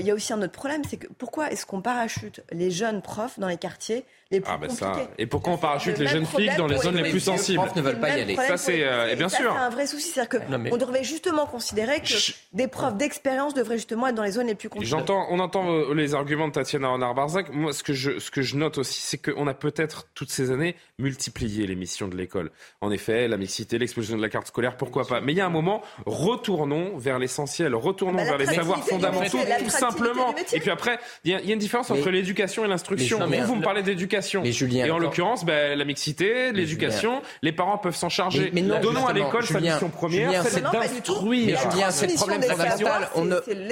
il 0.00 0.06
y 0.06 0.10
a 0.10 0.14
aussi 0.14 0.32
un 0.32 0.42
autre 0.42 0.52
problème, 0.52 0.82
c'est 0.88 0.96
que 0.96 1.08
pourquoi 1.18 1.50
est-ce 1.50 1.66
qu'on 1.66 1.80
parachute 1.80 2.42
les 2.50 2.70
jeunes 2.70 3.02
profs 3.02 3.38
dans 3.38 3.48
les 3.48 3.56
quartiers 3.56 4.04
ah 4.46 4.56
ben 4.58 4.70
ça. 4.70 5.08
Et 5.18 5.26
pourquoi 5.26 5.54
on 5.54 5.58
parachute 5.58 5.98
les 5.98 6.06
jeunes 6.06 6.26
filles 6.26 6.50
dans 6.56 6.66
les 6.66 6.78
zones 6.78 6.96
les 6.96 7.10
plus 7.10 7.20
sensibles 7.20 7.60
Les 7.60 7.64
profs 7.64 7.76
ne 7.76 7.82
veulent 7.82 8.00
pas 8.00 8.16
y 8.16 8.20
aller. 8.20 8.36
Ça 8.36 8.56
c'est 8.56 8.82
euh, 8.82 9.14
bien 9.16 9.28
sûr. 9.28 9.52
C'est 9.52 9.62
un 9.62 9.70
vrai 9.70 9.86
souci, 9.86 10.10
c'est-à-dire 10.10 10.40
qu'on 10.40 10.76
devrait 10.76 11.04
justement 11.04 11.46
considérer 11.46 12.00
que 12.00 12.14
des 12.52 12.68
profs 12.68 12.96
d'expérience 12.96 13.54
devraient 13.54 13.76
justement 13.76 14.08
être 14.08 14.14
dans 14.14 14.22
les 14.22 14.32
zones 14.32 14.46
les 14.46 14.54
plus 14.54 14.68
compliquées. 14.68 14.90
J'entends, 14.90 15.26
on 15.30 15.38
entend 15.38 15.70
euh, 15.70 15.94
les 15.94 16.14
arguments 16.14 16.48
de 16.48 16.52
Tatiana 16.52 16.88
Renard-Barzac. 16.88 17.50
Moi, 17.52 17.72
ce 17.72 17.82
que 17.82 17.92
je, 17.92 18.18
ce 18.18 18.30
que 18.30 18.42
je 18.42 18.56
note 18.56 18.78
aussi, 18.78 19.00
c'est 19.00 19.18
qu'on 19.18 19.46
a 19.46 19.54
peut-être 19.54 20.06
toutes 20.14 20.30
ces 20.30 20.50
années 20.50 20.76
multiplié 20.98 21.66
les 21.66 21.74
missions 21.74 22.08
de 22.08 22.16
l'école. 22.16 22.50
En 22.80 22.90
effet, 22.90 23.28
la 23.28 23.36
mixité, 23.36 23.78
l'explosion 23.78 24.16
de 24.16 24.22
la 24.22 24.28
carte 24.28 24.46
scolaire, 24.46 24.76
pourquoi 24.76 25.06
pas. 25.06 25.20
Mais 25.20 25.32
il 25.32 25.36
y 25.36 25.40
a 25.40 25.46
un 25.46 25.50
moment, 25.50 25.82
retournons 26.06 26.96
vers 26.96 27.18
l'essentiel, 27.18 27.74
retournons 27.74 28.18
bah, 28.18 28.24
vers 28.24 28.38
les 28.38 28.46
savoirs 28.46 28.84
fondamentaux, 28.84 29.38
tout 29.58 29.70
simplement. 29.70 30.34
Et 30.52 30.60
puis 30.60 30.70
après, 30.70 30.98
il 31.24 31.32
y, 31.32 31.34
a 31.34 31.40
une 31.40 31.58
différence 31.58 31.90
entre 31.90 32.10
l'éducation 32.10 32.64
et 32.64 32.68
l'instruction. 32.68 33.18
Vous, 33.26 33.46
vous 33.46 33.56
me 33.56 33.62
parlez 33.62 33.82
d'éducation 33.82 34.21
l'éducation. 34.22 34.42
Et 34.86 34.90
en 34.90 34.98
l'occurrence, 34.98 35.44
ben, 35.44 35.78
la 35.78 35.84
mixité, 35.84 36.52
l'éducation, 36.52 37.22
les 37.42 37.52
parents 37.52 37.78
peuvent 37.78 37.96
s'en 37.96 38.08
charger. 38.08 38.50
Mais, 38.52 38.62
Donnons 38.62 39.06
à 39.06 39.12
l'école 39.12 39.44
sa 39.46 39.60
mission 39.60 39.88
première, 39.88 40.44
c'est 40.46 40.62
d'instruire. 40.62 41.58
Julien, 41.70 41.90
c'est 41.90 42.06
le 42.06 42.14
problème 42.14 42.42
fondamental. 42.42 43.10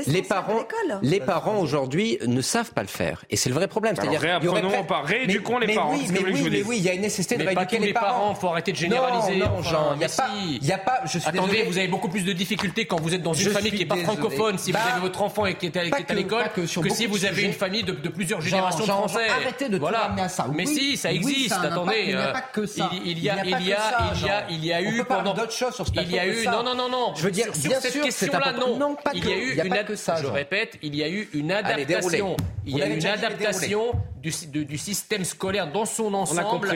Les 0.06 0.22
parents, 0.22 0.60
les 1.02 1.20
parents 1.20 1.58
aujourd'hui 1.58 2.18
ne 2.26 2.40
savent 2.40 2.72
pas 2.72 2.82
le 2.82 2.88
faire, 2.88 3.24
et 3.30 3.36
c'est 3.36 3.48
le 3.48 3.54
vrai 3.54 3.68
problème. 3.68 3.94
C'est-à-dire, 3.96 4.20
réapprenons, 4.20 4.84
pas, 4.84 5.02
rééduquons 5.02 5.58
les 5.58 5.74
parents. 5.74 5.96
Mais 6.10 6.62
oui, 6.66 6.76
il 6.78 6.82
y 6.82 6.88
a 6.88 6.94
une 6.94 7.02
nécessité 7.02 7.36
de 7.36 7.46
rééduquer 7.46 7.78
les 7.78 7.92
parents. 7.92 8.32
Il 8.36 8.40
faut 8.40 8.48
arrêter 8.48 8.72
de 8.72 8.76
généraliser. 8.76 9.36
Non, 9.36 9.62
Jean, 9.62 9.96
il 9.96 10.60
n'y 10.62 10.72
a 10.72 10.78
pas. 10.78 11.02
Attendez, 11.26 11.64
vous 11.64 11.78
avez 11.78 11.88
beaucoup 11.88 12.08
plus 12.08 12.24
de 12.24 12.32
difficultés 12.32 12.86
quand 12.86 13.00
vous 13.00 13.14
êtes 13.14 13.22
dans 13.22 13.34
une 13.34 13.50
famille 13.50 13.72
qui 13.72 13.78
n'est 13.78 13.86
pas 13.86 13.96
francophone, 13.96 14.58
si 14.58 14.72
vous 14.72 14.78
bah, 14.78 14.84
avez 14.92 15.00
votre 15.00 15.22
enfant 15.22 15.46
et 15.46 15.54
qui 15.54 15.66
est 15.66 15.76
à 15.76 16.14
l'école, 16.14 16.44
que 16.54 16.66
si 16.66 17.06
vous 17.06 17.24
avez 17.24 17.42
une 17.42 17.52
famille 17.52 17.84
de 17.84 18.08
plusieurs 18.08 18.40
générations 18.40 18.84
de 18.84 18.90
Français. 18.90 19.28
Arrêtez 19.28 19.68
de 19.68 19.80
à 20.20 20.28
ça. 20.28 20.39
Mais 20.52 20.66
si, 20.66 20.96
ça 20.96 21.12
existe. 21.12 21.52
Attendez, 21.52 22.04
il 22.06 22.16
n'y 22.16 22.22
a 22.22 22.32
pas 22.32 22.40
que 22.40 22.66
ça. 22.66 22.90
Il 23.04 23.18
y 23.18 23.30
a, 23.30 23.44
il 23.44 23.50
y 23.50 23.72
a, 23.72 24.12
il 24.14 24.24
y 24.24 24.28
a, 24.28 24.46
il 24.50 24.64
y 24.64 24.72
a 24.72 24.82
eu 24.82 25.04
pendant 25.04 25.34
d'autres 25.34 25.52
choses 25.52 25.74
sur 25.74 25.86
ce 25.86 25.92
Il 25.94 26.10
y 26.10 26.18
a 26.18 26.26
eu, 26.26 26.44
non, 26.46 26.62
non, 26.62 26.74
non, 26.74 26.88
non. 26.88 27.14
Je 27.14 27.22
veux 27.22 27.30
dire, 27.30 27.46
bien 27.56 27.80
cette 27.80 28.00
question-là, 28.00 28.52
non. 28.52 28.96
Il 29.14 29.28
y 29.28 29.32
a 29.32 29.36
eu 29.36 29.52
une, 29.54 29.96
je 30.20 30.26
répète, 30.26 30.78
il 30.82 30.94
y 30.94 31.02
a 31.02 31.08
eu 31.08 31.28
une 31.32 31.52
adaptation. 31.52 32.36
Il 32.66 32.76
y 32.76 32.82
a 32.82 32.88
eu 32.88 32.96
une 32.96 33.06
adaptation 33.06 33.92
du, 34.20 34.78
système 34.78 35.24
scolaire 35.24 35.72
dans 35.72 35.84
son 35.84 36.14
ensemble 36.14 36.68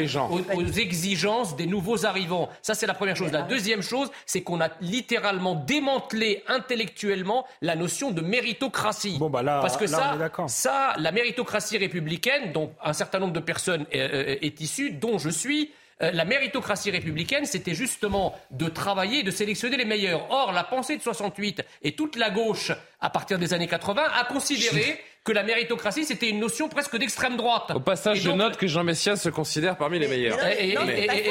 aux, 0.55 0.65
exigences 0.65 1.57
des 1.57 1.67
nouveaux 1.67 2.07
arrivants. 2.07 2.49
Ça, 2.63 2.75
c'est 2.75 2.87
la 2.87 2.95
première 2.95 3.17
chose. 3.17 3.33
La 3.33 3.43
deuxième 3.43 3.83
chose, 3.83 4.11
c'est 4.27 4.43
qu'on 4.43 4.61
a 4.61 4.69
littéralement 4.81 5.55
démantelé 5.55 6.43
intellectuellement 6.49 7.47
la 7.61 7.77
notion 7.77 8.11
de 8.11 8.21
méritocratie. 8.21 9.19
Bon, 9.19 9.31
bah 9.31 9.43
là, 9.43 9.61
Parce 9.61 9.77
que 9.77 9.87
ça, 9.87 10.17
ça, 10.49 10.95
la 10.99 11.13
méritocratie 11.13 11.79
républicaine, 11.79 12.53
dont 12.53 12.73
un 12.83 12.93
certain 12.93 13.19
nombre 13.19 13.33
de 13.33 13.41
personnes 13.41 13.54
est, 13.59 14.01
euh, 14.01 14.37
est 14.41 14.61
issue, 14.61 14.91
dont 14.91 15.19
je 15.19 15.31
suis, 15.31 15.71
euh, 16.03 16.11
la 16.11 16.25
méritocratie 16.25 16.91
républicaine, 16.91 17.47
c'était 17.47 17.75
justement 17.75 18.35
de 18.51 18.69
travailler 18.69 19.23
de 19.23 19.31
sélectionner 19.31 19.77
les 19.77 19.85
meilleurs. 19.85 20.31
Or, 20.31 20.53
la 20.53 20.65
pensée 20.65 20.97
de 20.97 21.03
68 21.03 21.63
et 21.83 21.93
toute 21.93 22.17
la 22.17 22.31
gauche, 22.31 22.73
à 23.01 23.11
partir 23.11 23.39
des 23.39 23.55
années 23.55 23.69
80, 23.69 24.03
a 24.03 24.25
considéré 24.25 25.01
que 25.25 25.33
la 25.33 25.43
méritocratie, 25.43 26.05
c'était 26.05 26.29
une 26.29 26.39
notion 26.39 26.69
presque 26.69 26.99
d'extrême 26.99 27.39
droite. 27.39 27.73
Au 27.75 27.81
passage, 27.81 28.19
je 28.19 28.31
note 28.31 28.59
que 28.59 28.67
Jean 28.67 28.85
Messias 28.85 29.17
se 29.17 29.31
considère 29.31 29.77
parmi 29.77 29.99
les 29.99 30.07
meilleurs. 30.07 30.39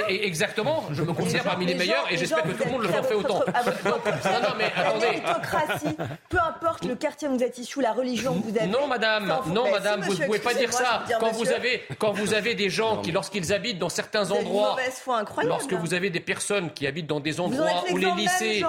exactement, 0.10 0.84
je 0.92 1.04
me 1.04 1.14
considère 1.14 1.44
parmi 1.44 1.68
les 1.68 1.76
meilleurs 1.76 2.12
et 2.12 2.18
j'espère 2.18 2.44
que 2.44 2.52
tout 2.52 2.64
le 2.66 2.72
monde 2.72 2.84
le 2.84 2.90
fait 2.90 3.14
autant. 3.14 3.40
non, 3.86 4.56
mais 4.58 4.72
attendez. 4.76 5.06
La 5.06 5.12
méritocratie, 5.12 5.96
peu 6.28 6.40
importe 6.40 6.86
le 6.86 6.96
quartier 6.96 7.28
où 7.28 7.38
vous 7.38 7.44
êtes 7.44 7.58
issu, 7.60 7.82
la 7.82 7.94
religion 7.94 8.42
que 8.42 8.50
vous 8.50 8.58
avez. 8.58 8.68
Non, 8.68 8.88
madame, 8.88 9.32
non, 9.48 9.70
madame, 9.70 10.02
vous 10.02 10.16
ne 10.16 10.26
pouvez 10.26 10.40
pas 10.40 10.56
dire 10.56 10.74
ça. 10.74 11.06
Quand 11.20 11.32
vous 11.32 11.52
avez, 11.52 11.84
quand 12.00 12.14
vous 12.14 12.34
avez 12.34 12.56
des 12.56 12.72
gens 12.72 13.02
qui, 13.02 13.12
lorsqu'ils 13.12 13.54
habitent 13.54 13.80
dans 13.80 13.90
certains 13.90 14.32
endroits, 14.32 14.76
lorsque 15.44 15.74
vous 15.74 15.94
avez 15.94 16.10
des 16.10 16.20
personnes 16.20 16.74
qui 16.74 16.88
habitent 16.88 17.08
dans 17.08 17.20
des 17.20 17.40
endroits 17.40 17.84
où 17.92 17.98
les 17.98 18.12
lycées. 18.12 18.64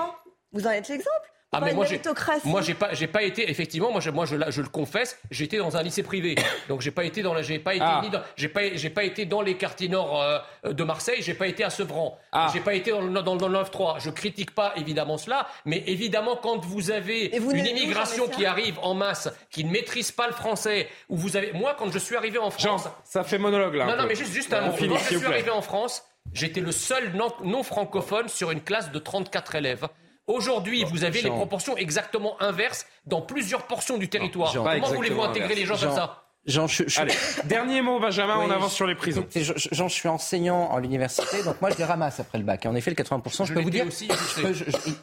Vous 0.53 0.67
en 0.67 0.71
êtes 0.71 0.89
l'exemple 0.89 1.34
ah 1.55 1.61
mais 1.65 1.73
moi 1.73 1.87
j'ai 1.87 2.01
moi 2.45 2.61
j'ai 2.63 2.75
pas 2.75 2.93
j'ai 2.93 3.07
pas 3.07 3.23
été 3.23 3.51
effectivement 3.51 3.91
moi 3.91 4.01
je, 4.01 4.11
moi 4.11 4.27
je, 4.27 4.37
je 4.49 4.61
le 4.63 4.69
confesse 4.69 5.19
j'étais 5.31 5.59
dans 5.59 5.77
un 5.77 5.83
lycée 5.83 6.03
privé. 6.03 6.35
Donc 6.69 6.81
j'ai 6.81 6.91
pas 6.91 7.05
été 7.05 7.23
dans 7.23 7.35
la 7.35 7.43
j'ai 7.43 7.59
pas 7.59 7.75
été 7.75 7.85
ah. 7.85 8.03
j'ai 8.37 8.49
pas 8.49 8.75
j'ai 8.75 8.91
pas 8.91 9.05
été 9.05 9.25
dans 9.25 9.43
les 9.43 9.57
quartiers 9.57 9.89
nord 9.89 10.21
euh, 10.21 10.73
de 10.73 10.85
Marseille 10.85 11.19
j'ai 11.21 11.35
pas 11.35 11.47
été 11.47 11.65
à 11.65 11.71
Sevran. 11.71 12.19
Ah. 12.33 12.51
j'ai 12.53 12.61
pas 12.61 12.75
été 12.75 12.91
dans 12.91 13.01
le 13.01 13.23
dans, 13.23 13.37
dans 13.37 13.49
le 13.49 13.59
9-3 13.59 14.03
je 14.03 14.11
critique 14.11 14.55
pas 14.55 14.73
évidemment 14.77 15.19
cela 15.19 15.47
mais 15.65 15.83
évidemment 15.87 16.37
quand 16.37 16.65
vous 16.65 16.91
avez 16.91 17.37
une 17.37 17.67
immigration 17.67 18.29
qui 18.29 18.47
arrive 18.47 18.79
en 18.83 18.95
masse 18.95 19.29
qui 19.51 19.65
ne 19.65 19.71
maîtrise 19.71 20.11
pas 20.11 20.27
le 20.27 20.33
français 20.33 20.89
où 21.09 21.17
vous 21.17 21.37
avez 21.37 21.53
moi 21.53 21.77
quand 21.79 21.91
je 21.91 21.99
suis 21.99 22.17
arrivé 22.17 22.39
en 22.39 22.51
France 22.51 22.89
ça 23.05 23.25
fait 23.25 23.39
monologue 23.39 23.75
là 23.75 23.87
non 23.87 23.97
non 23.97 24.07
mais 24.09 24.15
juste 24.15 24.33
juste 24.33 24.53
un 24.53 24.63
mot. 24.63 24.73
quand 24.79 24.99
je 24.99 25.17
suis 25.19 25.27
arrivé 25.27 25.51
en 25.51 25.63
France 25.63 26.05
j'étais 26.33 26.61
le 26.61 26.73
seul 26.73 27.13
non, 27.15 27.33
non 27.43 27.63
francophone 27.63 28.29
sur 28.29 28.51
une 28.51 28.61
classe 28.61 28.91
de 28.91 28.99
34 28.99 29.55
élèves 29.57 29.87
Aujourd'hui, 30.27 30.85
vous 30.85 31.05
avez 31.05 31.23
les 31.23 31.31
proportions 31.31 31.77
exactement 31.77 32.41
inverses 32.41 32.87
dans 33.07 33.21
plusieurs 33.21 33.67
portions 33.67 33.99
du 33.99 34.09
territoire. 34.09 34.53
Comment 34.53 34.93
voulez-vous 34.93 35.23
intégrer 35.23 35.55
les 35.55 35.67
gens 35.67 35.77
comme 35.77 35.95
ça 35.95 36.25
Jean, 36.47 36.67
je, 36.67 36.85
Allez, 37.01 37.15
dernier 37.47 37.81
mot, 37.81 37.99
Benjamin, 37.99 38.37
on 38.37 38.51
avance 38.51 38.75
sur 38.75 38.87
les 38.87 38.95
prisons. 38.95 39.27
Jean, 39.73 39.89
je 39.89 39.95
suis 39.95 40.09
enseignant 40.09 40.75
à 40.75 40.79
l'université, 40.79 41.43
donc 41.43 41.59
moi 41.63 41.71
je 41.71 41.79
les 41.79 41.85
ramasse 41.85 42.21
après 42.21 42.37
le 42.37 42.45
bac. 42.45 42.67
En 42.67 42.75
effet, 42.75 42.91
le 42.91 42.97
80%, 42.97 43.47
je, 43.47 43.55
peux 43.55 43.63
vous 43.63 43.71
dire, 43.71 43.87
aussi, 43.87 44.09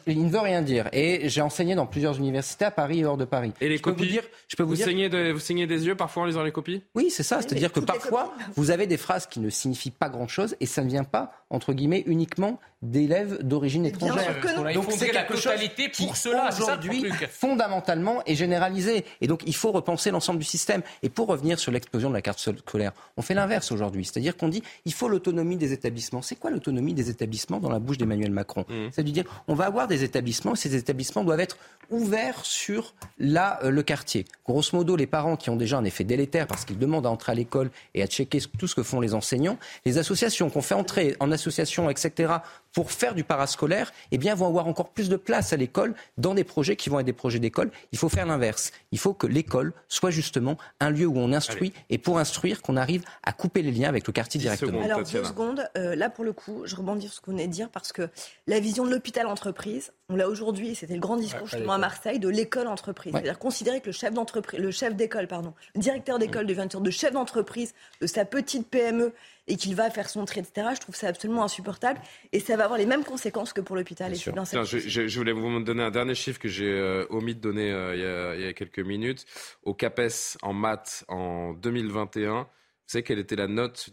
il 0.06 0.24
ne 0.24 0.30
veut 0.30 0.38
rien 0.38 0.62
dire. 0.62 0.88
Et 0.92 1.28
j'ai 1.28 1.40
enseigné 1.40 1.74
dans 1.74 1.86
plusieurs 1.86 2.16
universités 2.16 2.66
à 2.66 2.70
Paris 2.70 3.00
et 3.00 3.04
hors 3.04 3.16
de 3.16 3.24
Paris. 3.24 3.52
Et 3.60 3.68
les 3.68 3.80
copies 3.80 4.04
vous 4.04 4.10
dire, 4.10 4.22
je 4.46 4.54
peux 4.54 4.62
vous, 4.62 4.70
vous 4.70 4.76
saigner 4.76 5.08
de, 5.08 5.32
vous 5.32 5.40
saignez 5.40 5.66
des 5.66 5.84
yeux 5.84 5.96
parfois 5.96 6.22
en 6.22 6.26
lisant 6.26 6.44
les 6.44 6.52
copies? 6.52 6.84
Oui, 6.94 7.10
c'est 7.10 7.24
ça. 7.24 7.40
C'est-à-dire 7.42 7.72
que 7.72 7.80
parfois, 7.80 8.32
vous 8.54 8.70
avez 8.70 8.86
des 8.86 8.96
phrases 8.96 9.26
qui 9.26 9.40
ne 9.40 9.50
signifient 9.50 9.90
pas 9.90 10.08
grand-chose 10.08 10.54
et 10.60 10.66
ça 10.66 10.84
ne 10.84 10.88
vient 10.88 11.04
pas, 11.04 11.32
entre 11.52 11.74
guillemets, 11.74 12.02
uniquement 12.06 12.58
d'élèves 12.82 13.38
d'origine 13.42 13.86
étrangère. 13.86 14.34
Donc 14.74 14.90
c'est 14.90 15.12
la 15.12 15.22
totalité 15.22 15.88
pour 15.88 16.16
cela 16.16 16.48
aujourd'hui 16.52 17.04
fondamentalement 17.30 18.22
est 18.26 18.34
généralisé. 18.34 19.04
Et 19.20 19.28
donc 19.28 19.42
il 19.46 19.54
faut 19.54 19.70
repenser 19.70 20.10
l'ensemble 20.10 20.40
du 20.40 20.44
système. 20.44 20.82
Et 21.02 21.08
pour 21.08 21.28
revenir 21.28 21.58
sur 21.58 21.70
l'explosion 21.70 22.08
de 22.08 22.14
la 22.14 22.22
carte 22.22 22.40
scolaire, 22.40 22.92
on 23.16 23.22
fait 23.22 23.34
l'inverse 23.34 23.70
aujourd'hui, 23.70 24.04
c'est-à-dire 24.04 24.36
qu'on 24.36 24.48
dit 24.48 24.62
il 24.84 24.92
faut 24.92 25.08
l'autonomie 25.08 25.56
des 25.56 25.72
établissements. 25.72 26.22
C'est 26.22 26.34
quoi 26.34 26.50
l'autonomie 26.50 26.94
des 26.94 27.08
établissements 27.08 27.60
dans 27.60 27.70
la 27.70 27.78
bouche 27.78 27.98
d'Emmanuel 27.98 28.32
Macron 28.32 28.64
mmh. 28.68 28.88
C'est-à-dire 28.90 29.24
on 29.46 29.54
va 29.54 29.66
avoir 29.66 29.86
des 29.86 30.02
établissements, 30.02 30.56
ces 30.56 30.74
établissements 30.74 31.22
doivent 31.22 31.40
être 31.40 31.58
ouverts 31.90 32.44
sur 32.44 32.94
la, 33.18 33.62
euh, 33.62 33.70
le 33.70 33.82
quartier. 33.82 34.24
Grosso 34.46 34.76
modo, 34.76 34.96
les 34.96 35.06
parents 35.06 35.36
qui 35.36 35.50
ont 35.50 35.56
déjà 35.56 35.76
un 35.76 35.84
effet 35.84 36.04
délétère 36.04 36.46
parce 36.46 36.64
qu'ils 36.64 36.78
demandent 36.78 37.06
à 37.06 37.10
entrer 37.10 37.32
à 37.32 37.34
l'école 37.34 37.70
et 37.94 38.02
à 38.02 38.06
checker 38.06 38.40
tout 38.58 38.66
ce 38.66 38.74
que 38.74 38.82
font 38.82 39.00
les 39.00 39.14
enseignants, 39.14 39.58
les 39.84 39.98
associations 39.98 40.50
qu'on 40.50 40.62
fait 40.62 40.74
entrer 40.74 41.16
en 41.20 41.30
association, 41.42 41.90
etc 41.90 42.40
pour 42.72 42.90
faire 42.90 43.14
du 43.14 43.24
parascolaire, 43.24 43.92
eh 44.10 44.18
bien, 44.18 44.34
vont 44.34 44.46
avoir 44.46 44.66
encore 44.66 44.90
plus 44.90 45.08
de 45.08 45.16
place 45.16 45.52
à 45.52 45.56
l'école 45.56 45.94
dans 46.16 46.34
des 46.34 46.44
projets 46.44 46.76
qui 46.76 46.88
vont 46.88 47.00
être 47.00 47.06
des 47.06 47.12
projets 47.12 47.38
d'école. 47.38 47.70
Il 47.92 47.98
faut 47.98 48.08
faire 48.08 48.26
l'inverse. 48.26 48.72
Il 48.92 48.98
faut 48.98 49.14
que 49.14 49.26
l'école 49.26 49.72
soit 49.88 50.10
justement 50.10 50.56
un 50.80 50.90
lieu 50.90 51.06
où 51.06 51.16
on 51.16 51.32
instruit 51.32 51.72
et 51.90 51.98
pour 51.98 52.18
instruire 52.18 52.62
qu'on 52.62 52.76
arrive 52.76 53.04
à 53.22 53.32
couper 53.32 53.62
les 53.62 53.70
liens 53.70 53.88
avec 53.88 54.06
le 54.06 54.12
quartier 54.12 54.40
directement. 54.40 54.82
Alors, 54.82 55.02
deux 55.02 55.24
secondes. 55.24 55.68
Euh, 55.76 55.94
là, 55.94 56.08
pour 56.08 56.24
le 56.24 56.32
coup, 56.32 56.62
je 56.64 56.74
rebondis 56.74 57.06
sur 57.08 57.16
ce 57.16 57.20
qu'on 57.20 57.36
est 57.36 57.46
de 57.46 57.52
dire 57.52 57.68
parce 57.68 57.92
que 57.92 58.08
la 58.46 58.60
vision 58.60 58.86
de 58.86 58.90
l'hôpital-entreprise, 58.90 59.92
on 60.08 60.16
l'a 60.16 60.28
aujourd'hui, 60.28 60.74
c'était 60.74 60.94
le 60.94 61.00
grand 61.00 61.16
discours 61.16 61.46
justement 61.46 61.74
à 61.74 61.78
Marseille, 61.78 62.18
de 62.18 62.28
l'école-entreprise. 62.28 63.12
C'est-à-dire 63.12 63.38
considérer 63.38 63.80
que 63.80 63.86
le 63.86 63.92
chef 63.92 64.14
d'entreprise, 64.14 64.60
le 64.60 64.70
chef 64.70 64.94
d'école, 64.94 65.26
pardon, 65.26 65.52
le 65.74 65.80
directeur 65.80 66.18
d'école 66.18 66.46
devient 66.46 66.62
de 66.72 66.90
chef 66.90 67.12
d'entreprise 67.12 67.74
de 68.00 68.06
sa 68.06 68.24
petite 68.24 68.68
PME 68.68 69.12
et 69.52 69.56
qu'il 69.56 69.74
va 69.74 69.90
faire 69.90 70.08
son 70.08 70.24
tri, 70.24 70.40
etc. 70.40 70.68
Je 70.74 70.80
trouve 70.80 70.96
ça 70.96 71.08
absolument 71.08 71.44
insupportable 71.44 72.00
et 72.32 72.40
ça 72.40 72.56
va 72.56 72.64
avoir 72.64 72.78
les 72.78 72.86
mêmes 72.86 73.04
conséquences 73.04 73.52
que 73.52 73.60
pour 73.60 73.76
l'hôpital. 73.76 74.14
je, 74.14 75.18
voulais 75.18 75.32
vous 75.32 75.60
donner 75.60 75.82
un 75.82 75.90
dernier 75.90 76.14
chiffre 76.14 76.40
que 76.40 76.48
j'ai 76.48 76.72
euh, 76.72 77.04
omis 77.10 77.34
de 77.34 77.40
donner 77.40 77.70
euh, 77.70 78.34
il, 78.38 78.44
y 78.44 78.46
a, 78.46 78.54
quelques 78.54 78.78
minutes. 78.78 79.26
Au 79.62 79.74
CAPES 79.74 80.38
en 80.40 80.54
maths 80.54 81.04
en 81.08 81.52
2021, 81.52 82.40
vous 82.40 82.46
savez 82.86 83.02
quelle 83.02 83.18
était 83.18 83.36
la 83.36 83.46
note 83.46 83.90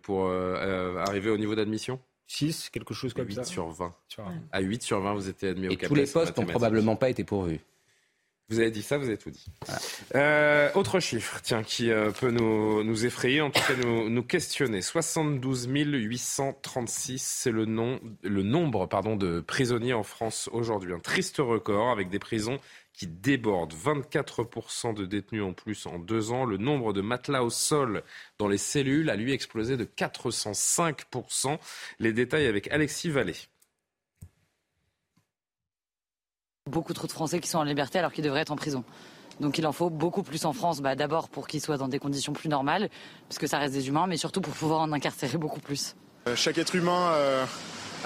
pour 0.00 0.28
euh, 0.28 0.96
arriver 1.06 1.28
au 1.28 1.36
niveau 1.36 1.54
d'admission? 1.54 2.00
6, 2.26 2.70
quelque 2.70 2.94
chose 2.94 3.12
comme 3.12 3.28
8 3.28 3.44
Sur 3.44 3.68
20. 3.68 3.94
À 4.52 4.60
8 4.60 4.82
sur 4.82 5.02
20, 5.02 5.12
vous 5.12 5.28
étiez 5.28 5.50
admis 5.50 5.68
au 5.68 5.76
CAPES. 5.76 5.88
tous 5.88 5.94
les 5.94 6.06
postes 6.06 6.38
n'ont 6.38 6.46
probablement 6.46 6.96
pas 6.96 7.10
été 7.10 7.24
pourvus. 7.24 7.60
Vous 8.50 8.60
avez 8.60 8.70
dit 8.70 8.82
ça, 8.82 8.98
vous 8.98 9.06
avez 9.06 9.16
tout 9.16 9.30
dit. 9.30 9.46
Euh, 10.14 10.70
autre 10.74 11.00
chiffre, 11.00 11.40
tiens, 11.42 11.62
qui 11.62 11.90
euh, 11.90 12.10
peut 12.10 12.30
nous, 12.30 12.84
nous, 12.84 13.06
effrayer, 13.06 13.40
en 13.40 13.50
tout 13.50 13.62
cas 13.66 13.74
nous, 13.74 14.10
nous 14.10 14.22
questionner. 14.22 14.82
72 14.82 15.66
836, 15.66 17.22
c'est 17.22 17.50
le, 17.50 17.64
nom, 17.64 18.00
le 18.22 18.42
nombre 18.42 18.86
pardon, 18.86 19.16
de 19.16 19.40
prisonniers 19.40 19.94
en 19.94 20.02
France 20.02 20.50
aujourd'hui. 20.52 20.92
Un 20.92 20.98
triste 20.98 21.38
record 21.38 21.90
avec 21.90 22.10
des 22.10 22.18
prisons 22.18 22.60
qui 22.92 23.06
débordent. 23.06 23.72
24% 23.72 24.92
de 24.92 25.06
détenus 25.06 25.42
en 25.42 25.54
plus 25.54 25.86
en 25.86 25.98
deux 25.98 26.30
ans. 26.30 26.44
Le 26.44 26.58
nombre 26.58 26.92
de 26.92 27.00
matelas 27.00 27.44
au 27.44 27.50
sol 27.50 28.02
dans 28.38 28.48
les 28.48 28.58
cellules 28.58 29.08
a 29.08 29.16
lui 29.16 29.32
explosé 29.32 29.78
de 29.78 29.84
405%. 29.86 31.58
Les 31.98 32.12
détails 32.12 32.46
avec 32.46 32.68
Alexis 32.68 33.08
Vallée. 33.08 33.36
Beaucoup 36.70 36.94
trop 36.94 37.06
de 37.06 37.12
Français 37.12 37.40
qui 37.40 37.48
sont 37.50 37.58
en 37.58 37.62
liberté 37.62 37.98
alors 37.98 38.10
qu'ils 38.10 38.24
devraient 38.24 38.40
être 38.40 38.50
en 38.50 38.56
prison. 38.56 38.84
Donc 39.38 39.58
il 39.58 39.66
en 39.66 39.72
faut 39.72 39.90
beaucoup 39.90 40.22
plus 40.22 40.46
en 40.46 40.54
France, 40.54 40.80
bah, 40.80 40.94
d'abord 40.94 41.28
pour 41.28 41.46
qu'ils 41.46 41.60
soient 41.60 41.76
dans 41.76 41.88
des 41.88 41.98
conditions 41.98 42.32
plus 42.32 42.48
normales, 42.48 42.88
parce 43.28 43.38
que 43.38 43.46
ça 43.46 43.58
reste 43.58 43.74
des 43.74 43.88
humains, 43.88 44.06
mais 44.06 44.16
surtout 44.16 44.40
pour 44.40 44.54
pouvoir 44.54 44.80
en 44.80 44.90
incarcérer 44.92 45.36
beaucoup 45.36 45.60
plus. 45.60 45.94
Euh, 46.26 46.34
chaque 46.34 46.56
être 46.56 46.74
humain 46.74 47.10
euh, 47.12 47.44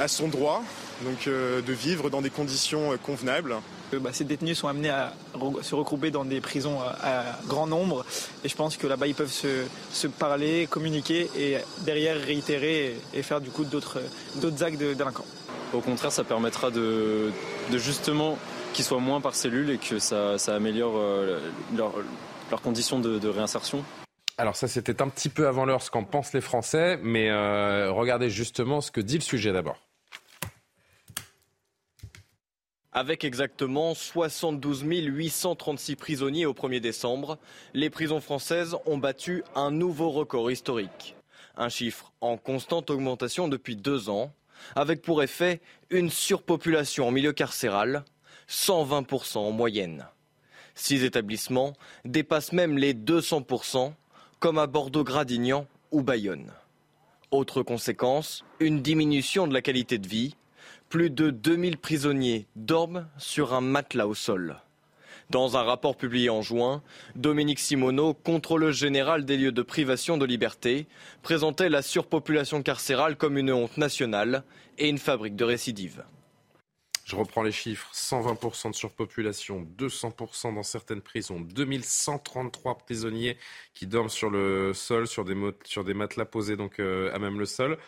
a 0.00 0.08
son 0.08 0.26
droit 0.26 0.64
donc, 1.04 1.28
euh, 1.28 1.62
de 1.62 1.72
vivre 1.72 2.10
dans 2.10 2.20
des 2.20 2.30
conditions 2.30 2.98
convenables. 3.00 3.54
Bah, 3.92 4.10
ces 4.12 4.24
détenus 4.24 4.58
sont 4.58 4.66
amenés 4.66 4.90
à 4.90 5.12
se 5.62 5.76
regrouper 5.76 6.10
dans 6.10 6.24
des 6.24 6.40
prisons 6.40 6.80
à, 6.80 7.22
grand 7.46 7.68
nombre 7.68 8.04
et 8.42 8.48
je 8.48 8.56
pense 8.56 8.76
que 8.76 8.88
là-bas 8.88 9.06
ils 9.06 9.14
peuvent 9.14 9.32
se, 9.32 10.06
parler, 10.08 10.66
communiquer 10.68 11.30
et 11.36 11.58
derrière 11.82 12.20
réitérer 12.20 12.96
et, 13.14 13.22
faire 13.22 13.40
du 13.40 13.50
coup 13.50 13.62
d'autres 13.62 14.00
actes 14.62 14.80
de 14.80 14.94
délinquants. 14.94 15.24
Au 15.74 15.80
contraire, 15.80 16.12
ça 16.12 16.24
permettra 16.24 16.70
de, 16.70 17.30
justement 17.72 18.38
qu'ils 18.72 18.84
soient 18.84 19.00
moins 19.00 19.20
par 19.20 19.34
cellule 19.34 19.70
et 19.70 19.78
que 19.78 19.98
ça, 19.98 20.36
améliore 20.48 20.96
euh, 20.96 21.40
leurs 21.76 22.62
conditions 22.62 22.98
de, 22.98 23.28
réinsertion. 23.28 23.84
Alors 24.38 24.56
ça, 24.56 24.68
c'était 24.68 25.02
un 25.02 25.08
petit 25.08 25.28
peu 25.28 25.46
avant 25.46 25.64
l'heure 25.64 25.82
ce 25.82 25.90
qu'en 25.90 26.04
pensent 26.04 26.32
les 26.32 26.40
Français, 26.40 26.98
mais 27.02 27.28
euh, 27.28 27.90
regardez 27.90 28.30
justement 28.30 28.80
ce 28.80 28.90
que 28.90 29.00
dit 29.00 29.16
le 29.16 29.22
sujet 29.22 29.52
d'abord. 29.52 29.78
Avec 32.92 33.22
exactement 33.22 33.94
72 33.94 34.84
836 34.84 35.96
prisonniers 35.96 36.46
au 36.46 36.54
1er 36.54 36.80
décembre, 36.80 37.38
les 37.74 37.90
prisons 37.90 38.20
françaises 38.20 38.76
ont 38.86 38.96
battu 38.96 39.44
un 39.54 39.70
nouveau 39.70 40.10
record 40.10 40.50
historique. 40.50 41.14
Un 41.56 41.68
chiffre 41.68 42.12
en 42.20 42.38
constante 42.38 42.88
augmentation 42.90 43.48
depuis 43.48 43.76
deux 43.76 44.08
ans, 44.08 44.32
avec 44.74 45.02
pour 45.02 45.22
effet 45.22 45.60
une 45.90 46.10
surpopulation 46.10 47.08
en 47.08 47.10
milieu 47.10 47.32
carcéral, 47.32 48.04
120% 48.48 49.38
en 49.38 49.52
moyenne. 49.52 50.06
Six 50.74 51.04
établissements 51.04 51.74
dépassent 52.04 52.52
même 52.52 52.78
les 52.78 52.94
200%, 52.94 53.92
comme 54.38 54.58
à 54.58 54.66
Bordeaux-Gradignan 54.66 55.66
ou 55.90 56.02
Bayonne. 56.02 56.52
Autre 57.30 57.62
conséquence, 57.62 58.44
une 58.60 58.80
diminution 58.80 59.46
de 59.46 59.54
la 59.54 59.60
qualité 59.60 59.98
de 59.98 60.08
vie 60.08 60.36
plus 60.88 61.10
de 61.10 61.30
2000 61.30 61.76
prisonniers 61.76 62.46
dorment 62.56 63.08
sur 63.18 63.52
un 63.52 63.60
matelas 63.60 64.06
au 64.06 64.14
sol. 64.14 64.56
Dans 65.30 65.58
un 65.58 65.62
rapport 65.62 65.94
publié 65.94 66.30
en 66.30 66.40
juin, 66.40 66.82
Dominique 67.14 67.58
Simoneau, 67.58 68.14
contrôleur 68.14 68.72
général 68.72 69.26
des 69.26 69.36
lieux 69.36 69.52
de 69.52 69.60
privation 69.60 70.16
de 70.16 70.24
liberté, 70.24 70.86
présentait 71.22 71.68
la 71.68 71.82
surpopulation 71.82 72.62
carcérale 72.62 73.16
comme 73.16 73.36
une 73.36 73.52
honte 73.52 73.76
nationale 73.76 74.42
et 74.78 74.88
une 74.88 74.96
fabrique 74.96 75.36
de 75.36 75.44
récidives. 75.44 76.02
Je 77.04 77.14
reprends 77.14 77.42
les 77.42 77.52
chiffres 77.52 77.90
120% 77.92 78.70
de 78.70 78.74
surpopulation, 78.74 79.66
200% 79.78 80.54
dans 80.54 80.62
certaines 80.62 81.02
prisons, 81.02 81.40
2133 81.40 82.78
prisonniers 82.78 83.36
qui 83.74 83.86
dorment 83.86 84.08
sur 84.08 84.30
le 84.30 84.72
sol, 84.72 85.06
sur 85.06 85.26
des, 85.26 85.34
sur 85.64 85.84
des 85.84 85.94
matelas 85.94 86.24
posés 86.24 86.56
donc 86.56 86.80
euh, 86.80 87.14
à 87.14 87.18
même 87.18 87.38
le 87.38 87.46
sol. 87.46 87.78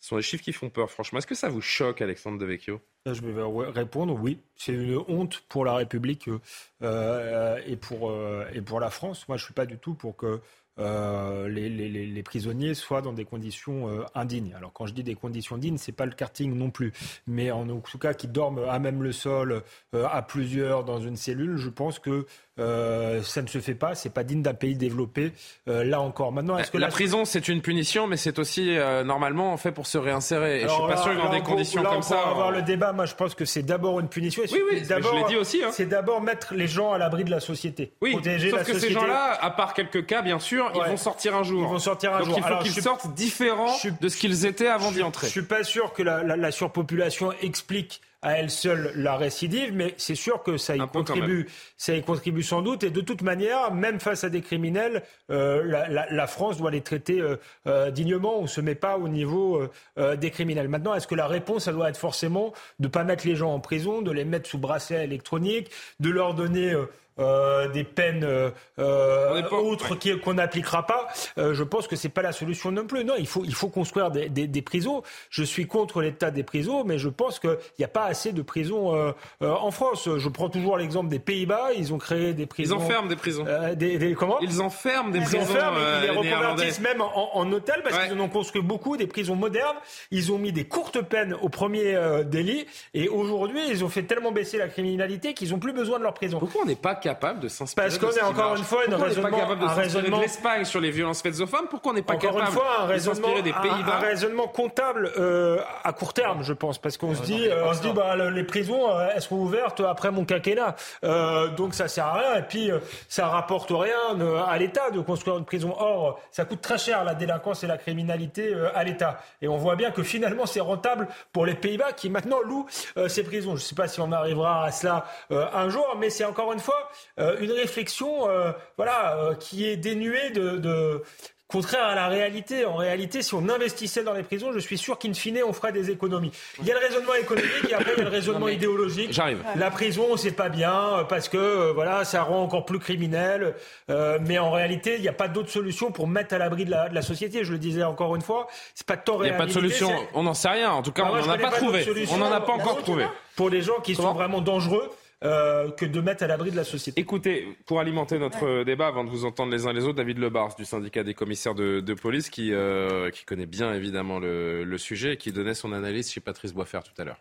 Ce 0.00 0.08
sont 0.08 0.16
des 0.16 0.22
chiffres 0.22 0.42
qui 0.42 0.54
font 0.54 0.70
peur, 0.70 0.90
franchement. 0.90 1.18
Est-ce 1.18 1.26
que 1.26 1.34
ça 1.34 1.50
vous 1.50 1.60
choque, 1.60 2.00
Alexandre 2.00 2.38
Devecchio? 2.38 2.80
Je 3.04 3.20
vais 3.20 3.70
répondre 3.70 4.18
oui. 4.18 4.38
C'est 4.56 4.72
une 4.72 4.96
honte 5.08 5.42
pour 5.48 5.64
la 5.64 5.74
République 5.74 6.28
euh, 6.28 6.38
euh, 6.82 7.60
et, 7.66 7.76
pour, 7.76 8.10
euh, 8.10 8.46
et 8.54 8.62
pour 8.62 8.80
la 8.80 8.88
France. 8.88 9.28
Moi, 9.28 9.36
je 9.36 9.42
ne 9.42 9.44
suis 9.44 9.54
pas 9.54 9.66
du 9.66 9.76
tout 9.76 9.92
pour 9.92 10.16
que 10.16 10.40
les, 10.80 11.68
les, 11.68 12.22
prisonniers 12.22 12.74
soient 12.74 13.02
dans 13.02 13.12
des 13.12 13.24
conditions 13.24 13.88
indignes. 14.14 14.54
Alors 14.56 14.72
quand 14.72 14.86
je 14.86 14.94
dis 14.94 15.02
des 15.02 15.14
conditions 15.14 15.58
dignes, 15.58 15.78
c'est 15.78 15.92
pas 15.92 16.06
le 16.06 16.12
karting 16.12 16.54
non 16.54 16.70
plus, 16.70 16.92
mais 17.26 17.50
en 17.50 17.66
tout 17.80 17.98
cas 17.98 18.14
qui 18.14 18.28
dorment 18.28 18.64
à 18.68 18.78
même 18.78 19.02
le 19.02 19.12
sol, 19.12 19.62
à 19.92 20.22
plusieurs 20.22 20.84
dans 20.84 21.00
une 21.00 21.16
cellule, 21.16 21.56
je 21.56 21.68
pense 21.68 21.98
que 21.98 22.26
euh, 22.60 23.22
ça 23.22 23.42
ne 23.42 23.46
se 23.46 23.58
fait 23.58 23.74
pas, 23.74 23.94
c'est 23.94 24.12
pas 24.12 24.22
digne 24.22 24.42
d'un 24.42 24.54
pays 24.54 24.74
développé. 24.74 25.32
Euh, 25.68 25.82
là 25.82 26.00
encore, 26.00 26.30
maintenant, 26.30 26.58
est-ce 26.58 26.70
que 26.70 26.78
la, 26.78 26.88
prison 26.88 27.24
c'est 27.24 27.48
une 27.48 27.62
punition, 27.62 28.06
mais 28.06 28.16
c'est 28.16 28.38
aussi 28.38 28.76
euh, 28.76 29.02
normalement 29.02 29.56
fait 29.56 29.72
pour 29.72 29.86
se 29.86 29.96
réinsérer. 29.96 30.60
Et 30.60 30.62
je 30.64 30.68
suis 30.68 30.86
pas 30.86 30.96
sûr 30.96 31.12
que 31.12 31.18
dans 31.18 31.30
des 31.30 31.40
conditions 31.40 31.82
comme 31.82 32.02
ça. 32.02 32.20
avoir 32.20 32.50
le 32.50 32.62
débat. 32.62 32.92
Moi, 32.92 33.06
je 33.06 33.14
pense 33.14 33.34
que 33.34 33.44
c'est 33.44 33.62
d'abord 33.62 34.00
une 34.00 34.08
punition. 34.08 34.42
oui, 34.50 34.60
oui, 34.70 34.82
je 34.84 35.14
l'ai 35.14 35.24
dit 35.28 35.36
aussi. 35.36 35.62
Hein. 35.62 35.70
C'est 35.72 35.86
d'abord 35.86 36.20
mettre 36.20 36.54
les 36.54 36.66
gens 36.66 36.92
à 36.92 36.98
l'abri 36.98 37.24
de 37.24 37.30
la 37.30 37.40
société. 37.40 37.92
Oui, 38.02 38.12
protéger 38.12 38.50
sauf 38.50 38.64
que 38.64 38.78
ces 38.78 38.90
gens-là, 38.90 39.38
à 39.40 39.50
part 39.50 39.72
quelques 39.72 40.04
cas, 40.04 40.22
bien 40.22 40.38
sûr, 40.38 40.69
ils 40.74 40.90
vont 40.90 40.96
sortir 40.96 41.36
un 41.36 41.42
jour. 41.42 41.60
Ils 41.62 41.68
vont 41.68 41.78
sortir 41.78 42.14
un 42.14 42.18
Donc 42.20 42.28
jour. 42.28 42.38
il 42.38 42.44
faut 42.44 42.62
qu'ils 42.62 42.82
sortent 42.82 43.14
différents 43.14 43.74
de 44.00 44.08
ce 44.08 44.16
qu'ils 44.16 44.46
étaient 44.46 44.68
avant 44.68 44.92
d'y 44.92 45.02
entrer. 45.02 45.26
Je 45.26 45.32
suis 45.32 45.42
pas 45.42 45.64
sûr 45.64 45.92
que 45.92 46.02
la 46.02 46.50
surpopulation 46.52 47.32
explique 47.42 48.00
à 48.22 48.32
elle 48.32 48.50
seule 48.50 48.92
la 48.96 49.16
récidive, 49.16 49.72
mais 49.74 49.94
c'est 49.96 50.14
sûr 50.14 50.42
que 50.42 50.58
ça 50.58 50.76
y 50.76 50.86
contribue, 50.86 51.48
ça 51.76 51.94
y 51.94 52.02
contribue 52.02 52.42
sans 52.42 52.60
doute. 52.60 52.84
Et 52.84 52.90
de 52.90 53.00
toute 53.00 53.22
manière, 53.22 53.72
même 53.72 53.98
face 53.98 54.24
à 54.24 54.28
des 54.28 54.42
criminels, 54.42 55.02
euh, 55.30 55.62
la, 56.10 56.26
France 56.26 56.58
doit 56.58 56.70
les 56.70 56.82
traiter 56.82 57.20
euh, 57.20 57.36
euh, 57.66 57.90
dignement. 57.90 58.38
On 58.38 58.42
ne 58.42 58.46
se 58.46 58.60
met 58.60 58.74
pas 58.74 58.98
au 58.98 59.08
niveau 59.08 59.62
des 59.96 60.30
criminels. 60.30 60.68
Maintenant, 60.68 60.94
est-ce 60.94 61.06
que 61.06 61.14
la 61.14 61.26
réponse, 61.26 61.64
ça 61.64 61.72
doit 61.72 61.88
être 61.88 61.96
forcément 61.96 62.52
de 62.78 62.86
ne 62.86 62.92
pas 62.92 63.04
mettre 63.04 63.26
les 63.26 63.36
gens 63.36 63.52
en 63.52 63.60
prison, 63.60 64.02
de 64.02 64.10
les 64.10 64.24
mettre 64.24 64.48
sous 64.48 64.58
bracelet 64.58 65.04
électronique, 65.04 65.70
de 66.00 66.10
leur 66.10 66.34
donner 66.34 66.74
euh, 67.20 67.68
des 67.68 67.84
peines 67.84 68.24
euh, 68.24 68.50
euh 68.78 69.42
autres 69.50 69.94
qu'on 70.22 70.34
n'appliquera 70.34 70.86
pas, 70.86 71.08
je 71.36 71.62
pense 71.62 71.86
que 71.86 71.96
c'est 71.96 72.08
pas 72.08 72.22
la 72.22 72.32
solution 72.32 72.72
non 72.72 72.86
plus. 72.86 73.04
Non, 73.04 73.14
il 73.18 73.26
faut, 73.26 73.44
il 73.44 73.54
faut 73.54 73.68
construire 73.68 74.10
des, 74.10 74.28
des, 74.28 74.46
des 74.46 74.62
prisons. 74.62 75.02
Je 75.28 75.42
suis 75.42 75.66
contre 75.66 76.00
l'état 76.00 76.30
des 76.30 76.44
prisons, 76.44 76.84
mais 76.84 76.98
je 76.98 77.08
pense 77.08 77.38
qu'il 77.38 77.58
n'y 77.78 77.84
a 77.84 77.88
pas 77.88 78.04
assez 78.10 78.32
de 78.32 78.42
prisons 78.42 79.14
en 79.40 79.70
France. 79.70 80.08
Je 80.16 80.28
prends 80.28 80.48
toujours 80.48 80.76
l'exemple 80.76 81.08
des 81.08 81.18
Pays-Bas. 81.18 81.72
Ils 81.76 81.92
ont 81.92 81.98
créé 81.98 82.34
des 82.34 82.46
prisons. 82.46 82.76
Ils 82.76 82.82
enferment 82.82 83.08
des 83.08 83.16
prisons. 83.16 83.44
Des, 83.76 83.98
des, 83.98 84.14
comment 84.14 84.38
Ils 84.40 84.60
enferment 84.60 85.10
des 85.10 85.18
ils 85.18 85.24
prisons. 85.24 85.42
Enferment, 85.42 85.78
ils 86.02 86.02
les 86.02 86.10
reconvertissent 86.10 86.80
même 86.80 87.00
en, 87.00 87.30
en 87.34 87.52
hôtel 87.52 87.82
parce 87.82 87.98
qu'ils 87.98 88.18
en 88.18 88.20
ont 88.20 88.28
construit 88.28 88.62
beaucoup, 88.62 88.96
des 88.96 89.06
prisons 89.06 89.36
modernes. 89.36 89.76
Ils 90.10 90.32
ont 90.32 90.38
mis 90.38 90.52
des 90.52 90.64
courtes 90.64 91.00
peines 91.02 91.34
au 91.40 91.48
premier 91.48 91.96
délit 92.24 92.66
et 92.94 93.08
aujourd'hui, 93.08 93.60
ils 93.68 93.84
ont 93.84 93.88
fait 93.88 94.02
tellement 94.02 94.32
baisser 94.32 94.58
la 94.58 94.68
criminalité 94.68 95.34
qu'ils 95.34 95.50
n'ont 95.50 95.58
plus 95.58 95.72
besoin 95.72 95.98
de 95.98 96.04
leur 96.04 96.14
prison. 96.14 96.38
Pourquoi 96.38 96.62
on 96.62 96.66
n'est 96.66 96.74
pas 96.76 96.94
capable 96.94 97.40
de 97.40 97.48
s'inspirer 97.48 97.88
Parce 97.88 97.98
qu'on 97.98 98.10
est 98.10 98.22
encore 98.22 98.56
une 98.56 98.64
fois 98.64 98.84
une 98.86 98.94
raisonnement, 98.94 99.30
pas 99.30 99.36
capable 99.36 99.62
de 99.62 99.68
s'inspirer 99.68 100.10
de 100.10 100.20
l'Espagne 100.20 100.64
sur 100.64 100.80
les 100.80 100.90
violences 100.90 101.22
faites 101.22 101.40
aux 101.40 101.46
femmes? 101.46 101.66
Pourquoi 101.68 101.92
on 101.92 101.94
n'est 101.94 102.02
pas 102.02 102.16
capable 102.16 102.40
une 102.40 102.46
fois, 102.46 102.82
un 102.82 102.94
de 102.94 102.98
s'inspirer 102.98 103.42
des 103.42 103.52
Pays-Bas? 103.52 103.96
un, 103.96 104.00
raisonnement 104.00 104.48
comptable 104.48 105.12
euh, 105.18 105.58
à 105.84 105.92
court 105.92 106.12
terme, 106.12 106.42
je 106.42 106.52
pense, 106.52 106.78
parce 106.78 106.96
qu'on 106.96 107.14
se 107.14 107.22
dit, 107.22 107.48
euh, 107.48 107.66
on 107.68 107.74
se 107.74 107.82
dit, 107.82 107.92
bah, 108.00 108.30
les 108.30 108.44
prisons 108.44 108.96
euh, 108.96 109.08
elles 109.14 109.22
seront 109.22 109.42
ouvertes 109.42 109.80
après 109.80 110.10
mon 110.10 110.24
quinquennat, 110.24 110.76
euh, 111.04 111.48
donc 111.48 111.74
ça 111.74 111.88
sert 111.88 112.06
à 112.06 112.18
rien. 112.18 112.36
Et 112.36 112.42
puis 112.42 112.70
ça 113.08 113.28
rapporte 113.28 113.70
rien 113.70 114.20
à 114.46 114.58
l'État 114.58 114.90
de 114.90 115.00
construire 115.00 115.38
une 115.38 115.44
prison. 115.44 115.74
Or, 115.78 116.20
ça 116.30 116.44
coûte 116.44 116.60
très 116.60 116.78
cher 116.78 117.04
la 117.04 117.14
délinquance 117.14 117.64
et 117.64 117.66
la 117.66 117.78
criminalité 117.78 118.54
à 118.74 118.84
l'État. 118.84 119.18
Et 119.42 119.48
on 119.48 119.56
voit 119.56 119.76
bien 119.76 119.90
que 119.90 120.02
finalement 120.02 120.46
c'est 120.46 120.60
rentable 120.60 121.08
pour 121.32 121.46
les 121.46 121.54
Pays-Bas 121.54 121.92
qui 121.92 122.10
maintenant 122.10 122.40
louent 122.40 122.66
ces 123.08 123.22
prisons. 123.22 123.50
Je 123.50 123.62
ne 123.62 123.66
sais 123.66 123.74
pas 123.74 123.88
si 123.88 124.00
on 124.00 124.12
arrivera 124.12 124.64
à 124.64 124.72
cela 124.72 125.04
un 125.30 125.68
jour, 125.68 125.96
mais 125.98 126.10
c'est 126.10 126.24
encore 126.24 126.52
une 126.52 126.60
fois 126.60 126.90
euh, 127.18 127.36
une 127.40 127.52
réflexion 127.52 128.28
euh, 128.28 128.52
voilà, 128.76 129.16
euh, 129.16 129.34
qui 129.34 129.66
est 129.66 129.76
dénuée 129.76 130.30
de 130.30 131.02
contraire 131.50 131.84
à 131.84 131.94
la 131.94 132.08
réalité. 132.08 132.64
En 132.64 132.76
réalité, 132.76 133.22
si 133.22 133.34
on 133.34 133.48
investissait 133.48 134.02
dans 134.02 134.12
les 134.12 134.22
prisons, 134.22 134.52
je 134.52 134.58
suis 134.58 134.78
sûr 134.78 134.98
qu'in 134.98 135.12
fine, 135.12 135.40
on 135.46 135.52
ferait 135.52 135.72
des 135.72 135.90
économies. 135.90 136.32
Il 136.60 136.66
y 136.66 136.70
a 136.70 136.74
le 136.74 136.80
raisonnement 136.80 137.14
économique 137.14 137.68
et 137.68 137.74
après, 137.74 137.92
il 137.96 137.98
y 137.98 138.00
a 138.00 138.04
le 138.04 138.10
raisonnement 138.10 138.48
idéologique. 138.48 139.12
J'arrive. 139.12 139.42
La 139.56 139.70
prison, 139.70 140.16
c'est 140.16 140.32
pas 140.32 140.48
bien 140.48 141.04
parce 141.08 141.28
que 141.28 141.72
voilà, 141.72 142.04
ça 142.04 142.22
rend 142.22 142.42
encore 142.42 142.64
plus 142.64 142.78
criminel. 142.78 143.54
mais 143.88 144.38
en 144.38 144.50
réalité, 144.50 144.96
il 144.96 145.02
n'y 145.02 145.08
a 145.08 145.12
pas 145.12 145.28
d'autre 145.28 145.50
solution 145.50 145.92
pour 145.92 146.08
mettre 146.08 146.34
à 146.34 146.38
l'abri 146.38 146.64
de 146.64 146.70
la, 146.70 146.88
de 146.88 146.94
la, 146.94 147.02
société. 147.02 147.44
Je 147.44 147.52
le 147.52 147.58
disais 147.58 147.82
encore 147.82 148.14
une 148.16 148.22
fois, 148.22 148.46
c'est 148.74 148.86
pas 148.86 148.96
tant 148.96 149.22
Il 149.22 149.24
n'y 149.24 149.30
a 149.30 149.34
pas 149.34 149.46
de 149.46 149.52
solution. 149.52 149.90
On 150.14 150.22
n'en 150.22 150.34
sait 150.34 150.48
rien. 150.48 150.70
En 150.70 150.82
tout 150.82 150.92
cas, 150.92 151.04
ah, 151.06 151.12
on 151.12 151.26
n'en 151.26 151.32
a 151.32 151.38
pas, 151.38 151.50
trouvé. 151.50 151.84
On 152.12 152.18
n'en 152.18 152.32
a 152.32 152.40
pas 152.40 152.52
encore 152.52 152.78
trouvé. 152.82 153.06
Pour 153.36 153.50
les 153.50 153.62
gens 153.62 153.80
qui 153.80 153.94
sont 153.94 154.12
vraiment 154.12 154.40
dangereux. 154.40 154.90
Euh, 155.22 155.70
que 155.72 155.84
de 155.84 156.00
mettre 156.00 156.24
à 156.24 156.26
l'abri 156.26 156.50
de 156.50 156.56
la 156.56 156.64
société. 156.64 156.98
Écoutez, 156.98 157.46
pour 157.66 157.78
alimenter 157.78 158.18
notre 158.18 158.64
débat, 158.64 158.86
avant 158.86 159.04
de 159.04 159.10
vous 159.10 159.26
entendre 159.26 159.52
les 159.52 159.66
uns 159.66 159.72
les 159.74 159.84
autres, 159.84 159.96
David 159.96 160.16
Lebars 160.16 160.54
du 160.54 160.64
syndicat 160.64 161.04
des 161.04 161.12
commissaires 161.12 161.54
de, 161.54 161.94
police, 161.94 162.30
qui, 162.30 162.54
euh, 162.54 163.10
qui 163.10 163.26
connaît 163.26 163.44
bien 163.44 163.74
évidemment 163.74 164.18
le, 164.18 164.78
sujet 164.78 165.14
et 165.14 165.16
qui 165.18 165.30
donnait 165.30 165.52
son 165.52 165.74
analyse 165.74 166.10
chez 166.10 166.20
Patrice 166.20 166.54
Boisfer 166.54 166.80
tout 166.82 166.98
à 167.02 167.04
l'heure. 167.04 167.20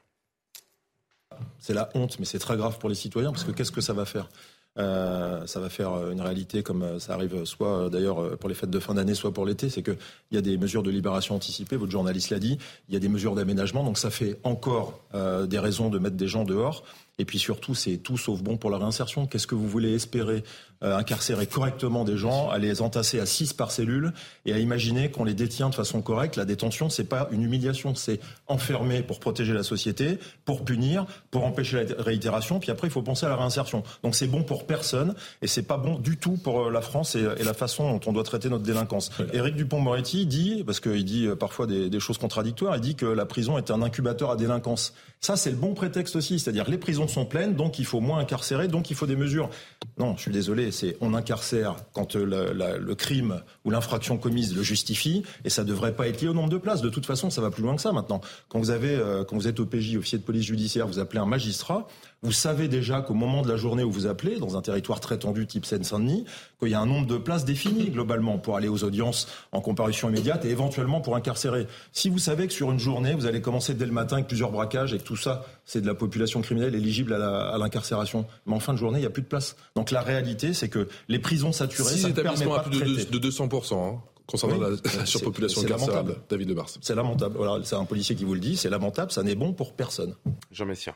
C'est 1.57 1.73
la 1.73 1.89
honte, 1.93 2.17
mais 2.19 2.26
c'est 2.26 2.39
très 2.39 2.55
grave 2.55 2.80
pour 2.80 2.88
les 2.88 2.95
citoyens, 2.95 3.31
parce 3.31 3.43
que 3.43 3.51
qu'est-ce 3.51 3.71
que 3.71 3.81
ça 3.81 3.91
va 3.91 4.05
faire? 4.05 4.30
Euh, 4.78 5.46
ça 5.46 5.60
va 5.60 5.70
faire 5.70 6.12
une 6.12 6.22
réalité 6.22 6.64
comme 6.64 7.00
ça 7.00 7.14
arrive 7.14 7.44
soit 7.46 7.90
d'ailleurs 7.90 8.38
pour 8.38 8.50
les 8.50 8.56
fêtes 8.56 8.70
de 8.70 8.80
fin 8.80 8.94
d'année, 8.94 9.16
soit 9.16 9.34
pour 9.34 9.46
l'été, 9.46 9.70
c'est 9.70 9.84
qu'il 9.84 9.98
y 10.32 10.38
a 10.38 10.41
des 10.41 10.58
mesures 10.58 10.84
de 10.84 10.91
libération 10.91 11.36
anticipée, 11.36 11.76
votre 11.76 11.91
journaliste 11.91 12.30
l'a 12.30 12.40
dit, 12.40 12.58
il 12.88 12.94
y 12.94 12.98
a 12.98 13.00
des 13.00 13.10
mesures 13.10 13.36
d'aménagement, 13.36 13.84
donc 13.84 13.98
ça 13.98 14.10
fait 14.10 14.40
encore 14.44 15.02
des 15.14 15.60
raisons 15.60 15.90
de 15.90 16.00
mettre 16.00 16.16
des 16.16 16.28
gens 16.28 16.46
dehors. 16.46 16.84
Et 17.20 17.26
puis 17.26 17.38
surtout, 17.38 17.76
c'est 17.76 17.98
tout 17.98 18.18
sauf 18.18 18.41
bon 18.41 18.56
pour 18.58 18.70
la 18.70 18.78
réinsertion. 18.78 19.28
Qu'est-ce 19.28 19.46
que 19.46 19.56
vous 19.56 19.68
voulez 19.68 19.94
espérer 19.94 20.44
euh, 20.84 20.97
Incarcérer 20.97 21.47
correctement 21.47 22.03
des 22.03 22.18
gens, 22.18 22.49
à 22.49 22.57
les 22.57 22.81
entasser 22.81 23.19
à 23.19 23.26
6 23.26 23.53
par 23.53 23.72
cellule 23.72 24.14
et 24.45 24.53
à 24.53 24.60
imaginer 24.60 25.11
qu'on 25.11 25.23
les 25.23 25.34
détient 25.34 25.69
de 25.69 25.76
façon 25.76 26.01
correcte. 26.01 26.35
La 26.35 26.45
détention, 26.45 26.89
c'est 26.89 27.03
pas 27.03 27.27
une 27.31 27.41
humiliation, 27.41 27.95
c'est 27.95 28.19
enfermer 28.47 29.01
pour 29.01 29.19
protéger 29.19 29.53
la 29.53 29.64
société, 29.64 30.19
pour 30.45 30.64
punir, 30.64 31.06
pour 31.31 31.45
empêcher 31.45 31.84
la 31.84 32.03
réitération. 32.03 32.60
Puis 32.60 32.72
après, 32.72 32.88
il 32.88 32.91
faut 32.91 33.01
penser 33.01 33.26
à 33.26 33.30
la 33.30 33.35
réinsertion. 33.35 33.84
Donc 34.03 34.15
c'est 34.15 34.27
bon 34.27 34.43
pour 34.43 34.65
personne 34.65 35.15
et 35.41 35.47
c'est 35.47 35.64
pas 35.64 35.77
bon 35.77 35.99
du 35.99 36.18
tout 36.18 36.38
pour 36.38 36.68
euh, 36.68 36.72
la 36.72 36.81
France 36.81 37.15
et, 37.15 37.43
la 37.43 37.53
façon 37.53 37.91
dont 37.91 38.01
on 38.07 38.14
doit 38.14 38.23
traiter 38.23 38.49
notre 38.49 38.64
délinquance. 38.64 39.11
Éric 39.34 39.56
Dupont-Moretti 39.56 40.26
dit, 40.26 40.64
parce 40.65 40.80
qu'il 40.80 41.06
dit 41.06 41.27
euh, 41.27 41.35
parfois 41.35 41.68
des, 41.68 41.89
des 41.89 41.99
choses 41.99 42.18
contradictoires, 42.18 42.76
il 42.76 42.81
dit 42.81 42.95
que 42.95 43.06
la 43.06 43.26
prison 43.26 43.57
est 43.57 43.72
un 43.72 43.81
incubateur 43.81 44.31
à 44.31 44.35
délinquance. 44.35 44.93
Ça, 45.22 45.35
c'est 45.35 45.51
le 45.51 45.57
bon 45.57 45.73
prétexte 45.73 46.15
aussi, 46.15 46.39
c'est-à-dire 46.39 46.69
les 46.69 46.77
prisons 46.77 47.07
sont 47.07 47.26
pleines, 47.26 47.53
donc 47.56 47.77
il 47.77 47.85
faut 47.85 47.99
moins 47.99 48.19
incarcérer, 48.19 48.69
donc 48.69 48.89
il 48.89 48.95
faut 48.95 49.06
des 49.06 49.18
mesures. 49.18 49.49
Non, 49.97 50.15
je 50.15 50.22
suis 50.22 50.31
désolé, 50.31 50.69
c'est 50.72 50.98
on 51.02 51.14
incarcère 51.14 51.76
quand 51.94 52.16
euh, 52.16 52.78
le, 52.80 52.96
crime 52.96 53.41
ou 53.66 53.72
l'infraction 53.72 54.18
commise 54.18 54.56
le 54.56 54.64
justifie, 54.64 55.24
et 55.46 55.50
ça 55.50 55.64
devrait 55.64 55.96
pas 55.96 56.08
être 56.08 56.22
lié 56.22 56.28
au 56.28 56.34
nombre 56.34 56.50
de 56.50 56.58
places. 56.58 56.82
De 56.82 56.90
toute 56.90 57.06
façon, 57.06 57.30
ça 57.30 57.41
va 57.41 57.52
plus 57.52 57.64
loin 57.64 57.76
que 57.76 57.82
ça 57.82 57.91
maintenant. 57.91 58.22
Quand 58.50 58.60
vous 58.60 58.72
avez, 58.72 58.96
euh, 58.96 59.24
quand 59.24 59.36
vous 59.36 59.48
êtes 59.48 59.60
OPJ, 59.60 59.96
officier 59.98 60.18
de 60.18 60.24
police 60.24 60.46
judiciaire, 60.46 60.88
vous 60.88 61.00
appelez 61.00 61.20
un 61.20 61.26
magistrat, 61.26 61.88
Vous 62.22 62.34
savez 62.34 62.68
déjà 62.68 63.00
qu'au 63.00 63.14
moment 63.14 63.44
de 63.44 63.50
la 63.50 63.56
journée 63.56 63.84
où 63.84 63.91
vous 63.91 64.06
appelez, 64.06 64.40
dans 64.40 64.58
un 64.58 64.62
territoire 64.62 65.00
très 65.00 65.18
tendu 65.18 65.48
type 65.48 65.66
Seine-Saint-Denis, 65.66 66.26
qu'il 66.60 66.68
y 66.70 66.74
a 66.74 66.82
un 66.82 66.86
nombre 66.86 67.08
de 67.08 67.18
places 67.18 67.46
définies 67.46 67.91
globalement 67.91 68.38
pour 68.38 68.58
aller 68.58 68.68
aux 68.68 68.84
audiences 68.84 69.28
en 69.54 69.62
comparution 69.62 70.10
immédiate 70.10 70.44
et 70.44 70.50
éventuellement 70.50 71.00
pour 71.00 71.16
incarcérer. 71.16 71.66
Si 71.94 72.10
vous 72.10 72.20
savez 72.20 72.48
que 72.48 72.54
sur 72.54 72.72
une 72.72 72.80
journée, 72.80 73.14
vous 73.14 73.26
allez 73.26 73.40
commencer 73.40 73.74
dès 73.74 73.86
le 73.86 73.94
matin 73.94 74.18
avec 74.18 74.28
plusieurs 74.28 74.52
braquages 74.52 74.94
et 74.94 74.98
que 74.98 75.04
tout 75.04 75.16
ça, 75.16 75.46
c'est 75.64 75.80
de 75.80 75.88
la 75.88 75.94
population 75.94 76.41
criminelle 76.41 76.76
éligible 76.76 77.14
à 77.14 77.58
l'incarcération, 77.58 78.26
mais 78.46 78.56
en 78.56 78.60
fin 78.60 78.74
de 78.74 78.78
journée, 78.78 78.98
il 78.98 79.02
n'y 79.02 79.08
a 79.08 79.12
plus 79.12 79.22
de 79.22 79.28
place. 79.28 79.56
Donc 79.76 79.91
la 79.91 80.02
réalité, 80.02 80.54
c'est 80.60 80.69
que 80.69 80.88
les 81.07 81.19
prisons 81.19 81.52
saturées, 81.52 81.98
ça 81.98 82.10
ne 82.10 82.14
permet 82.14 82.45
pas 82.45 82.65
de, 82.69 82.80
de, 82.80 83.18
de 83.19 83.30
200%. 83.30 83.73
Hein 83.76 84.02
concernant 84.30 84.60
la, 84.60 85.06
surpopulation 85.06 85.64
carcérale, 85.64 86.15
David 86.30 86.49
de 86.49 86.53
Mars. 86.53 86.77
C'est 86.81 86.95
lamentable. 86.95 87.38
Voilà, 87.38 87.64
c'est 87.64 87.76
un 87.76 87.86
policier 87.86 88.15
qui 88.15 88.23
vous 88.23 88.34
le 88.34 88.40
dit, 88.40 88.57
c'est 88.57 88.69
lamentable, 88.69 89.11
ça 89.11 89.23
n'est 89.23 89.36
bon 89.36 89.53
pour 89.53 89.73
personne. 89.73 90.15
Jean 90.52 90.65
Messia. 90.65 90.95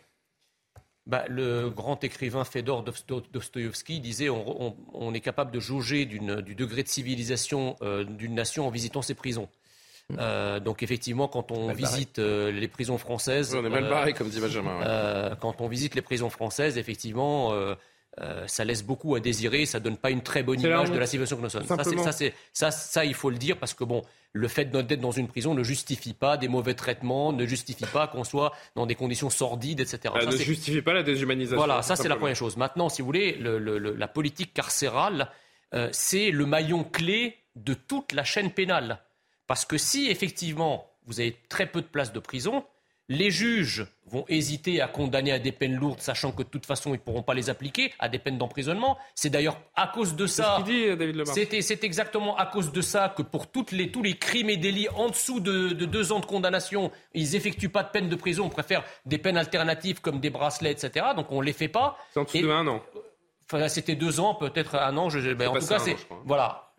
Bah, 1.06 1.26
le 1.27 1.69
grand 1.69 2.02
écrivain 2.03 2.45
Fedor 2.45 2.85
Dostoïevski 3.34 3.99
disait 3.99 4.30
on, 4.30 5.14
est 5.14 5.19
capable 5.19 5.52
de 5.52 5.60
jauger 5.60 6.06
du 6.06 6.19
degré 6.56 6.84
de 6.84 6.88
civilisation 6.88 7.76
euh, 7.81 8.06
d'une 8.06 8.35
nation 8.35 8.68
en 8.68 8.69
visitant 8.69 9.02
ses 9.02 9.14
prisons. 9.14 9.49
Mmh. 10.10 10.15
Euh, 10.19 10.60
donc 10.61 10.81
effectivement, 10.81 11.27
quand 11.27 11.52
on 11.52 11.73
visite 11.73 12.19
euh, 12.19 12.52
les 12.52 12.69
prisons 12.69 12.98
françaises, 12.98 13.53
on 13.53 13.65
est 13.65 13.69
mal 13.69 13.90
barré, 13.90 14.14
comme 14.14 14.30
dit 14.30 14.40
Benjamin. 14.40 15.35
quand 15.41 15.60
on 15.60 15.68
visite 15.68 15.95
les 15.95 16.02
prisons 16.02 16.30
françaises, 16.30 16.77
effectivement, 16.77 17.53
ça 18.48 18.64
laisse 18.64 18.84
beaucoup 18.84 19.15
à 19.15 19.19
désirer. 19.19 19.65
Ça 19.65 19.80
donne 19.80 19.98
pas 19.98 20.11
une 20.11 20.22
très 20.22 20.44
bonne 20.44 20.60
image 20.60 20.91
de 20.91 20.98
la 20.98 21.07
civilisation 21.07 21.38
que 21.38 21.41
nous 21.41 21.49
sommes. 21.49 21.65
Ça, 21.65 22.11
ça, 22.53 22.72
ça, 22.72 23.06
il 23.06 23.14
faut 23.14 23.30
le 23.30 23.38
dire 23.38 23.57
parce 23.57 23.73
que 23.73 23.84
bon, 23.84 24.03
le 24.34 24.48
fait 24.48 24.65
d'être 24.65 24.99
dans 24.99 25.11
une 25.11 25.27
prison 25.27 25.53
ne 25.53 25.64
justifie 25.64 26.14
pas 26.14 26.38
des 26.38 26.48
mauvais 26.48 26.73
traitements, 26.73 27.31
ne 27.31 27.45
justifie 27.45 27.85
pas 27.85 28.07
qu'on 28.07 28.23
soit 28.23 28.52
dans 28.76 28.85
des 28.85 28.95
conditions 28.95 29.30
sordides, 29.30 29.80
etc. 29.80 30.14
Ça, 30.19 30.26
ne 30.26 30.38
justifie 30.38 30.81
pas 30.81 30.94
la 30.94 31.03
déshumanisation. 31.03 31.57
Voilà, 31.57 31.81
ça 31.84 31.95
c'est 31.95 32.07
la 32.07 32.15
première 32.15 32.35
chose. 32.35 32.57
Maintenant, 32.57 32.90
si 32.90 33.02
vous 33.02 33.06
voulez, 33.06 33.38
la 33.40 34.07
politique 34.07 34.53
carcérale, 34.53 35.30
euh, 35.73 35.90
c'est 35.91 36.31
le 36.31 36.45
maillon 36.45 36.84
clé 36.84 37.38
de 37.56 37.73
toute 37.73 38.11
la 38.11 38.23
chaîne 38.23 38.52
pénale. 38.52 38.99
Parce 39.48 39.65
que 39.65 39.77
si 39.77 40.10
effectivement 40.10 40.90
vous 41.06 41.19
avez 41.19 41.38
très 41.49 41.68
peu 41.68 41.81
de 41.81 41.88
places 41.88 42.14
de 42.14 42.19
prison, 42.19 42.64
les 43.09 43.31
juges 43.31 43.85
vont 44.05 44.25
hésiter 44.27 44.81
à 44.81 44.88
condamner 44.88 45.31
à 45.31 45.39
des 45.39 45.51
peines 45.51 45.75
lourdes, 45.75 45.99
sachant 45.99 46.31
que 46.31 46.43
de 46.43 46.47
toute 46.47 46.65
façon, 46.65 46.91
ils 46.91 46.97
ne 46.97 47.03
pourront 47.03 47.23
pas 47.23 47.34
les 47.34 47.49
appliquer, 47.49 47.91
à 47.99 48.09
des 48.09 48.19
peines 48.19 48.38
d'emprisonnement. 48.38 48.97
C'est 49.15 49.30
d'ailleurs 49.30 49.59
à 49.75 49.88
cause 49.88 50.15
de 50.15 50.27
ça. 50.27 50.63
C'est 51.61 51.84
exactement 51.84 52.38
à 52.38 52.45
cause 52.45 52.71
de 52.71 52.81
ça 52.81 53.13
que 53.15 53.21
pour 53.21 53.47
toutes 53.47 53.71
les, 53.71 53.91
tous 53.91 54.03
les 54.03 54.17
crimes 54.17 54.49
et 54.49 54.57
délits 54.57 54.89
en 54.89 55.09
dessous 55.09 55.39
de, 55.39 55.69
deux 55.69 56.11
ans 56.11 56.19
de 56.19 56.25
condamnation, 56.25 56.91
ils 57.13 57.31
n'effectuent 57.31 57.69
pas 57.69 57.84
de 57.84 57.89
peine 57.89 58.09
de 58.09 58.15
prison. 58.15 58.45
On 58.45 58.49
préfère 58.49 58.84
des 59.05 59.17
peines 59.17 59.38
alternatives 59.38 59.99
comme 59.99 60.19
des 60.19 60.30
bracelets, 60.30 60.71
etc. 60.71 61.07
Donc 61.15 61.31
on 61.31 61.41
ne 61.41 61.45
les 61.45 61.53
fait 61.53 61.67
pas. 61.67 61.97
C'est 62.13 62.19
en 62.19 62.23
dessous 62.23 62.41
de 62.41 62.49
un 62.49 62.67
an. 62.67 62.81
Enfin, 63.51 63.67
c'était 63.67 63.95
deux 63.95 64.19
ans, 64.19 64.35
peut-être 64.35 64.75
un 64.75 64.95
an. 64.97 65.09
Je, 65.09 65.34
ben, 65.34 65.49
en 65.49 65.59
tout 65.59 65.67
cas, 65.67 65.80
c'est 65.80 65.97
voilà. 66.25 66.73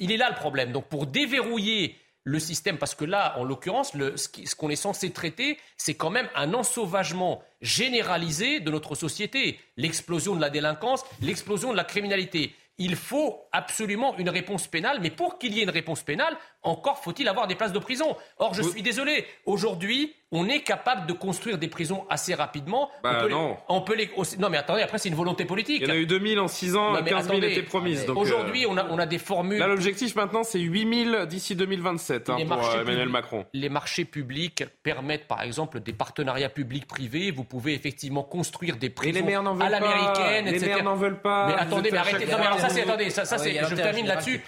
Il 0.00 0.10
est 0.12 0.16
là 0.16 0.30
le 0.30 0.36
problème. 0.36 0.72
Donc 0.72 0.86
pour 0.88 1.06
déverrouiller 1.06 1.96
le 2.26 2.40
système, 2.40 2.76
parce 2.76 2.96
que 2.96 3.04
là, 3.04 3.38
en 3.38 3.44
l'occurrence, 3.44 3.92
ce 4.16 4.54
qu'on 4.56 4.68
est 4.68 4.74
censé 4.74 5.12
traiter, 5.12 5.58
c'est 5.76 5.94
quand 5.94 6.10
même 6.10 6.28
un 6.34 6.54
ensauvagement 6.54 7.40
généralisé 7.60 8.58
de 8.58 8.68
notre 8.72 8.96
société. 8.96 9.60
L'explosion 9.76 10.34
de 10.34 10.40
la 10.40 10.50
délinquance, 10.50 11.04
l'explosion 11.22 11.70
de 11.70 11.76
la 11.76 11.84
criminalité. 11.84 12.52
Il 12.78 12.96
faut 12.96 13.46
absolument 13.52 14.18
une 14.18 14.28
réponse 14.28 14.66
pénale, 14.66 14.98
mais 15.00 15.10
pour 15.10 15.38
qu'il 15.38 15.54
y 15.54 15.60
ait 15.60 15.62
une 15.62 15.70
réponse 15.70 16.02
pénale, 16.02 16.36
encore 16.66 16.98
faut-il 16.98 17.28
avoir 17.28 17.46
des 17.46 17.54
places 17.54 17.72
de 17.72 17.78
prison. 17.78 18.16
Or, 18.38 18.54
je 18.54 18.62
suis 18.62 18.82
désolé, 18.82 19.24
aujourd'hui, 19.46 20.12
on 20.32 20.48
est 20.48 20.62
capable 20.62 21.06
de 21.06 21.12
construire 21.12 21.56
des 21.56 21.68
prisons 21.68 22.04
assez 22.10 22.34
rapidement. 22.34 22.90
Bah 23.02 23.26
on 23.68 23.80
peut 23.82 23.94
Les, 23.94 24.10
non, 24.38 24.50
mais 24.50 24.58
attendez, 24.58 24.82
après, 24.82 24.98
c'est 24.98 25.08
une 25.08 25.14
volonté 25.14 25.44
politique. 25.44 25.78
Il 25.80 25.88
y 25.88 25.90
en 25.90 25.94
a 25.94 25.96
eu 25.96 26.06
2000 26.06 26.40
en 26.40 26.48
6 26.48 26.76
ans, 26.76 26.94
15 27.02 27.28
000 27.28 27.42
étaient 27.42 27.62
promises. 27.62 28.04
Aujourd'hui, 28.14 28.64
euh, 28.64 28.70
on, 28.70 28.76
a, 28.76 28.86
on 28.90 28.98
a 28.98 29.06
des 29.06 29.18
formules. 29.18 29.58
Là, 29.58 29.68
l'objectif 29.68 30.16
maintenant, 30.16 30.42
c'est 30.42 30.58
8000 30.58 31.26
d'ici 31.28 31.54
2027 31.54 32.30
hein, 32.30 32.36
pour 32.46 32.68
euh, 32.68 32.80
Emmanuel 32.82 33.08
Macron. 33.08 33.46
Les 33.52 33.68
marchés 33.68 34.04
publics 34.04 34.64
permettent, 34.82 35.28
par 35.28 35.42
exemple, 35.42 35.78
des 35.80 35.92
partenariats 35.92 36.48
publics-privés. 36.48 37.30
Vous 37.30 37.44
pouvez 37.44 37.74
effectivement 37.74 38.24
construire 38.24 38.76
des 38.76 38.90
prisons 38.90 39.24
à 39.60 39.70
l'américaine, 39.70 40.48
etc. 40.48 40.66
Les 40.66 40.74
maires 40.74 40.84
n'en 40.84 40.96
veulent 40.96 41.20
pas. 41.20 41.46
Mais 41.46 41.54
attendez, 41.54 41.90
mais 41.92 41.98
arrêtez. 41.98 42.26
Non, 42.26 42.38
mais 42.38 42.46
alors 42.46 42.60
ça, 42.60 42.68
c'est, 42.68 42.82
attendez, 42.82 43.10
ça, 43.10 43.24
ça, 43.24 43.38
c'est, 43.38 43.54
je 43.54 43.74
termine 43.76 44.06
là-dessus. 44.06 44.42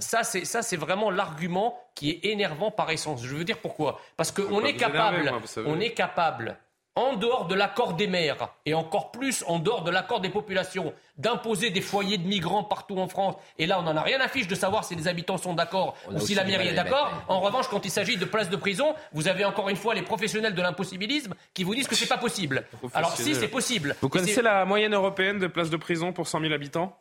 Ça, 0.00 0.22
c'est, 0.24 0.44
ça, 0.44 0.60
c'est 0.60 0.76
vraiment 0.76 1.10
l'argument 1.10 1.61
qui 1.94 2.10
est 2.10 2.20
énervant 2.26 2.70
par 2.70 2.90
essence. 2.90 3.22
Je 3.24 3.34
veux 3.34 3.44
dire 3.44 3.58
pourquoi 3.58 4.00
Parce 4.16 4.32
qu'on 4.32 4.64
est 4.64 4.76
capable, 4.76 5.32
on 5.66 5.80
est 5.80 5.92
capable, 5.92 6.56
en 6.94 7.16
dehors 7.16 7.46
de 7.46 7.54
l'accord 7.54 7.94
des 7.94 8.06
maires 8.06 8.48
et 8.66 8.74
encore 8.74 9.12
plus 9.12 9.44
en 9.46 9.58
dehors 9.58 9.82
de 9.82 9.90
l'accord 9.90 10.20
des 10.20 10.28
populations, 10.28 10.92
d'imposer 11.16 11.70
des 11.70 11.80
foyers 11.80 12.18
de 12.18 12.26
migrants 12.26 12.64
partout 12.64 12.98
en 12.98 13.08
France. 13.08 13.34
Et 13.58 13.66
là, 13.66 13.78
on 13.80 13.82
n'en 13.82 13.96
a 13.96 14.02
rien 14.02 14.20
à 14.20 14.28
fiche 14.28 14.46
de 14.46 14.54
savoir 14.54 14.84
si 14.84 14.94
les 14.94 15.08
habitants 15.08 15.38
sont 15.38 15.54
d'accord 15.54 15.96
ou 16.10 16.20
si 16.20 16.34
la 16.34 16.44
mairie 16.44 16.68
est 16.68 16.74
d'accord. 16.74 17.10
En 17.28 17.40
revanche, 17.40 17.68
quand 17.68 17.84
il 17.84 17.90
s'agit 17.90 18.16
de 18.16 18.24
places 18.24 18.50
de 18.50 18.56
prison, 18.56 18.94
vous 19.12 19.28
avez 19.28 19.44
encore 19.44 19.68
une 19.70 19.76
fois 19.76 19.94
les 19.94 20.02
professionnels 20.02 20.54
de 20.54 20.62
l'impossibilisme 20.62 21.34
qui 21.54 21.64
vous 21.64 21.74
disent 21.74 21.88
que 21.88 21.94
c'est 21.94 22.06
pas 22.06 22.18
possible. 22.18 22.64
Alors 22.92 23.16
si, 23.16 23.34
c'est 23.34 23.48
possible. 23.48 23.96
Vous 24.02 24.08
connaissez 24.08 24.42
la 24.42 24.64
moyenne 24.64 24.94
européenne 24.94 25.38
de 25.38 25.46
places 25.46 25.70
de 25.70 25.76
prison 25.78 26.12
pour 26.12 26.26
100 26.26 26.40
000 26.40 26.52
habitants? 26.52 26.98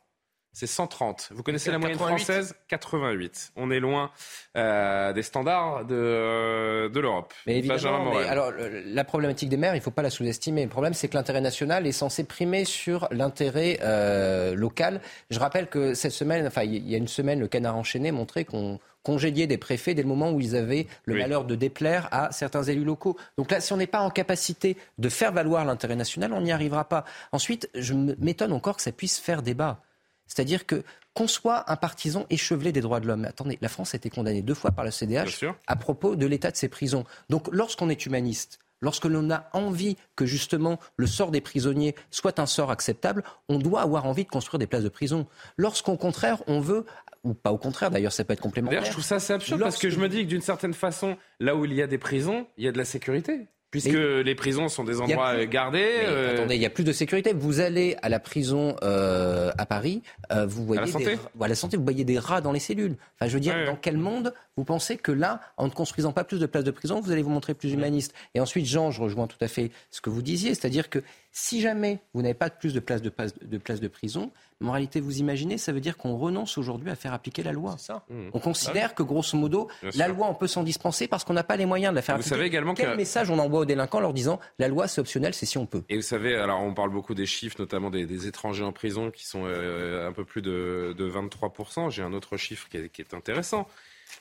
C'est 0.54 0.68
130. 0.68 1.30
Vous 1.32 1.44
connaissez 1.44 1.72
la 1.72 1.78
moyenne 1.78 1.98
française? 1.98 2.56
88. 2.68 3.54
On 3.56 3.72
est 3.72 3.80
loin 3.80 4.12
euh, 4.58 5.14
des 5.14 5.24
standards 5.24 5.86
de, 5.86 5.96
euh, 5.96 6.90
de 6.90 7.00
l'Europe. 7.00 7.34
Mais 7.48 7.60
évidemment, 7.60 8.18
alors, 8.18 8.52
la 8.86 9.04
problématique 9.06 9.48
des 9.48 9.58
maires, 9.58 9.76
il 9.76 9.80
ne 9.80 9.84
faut 9.84 9.92
pas 9.92 10.02
la 10.02 10.10
sous-estimer. 10.10 10.64
Le 10.64 10.70
problème, 10.70 10.94
c'est 10.94 11.08
que 11.08 11.16
l'intérêt 11.16 11.42
national 11.42 11.88
est 11.88 11.94
censé 11.94 12.26
primer 12.26 12.66
sur 12.66 13.08
l'intérêt 13.12 13.80
euh, 13.82 14.54
local. 14.54 15.02
Je 15.30 15.40
rappelle 15.40 15.68
que 15.68 15.94
cette 15.94 16.12
semaine, 16.12 16.46
enfin, 16.46 16.64
il 16.64 16.88
y 16.88 16.96
a 16.96 16.98
une 16.98 17.08
semaine, 17.08 17.40
le 17.40 17.48
canard 17.48 17.78
enchaîné 17.78 18.12
montrait 18.12 18.44
qu'on 18.44 18.80
congédiait 19.04 19.48
des 19.48 19.58
préfets 19.58 19.94
dès 19.94 20.02
le 20.02 20.08
moment 20.08 20.32
où 20.32 20.40
ils 20.40 20.56
avaient 20.56 20.88
le 21.06 21.16
malheur 21.16 21.46
de 21.46 21.56
déplaire 21.56 22.08
à 22.12 22.32
certains 22.32 22.64
élus 22.64 22.84
locaux. 22.84 23.18
Donc 23.38 23.52
là, 23.52 23.62
si 23.62 23.74
on 23.74 23.78
n'est 23.78 23.88
pas 23.88 24.02
en 24.02 24.10
capacité 24.10 24.78
de 24.98 25.10
faire 25.10 25.32
valoir 25.32 25.66
l'intérêt 25.66 25.96
national, 25.96 26.34
on 26.34 26.42
n'y 26.42 26.52
arrivera 26.52 26.88
pas. 26.88 27.06
Ensuite, 27.32 27.70
je 27.74 27.94
m'étonne 27.94 28.52
encore 28.52 28.76
que 28.76 28.82
ça 28.82 28.92
puisse 28.92 29.18
faire 29.18 29.42
débat. 29.42 29.82
C'est-à-dire 30.32 30.66
que 30.66 30.84
qu'on 31.14 31.28
soit 31.28 31.70
un 31.70 31.76
partisan 31.76 32.26
échevelé 32.30 32.72
des 32.72 32.80
droits 32.80 33.02
de 33.02 33.08
l'homme. 33.08 33.26
Attendez, 33.26 33.58
la 33.62 33.68
France 33.68 33.94
a 33.94 33.98
été 33.98 34.10
condamnée 34.10 34.42
deux 34.42 34.54
fois 34.54 34.72
par 34.72 34.86
la 34.86 34.92
CDH 34.92 35.46
à 35.68 35.76
propos 35.76 36.16
de 36.16 36.26
l'état 36.26 36.52
de 36.52 36.56
ses 36.56 36.70
prisons. 36.70 37.04
Donc 37.30 37.50
lorsqu'on 37.52 37.90
est 37.90 38.06
humaniste, 38.06 38.60
lorsque 38.80 39.04
l'on 39.04 39.30
a 39.30 39.50
envie 39.52 39.98
que 40.16 40.26
justement 40.26 40.80
le 40.96 41.06
sort 41.06 41.32
des 41.32 41.42
prisonniers 41.42 41.96
soit 42.12 42.40
un 42.40 42.46
sort 42.46 42.72
acceptable, 42.72 43.26
on 43.50 43.58
doit 43.58 43.82
avoir 43.82 44.06
envie 44.06 44.24
de 44.24 44.30
construire 44.30 44.60
des 44.60 44.68
places 44.68 44.84
de 44.84 44.90
prison. 44.90 45.28
Lorsqu'au 45.58 45.98
contraire, 45.98 46.42
on 46.48 46.62
veut 46.62 46.86
ou 47.26 47.34
pas 47.34 47.52
au 47.52 47.58
contraire 47.58 47.92
d'ailleurs, 47.92 48.14
ça 48.14 48.24
peut 48.24 48.32
être 48.32 48.40
complémentaire. 48.40 48.80
D'ailleurs, 48.80 48.92
je 48.92 48.96
trouve 48.96 49.04
ça 49.04 49.16
assez 49.16 49.34
absurde 49.34 49.60
parce 49.60 49.80
que 49.80 49.90
je 49.90 50.00
me 50.00 50.08
dis 50.08 50.24
que 50.24 50.30
d'une 50.30 50.42
certaine 50.42 50.74
façon, 50.74 51.18
là 51.42 51.58
où 51.58 51.66
il 51.66 51.74
y 51.74 51.82
a 51.82 51.88
des 51.88 51.98
prisons, 51.98 52.48
il 52.58 52.64
y 52.64 52.70
a 52.70 52.72
de 52.72 52.78
la 52.78 52.86
sécurité. 52.86 53.48
Puisque 53.72 53.94
les 53.94 54.36
prisons 54.36 54.68
sont 54.68 54.84
des 54.84 55.00
endroits 55.00 55.46
gardés. 55.46 56.02
Euh, 56.04 56.34
attendez, 56.34 56.56
il 56.56 56.60
n'y 56.60 56.66
a 56.66 56.70
plus 56.70 56.84
de 56.84 56.92
sécurité. 56.92 57.32
Vous 57.34 57.62
allez 57.62 57.96
à 58.02 58.10
la 58.10 58.20
prison 58.20 58.76
euh, 58.84 59.50
à 59.58 59.66
Paris, 59.66 60.02
euh, 60.34 60.46
vous 60.46 60.66
voyez 60.66 60.82
à 60.82 60.86
la, 60.86 60.92
santé. 60.92 61.06
Des, 61.06 61.48
la 61.48 61.56
santé, 61.56 61.78
vous 61.78 61.84
voyez 61.84 62.04
des 62.04 62.20
rats 62.20 62.42
dans 62.42 62.52
les 62.52 62.60
cellules. 62.60 62.98
Enfin, 63.16 63.30
je 63.30 63.34
veux 63.34 63.40
dire, 63.40 63.56
dans 63.66 63.78
quel 63.78 63.98
monde 63.98 64.34
vous 64.58 64.66
pensez 64.66 64.98
que 64.98 65.14
là, 65.14 65.40
en 65.56 65.68
ne 65.68 65.72
construisant 65.72 66.12
pas 66.12 66.26
plus 66.26 66.40
de 66.40 66.46
places 66.46 66.66
de 66.66 66.72
prison, 66.72 67.00
vous 67.00 67.12
allez 67.12 67.22
vous 67.22 67.30
montrer 67.30 67.54
plus 67.54 67.72
humaniste? 67.72 68.14
Et 68.36 68.42
ensuite, 68.42 68.66
Jean, 68.66 68.92
je 68.92 69.02
rejoins 69.02 69.28
tout 69.28 69.38
à 69.40 69.48
fait 69.48 69.72
ce 69.90 70.02
que 70.02 70.10
vous 70.10 70.22
disiez, 70.22 70.54
c'est-à-dire 70.54 70.90
que 70.90 71.00
si 71.32 71.62
jamais 71.62 72.00
vous 72.14 72.22
n'avez 72.22 72.34
pas 72.34 72.50
plus 72.50 72.74
de 72.74 72.80
places 72.80 73.02
de, 73.02 73.12
de, 73.44 73.58
places 73.58 73.80
de 73.80 73.88
prison, 73.88 74.32
en 74.62 74.72
réalité, 74.72 75.00
vous 75.00 75.20
imaginez, 75.20 75.58
ça 75.58 75.72
veut 75.72 75.80
dire 75.80 75.98
qu'on 75.98 76.18
renonce 76.18 76.58
aujourd'hui 76.58 76.90
à 76.92 76.96
faire 76.96 77.14
appliquer 77.14 77.42
la 77.42 77.54
loi. 77.54 77.78
Ça. 77.78 78.06
Mmh. 78.10 78.30
On 78.34 78.40
considère 78.40 78.90
bah 78.90 78.96
que, 78.96 79.04
grosso 79.04 79.38
modo, 79.38 79.70
la 79.96 80.08
loi, 80.08 80.28
on 80.28 80.36
peut 80.36 80.48
s'en 80.48 80.64
dispenser 80.64 81.08
parce 81.08 81.24
qu'on 81.24 81.34
n'a 81.34 81.44
pas 81.44 81.56
les 81.56 81.66
moyens 81.66 81.92
de 81.92 81.96
la 81.96 82.02
faire 82.02 82.18
vous 82.18 82.24
Savez 82.24 82.46
également 82.46 82.74
Quel 82.74 82.96
message 82.96 83.30
on 83.30 83.40
envoie 83.40 83.62
aux 83.62 83.66
délinquants 83.66 84.00
en 84.00 84.02
leur 84.02 84.14
disant 84.14 84.40
la 84.60 84.68
loi, 84.68 84.88
c'est 84.88 85.02
optionnel, 85.02 85.34
c'est 85.34 85.46
si 85.46 85.58
on 85.58 85.66
peut 85.66 85.84
Et 85.90 85.96
vous 85.96 86.02
savez, 86.02 86.36
alors 86.36 86.62
on 86.62 86.74
parle 86.74 86.92
beaucoup 86.92 87.16
des 87.16 87.26
chiffres, 87.26 87.56
notamment 87.60 87.90
des, 87.90 88.28
étrangers 88.28 88.64
en 88.64 88.74
prison 88.74 89.10
qui 89.10 89.26
sont 89.26 89.44
euh, 89.46 90.08
un 90.08 90.12
peu 90.12 90.26
plus 90.26 90.42
de, 90.42 90.94
23%. 91.00 91.90
J'ai 91.90 92.04
un 92.04 92.14
autre 92.14 92.38
chiffre 92.38 92.68
qui 92.70 92.78
est, 92.78 93.14
intéressant 93.14 93.68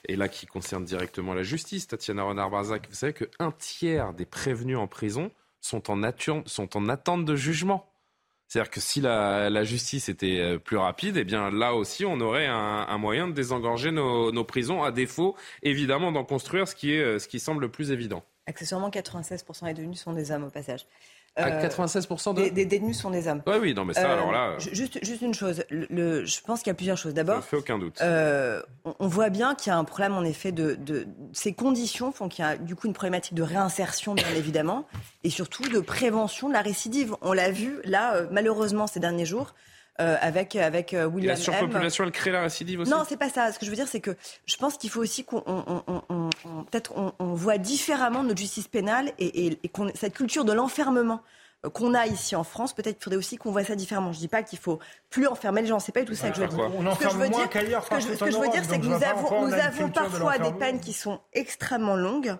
et 0.07 0.15
là 0.15 0.27
qui 0.27 0.45
concerne 0.45 0.85
directement 0.85 1.33
la 1.33 1.43
justice, 1.43 1.87
Tatiana 1.87 2.23
Renard-Barzac, 2.23 2.87
vous 2.89 2.95
savez 2.95 3.13
qu'un 3.13 3.51
tiers 3.51 4.13
des 4.13 4.25
prévenus 4.25 4.77
en 4.77 4.87
prison 4.87 5.31
sont 5.61 5.89
en, 5.89 6.01
sont 6.45 6.77
en 6.77 6.89
attente 6.89 7.25
de 7.25 7.35
jugement. 7.35 7.87
C'est-à-dire 8.47 8.69
que 8.69 8.81
si 8.81 8.99
la, 8.99 9.63
justice 9.63 10.09
était 10.09 10.39
euh, 10.41 10.57
plus 10.59 10.75
rapide, 10.75 11.15
eh 11.15 11.23
bien 11.23 11.49
là 11.51 11.73
aussi, 11.73 12.03
on 12.03 12.19
aurait 12.19 12.47
un, 12.47 12.97
moyen 12.97 13.29
de 13.29 13.31
désengorger 13.31 13.91
nos, 13.91 14.43
prisons, 14.43 14.83
à 14.83 14.91
défaut, 14.91 15.37
évidemment, 15.63 16.11
d'en 16.11 16.25
construire 16.25 16.67
ce 16.67 16.75
qui, 16.75 16.93
est, 16.93 17.01
euh, 17.01 17.17
ce 17.17 17.29
qui 17.29 17.39
semble 17.39 17.61
le 17.61 17.71
plus 17.71 17.91
évident. 17.91 18.25
Accessoirement, 18.47 18.89
96% 18.89 19.67
des 19.67 19.73
détenus 19.75 20.01
sont 20.01 20.11
des 20.11 20.31
hommes 20.31 20.43
au 20.43 20.49
passage. 20.49 20.85
À 21.35 21.65
96% 21.65 22.33
des, 22.33 22.51
des, 22.51 22.65
détenus 22.65 22.97
sont 22.97 23.09
des 23.09 23.27
hommes. 23.27 23.41
Oui, 23.47 23.55
oui, 23.61 23.73
non, 23.73 23.85
mais 23.85 23.93
ça, 23.93 24.11
alors 24.11 24.31
là. 24.31 24.57
Juste, 24.59 25.03
juste 25.03 25.21
une 25.21 25.33
chose. 25.33 25.63
Le, 25.69 26.25
je 26.25 26.41
pense 26.41 26.59
qu'il 26.59 26.67
y 26.67 26.71
a 26.71 26.75
plusieurs 26.75 26.97
choses. 26.97 27.13
D'abord. 27.13 27.37
Ça 27.37 27.41
fait 27.41 27.57
aucun 27.57 27.79
doute. 27.79 28.01
on, 28.01 29.07
voit 29.07 29.29
bien 29.29 29.55
qu'il 29.55 29.71
y 29.71 29.73
a 29.73 29.77
un 29.77 29.83
problème, 29.83 30.13
en 30.13 30.23
effet, 30.23 30.51
de. 30.51 30.75
de 30.75 31.07
ces 31.33 31.53
conditions 31.53 32.11
font 32.11 32.27
qu'il 32.27 32.43
y 32.43 32.47
a, 32.47 32.57
du 32.57 32.75
coup, 32.75 32.87
une 32.87 32.93
problématique 32.93 33.33
de 33.33 33.43
réinsertion, 33.43 34.13
bien 34.13 34.33
évidemment, 34.35 34.87
et 35.23 35.29
surtout 35.29 35.63
de 35.63 35.79
prévention 35.79 36.49
de 36.49 36.53
la 36.53 36.61
récidive. 36.61 37.15
On 37.21 37.33
l'a 37.33 37.51
vu, 37.51 37.79
là, 37.85 38.23
malheureusement, 38.31 38.87
ces 38.87 38.99
derniers 38.99 39.25
jours. 39.25 39.53
Euh, 39.99 40.15
avec, 40.21 40.55
avec 40.55 40.93
euh, 40.93 41.05
William 41.05 41.31
La 41.31 41.35
surpopulation, 41.35 42.05
elle 42.05 42.11
crée 42.11 42.31
la 42.31 42.43
récidive 42.43 42.79
aussi 42.79 42.89
Non, 42.89 43.03
c'est 43.07 43.17
pas 43.17 43.29
ça. 43.29 43.51
Ce 43.51 43.59
que 43.59 43.65
je 43.65 43.69
veux 43.69 43.75
dire, 43.75 43.89
c'est 43.89 43.99
que 43.99 44.15
je 44.45 44.55
pense 44.55 44.77
qu'il 44.77 44.89
faut 44.89 45.01
aussi 45.01 45.25
qu'on 45.25 45.41
peut-être 46.71 47.13
on, 47.19 47.33
voit 47.33 47.57
différemment 47.57 48.23
notre 48.23 48.39
justice 48.39 48.69
pénale 48.69 49.11
et, 49.19 49.47
et, 49.47 49.59
cette 49.95 50.13
culture 50.13 50.45
de 50.45 50.53
l'enfermement 50.53 51.21
euh, 51.65 51.69
qu'on 51.69 51.93
a 51.93 52.07
ici 52.07 52.35
en 52.37 52.43
France, 52.45 52.73
peut-être 52.73 52.95
qu'il 52.95 53.03
faudrait 53.03 53.17
aussi 53.17 53.35
qu'on 53.35 53.51
voit 53.51 53.65
ça 53.65 53.75
différemment. 53.75 54.13
Je 54.13 54.19
dis 54.19 54.29
pas 54.29 54.43
qu'il 54.43 54.59
faut 54.59 54.79
plus 55.09 55.27
enfermer 55.27 55.61
les 55.61 55.67
gens, 55.67 55.79
c'est 55.79 55.91
pas 55.91 56.03
tout 56.03 56.15
ça 56.15 56.29
que 56.29 56.37
je 56.37 56.41
veux 56.41 56.47
dire. 56.47 56.71
On 56.77 56.85
enferme 56.87 57.27
moins 57.27 57.47
qu'ailleurs. 57.47 57.83
Ce 57.83 57.89
que 57.89 58.31
je 58.31 58.37
veux 58.37 58.49
dire, 58.49 58.63
c'est 58.67 58.79
que 58.79 58.85
nous 58.85 59.03
avons, 59.03 59.47
nous 59.47 59.53
avons 59.53 59.89
parfois 59.89 60.37
des 60.37 60.53
peines 60.53 60.79
qui 60.79 60.93
sont 60.93 61.19
extrêmement 61.33 61.97
longues 61.97 62.37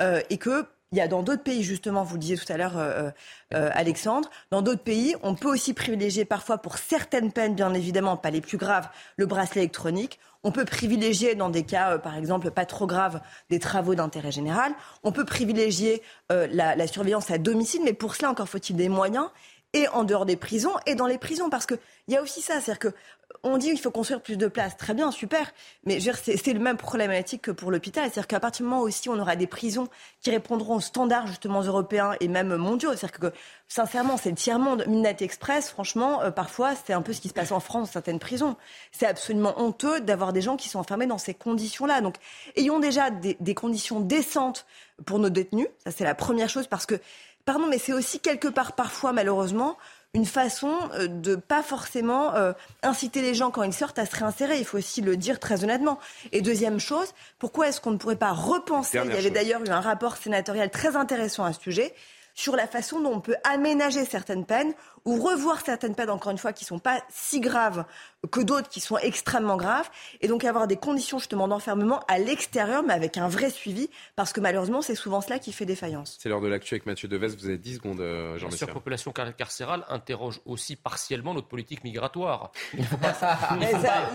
euh, 0.00 0.20
et 0.28 0.36
que 0.36 0.66
il 0.92 0.98
y 0.98 1.00
a 1.00 1.06
dans 1.06 1.22
d'autres 1.22 1.44
pays, 1.44 1.62
justement, 1.62 2.02
vous 2.02 2.14
le 2.14 2.20
disiez 2.20 2.36
tout 2.36 2.52
à 2.52 2.56
l'heure, 2.56 2.76
euh, 2.76 3.10
euh, 3.54 3.70
Alexandre, 3.74 4.28
dans 4.50 4.60
d'autres 4.60 4.82
pays, 4.82 5.14
on 5.22 5.36
peut 5.36 5.48
aussi 5.48 5.72
privilégier 5.72 6.24
parfois 6.24 6.58
pour 6.58 6.78
certaines 6.78 7.30
peines, 7.30 7.54
bien 7.54 7.72
évidemment, 7.74 8.16
pas 8.16 8.30
les 8.30 8.40
plus 8.40 8.56
graves, 8.56 8.88
le 9.16 9.26
bracelet 9.26 9.60
électronique. 9.60 10.18
On 10.42 10.50
peut 10.50 10.64
privilégier, 10.64 11.36
dans 11.36 11.48
des 11.48 11.62
cas, 11.62 11.92
euh, 11.92 11.98
par 11.98 12.16
exemple, 12.16 12.50
pas 12.50 12.66
trop 12.66 12.88
graves, 12.88 13.20
des 13.50 13.60
travaux 13.60 13.94
d'intérêt 13.94 14.32
général. 14.32 14.72
On 15.04 15.12
peut 15.12 15.24
privilégier 15.24 16.02
la, 16.28 16.74
la 16.74 16.86
surveillance 16.88 17.30
à 17.30 17.38
domicile, 17.38 17.82
mais 17.84 17.92
pour 17.92 18.16
cela, 18.16 18.30
encore 18.30 18.48
faut-il 18.48 18.74
des 18.74 18.88
moyens 18.88 19.28
et 19.72 19.88
en 19.88 20.04
dehors 20.04 20.26
des 20.26 20.36
prisons 20.36 20.74
et 20.86 20.94
dans 20.94 21.06
les 21.06 21.18
prisons. 21.18 21.50
Parce 21.50 21.66
qu'il 21.66 21.78
y 22.08 22.16
a 22.16 22.22
aussi 22.22 22.40
ça, 22.40 22.60
c'est-à-dire 22.60 22.78
que 22.78 22.94
on 23.42 23.56
dit 23.56 23.68
qu'il 23.68 23.80
faut 23.80 23.90
construire 23.90 24.20
plus 24.20 24.36
de 24.36 24.48
places. 24.48 24.76
Très 24.76 24.92
bien, 24.92 25.10
super. 25.10 25.52
Mais 25.84 25.98
c'est 26.00 26.52
le 26.52 26.58
même 26.60 26.76
problématique 26.76 27.42
que 27.42 27.50
pour 27.50 27.70
l'hôpital. 27.70 28.04
C'est-à-dire 28.04 28.26
qu'à 28.26 28.40
partir 28.40 28.64
du 28.66 28.70
moment 28.70 28.82
aussi 28.82 29.08
on 29.08 29.18
aura 29.18 29.36
des 29.36 29.46
prisons 29.46 29.88
qui 30.20 30.30
répondront 30.30 30.76
aux 30.76 30.80
standards 30.80 31.26
justement 31.26 31.62
européens 31.62 32.14
et 32.20 32.28
même 32.28 32.54
mondiaux. 32.56 32.90
C'est-à-dire 32.90 33.18
que 33.18 33.32
sincèrement, 33.68 34.16
c'est 34.16 34.30
le 34.30 34.36
tiers-monde. 34.36 34.84
Midnight 34.86 35.22
Express, 35.22 35.70
franchement, 35.70 36.22
euh, 36.22 36.30
parfois, 36.30 36.74
c'est 36.74 36.92
un 36.92 37.02
peu 37.02 37.12
ce 37.12 37.20
qui 37.20 37.28
se 37.28 37.34
passe 37.34 37.52
en 37.52 37.60
France 37.60 37.88
dans 37.88 37.92
certaines 37.92 38.18
prisons. 38.18 38.56
C'est 38.92 39.06
absolument 39.06 39.58
honteux 39.60 40.00
d'avoir 40.00 40.32
des 40.32 40.42
gens 40.42 40.56
qui 40.56 40.68
sont 40.68 40.80
enfermés 40.80 41.06
dans 41.06 41.18
ces 41.18 41.34
conditions-là. 41.34 42.00
Donc, 42.00 42.16
ayons 42.56 42.80
déjà 42.80 43.10
des, 43.10 43.36
des 43.40 43.54
conditions 43.54 44.00
décentes 44.00 44.66
pour 45.06 45.18
nos 45.18 45.30
détenus. 45.30 45.68
Ça, 45.84 45.92
c'est 45.92 46.04
la 46.04 46.14
première 46.14 46.48
chose 46.48 46.66
parce 46.66 46.84
que, 46.84 46.96
pardon, 47.44 47.66
mais 47.68 47.78
c'est 47.78 47.92
aussi 47.92 48.20
quelque 48.20 48.48
part, 48.48 48.72
parfois, 48.72 49.12
malheureusement, 49.12 49.76
une 50.14 50.26
façon 50.26 50.72
euh, 50.94 51.06
de 51.06 51.36
pas 51.36 51.62
forcément 51.62 52.34
euh, 52.34 52.52
inciter 52.82 53.22
les 53.22 53.34
gens 53.34 53.50
quand 53.50 53.62
ils 53.62 53.72
sortent 53.72 53.98
à 53.98 54.06
se 54.06 54.16
réinsérer. 54.16 54.58
Il 54.58 54.64
faut 54.64 54.78
aussi 54.78 55.02
le 55.02 55.16
dire 55.16 55.38
très 55.38 55.62
honnêtement. 55.62 55.98
Et 56.32 56.42
deuxième 56.42 56.80
chose, 56.80 57.14
pourquoi 57.38 57.68
est-ce 57.68 57.80
qu'on 57.80 57.92
ne 57.92 57.96
pourrait 57.96 58.16
pas 58.16 58.32
repenser? 58.32 59.00
Il 59.04 59.12
y 59.12 59.16
avait 59.16 59.30
d'ailleurs 59.30 59.62
eu 59.64 59.68
un 59.68 59.80
rapport 59.80 60.16
sénatorial 60.16 60.70
très 60.70 60.96
intéressant 60.96 61.44
à 61.44 61.52
ce 61.52 61.60
sujet 61.60 61.94
sur 62.34 62.56
la 62.56 62.66
façon 62.66 63.00
dont 63.00 63.12
on 63.12 63.20
peut 63.20 63.36
aménager 63.44 64.04
certaines 64.04 64.46
peines 64.46 64.72
ou 65.04 65.20
revoir 65.20 65.60
certaines 65.64 65.94
peines, 65.94 66.10
encore 66.10 66.32
une 66.32 66.38
fois, 66.38 66.52
qui 66.52 66.64
ne 66.64 66.68
sont 66.68 66.78
pas 66.78 67.02
si 67.10 67.40
graves 67.40 67.84
que 68.30 68.40
d'autres 68.40 68.68
qui 68.68 68.80
sont 68.80 68.98
extrêmement 68.98 69.56
graves, 69.56 69.88
et 70.20 70.28
donc 70.28 70.44
avoir 70.44 70.66
des 70.66 70.76
conditions 70.76 71.18
justement 71.18 71.48
d'enfermement 71.48 72.00
à 72.06 72.18
l'extérieur, 72.18 72.82
mais 72.82 72.92
avec 72.92 73.16
un 73.16 73.28
vrai 73.28 73.48
suivi, 73.48 73.88
parce 74.14 74.32
que 74.32 74.40
malheureusement, 74.40 74.82
c'est 74.82 74.94
souvent 74.94 75.22
cela 75.22 75.38
qui 75.38 75.52
fait 75.52 75.64
défaillance. 75.64 76.18
C'est 76.20 76.28
l'heure 76.28 76.42
de 76.42 76.48
l'actu 76.48 76.74
avec 76.74 76.84
Mathieu 76.84 77.08
Deves, 77.08 77.34
vous 77.36 77.46
avez 77.46 77.56
10 77.56 77.76
secondes, 77.76 78.00
euh, 78.00 78.36
jean 78.36 78.48
La 78.50 78.56
surpopulation 78.56 79.12
carcérale 79.12 79.84
interroge 79.88 80.40
aussi 80.44 80.76
partiellement 80.76 81.32
notre 81.32 81.48
politique 81.48 81.82
migratoire. 81.82 82.52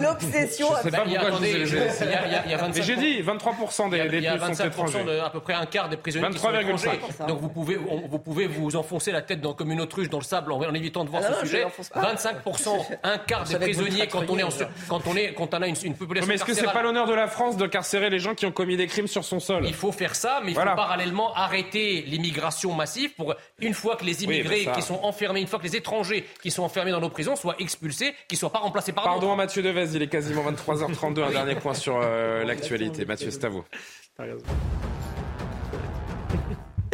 L'obsession... 0.02 0.68
Je 0.78 0.84
sais 0.84 0.92
pas 0.92 1.04
pourquoi 1.04 1.32
je 1.32 2.82
J'ai 2.84 2.96
dit 2.96 3.22
23% 3.22 3.90
des 3.90 4.08
détenus 4.08 4.56
sont 4.56 4.66
étrangers. 4.66 5.20
à 5.20 5.30
peu 5.32 5.40
près 5.40 5.54
un 5.54 5.66
quart 5.66 5.90
des 5.90 5.98
prisonniers 5.98 6.30
qui 6.30 6.40
sont 6.40 6.54
étrangers. 6.54 7.00
Donc 7.28 7.40
vous 7.40 7.50
pouvez, 7.50 7.78
vous 7.78 8.20
pouvez 8.20 8.46
vous 8.46 8.76
enfoncer 8.76 9.12
la 9.12 9.24
tête 9.24 9.42
dans, 9.42 9.54
comme 9.54 9.72
une 9.72 9.82
autruche 9.82 10.10
dans 10.10 10.20
le 10.20 10.24
sable 10.24 10.52
en, 10.52 10.75
évitant 10.76 11.04
de 11.04 11.10
voir 11.10 11.24
ah 11.26 11.34
ce 11.34 11.40
sujet. 11.46 11.66
25%, 11.96 12.98
un 13.04 13.18
quart 13.18 13.44
des 13.46 13.58
prisonniers 13.58 14.08
quand 14.08 14.30
on 14.30 14.38
est 14.38 14.44
quand 14.88 15.08
on 15.08 15.16
est 15.16 15.34
quand 15.34 15.54
on 15.54 15.62
a 15.62 15.68
une, 15.68 15.76
une 15.84 15.96
population. 15.96 16.28
Mais 16.28 16.36
est-ce 16.36 16.46
que 16.46 16.54
c'est 16.54 16.64
pas 16.72 16.84
l'honneur 16.84 17.08
de 17.08 17.14
la 17.14 17.28
France 17.28 17.58
de 17.58 17.68
carcérer 17.68 18.10
les 18.10 18.20
gens 18.20 18.36
qui 18.36 18.46
ont 18.46 18.52
commis 18.52 18.78
des 18.78 18.88
crimes 18.88 19.08
sur 19.08 19.24
son 19.24 19.40
sol? 19.40 19.66
Il 19.66 19.74
faut 19.74 19.92
faire 19.92 20.16
ça, 20.16 20.42
mais 20.44 20.52
il 20.52 20.56
faut 20.56 20.62
parallèlement 20.62 21.34
arrêter 21.34 22.04
l'immigration 22.08 22.74
massive 22.74 23.14
pour 23.16 23.36
une 23.60 23.74
fois 23.74 23.96
que 23.96 24.06
les 24.06 24.24
immigrés 24.24 24.68
qui 24.76 24.82
sont 24.82 25.00
enfermés, 25.04 25.42
une 25.42 25.48
fois 25.48 25.60
que 25.60 25.66
les 25.66 25.76
étrangers 25.76 26.26
qui 26.42 26.52
sont 26.52 26.64
enfermés 26.64 26.92
dans 26.92 27.02
nos 27.02 27.10
prisons 27.10 27.36
soient 27.36 27.56
expulsés, 27.60 28.14
qu'ils 28.28 28.38
soient 28.38 28.52
pas 28.52 28.60
remplacés 28.60 28.92
par 28.92 29.04
Pardon 29.04 29.36
Mathieu 29.36 29.62
Devez, 29.62 29.96
il 29.96 30.02
est 30.02 30.08
quasiment 30.08 30.44
23h32. 30.52 31.24
un 31.24 31.32
dernier 31.32 31.56
point 31.56 31.74
sur 31.74 32.00
euh, 32.02 32.44
l'actualité. 32.44 33.06
Mathieu, 33.06 33.32
c'est 33.32 33.46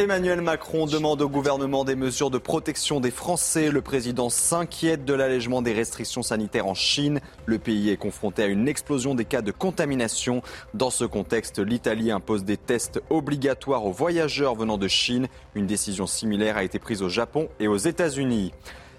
Emmanuel 0.02 0.40
Macron 0.40 0.86
demande 0.86 1.22
au 1.22 1.28
gouvernement 1.28 1.84
des 1.84 1.94
mesures 1.94 2.30
de 2.30 2.38
protection 2.38 2.98
des 2.98 3.12
Français. 3.12 3.70
Le 3.70 3.82
président 3.82 4.30
s'inquiète 4.30 5.04
de 5.04 5.14
l'allègement 5.14 5.62
des 5.62 5.72
restrictions 5.72 6.24
sanitaires 6.24 6.66
en 6.66 6.74
Chine. 6.74 7.20
Le 7.46 7.60
pays 7.60 7.88
est 7.88 7.96
confronté 7.96 8.42
à 8.42 8.46
une 8.46 8.66
explosion 8.66 9.14
des 9.14 9.24
cas 9.24 9.42
de 9.42 9.52
contamination. 9.52 10.42
Dans 10.74 10.90
ce 10.90 11.04
contexte, 11.04 11.60
l'Italie 11.60 12.10
impose 12.10 12.42
des 12.42 12.56
tests 12.56 13.00
obligatoires 13.10 13.86
aux 13.86 13.92
voyageurs 13.92 14.56
venant 14.56 14.76
de 14.76 14.88
Chine. 14.88 15.28
Une 15.54 15.68
décision 15.68 16.08
similaire 16.08 16.56
a 16.56 16.64
été 16.64 16.80
prise 16.80 17.02
au 17.02 17.08
Japon 17.08 17.48
et 17.60 17.68
aux 17.68 17.76
États-Unis. 17.76 18.52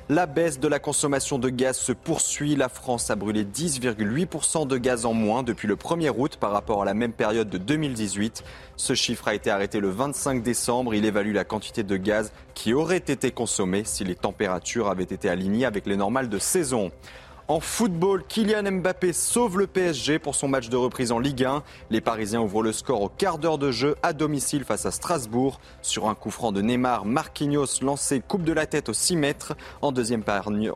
La 0.10 0.26
baisse 0.26 0.60
de 0.60 0.68
la 0.68 0.80
consommation 0.80 1.40
de 1.40 1.48
gaz 1.48 1.78
se 1.78 1.94
poursuit. 1.94 2.58
La 2.58 2.68
France 2.68 3.10
a 3.10 3.16
brûlé 3.16 3.46
10,8% 3.46 4.68
de 4.68 4.78
gaz 4.78 5.06
en 5.06 5.14
moins 5.14 5.44
depuis 5.44 5.66
le 5.66 5.78
1er 5.78 6.12
août 6.14 6.36
par 6.38 6.52
rapport 6.52 6.82
à 6.82 6.86
la 6.86 6.94
même 6.94 7.14
période 7.14 7.50
de 7.50 7.58
2018. 7.58 8.44
Ce 8.76 8.96
chiffre 8.96 9.30
a 9.30 9.34
été 9.34 9.50
arrêté 9.50 9.80
le 9.80 9.90
25 9.90 10.44
décembre. 10.44 10.94
Il 10.94 11.06
évalue 11.06 11.34
la 11.34 11.46
quantité 11.46 11.84
de 11.84 11.96
gaz 11.96 12.34
qui 12.54 12.74
aurait 12.74 12.98
été 12.98 13.32
consommée 13.32 13.84
si 13.86 14.04
les 14.04 14.16
températures 14.16 14.90
avaient 14.90 15.04
été 15.04 15.30
alignées 15.30 15.64
avec 15.64 15.86
les 15.86 15.96
normales 15.96 16.28
de 16.28 16.38
saison. 16.38 16.92
En 17.50 17.60
football, 17.60 18.24
Kylian 18.26 18.72
Mbappé 18.72 19.12
sauve 19.12 19.60
le 19.60 19.68
PSG 19.68 20.18
pour 20.18 20.34
son 20.34 20.48
match 20.48 20.70
de 20.70 20.78
reprise 20.78 21.12
en 21.12 21.20
Ligue 21.20 21.44
1. 21.44 21.62
Les 21.90 22.00
Parisiens 22.00 22.40
ouvrent 22.40 22.64
le 22.64 22.72
score 22.72 23.02
au 23.02 23.10
quart 23.10 23.38
d'heure 23.38 23.58
de 23.58 23.70
jeu 23.70 23.96
à 24.02 24.14
domicile 24.14 24.64
face 24.64 24.86
à 24.86 24.92
Strasbourg. 24.92 25.60
Sur 25.82 26.08
un 26.08 26.16
coup 26.16 26.32
franc 26.32 26.54
de 26.54 26.62
Neymar, 26.62 27.04
Marquinhos 27.04 27.82
lancé 27.82 28.22
coupe 28.26 28.44
de 28.44 28.54
la 28.54 28.66
tête 28.66 28.88
au 28.88 28.94
6 28.94 29.18
mètres. 29.18 29.58
En 29.82 29.92
deuxième, 29.92 30.24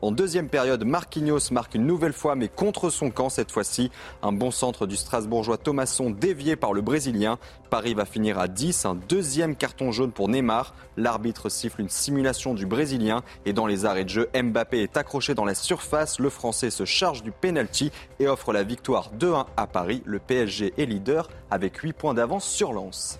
en 0.02 0.12
deuxième 0.12 0.50
période, 0.50 0.84
Marquinhos 0.84 1.50
marque 1.52 1.74
une 1.74 1.86
nouvelle 1.86 2.12
fois 2.12 2.34
mais 2.34 2.48
contre 2.48 2.90
son 2.90 3.10
camp 3.10 3.30
cette 3.30 3.50
fois-ci. 3.50 3.90
Un 4.22 4.32
bon 4.32 4.50
centre 4.50 4.86
du 4.86 4.96
Strasbourgeois 4.96 5.56
Thomasson 5.56 6.10
dévié 6.10 6.54
par 6.54 6.74
le 6.74 6.82
Brésilien. 6.82 7.38
Paris 7.70 7.94
va 7.94 8.04
finir 8.04 8.38
à 8.38 8.46
10, 8.46 8.84
un 8.84 8.94
deuxième 8.94 9.56
carton 9.56 9.90
jaune 9.90 10.12
pour 10.12 10.28
Neymar. 10.28 10.74
L'arbitre 10.98 11.48
siffle 11.48 11.80
une 11.80 11.88
simulation 11.88 12.52
du 12.52 12.66
Brésilien 12.66 13.22
et 13.46 13.54
dans 13.54 13.66
les 13.66 13.86
arrêts 13.86 14.04
de 14.04 14.10
jeu, 14.10 14.28
Mbappé 14.34 14.82
est 14.82 14.98
accroché 14.98 15.34
dans 15.34 15.46
la 15.46 15.54
surface. 15.54 16.18
Le 16.18 16.28
Français 16.28 16.57
se 16.70 16.84
charge 16.84 17.22
du 17.22 17.30
penalty 17.30 17.90
et 18.18 18.26
offre 18.26 18.52
la 18.52 18.62
victoire 18.62 19.10
2-1 19.14 19.46
à 19.56 19.66
Paris. 19.66 20.02
Le 20.04 20.18
PSG 20.18 20.74
est 20.76 20.86
leader 20.86 21.28
avec 21.50 21.76
8 21.76 21.92
points 21.92 22.14
d'avance 22.14 22.46
sur 22.46 22.72
Lens. 22.72 23.18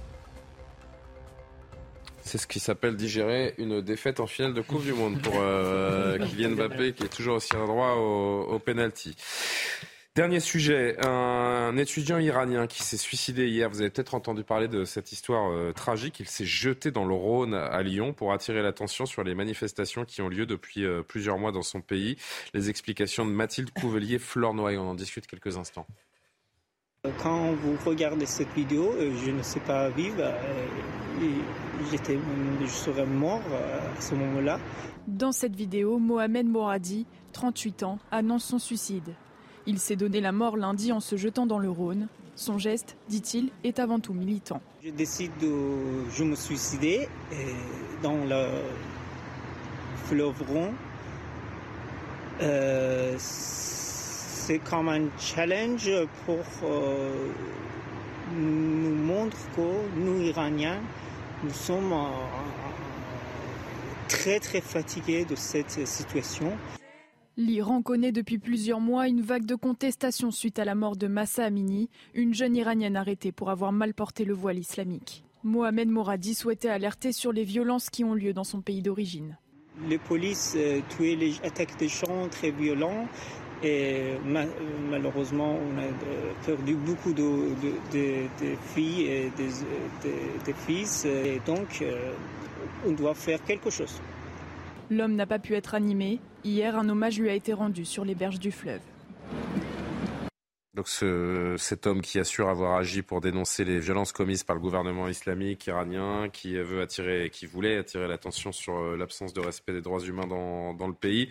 C'est 2.22 2.36
ce 2.36 2.46
qui 2.46 2.60
s'appelle 2.60 2.94
digérer 2.94 3.54
une 3.56 3.80
défaite 3.80 4.20
en 4.20 4.26
finale 4.26 4.52
de 4.52 4.60
Coupe 4.60 4.82
du 4.82 4.92
Monde 4.92 5.18
pour 5.22 5.32
euh, 5.36 6.18
Kylian 6.26 6.50
Mbappé 6.50 6.92
qui 6.92 7.04
est 7.04 7.08
toujours 7.08 7.36
aussi 7.36 7.52
droit 7.54 7.94
au, 7.94 8.42
au 8.50 8.58
penalty. 8.58 9.16
Dernier 10.18 10.40
sujet, 10.40 10.96
un 11.06 11.76
étudiant 11.76 12.18
iranien 12.18 12.66
qui 12.66 12.82
s'est 12.82 12.96
suicidé 12.96 13.46
hier. 13.46 13.70
Vous 13.70 13.82
avez 13.82 13.90
peut-être 13.90 14.16
entendu 14.16 14.42
parler 14.42 14.66
de 14.66 14.84
cette 14.84 15.12
histoire 15.12 15.48
euh, 15.52 15.70
tragique. 15.72 16.18
Il 16.18 16.26
s'est 16.26 16.44
jeté 16.44 16.90
dans 16.90 17.04
le 17.04 17.14
Rhône 17.14 17.54
à 17.54 17.80
Lyon 17.84 18.12
pour 18.12 18.32
attirer 18.32 18.60
l'attention 18.60 19.06
sur 19.06 19.22
les 19.22 19.36
manifestations 19.36 20.04
qui 20.04 20.20
ont 20.20 20.28
lieu 20.28 20.44
depuis 20.44 20.84
euh, 20.84 21.02
plusieurs 21.04 21.38
mois 21.38 21.52
dans 21.52 21.62
son 21.62 21.80
pays. 21.80 22.16
Les 22.52 22.68
explications 22.68 23.24
de 23.26 23.30
Mathilde 23.30 23.70
Couvelier, 23.70 24.18
Flornoy. 24.18 24.76
On 24.76 24.88
en 24.88 24.96
discute 24.96 25.28
quelques 25.28 25.56
instants. 25.56 25.86
Quand 27.22 27.52
vous 27.52 27.76
regardez 27.86 28.26
cette 28.26 28.52
vidéo, 28.54 28.92
euh, 28.98 29.12
je 29.24 29.30
ne 29.30 29.42
sais 29.44 29.60
pas 29.60 29.88
vivre. 29.88 30.34
J'étais, 31.92 32.18
je 32.60 32.66
serais 32.66 33.06
mort 33.06 33.42
à 33.96 34.00
ce 34.00 34.16
moment-là. 34.16 34.58
Dans 35.06 35.30
cette 35.30 35.54
vidéo, 35.54 36.00
Mohamed 36.00 36.48
Moradi, 36.48 37.06
38 37.34 37.84
ans, 37.84 38.00
annonce 38.10 38.46
son 38.46 38.58
suicide. 38.58 39.14
Il 39.70 39.78
s'est 39.78 39.96
donné 39.96 40.22
la 40.22 40.32
mort 40.32 40.56
lundi 40.56 40.92
en 40.92 41.00
se 41.00 41.18
jetant 41.18 41.44
dans 41.44 41.58
le 41.58 41.68
Rhône. 41.68 42.08
Son 42.36 42.56
geste, 42.56 42.96
dit-il, 43.10 43.50
est 43.64 43.78
avant 43.78 44.00
tout 44.00 44.14
militant. 44.14 44.62
Je 44.82 44.88
décide 44.88 45.30
de 45.42 46.24
me 46.24 46.34
suicider 46.34 47.06
dans 48.02 48.16
le 48.24 48.46
fleuve 50.06 50.42
Rhône. 50.48 50.72
Euh, 52.40 53.14
c'est 53.18 54.58
comme 54.60 54.88
un 54.88 55.02
challenge 55.18 55.90
pour 56.24 56.46
euh, 56.64 57.28
nous 58.38 58.94
montrer 58.94 59.38
que 59.54 59.98
nous, 59.98 60.22
Iraniens, 60.22 60.80
nous 61.44 61.52
sommes 61.52 61.94
très 64.08 64.40
très 64.40 64.62
fatigué 64.62 65.26
de 65.26 65.36
cette 65.36 65.86
situation. 65.86 66.56
L'Iran 67.40 67.82
connaît 67.82 68.10
depuis 68.10 68.38
plusieurs 68.38 68.80
mois 68.80 69.06
une 69.06 69.20
vague 69.20 69.46
de 69.46 69.54
contestation 69.54 70.32
suite 70.32 70.58
à 70.58 70.64
la 70.64 70.74
mort 70.74 70.96
de 70.96 71.06
Massa 71.06 71.44
Amini, 71.44 71.88
une 72.12 72.34
jeune 72.34 72.56
iranienne 72.56 72.96
arrêtée 72.96 73.30
pour 73.30 73.50
avoir 73.50 73.70
mal 73.70 73.94
porté 73.94 74.24
le 74.24 74.34
voile 74.34 74.58
islamique. 74.58 75.22
Mohamed 75.44 75.88
Moradi 75.88 76.34
souhaitait 76.34 76.68
alerter 76.68 77.12
sur 77.12 77.32
les 77.32 77.44
violences 77.44 77.90
qui 77.90 78.02
ont 78.02 78.14
lieu 78.14 78.32
dans 78.32 78.42
son 78.42 78.60
pays 78.60 78.82
d'origine. 78.82 79.38
Les 79.88 79.98
polices 79.98 80.54
euh, 80.56 80.80
tuaient 80.88 81.14
les 81.14 81.36
attaques 81.44 81.78
des 81.78 81.88
champs 81.88 82.26
très 82.28 82.50
violents 82.50 83.06
et 83.62 84.14
malheureusement 84.90 85.60
on 85.60 85.78
a 85.78 85.84
euh, 85.84 86.32
perdu 86.44 86.74
beaucoup 86.74 87.12
de, 87.12 87.30
filles 88.74 89.02
et 89.02 89.32
des, 89.36 90.52
fils 90.66 91.04
et 91.04 91.40
donc 91.46 91.82
euh, 91.82 92.12
on 92.84 92.90
doit 92.90 93.14
faire 93.14 93.40
quelque 93.44 93.70
chose. 93.70 94.00
L'homme 94.90 95.14
n'a 95.14 95.26
pas 95.26 95.38
pu 95.38 95.54
être 95.54 95.74
animé. 95.74 96.18
Hier, 96.44 96.76
un 96.76 96.88
hommage 96.88 97.18
lui 97.18 97.28
a 97.28 97.34
été 97.34 97.52
rendu 97.52 97.84
sur 97.84 98.04
les 98.04 98.14
berges 98.14 98.40
du 98.40 98.50
fleuve. 98.50 98.80
Donc 100.78 100.88
cet 101.58 101.88
homme 101.88 102.02
qui 102.02 102.20
assure 102.20 102.48
avoir 102.48 102.76
agi 102.76 103.02
pour 103.02 103.20
dénoncer 103.20 103.64
les 103.64 103.80
violences 103.80 104.12
commises 104.12 104.44
par 104.44 104.54
le 104.54 104.62
gouvernement 104.62 105.08
islamique 105.08 105.66
iranien, 105.66 106.28
qui 106.28 106.54
veut 106.54 106.80
attirer, 106.80 107.30
qui 107.30 107.46
voulait 107.46 107.78
attirer 107.78 108.06
l'attention 108.06 108.52
sur 108.52 108.78
euh, 108.78 108.96
l'absence 108.96 109.32
de 109.32 109.40
respect 109.40 109.72
des 109.72 109.80
droits 109.80 110.00
humains 110.00 110.28
dans, 110.28 110.86
le 110.86 110.94
pays, 110.94 111.30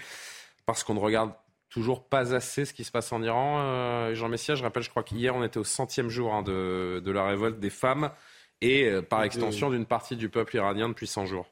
parce 0.66 0.84
qu'on 0.84 0.96
ne 0.96 1.00
regarde 1.00 1.32
toujours 1.70 2.04
pas 2.10 2.36
assez 2.36 2.66
ce 2.66 2.74
qui 2.74 2.84
se 2.84 2.92
passe 2.92 3.14
en 3.14 3.24
Iran. 3.24 3.60
Euh, 3.62 4.14
Jean 4.16 4.28
Messia, 4.28 4.56
je 4.56 4.64
rappelle, 4.64 4.84
je 4.84 4.90
crois 4.90 5.04
qu'hier 5.04 5.34
on 5.34 5.44
était 5.46 5.60
au 5.60 5.64
centième 5.64 6.10
jour 6.10 6.34
hein, 6.34 6.44
de, 6.44 7.02
la 7.06 7.26
révolte 7.26 7.58
des 7.58 7.70
femmes 7.70 8.12
et 8.60 8.90
euh, 8.90 9.02
par 9.02 9.24
extension 9.24 9.70
d'une 9.70 9.86
partie 9.86 10.18
du 10.18 10.28
peuple 10.28 10.58
iranien 10.58 10.90
depuis 10.90 11.08
100 11.08 11.26
jours. 11.26 11.48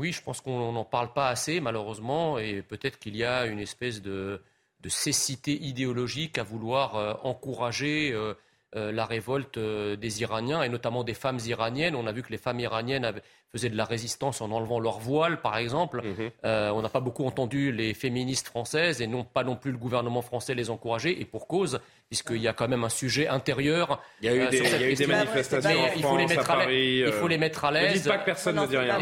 Oui, 0.00 0.12
je 0.12 0.22
pense 0.22 0.40
qu'on 0.40 0.72
n'en 0.72 0.86
parle 0.86 1.12
pas 1.12 1.28
assez, 1.28 1.60
malheureusement, 1.60 2.38
et 2.38 2.62
peut-être 2.62 2.98
qu'il 2.98 3.14
y 3.16 3.22
a 3.22 3.44
une 3.44 3.58
espèce 3.58 4.00
de, 4.00 4.40
cécité 4.88 5.52
idéologique 5.62 6.38
à 6.38 6.42
vouloir 6.42 6.96
euh, 6.96 7.12
encourager 7.22 8.10
euh, 8.10 8.32
euh, 8.76 8.92
la 8.92 9.04
révolte 9.04 9.58
des 9.58 10.22
Iraniens, 10.22 10.62
et 10.62 10.68
notamment 10.68 11.04
des 11.04 11.14
femmes 11.14 11.38
iraniennes. 11.44 11.96
On 11.96 12.06
a 12.06 12.12
vu 12.12 12.22
que 12.22 12.30
les 12.30 12.38
femmes 12.38 12.60
iraniennes 12.60 13.04
avaient, 13.04 13.22
faisaient 13.52 13.68
de 13.68 13.76
la 13.76 13.84
résistance 13.84 14.40
en 14.40 14.50
enlevant 14.52 14.78
leur 14.78 14.98
voile, 14.98 15.40
par 15.40 15.56
exemple. 15.56 16.02
Mhm. 16.02 16.30
Euh, 16.44 16.70
on 16.70 16.82
n'a 16.82 16.88
pas 16.88 17.00
beaucoup 17.00 17.24
entendu 17.24 17.72
les 17.72 17.94
féministes 17.94 18.46
françaises 18.46 19.02
et 19.02 19.06
non 19.06 19.24
pas 19.24 19.42
non 19.42 19.56
plus 19.56 19.72
le 19.72 19.78
gouvernement 19.78 20.22
français 20.22 20.54
les 20.54 20.70
encourager, 20.70 21.20
et 21.20 21.24
pour 21.24 21.48
cause, 21.48 21.80
puisqu'il 22.08 22.40
y 22.40 22.48
a 22.48 22.52
quand 22.52 22.68
même 22.68 22.84
un 22.84 22.88
sujet 22.88 23.26
intérieur. 23.26 24.00
Il 24.20 24.26
y 24.26 24.28
a 24.28 24.34
eu 24.34 24.40
euh, 24.40 24.94
des, 24.94 25.06
manifestations 25.06 25.70
en 25.70 25.88
il 25.96 26.02
faut 26.02 26.16
les 26.16 26.26
mettre 26.26 26.50
à, 26.50 26.56
Paris. 26.56 26.98
il 27.06 27.12
faut 27.12 27.28
les 27.28 27.38
mettre 27.38 27.64
à 27.64 27.70
l'aise. 27.72 27.90
Ne 27.90 27.98
dites 27.98 28.08
pas 28.08 28.18
que 28.18 28.24
personne 28.24 28.56
ne 28.56 28.66
dit 28.66 28.76
rien. 28.76 28.98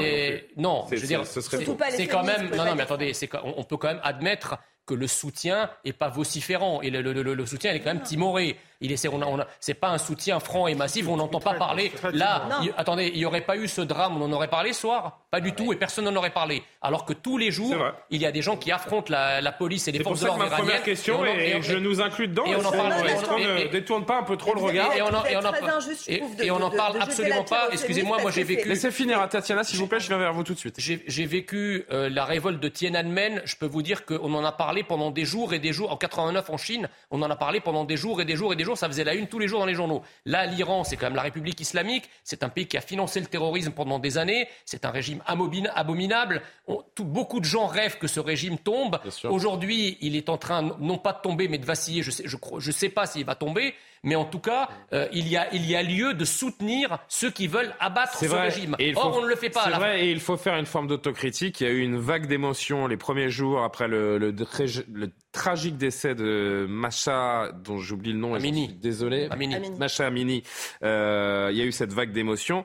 non, 0.56 0.86
je 0.90 0.96
veux 0.96 1.06
dire, 1.06 1.26
c'est 1.26 2.06
quand 2.06 2.24
même. 2.24 2.48
Non, 2.54 2.64
non, 2.64 2.74
mais 2.74 2.82
attendez, 2.82 3.12
on 3.42 3.64
peut 3.64 3.76
quand 3.76 3.88
même 3.88 4.00
admettre 4.02 4.56
que 4.86 4.94
le 4.94 5.06
soutien 5.06 5.70
est 5.84 5.92
pas 5.92 6.08
vociférant 6.08 6.80
et 6.80 6.88
le, 6.88 7.02
le, 7.02 7.46
soutien 7.46 7.72
il 7.72 7.76
est 7.76 7.80
quand 7.80 7.92
même 7.92 8.02
timoré. 8.02 8.56
Il 8.80 8.92
est, 8.92 9.08
on 9.08 9.38
c'est 9.58 9.74
pas 9.74 9.88
un 9.88 9.98
soutien 9.98 10.38
franc 10.38 10.68
et 10.68 10.74
massif. 10.74 11.08
On 11.08 11.16
n'entend 11.16 11.40
pas 11.40 11.54
parler. 11.54 11.90
Là, 12.12 12.48
attendez, 12.76 13.10
il 13.12 13.18
n'y 13.18 13.26
aurait 13.26 13.40
pas 13.40 13.56
eu 13.56 13.66
ce 13.66 13.80
drame, 13.80 14.20
on 14.20 14.24
en 14.24 14.32
aurait 14.32 14.48
parlé 14.48 14.72
ce 14.72 14.82
soir? 14.82 15.20
Pas 15.30 15.40
du 15.40 15.52
tout, 15.52 15.72
et 15.72 15.76
personne 15.76 16.04
n'en 16.04 16.16
aurait 16.16 16.30
parlé. 16.30 16.62
Alors 16.80 17.04
que 17.04 17.12
tous 17.12 17.38
les 17.38 17.50
jours, 17.50 17.74
il 18.10 18.22
y 18.22 18.26
a 18.26 18.32
des 18.32 18.40
gens 18.40 18.56
qui 18.56 18.70
affrontent 18.70 19.12
la, 19.12 19.52
police 19.52 19.88
et 19.88 19.92
les 19.92 20.02
forces 20.02 20.20
de 20.20 20.26
l'ordre 20.26 20.44
C'est 20.44 20.50
ma 20.50 20.56
première 20.56 20.82
question, 20.82 21.24
et, 21.24 21.60
je 21.60 21.76
nous 21.76 22.00
inclus 22.00 22.28
dedans. 22.28 22.44
Est-ce 22.46 23.24
qu'on 23.24 23.38
ne 23.38 23.70
détourne 23.70 24.04
pas 24.04 24.18
un 24.18 24.22
peu 24.22 24.36
trop 24.36 24.54
le 24.54 24.60
regard 24.60 24.92
Et 24.94 26.50
on 26.50 26.62
en 26.62 26.70
parle 26.70 27.02
absolument 27.02 27.44
pas. 27.44 27.68
Excusez-moi, 27.72 28.18
moi 28.20 28.30
j'ai 28.30 28.44
vécu. 28.44 28.68
Laissez 28.68 28.90
finir 28.90 29.20
à 29.20 29.28
Tatiana, 29.28 29.64
s'il 29.64 29.78
vous 29.78 29.86
plaît, 29.86 30.00
je 30.00 30.08
viens 30.08 30.18
vers 30.18 30.32
vous 30.32 30.44
tout 30.44 30.54
de 30.54 30.58
suite. 30.58 30.76
J'ai 30.78 31.26
vécu 31.26 31.84
euh, 31.90 32.08
la 32.08 32.24
révolte 32.24 32.60
de 32.60 32.68
Tiananmen. 32.68 33.42
Je 33.44 33.56
peux 33.56 33.66
vous 33.66 33.82
dire 33.82 34.04
qu'on 34.04 34.32
en 34.34 34.44
a 34.44 34.52
parlé 34.52 34.82
pendant 34.82 35.10
des 35.10 35.24
jours 35.24 35.52
et 35.52 35.58
des 35.58 35.72
jours. 35.72 35.90
En 35.90 35.96
89 35.96 36.50
en 36.50 36.56
Chine, 36.56 36.88
on 37.10 37.22
en 37.22 37.30
a 37.30 37.36
parlé 37.36 37.60
pendant 37.60 37.84
des 37.84 37.96
jours 37.96 38.20
et 38.20 38.24
des 38.24 38.36
jours 38.36 38.52
et 38.52 38.56
des 38.56 38.64
jours. 38.64 38.67
Ça 38.76 38.88
faisait 38.88 39.04
la 39.04 39.14
une 39.14 39.28
tous 39.28 39.38
les 39.38 39.48
jours 39.48 39.60
dans 39.60 39.66
les 39.66 39.74
journaux. 39.74 40.02
Là, 40.24 40.46
l'Iran, 40.46 40.84
c'est 40.84 40.96
quand 40.96 41.06
même 41.06 41.16
la 41.16 41.22
République 41.22 41.60
islamique. 41.60 42.08
C'est 42.24 42.42
un 42.42 42.48
pays 42.48 42.66
qui 42.66 42.76
a 42.76 42.80
financé 42.80 43.20
le 43.20 43.26
terrorisme 43.26 43.72
pendant 43.72 43.98
des 43.98 44.18
années. 44.18 44.48
C'est 44.64 44.84
un 44.84 44.90
régime 44.90 45.22
abominable. 45.26 46.42
beaucoup 46.98 47.40
de 47.40 47.44
gens 47.44 47.66
rêvent 47.66 47.98
que 47.98 48.06
ce 48.08 48.20
régime 48.20 48.58
tombe. 48.58 49.00
Aujourd'hui, 49.24 49.98
il 50.00 50.16
est 50.16 50.28
en 50.28 50.38
train 50.38 50.76
non 50.80 50.98
pas 50.98 51.12
de 51.12 51.20
tomber, 51.20 51.48
mais 51.48 51.58
de 51.58 51.66
vaciller. 51.66 52.02
Je 52.02 52.10
ne 52.10 52.14
sais, 52.14 52.24
je 52.58 52.70
sais 52.70 52.88
pas 52.88 53.06
s'il 53.06 53.24
va 53.24 53.34
tomber. 53.34 53.74
Mais 54.02 54.14
en 54.14 54.24
tout 54.24 54.38
cas, 54.38 54.68
euh, 54.92 55.08
il, 55.12 55.28
y 55.28 55.36
a, 55.36 55.52
il 55.54 55.68
y 55.68 55.76
a 55.76 55.82
lieu 55.82 56.14
de 56.14 56.24
soutenir 56.24 56.98
ceux 57.08 57.30
qui 57.30 57.46
veulent 57.46 57.74
abattre 57.80 58.18
ce 58.18 58.26
régime. 58.26 58.76
Or, 58.96 59.16
on 59.16 59.22
ne 59.22 59.28
le 59.28 59.36
fait 59.36 59.50
pas. 59.50 59.64
C'est 59.64 59.70
vrai, 59.70 60.06
et 60.06 60.10
il 60.10 60.20
faut 60.20 60.36
faire 60.36 60.56
une 60.56 60.66
forme 60.66 60.86
d'autocritique. 60.86 61.60
Il 61.60 61.66
y 61.66 61.70
a 61.70 61.72
eu 61.72 61.80
une 61.80 61.98
vague 61.98 62.26
d'émotions 62.26 62.86
les 62.86 62.96
premiers 62.96 63.30
jours 63.30 63.62
après 63.62 63.88
le, 63.88 64.18
le, 64.18 64.34
tragique 65.32 65.76
décès 65.76 66.14
de 66.14 66.66
Macha, 66.68 67.52
dont 67.52 67.78
j'oublie 67.78 68.12
le 68.12 68.18
nom. 68.18 68.34
Amini. 68.34 68.68
Désolé. 68.68 69.28
Amini. 69.30 69.56
Macha 69.78 70.06
Amini. 70.06 70.42
Euh, 70.82 71.48
il 71.50 71.58
y 71.58 71.60
a 71.60 71.64
eu 71.64 71.72
cette 71.72 71.92
vague 71.92 72.12
d'émotions 72.12 72.64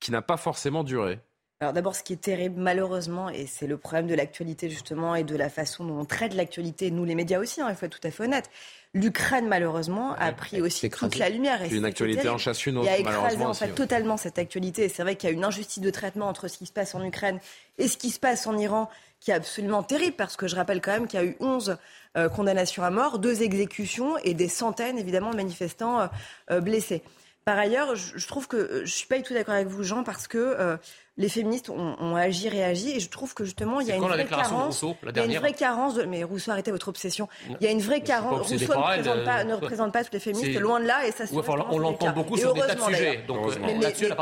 qui 0.00 0.10
n'a 0.10 0.22
pas 0.22 0.36
forcément 0.36 0.84
duré. 0.84 1.20
Alors 1.62 1.72
d'abord, 1.72 1.94
ce 1.94 2.02
qui 2.02 2.12
est 2.12 2.20
terrible, 2.20 2.60
malheureusement, 2.60 3.28
et 3.28 3.46
c'est 3.46 3.68
le 3.68 3.76
problème 3.76 4.08
de 4.08 4.16
l'actualité 4.16 4.68
justement 4.68 5.14
et 5.14 5.22
de 5.22 5.36
la 5.36 5.48
façon 5.48 5.84
dont 5.84 6.00
on 6.00 6.04
traite 6.04 6.34
l'actualité, 6.34 6.90
nous 6.90 7.04
les 7.04 7.14
médias 7.14 7.38
aussi, 7.38 7.60
hein, 7.60 7.68
il 7.70 7.76
faut 7.76 7.86
être 7.86 8.00
tout 8.00 8.08
à 8.08 8.10
fait 8.10 8.24
honnête. 8.24 8.50
L'Ukraine, 8.94 9.46
malheureusement, 9.46 10.12
a 10.18 10.32
pris 10.32 10.60
aussi 10.60 10.90
toute 10.90 11.18
la 11.18 11.28
lumière. 11.28 11.60
C'est 11.62 11.76
une 11.76 11.84
actualité 11.84 12.28
en 12.28 12.36
chasse 12.36 12.66
une 12.66 12.78
autre. 12.78 12.88
Il 12.88 12.92
a 12.92 12.98
écrasé 12.98 13.44
en 13.44 13.54
fait 13.54 13.68
totalement 13.68 14.16
cette 14.16 14.40
actualité. 14.40 14.86
Et 14.86 14.88
c'est 14.88 15.04
vrai 15.04 15.14
qu'il 15.14 15.30
y 15.30 15.32
a 15.32 15.36
une 15.36 15.44
injustice 15.44 15.80
de 15.80 15.90
traitement 15.90 16.26
entre 16.26 16.48
ce 16.48 16.58
qui 16.58 16.66
se 16.66 16.72
passe 16.72 16.96
en 16.96 17.04
Ukraine 17.04 17.38
et 17.78 17.86
ce 17.86 17.96
qui 17.96 18.10
se 18.10 18.18
passe 18.18 18.48
en 18.48 18.58
Iran, 18.58 18.90
qui 19.20 19.30
est 19.30 19.34
absolument 19.34 19.84
terrible, 19.84 20.16
parce 20.16 20.36
que 20.36 20.48
je 20.48 20.56
rappelle 20.56 20.80
quand 20.80 20.90
même 20.90 21.06
qu'il 21.06 21.20
y 21.20 21.22
a 21.22 21.26
eu 21.26 21.36
11 21.38 21.76
euh, 22.16 22.28
condamnations 22.28 22.82
à 22.82 22.90
mort, 22.90 23.20
deux 23.20 23.44
exécutions 23.44 24.18
et 24.24 24.34
des 24.34 24.48
centaines, 24.48 24.98
évidemment, 24.98 25.30
de 25.30 25.36
manifestants 25.36 26.00
euh, 26.00 26.06
euh, 26.50 26.60
blessés. 26.60 27.04
Par 27.44 27.56
ailleurs, 27.56 27.94
je, 27.94 28.26
trouve 28.26 28.48
que 28.48 28.82
je 28.84 28.92
suis 28.92 29.06
pas 29.06 29.16
du 29.16 29.22
tout 29.22 29.34
d'accord 29.34 29.54
avec 29.54 29.68
vous, 29.68 29.82
Jean, 29.82 30.04
parce 30.04 30.28
que 30.28 30.78
les 31.18 31.28
féministes 31.28 31.68
ont, 31.68 32.16
agi, 32.16 32.48
réagi, 32.48 32.96
et 32.96 33.00
je 33.00 33.10
trouve 33.10 33.34
que 33.34 33.44
justement 33.44 33.80
il 33.80 33.86
y 33.86 33.92
a 33.92 33.96
une 33.96 34.02
vraie 34.02 34.24
carence. 34.24 34.82
il 34.82 35.16
y 35.16 35.20
a 35.20 35.24
une 35.24 35.36
vraie 35.36 35.52
carence 35.52 35.94
de, 35.94 36.04
mais 36.04 36.24
Rousseau, 36.24 36.52
arrêtez 36.52 36.70
votre 36.70 36.88
obsession. 36.88 37.28
Il 37.60 37.64
y 37.64 37.66
a 37.66 37.70
une 37.70 37.82
vraie 37.82 38.00
carence. 38.00 38.48
Rousseau 38.48 38.74
ne, 38.74 38.80
représente 38.80 39.24
pas, 39.24 39.44
ne 39.44 39.54
représente 39.54 39.92
pas 39.92 40.04
toutes 40.04 40.14
les 40.14 40.20
féministes, 40.20 40.58
loin 40.58 40.80
de 40.80 40.86
là, 40.86 41.06
et 41.06 41.12
ça. 41.12 41.24
on 41.70 41.78
l'entend 41.78 42.12
beaucoup 42.12 42.36
sur 42.36 42.54
des 42.54 42.60
tas 42.60 42.74
de 42.74 42.80
sujets. 42.80 43.24
Donc, 43.26 43.46
euh, 43.46 43.54
mais, 43.60 43.74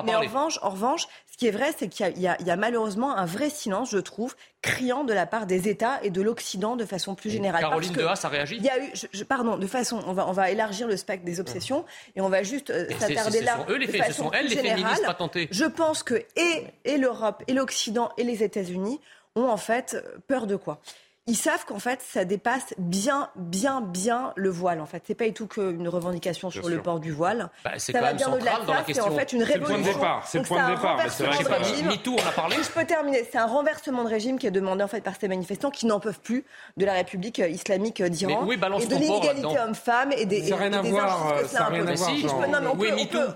mais, 0.05 0.15
en 0.15 0.21
revanche, 0.21 0.59
en 0.63 0.71
revanche, 0.71 1.07
ce 1.31 1.37
qui 1.37 1.47
est 1.47 1.53
vrai, 1.53 1.73
c'est 1.77 1.89
qu'il 1.89 2.07
y, 2.19 2.23
y, 2.23 2.51
a 2.51 2.57
malheureusement 2.57 3.17
un 3.17 3.25
vrai 3.25 3.51
silence, 3.51 3.91
je 3.91 3.99
trouve, 3.99 4.35
criant 4.63 5.05
de 5.05 5.15
la 5.15 5.27
part 5.27 5.47
des 5.47 5.69
États 5.69 6.03
et 6.03 6.11
de 6.11 6.21
l'Occident 6.21 6.77
de 6.77 6.85
façon 6.85 7.15
plus 7.15 7.31
générale. 7.31 7.63
Caroline 7.63 7.93
Dehaas 7.93 8.21
a 8.25 8.29
réagi. 8.29 8.57
Il 8.57 8.65
y 8.65 8.69
a 8.69 8.79
eu, 8.79 8.91
je, 8.93 9.25
pardon, 9.25 9.57
de 9.57 9.67
façon, 9.67 10.03
on 10.07 10.13
va, 10.13 10.29
on 10.29 10.33
va 10.33 10.51
élargir 10.51 10.87
le 10.87 10.97
spectre 10.97 11.25
des 11.25 11.41
obsessions 11.41 11.85
et 12.15 12.21
on 12.21 12.29
va 12.29 12.43
juste 12.43 12.71
euh, 12.71 12.87
s'attarder 12.99 13.41
là. 13.41 13.65
Eux, 13.69 13.77
les 13.77 13.87
faits, 13.87 14.05
ce 14.09 14.13
sont 14.13 14.31
elles 14.33 14.49
les 14.49 14.57
féministes 14.57 15.05
pas 15.05 15.15
tentées. 15.15 15.49
Je 15.51 15.65
pense 15.65 16.03
que 16.03 16.15
et, 16.37 16.67
et 16.85 16.97
l'Europe 16.97 17.43
et 17.47 17.53
l'Occident 17.53 18.11
et 18.17 18.25
les 18.25 18.43
États-Unis 18.43 19.01
ont 19.37 19.49
en 19.49 19.57
fait 19.57 19.97
peur 20.27 20.47
de 20.47 20.57
quoi? 20.57 20.81
Ils 21.31 21.37
savent 21.37 21.65
qu'en 21.65 21.79
fait, 21.79 22.01
ça 22.03 22.25
dépasse 22.25 22.75
bien, 22.77 23.31
bien, 23.37 23.81
bien 23.81 24.33
le 24.35 24.51
voile. 24.51 24.81
En 24.81 24.87
fait, 24.87 25.05
c'est 25.07 25.15
pas 25.15 25.27
du 25.27 25.33
tout 25.33 25.47
qu'une 25.47 25.87
revendication 25.87 26.51
sur 26.51 26.69
le 26.69 26.83
port 26.83 26.99
du 26.99 27.13
voile. 27.13 27.51
Bah, 27.65 27.71
ça 27.79 28.01
va 28.01 28.13
bien 28.15 28.33
au-delà 28.33 28.59
de 28.59 28.67
ça. 28.67 28.85
C'est 28.85 29.01
en 29.01 29.17
fait 29.17 29.33
une 29.33 29.45
révolution. 29.45 29.79
C'est 29.79 29.79
le 29.79 29.85
point 29.85 29.89
de 29.89 29.95
départ. 29.95 30.27
C'est 30.27 30.39
le 30.39 30.45
point 30.45 30.69
de 30.69 30.75
départ. 30.75 31.01
C'est 31.09 31.25
vrai 31.25 31.45
pas 31.45 31.59
MeToo, 31.89 32.17
on 32.19 32.29
a 32.29 32.33
parlé. 32.33 32.57
Je 32.61 32.69
peux 32.69 32.85
terminer. 32.85 33.25
C'est 33.31 33.39
un 33.39 33.47
renversement 33.47 34.03
de 34.03 34.09
régime 34.09 34.41
qui 34.41 34.49
est 34.49 34.51
demandé 34.51 34.83
en 34.83 34.89
fait 34.89 35.03
par 35.03 35.15
ces 35.21 35.29
manifestants 35.29 35.71
qui 35.71 35.87
n'en 35.87 36.01
peuvent 36.01 36.19
plus 36.19 36.45
de 36.77 36.85
la 36.85 36.95
République 36.95 37.39
islamique 37.39 38.03
d'Iran 38.03 38.43
oui, 38.45 38.59
et 38.81 38.87
de 38.87 38.97
l'inégalité 38.97 39.57
homme-femme 39.57 40.11
et 40.17 40.27
des. 40.27 40.43
Ça 40.43 40.51
n'a 40.51 40.57
rien 40.57 40.73
à 40.73 40.83
voir. 40.83 41.35
Ça 41.47 41.67
rien 41.67 41.87
à 41.87 41.95
voir. 41.95 42.75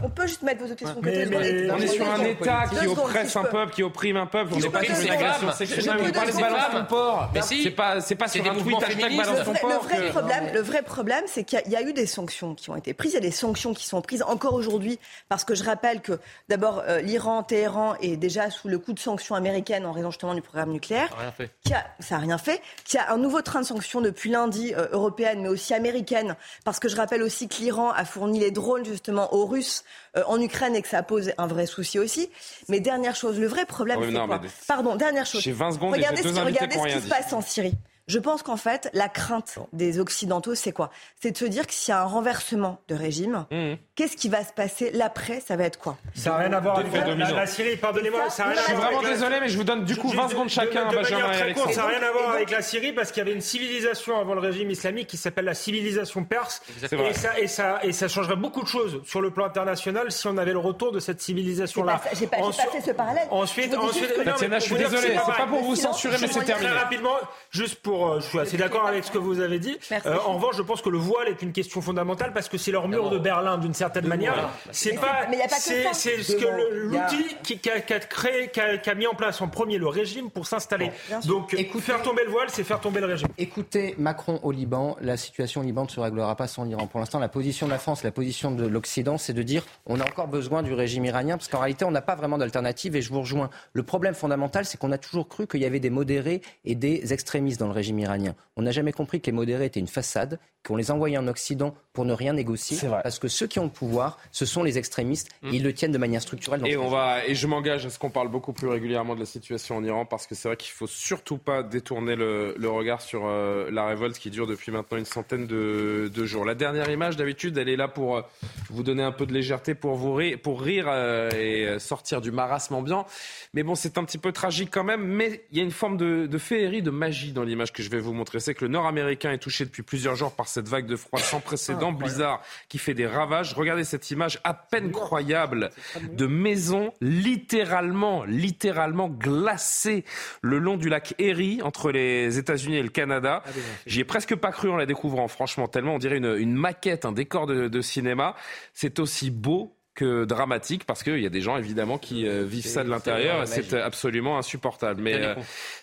On 0.03 0.11
peut 0.11 0.27
juste 0.27 0.43
mettre 0.43 0.65
vos 0.65 0.73
obsessions 0.73 0.97
côté. 0.97 1.29
On 1.73 1.79
est 1.79 1.87
sur 1.87 2.11
un 2.11 2.25
État 2.25 2.65
qui 2.69 2.89
oppresse 2.89 3.37
un 3.37 3.45
peuple, 3.45 3.73
qui 3.73 3.85
opprime 3.85 4.16
un 4.16 4.27
peuple. 4.27 4.55
On 4.57 4.59
n'est 4.59 4.69
pas 4.69 4.83
sur 4.83 4.99
une 4.99 5.11
agression 5.11 5.53
sexuelle. 5.53 5.97
On 6.01 6.11
parle 6.11 6.33
de 6.33 6.41
balance 6.41 6.71
ton 6.73 6.85
port. 6.87 7.31
C'est 7.41 7.71
pas 7.71 7.84
sur 8.01 8.51
un 8.51 8.55
le 8.55 9.78
vrai, 9.78 10.11
problème, 10.11 10.52
le 10.52 10.61
vrai 10.61 10.82
problème, 10.82 11.24
c'est 11.27 11.44
qu'il 11.44 11.62
y, 11.69 11.77
a 11.77 11.82
eu 11.82 11.93
des 11.93 12.06
sanctions 12.06 12.55
qui 12.55 12.70
ont 12.70 12.77
été 12.77 12.94
prises. 12.94 13.12
Il 13.12 13.15
y 13.15 13.19
a 13.19 13.20
des 13.20 13.31
sanctions 13.31 13.74
qui 13.74 13.86
sont 13.86 14.01
prises 14.01 14.23
encore 14.23 14.55
aujourd'hui 14.55 14.98
parce 15.28 15.44
que 15.44 15.55
je 15.55 15.65
rappelle 15.65 16.01
que 16.01 16.19
d'abord 16.48 16.82
euh, 16.86 17.01
l'Iran, 17.01 17.43
Téhéran 17.43 17.94
est 18.01 18.16
déjà 18.16 18.51
sous 18.51 18.69
le 18.69 18.78
coup 18.78 18.93
de 18.93 18.98
sanctions 18.98 19.35
américaines 19.35 19.86
en 19.86 19.93
raison 19.93 20.11
justement 20.11 20.35
du 20.35 20.43
programme 20.43 20.70
nucléaire. 20.70 21.09
Ça 21.11 21.16
n'a 21.16 21.23
rien 21.23 21.32
fait. 21.32 21.51
Qui 21.65 21.74
a, 21.74 21.86
ça 22.01 22.15
n'a 22.16 22.20
rien 22.20 22.39
fait. 22.39 22.62
Qui 22.85 22.98
a 22.98 23.12
un 23.12 23.19
nouveau 23.19 23.43
train 23.43 23.61
de 23.61 23.66
sanctions 23.66 24.01
depuis 24.01 24.31
lundi 24.31 24.74
euh, 24.74 24.89
européenne, 24.93 25.40
mais 25.43 25.48
aussi 25.48 25.74
américaine, 25.74 26.36
parce 26.65 26.78
que 26.78 26.89
je 26.89 26.97
rappelle 26.97 27.23
aussi 27.23 27.48
que 27.48 27.56
l'Iran 27.56 27.90
a 27.90 28.05
fourni 28.05 28.40
les 28.40 28.51
drones 28.51 28.85
justement 28.85 29.32
aux 29.35 29.47
Russes 29.47 29.85
euh, 30.16 30.23
en 30.27 30.41
Ukraine 30.41 30.77
et 30.77 30.82
que 30.82 30.89
ça 30.89 31.03
pose 31.03 31.32
un 31.39 31.47
vrai 31.47 31.66
souci 31.66 31.99
aussi. 31.99 32.31
Mais 32.69 32.81
dernière 32.81 33.16
chose, 33.16 33.39
le 33.39 33.47
vrai 33.47 33.66
problème, 33.66 33.99
c'est 34.03 34.12
quoi 34.12 34.41
Pardon, 34.69 34.97
dernière 34.97 35.27
chose. 35.27 35.43
Secondes 35.73 35.93
regardez, 35.93 36.23
ce, 36.23 36.28
regardez 36.28 36.77
ce 36.77 36.97
qui 36.97 37.03
se 37.03 37.09
passe 37.09 37.32
en 37.32 37.41
Syrie. 37.41 37.74
Je 38.06 38.18
pense 38.18 38.43
qu'en 38.43 38.59
fait, 38.59 38.90
la 38.93 39.09
crainte 39.09 39.59
des 39.72 39.98
Occidentaux, 39.98 40.55
c'est 40.55 40.72
quoi? 40.72 40.90
C'est 41.20 41.31
de 41.31 41.39
se 41.39 41.47
dire 41.47 41.66
que 41.66 41.72
s'il 41.72 41.93
y 41.93 41.94
a 41.94 42.02
un 42.02 42.05
renversement 42.05 42.78
de 42.89 42.94
régime, 42.94 43.47
mmh. 43.51 43.74
qu'est-ce 43.94 44.16
qui 44.16 44.28
va 44.28 44.44
se 44.44 44.52
passer 44.52 44.90
L'après, 44.93 45.40
ça 45.40 45.56
va 45.56 45.64
être 45.64 45.78
quoi? 45.78 45.97
Ça 46.14 46.31
n'a 46.31 46.36
rien 46.36 46.52
à 46.52 46.60
voir 46.60 46.78
avec 46.78 46.93
la, 46.93 47.47
Syrie, 47.47 47.76
pardonnez-moi. 47.76 48.24
Je 48.28 48.60
suis 48.60 48.74
vraiment 48.74 49.02
désolé, 49.02 49.40
mais 49.40 49.48
je 49.48 49.56
vous 49.56 49.64
donne 49.64 49.85
du 49.85 49.97
coup 49.97 50.09
20 50.09 50.28
secondes 50.28 50.48
chacun, 50.51 50.90
Benjamin 50.90 51.32
et 51.32 51.55
Ça 51.55 51.82
n'a 51.82 51.86
rien 51.89 52.02
à 52.02 52.12
voir 52.12 52.31
avec 52.32 52.51
la 52.51 52.60
Syrie 52.60 52.93
parce 52.93 53.10
qu'il 53.10 53.22
y 53.22 53.26
avait 53.26 53.35
une 53.35 53.40
civilisation 53.40 54.20
avant 54.20 54.35
le 54.35 54.40
régime 54.40 54.70
islamique 54.70 55.06
qui 55.06 55.16
s'appelle 55.16 55.47
la 55.47 55.55
civilisation 55.55 56.24
perse. 56.24 56.60
Et 56.82 57.14
ça, 57.14 57.40
et, 57.40 57.48
ça, 57.48 57.81
et 57.82 57.93
ça 57.93 58.09
changerait 58.09 58.36
beaucoup 58.36 58.62
de 58.62 58.68
choses 58.68 59.01
sur 59.05 59.22
le 59.22 59.31
plan 59.31 59.47
international 59.47 60.12
si 60.12 60.26
on 60.26 60.36
avait 60.36 60.52
le 60.52 60.59
retour 60.59 60.93
de 60.93 61.01
cette 61.01 61.22
civilisation-là. 61.22 62.02
J'ai 62.12 62.26
pas, 62.26 62.36
pas, 62.36 62.52
fait 62.52 62.81
ce 62.82 62.90
parallèle. 62.90 63.28
Ensuite, 63.31 63.74
ensuite 63.74 64.12
je 64.14 64.59
suis 64.59 64.76
désolé, 64.76 65.16
c'est 65.24 65.36
pas 65.36 65.47
pour 65.47 65.62
vous 65.62 65.76
censurer, 65.76 66.16
mais 66.20 66.28
c'est 66.28 66.44
terminé. 66.44 66.68
Très 66.68 66.78
rapidement, 66.78 67.16
juste 67.51 67.76
pour 67.76 67.94
euh, 67.95 68.21
je 68.21 68.27
suis 68.27 68.39
assez 68.39 68.57
d'accord 68.57 68.87
avec 68.87 69.05
ce 69.05 69.11
que 69.11 69.19
vous 69.19 69.41
avez 69.41 69.59
dit. 69.59 69.77
Euh, 70.07 70.16
en 70.27 70.35
revanche, 70.35 70.57
je 70.57 70.62
pense 70.62 70.83
que 70.83 70.89
le 70.89 70.99
voile 70.99 71.29
est 71.29 71.43
une 71.43 71.53
question 71.53 71.81
fondamentale 71.81 72.33
parce 72.33 72.49
que 72.49 72.59
c'est 72.59 72.73
leur 72.73 72.89
mur 72.89 73.11
de 73.11 73.19
Berlin 73.19 73.59
d'une 73.59 73.75
certaine 73.75 74.07
manière. 74.07 74.51
C'est 74.71 74.95
pas, 74.95 75.27
c'est 75.53 76.23
ce 76.23 76.37
que 76.37 76.47
l'outil 76.73 77.37
qui, 77.43 77.71
a, 77.71 77.81
créé, 77.81 78.51
qui 78.51 78.61
a, 78.61 78.95
mis 78.95 79.07
en 79.07 79.15
place 79.15 79.41
en 79.41 79.49
premier 79.49 79.79
le 79.79 79.89
régime 79.89 80.31
pour 80.31 80.47
s'installer. 80.47 80.91
Donc, 81.27 81.55
faire 81.81 82.03
tomber 82.03 82.25
le 82.25 82.31
voile, 82.31 82.49
c'est 82.51 82.65
faire 82.65 82.81
tomber 82.81 83.01
le 83.01 83.07
régime. 83.07 83.29
Écoutez 83.39 83.95
Macron 83.99 84.41
au 84.43 84.53
Liban, 84.53 84.97
la 85.01 85.16
situation 85.16 85.61
au 85.61 85.65
Liban 85.65 85.85
ne 85.85 85.89
se 85.89 86.01
réglera 86.01 86.37
pas 86.37 86.47
sans 86.47 86.65
l'Iran. 86.65 86.87
Pour 86.87 87.01
l'instant, 87.01 87.19
la 87.19 87.29
position 87.29 87.66
de 87.66 87.73
la 87.73 87.79
France, 87.79 88.03
la 88.03 88.11
position 88.11 88.51
de 88.51 88.66
l'Occident, 88.66 89.19
c'est 89.19 89.33
de 89.33 89.43
dire 89.43 89.65
on 89.87 90.01
a 90.01 90.05
encore 90.05 90.29
besoin 90.29 90.62
du 90.62 90.73
régime 90.73 91.05
iranien 91.05 91.37
parce 91.37 91.49
qu'en 91.49 91.61
réalité, 91.61 91.85
on 91.85 91.91
n'a 91.91 92.03
pas 92.03 92.15
vraiment 92.15 92.39
d'alternative. 92.39 92.97
Et 92.97 93.03
je 93.03 93.12
vous 93.12 93.21
rejoins. 93.21 93.51
Le 93.73 93.83
problème 93.83 94.15
fondamental, 94.15 94.65
c'est 94.65 94.79
qu'on 94.79 94.93
a 94.93 94.99
toujours 94.99 95.29
cru 95.29 95.47
qu'il 95.47 95.61
y 95.61 95.66
avait 95.66 95.81
des 95.81 95.91
modérés 95.91 96.41
et 96.65 96.75
des 96.75 97.12
extrémistes 97.12 97.61
dans 97.61 97.66
le 97.66 97.73
régime 97.73 97.84
iranien. 97.93 98.35
On 98.56 98.62
n'a 98.62 98.70
jamais 98.70 98.93
compris 98.93 99.20
que 99.20 99.27
les 99.27 99.32
modérés 99.32 99.66
étaient 99.66 99.81
une 99.81 99.89
façade, 99.89 100.39
qu'on 100.66 100.77
les 100.77 100.90
envoyait 100.90 101.19
en 101.19 101.27
Occident 101.27 101.74
pour 101.93 102.05
ne 102.05 102.12
rien 102.12 102.32
négocier. 102.32 102.78
Parce 103.02 103.19
que 103.19 103.28
ceux 103.28 103.47
qui 103.47 103.59
ont 103.59 103.65
le 103.65 103.70
pouvoir, 103.70 104.19
ce 104.32 104.47
sont 104.47 104.62
les 104.62 104.78
extrémistes. 104.78 105.28
Et 105.43 105.47
mmh. 105.47 105.55
ils 105.55 105.62
le 105.62 105.73
tiennent 105.74 105.93
de 105.93 105.98
manière 105.98 106.23
structurelle. 106.23 106.62
et, 106.65 106.77
on 106.77 106.89
va, 106.89 107.27
et 107.27 107.35
je 107.35 107.47
m'engage 107.47 107.85
à 107.85 107.90
ce 107.90 107.98
qu'on 107.98 108.11
parle 108.11 108.28
beaucoup 108.28 108.52
plus 108.52 108.69
régulièrement 108.69 109.15
de 109.15 109.20
la 109.20 109.27
situation 109.27 109.77
en 109.77 109.85
Iran 109.85 110.06
parce 110.06 110.27
que 110.27 110.35
c'est 110.35 110.48
vrai 110.48 110.56
qu'il 110.56 110.73
ne 110.73 110.77
faut 110.77 110.86
surtout 110.86 111.36
pas 111.36 111.62
détourner 111.62 112.16
le, 112.16 112.55
regard 112.69 113.02
sur 113.02 113.27
euh, 113.27 113.70
la 113.70 113.86
révolte 113.86 114.19
qui 114.19 114.31
dure 114.31 114.47
depuis 114.47 114.73
maintenant 114.73 114.98
une 114.98 115.05
centaine 115.05 115.47
de, 115.47 116.24
jours. 116.24 116.44
La 116.44 116.55
dernière 116.55 116.89
image, 116.89 117.16
d'habitude, 117.16 117.59
elle 117.59 117.69
est 117.69 117.77
là 117.77 117.89
pour 117.89 118.16
euh, 118.16 118.23
vous 118.70 118.82
donner 118.82 119.02
un 119.02 119.12
peu 119.12 119.27
de 119.27 119.32
légèreté, 119.32 119.74
pour, 119.74 119.94
vous 119.97 120.15
rire, 120.15 120.39
pour 120.43 120.62
rire 120.62 120.86
euh, 120.89 121.31
et 121.31 121.78
sortir 121.78 122.20
du 122.20 122.31
marasme 122.31 122.74
ambiant. 122.74 123.06
Mais 123.52 123.62
bon, 123.62 123.74
c'est 123.74 123.98
un 123.98 124.05
petit 124.05 124.19
peu 124.19 124.32
tragique 124.32 124.70
quand 124.73 124.85
même. 124.85 125.05
Mais 125.05 125.44
il 125.52 125.59
y 125.59 125.61
a 125.61 125.65
une 125.65 125.70
forme 125.70 125.98
de, 125.98 126.27
de 126.27 126.39
féerie, 126.39 126.81
de 126.81 126.90
magie 126.90 127.32
dans 127.32 127.44
l'image 127.44 127.73
que 127.75 127.83
je 127.83 127.91
vais 127.91 128.01
vous 128.01 128.15
montrer. 128.15 128.41
C'est 128.41 128.55
que 128.55 128.65
le 128.65 128.71
nord 128.71 128.87
américain 128.87 129.33
est 129.33 129.39
touché 129.39 129.65
depuis 129.65 129.83
plusieurs 129.83 130.17
jours 130.17 130.33
par 130.33 130.49
cette 130.49 130.69
vague 130.69 130.87
de 130.87 130.97
froid 130.97 131.19
sans 131.19 131.41
précédent, 131.41 131.93
blizzard 131.93 132.41
qui 132.69 132.79
fait 132.79 132.95
des 132.95 133.07
ravages. 133.07 133.53
Regardez 133.53 133.85
cette 133.85 134.11
image 134.11 134.41
à 134.45 134.55
peine 134.55 134.91
croyable 134.91 135.71
de 136.11 136.27
maisons 136.27 136.93
littéralement, 137.03 138.25
littéralement 138.25 139.09
glacées 139.09 140.05
le 140.41 140.59
long 140.59 140.77
du 140.77 140.89
lac 140.89 141.15
Erie 141.19 141.61
entre 141.63 141.91
les 141.91 142.39
États-Unis 142.39 142.77
et 142.77 142.83
le 142.83 142.89
Canada. 142.89 143.43
Ah, 143.45 143.51
J'y 143.87 144.01
ai 144.01 144.05
presque 144.05 144.35
pas 144.37 144.53
cru 144.53 144.71
en 144.71 144.77
la 144.77 144.87
découvrant, 144.87 145.29
franchement, 145.29 145.69
tellement 145.69 145.95
on 145.97 145.99
dirait 145.99 146.17
une, 146.17 146.55
maquette, 146.55 147.05
un 147.05 147.13
décor 147.13 147.47
de 147.47 147.81
cinéma. 147.83 148.35
C'est 148.73 148.99
aussi 148.99 149.31
beau 149.31 149.77
que 149.95 150.25
dramatique 150.25 150.85
parce 150.85 151.03
qu'il 151.03 151.21
y 151.21 151.27
a 151.27 151.31
des 151.31 151.41
gens 151.41 151.57
évidemment 151.57 151.99
qui 151.99 152.27
euh, 152.27 152.45
vivent 152.45 152.66
ça 152.66 152.83
de 152.83 152.91
l'intérieur 152.91 153.43
et 153.43 153.47
c'est 153.47 153.73
absolument 153.75 154.39
insupportable. 154.39 155.01
Mais 155.01 155.15
euh, 155.15 155.35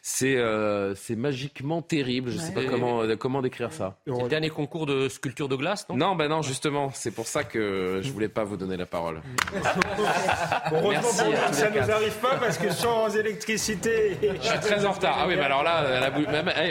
c'est 0.02 0.36
euh, 0.36 0.94
c'est 0.96 1.16
magiquement 1.16 1.82
terrible. 1.82 2.30
Je 2.32 2.38
ne 2.38 2.42
sais 2.42 2.54
pas 2.54 2.66
comment 2.66 3.04
comment 3.18 3.42
décrire 3.42 3.72
ça. 3.72 3.98
C'est 4.06 4.22
le 4.22 4.30
dernier 4.30 4.50
concours 4.50 4.86
de 4.86 5.08
sculpture 5.08 5.48
de 5.48 5.56
glace, 5.56 5.88
non? 5.90 5.96
Non, 5.96 6.16
ben 6.16 6.28
non, 6.28 6.42
justement, 6.42 6.90
c'est 6.94 7.12
pour 7.12 7.28
ça 7.28 7.44
que 7.44 8.02
je 8.04 8.12
voulais 8.12 8.28
pas 8.28 8.44
vous 8.44 8.58
donner 8.58 8.78
la 8.78 8.86
parole. 8.86 9.22
Heureusement 10.72 11.12
ça 11.52 11.70
ne 11.70 11.80
nous 11.80 11.92
arrive 11.92 12.18
pas 12.18 12.36
parce 12.38 12.58
que 12.58 12.72
sans 12.72 13.16
électricité. 13.16 14.18
Je 14.42 14.48
suis 14.48 14.60
très 14.60 14.86
en 14.86 14.92
retard. 14.92 15.18
Ah 15.20 15.26
oui, 15.28 15.36
mais 15.36 15.44
alors 15.44 15.64
là, 15.64 16.06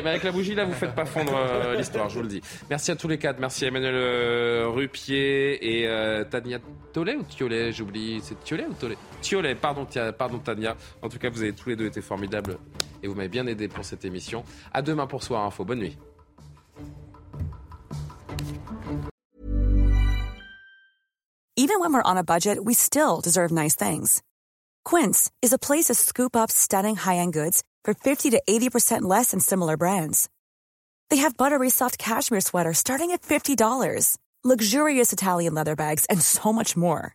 avec 0.04 0.24
la 0.24 0.32
bougie 0.32 0.54
là, 0.54 0.64
vous 0.64 0.72
faites 0.72 0.94
pas 0.94 1.04
fondre 1.04 1.32
l'histoire, 1.76 2.08
je 2.08 2.16
vous 2.16 2.22
le 2.22 2.28
dis. 2.28 2.40
Merci 2.68 2.90
à 2.90 2.96
tous 2.96 3.08
les 3.08 3.18
quatre. 3.18 3.38
Merci 3.38 3.64
à 3.64 3.68
Emmanuel 3.68 4.66
Rupier 4.66 5.82
et 5.82 5.88
Tania 6.30 6.58
Tollet 6.92 7.16
Thiolet, 7.30 7.72
j'oublie, 7.72 8.20
c'est 8.22 8.38
Thiolet 8.44 8.66
ou 8.66 8.74
Tollet 8.74 8.98
Thiolet, 9.22 9.54
pardon, 9.54 9.86
pardon 10.18 10.38
Tania. 10.38 10.76
En 11.00 11.08
tout 11.08 11.18
cas, 11.18 11.30
vous 11.30 11.40
avez 11.40 11.52
tous 11.52 11.70
les 11.70 11.76
deux 11.76 11.86
été 11.86 12.02
formidables 12.02 12.58
et 13.02 13.08
vous 13.08 13.14
m'avez 13.14 13.28
bien 13.28 13.46
aidé 13.46 13.68
pour 13.68 13.84
cette 13.84 14.04
émission. 14.04 14.44
À 14.72 14.82
demain 14.82 15.06
pour 15.06 15.22
Soir 15.22 15.44
Info. 15.44 15.64
Bonne 15.64 15.80
nuit. 15.80 15.96
Even 21.56 21.78
when 21.80 21.92
we're 21.92 22.02
on 22.02 22.16
a 22.16 22.24
budget, 22.24 22.58
we 22.64 22.74
still 22.74 23.20
deserve 23.20 23.52
nice 23.52 23.74
things. 23.76 24.22
Quince 24.84 25.30
is 25.42 25.52
a 25.52 25.58
place 25.58 25.86
to 25.86 25.94
scoop 25.94 26.34
up 26.34 26.50
stunning 26.50 26.96
high-end 26.96 27.34
goods 27.34 27.62
for 27.84 27.92
50 27.92 28.30
to 28.30 28.42
80% 28.48 29.02
less 29.02 29.32
than 29.32 29.40
similar 29.40 29.76
brands. 29.76 30.28
They 31.10 31.18
have 31.18 31.36
buttery 31.36 31.70
soft 31.70 31.98
cashmere 31.98 32.40
sweaters 32.40 32.78
starting 32.78 33.10
at 33.10 33.22
$50, 33.22 34.16
luxurious 34.42 35.12
Italian 35.12 35.54
leather 35.54 35.76
bags, 35.76 36.06
and 36.06 36.20
so 36.22 36.52
much 36.52 36.76
more. 36.76 37.14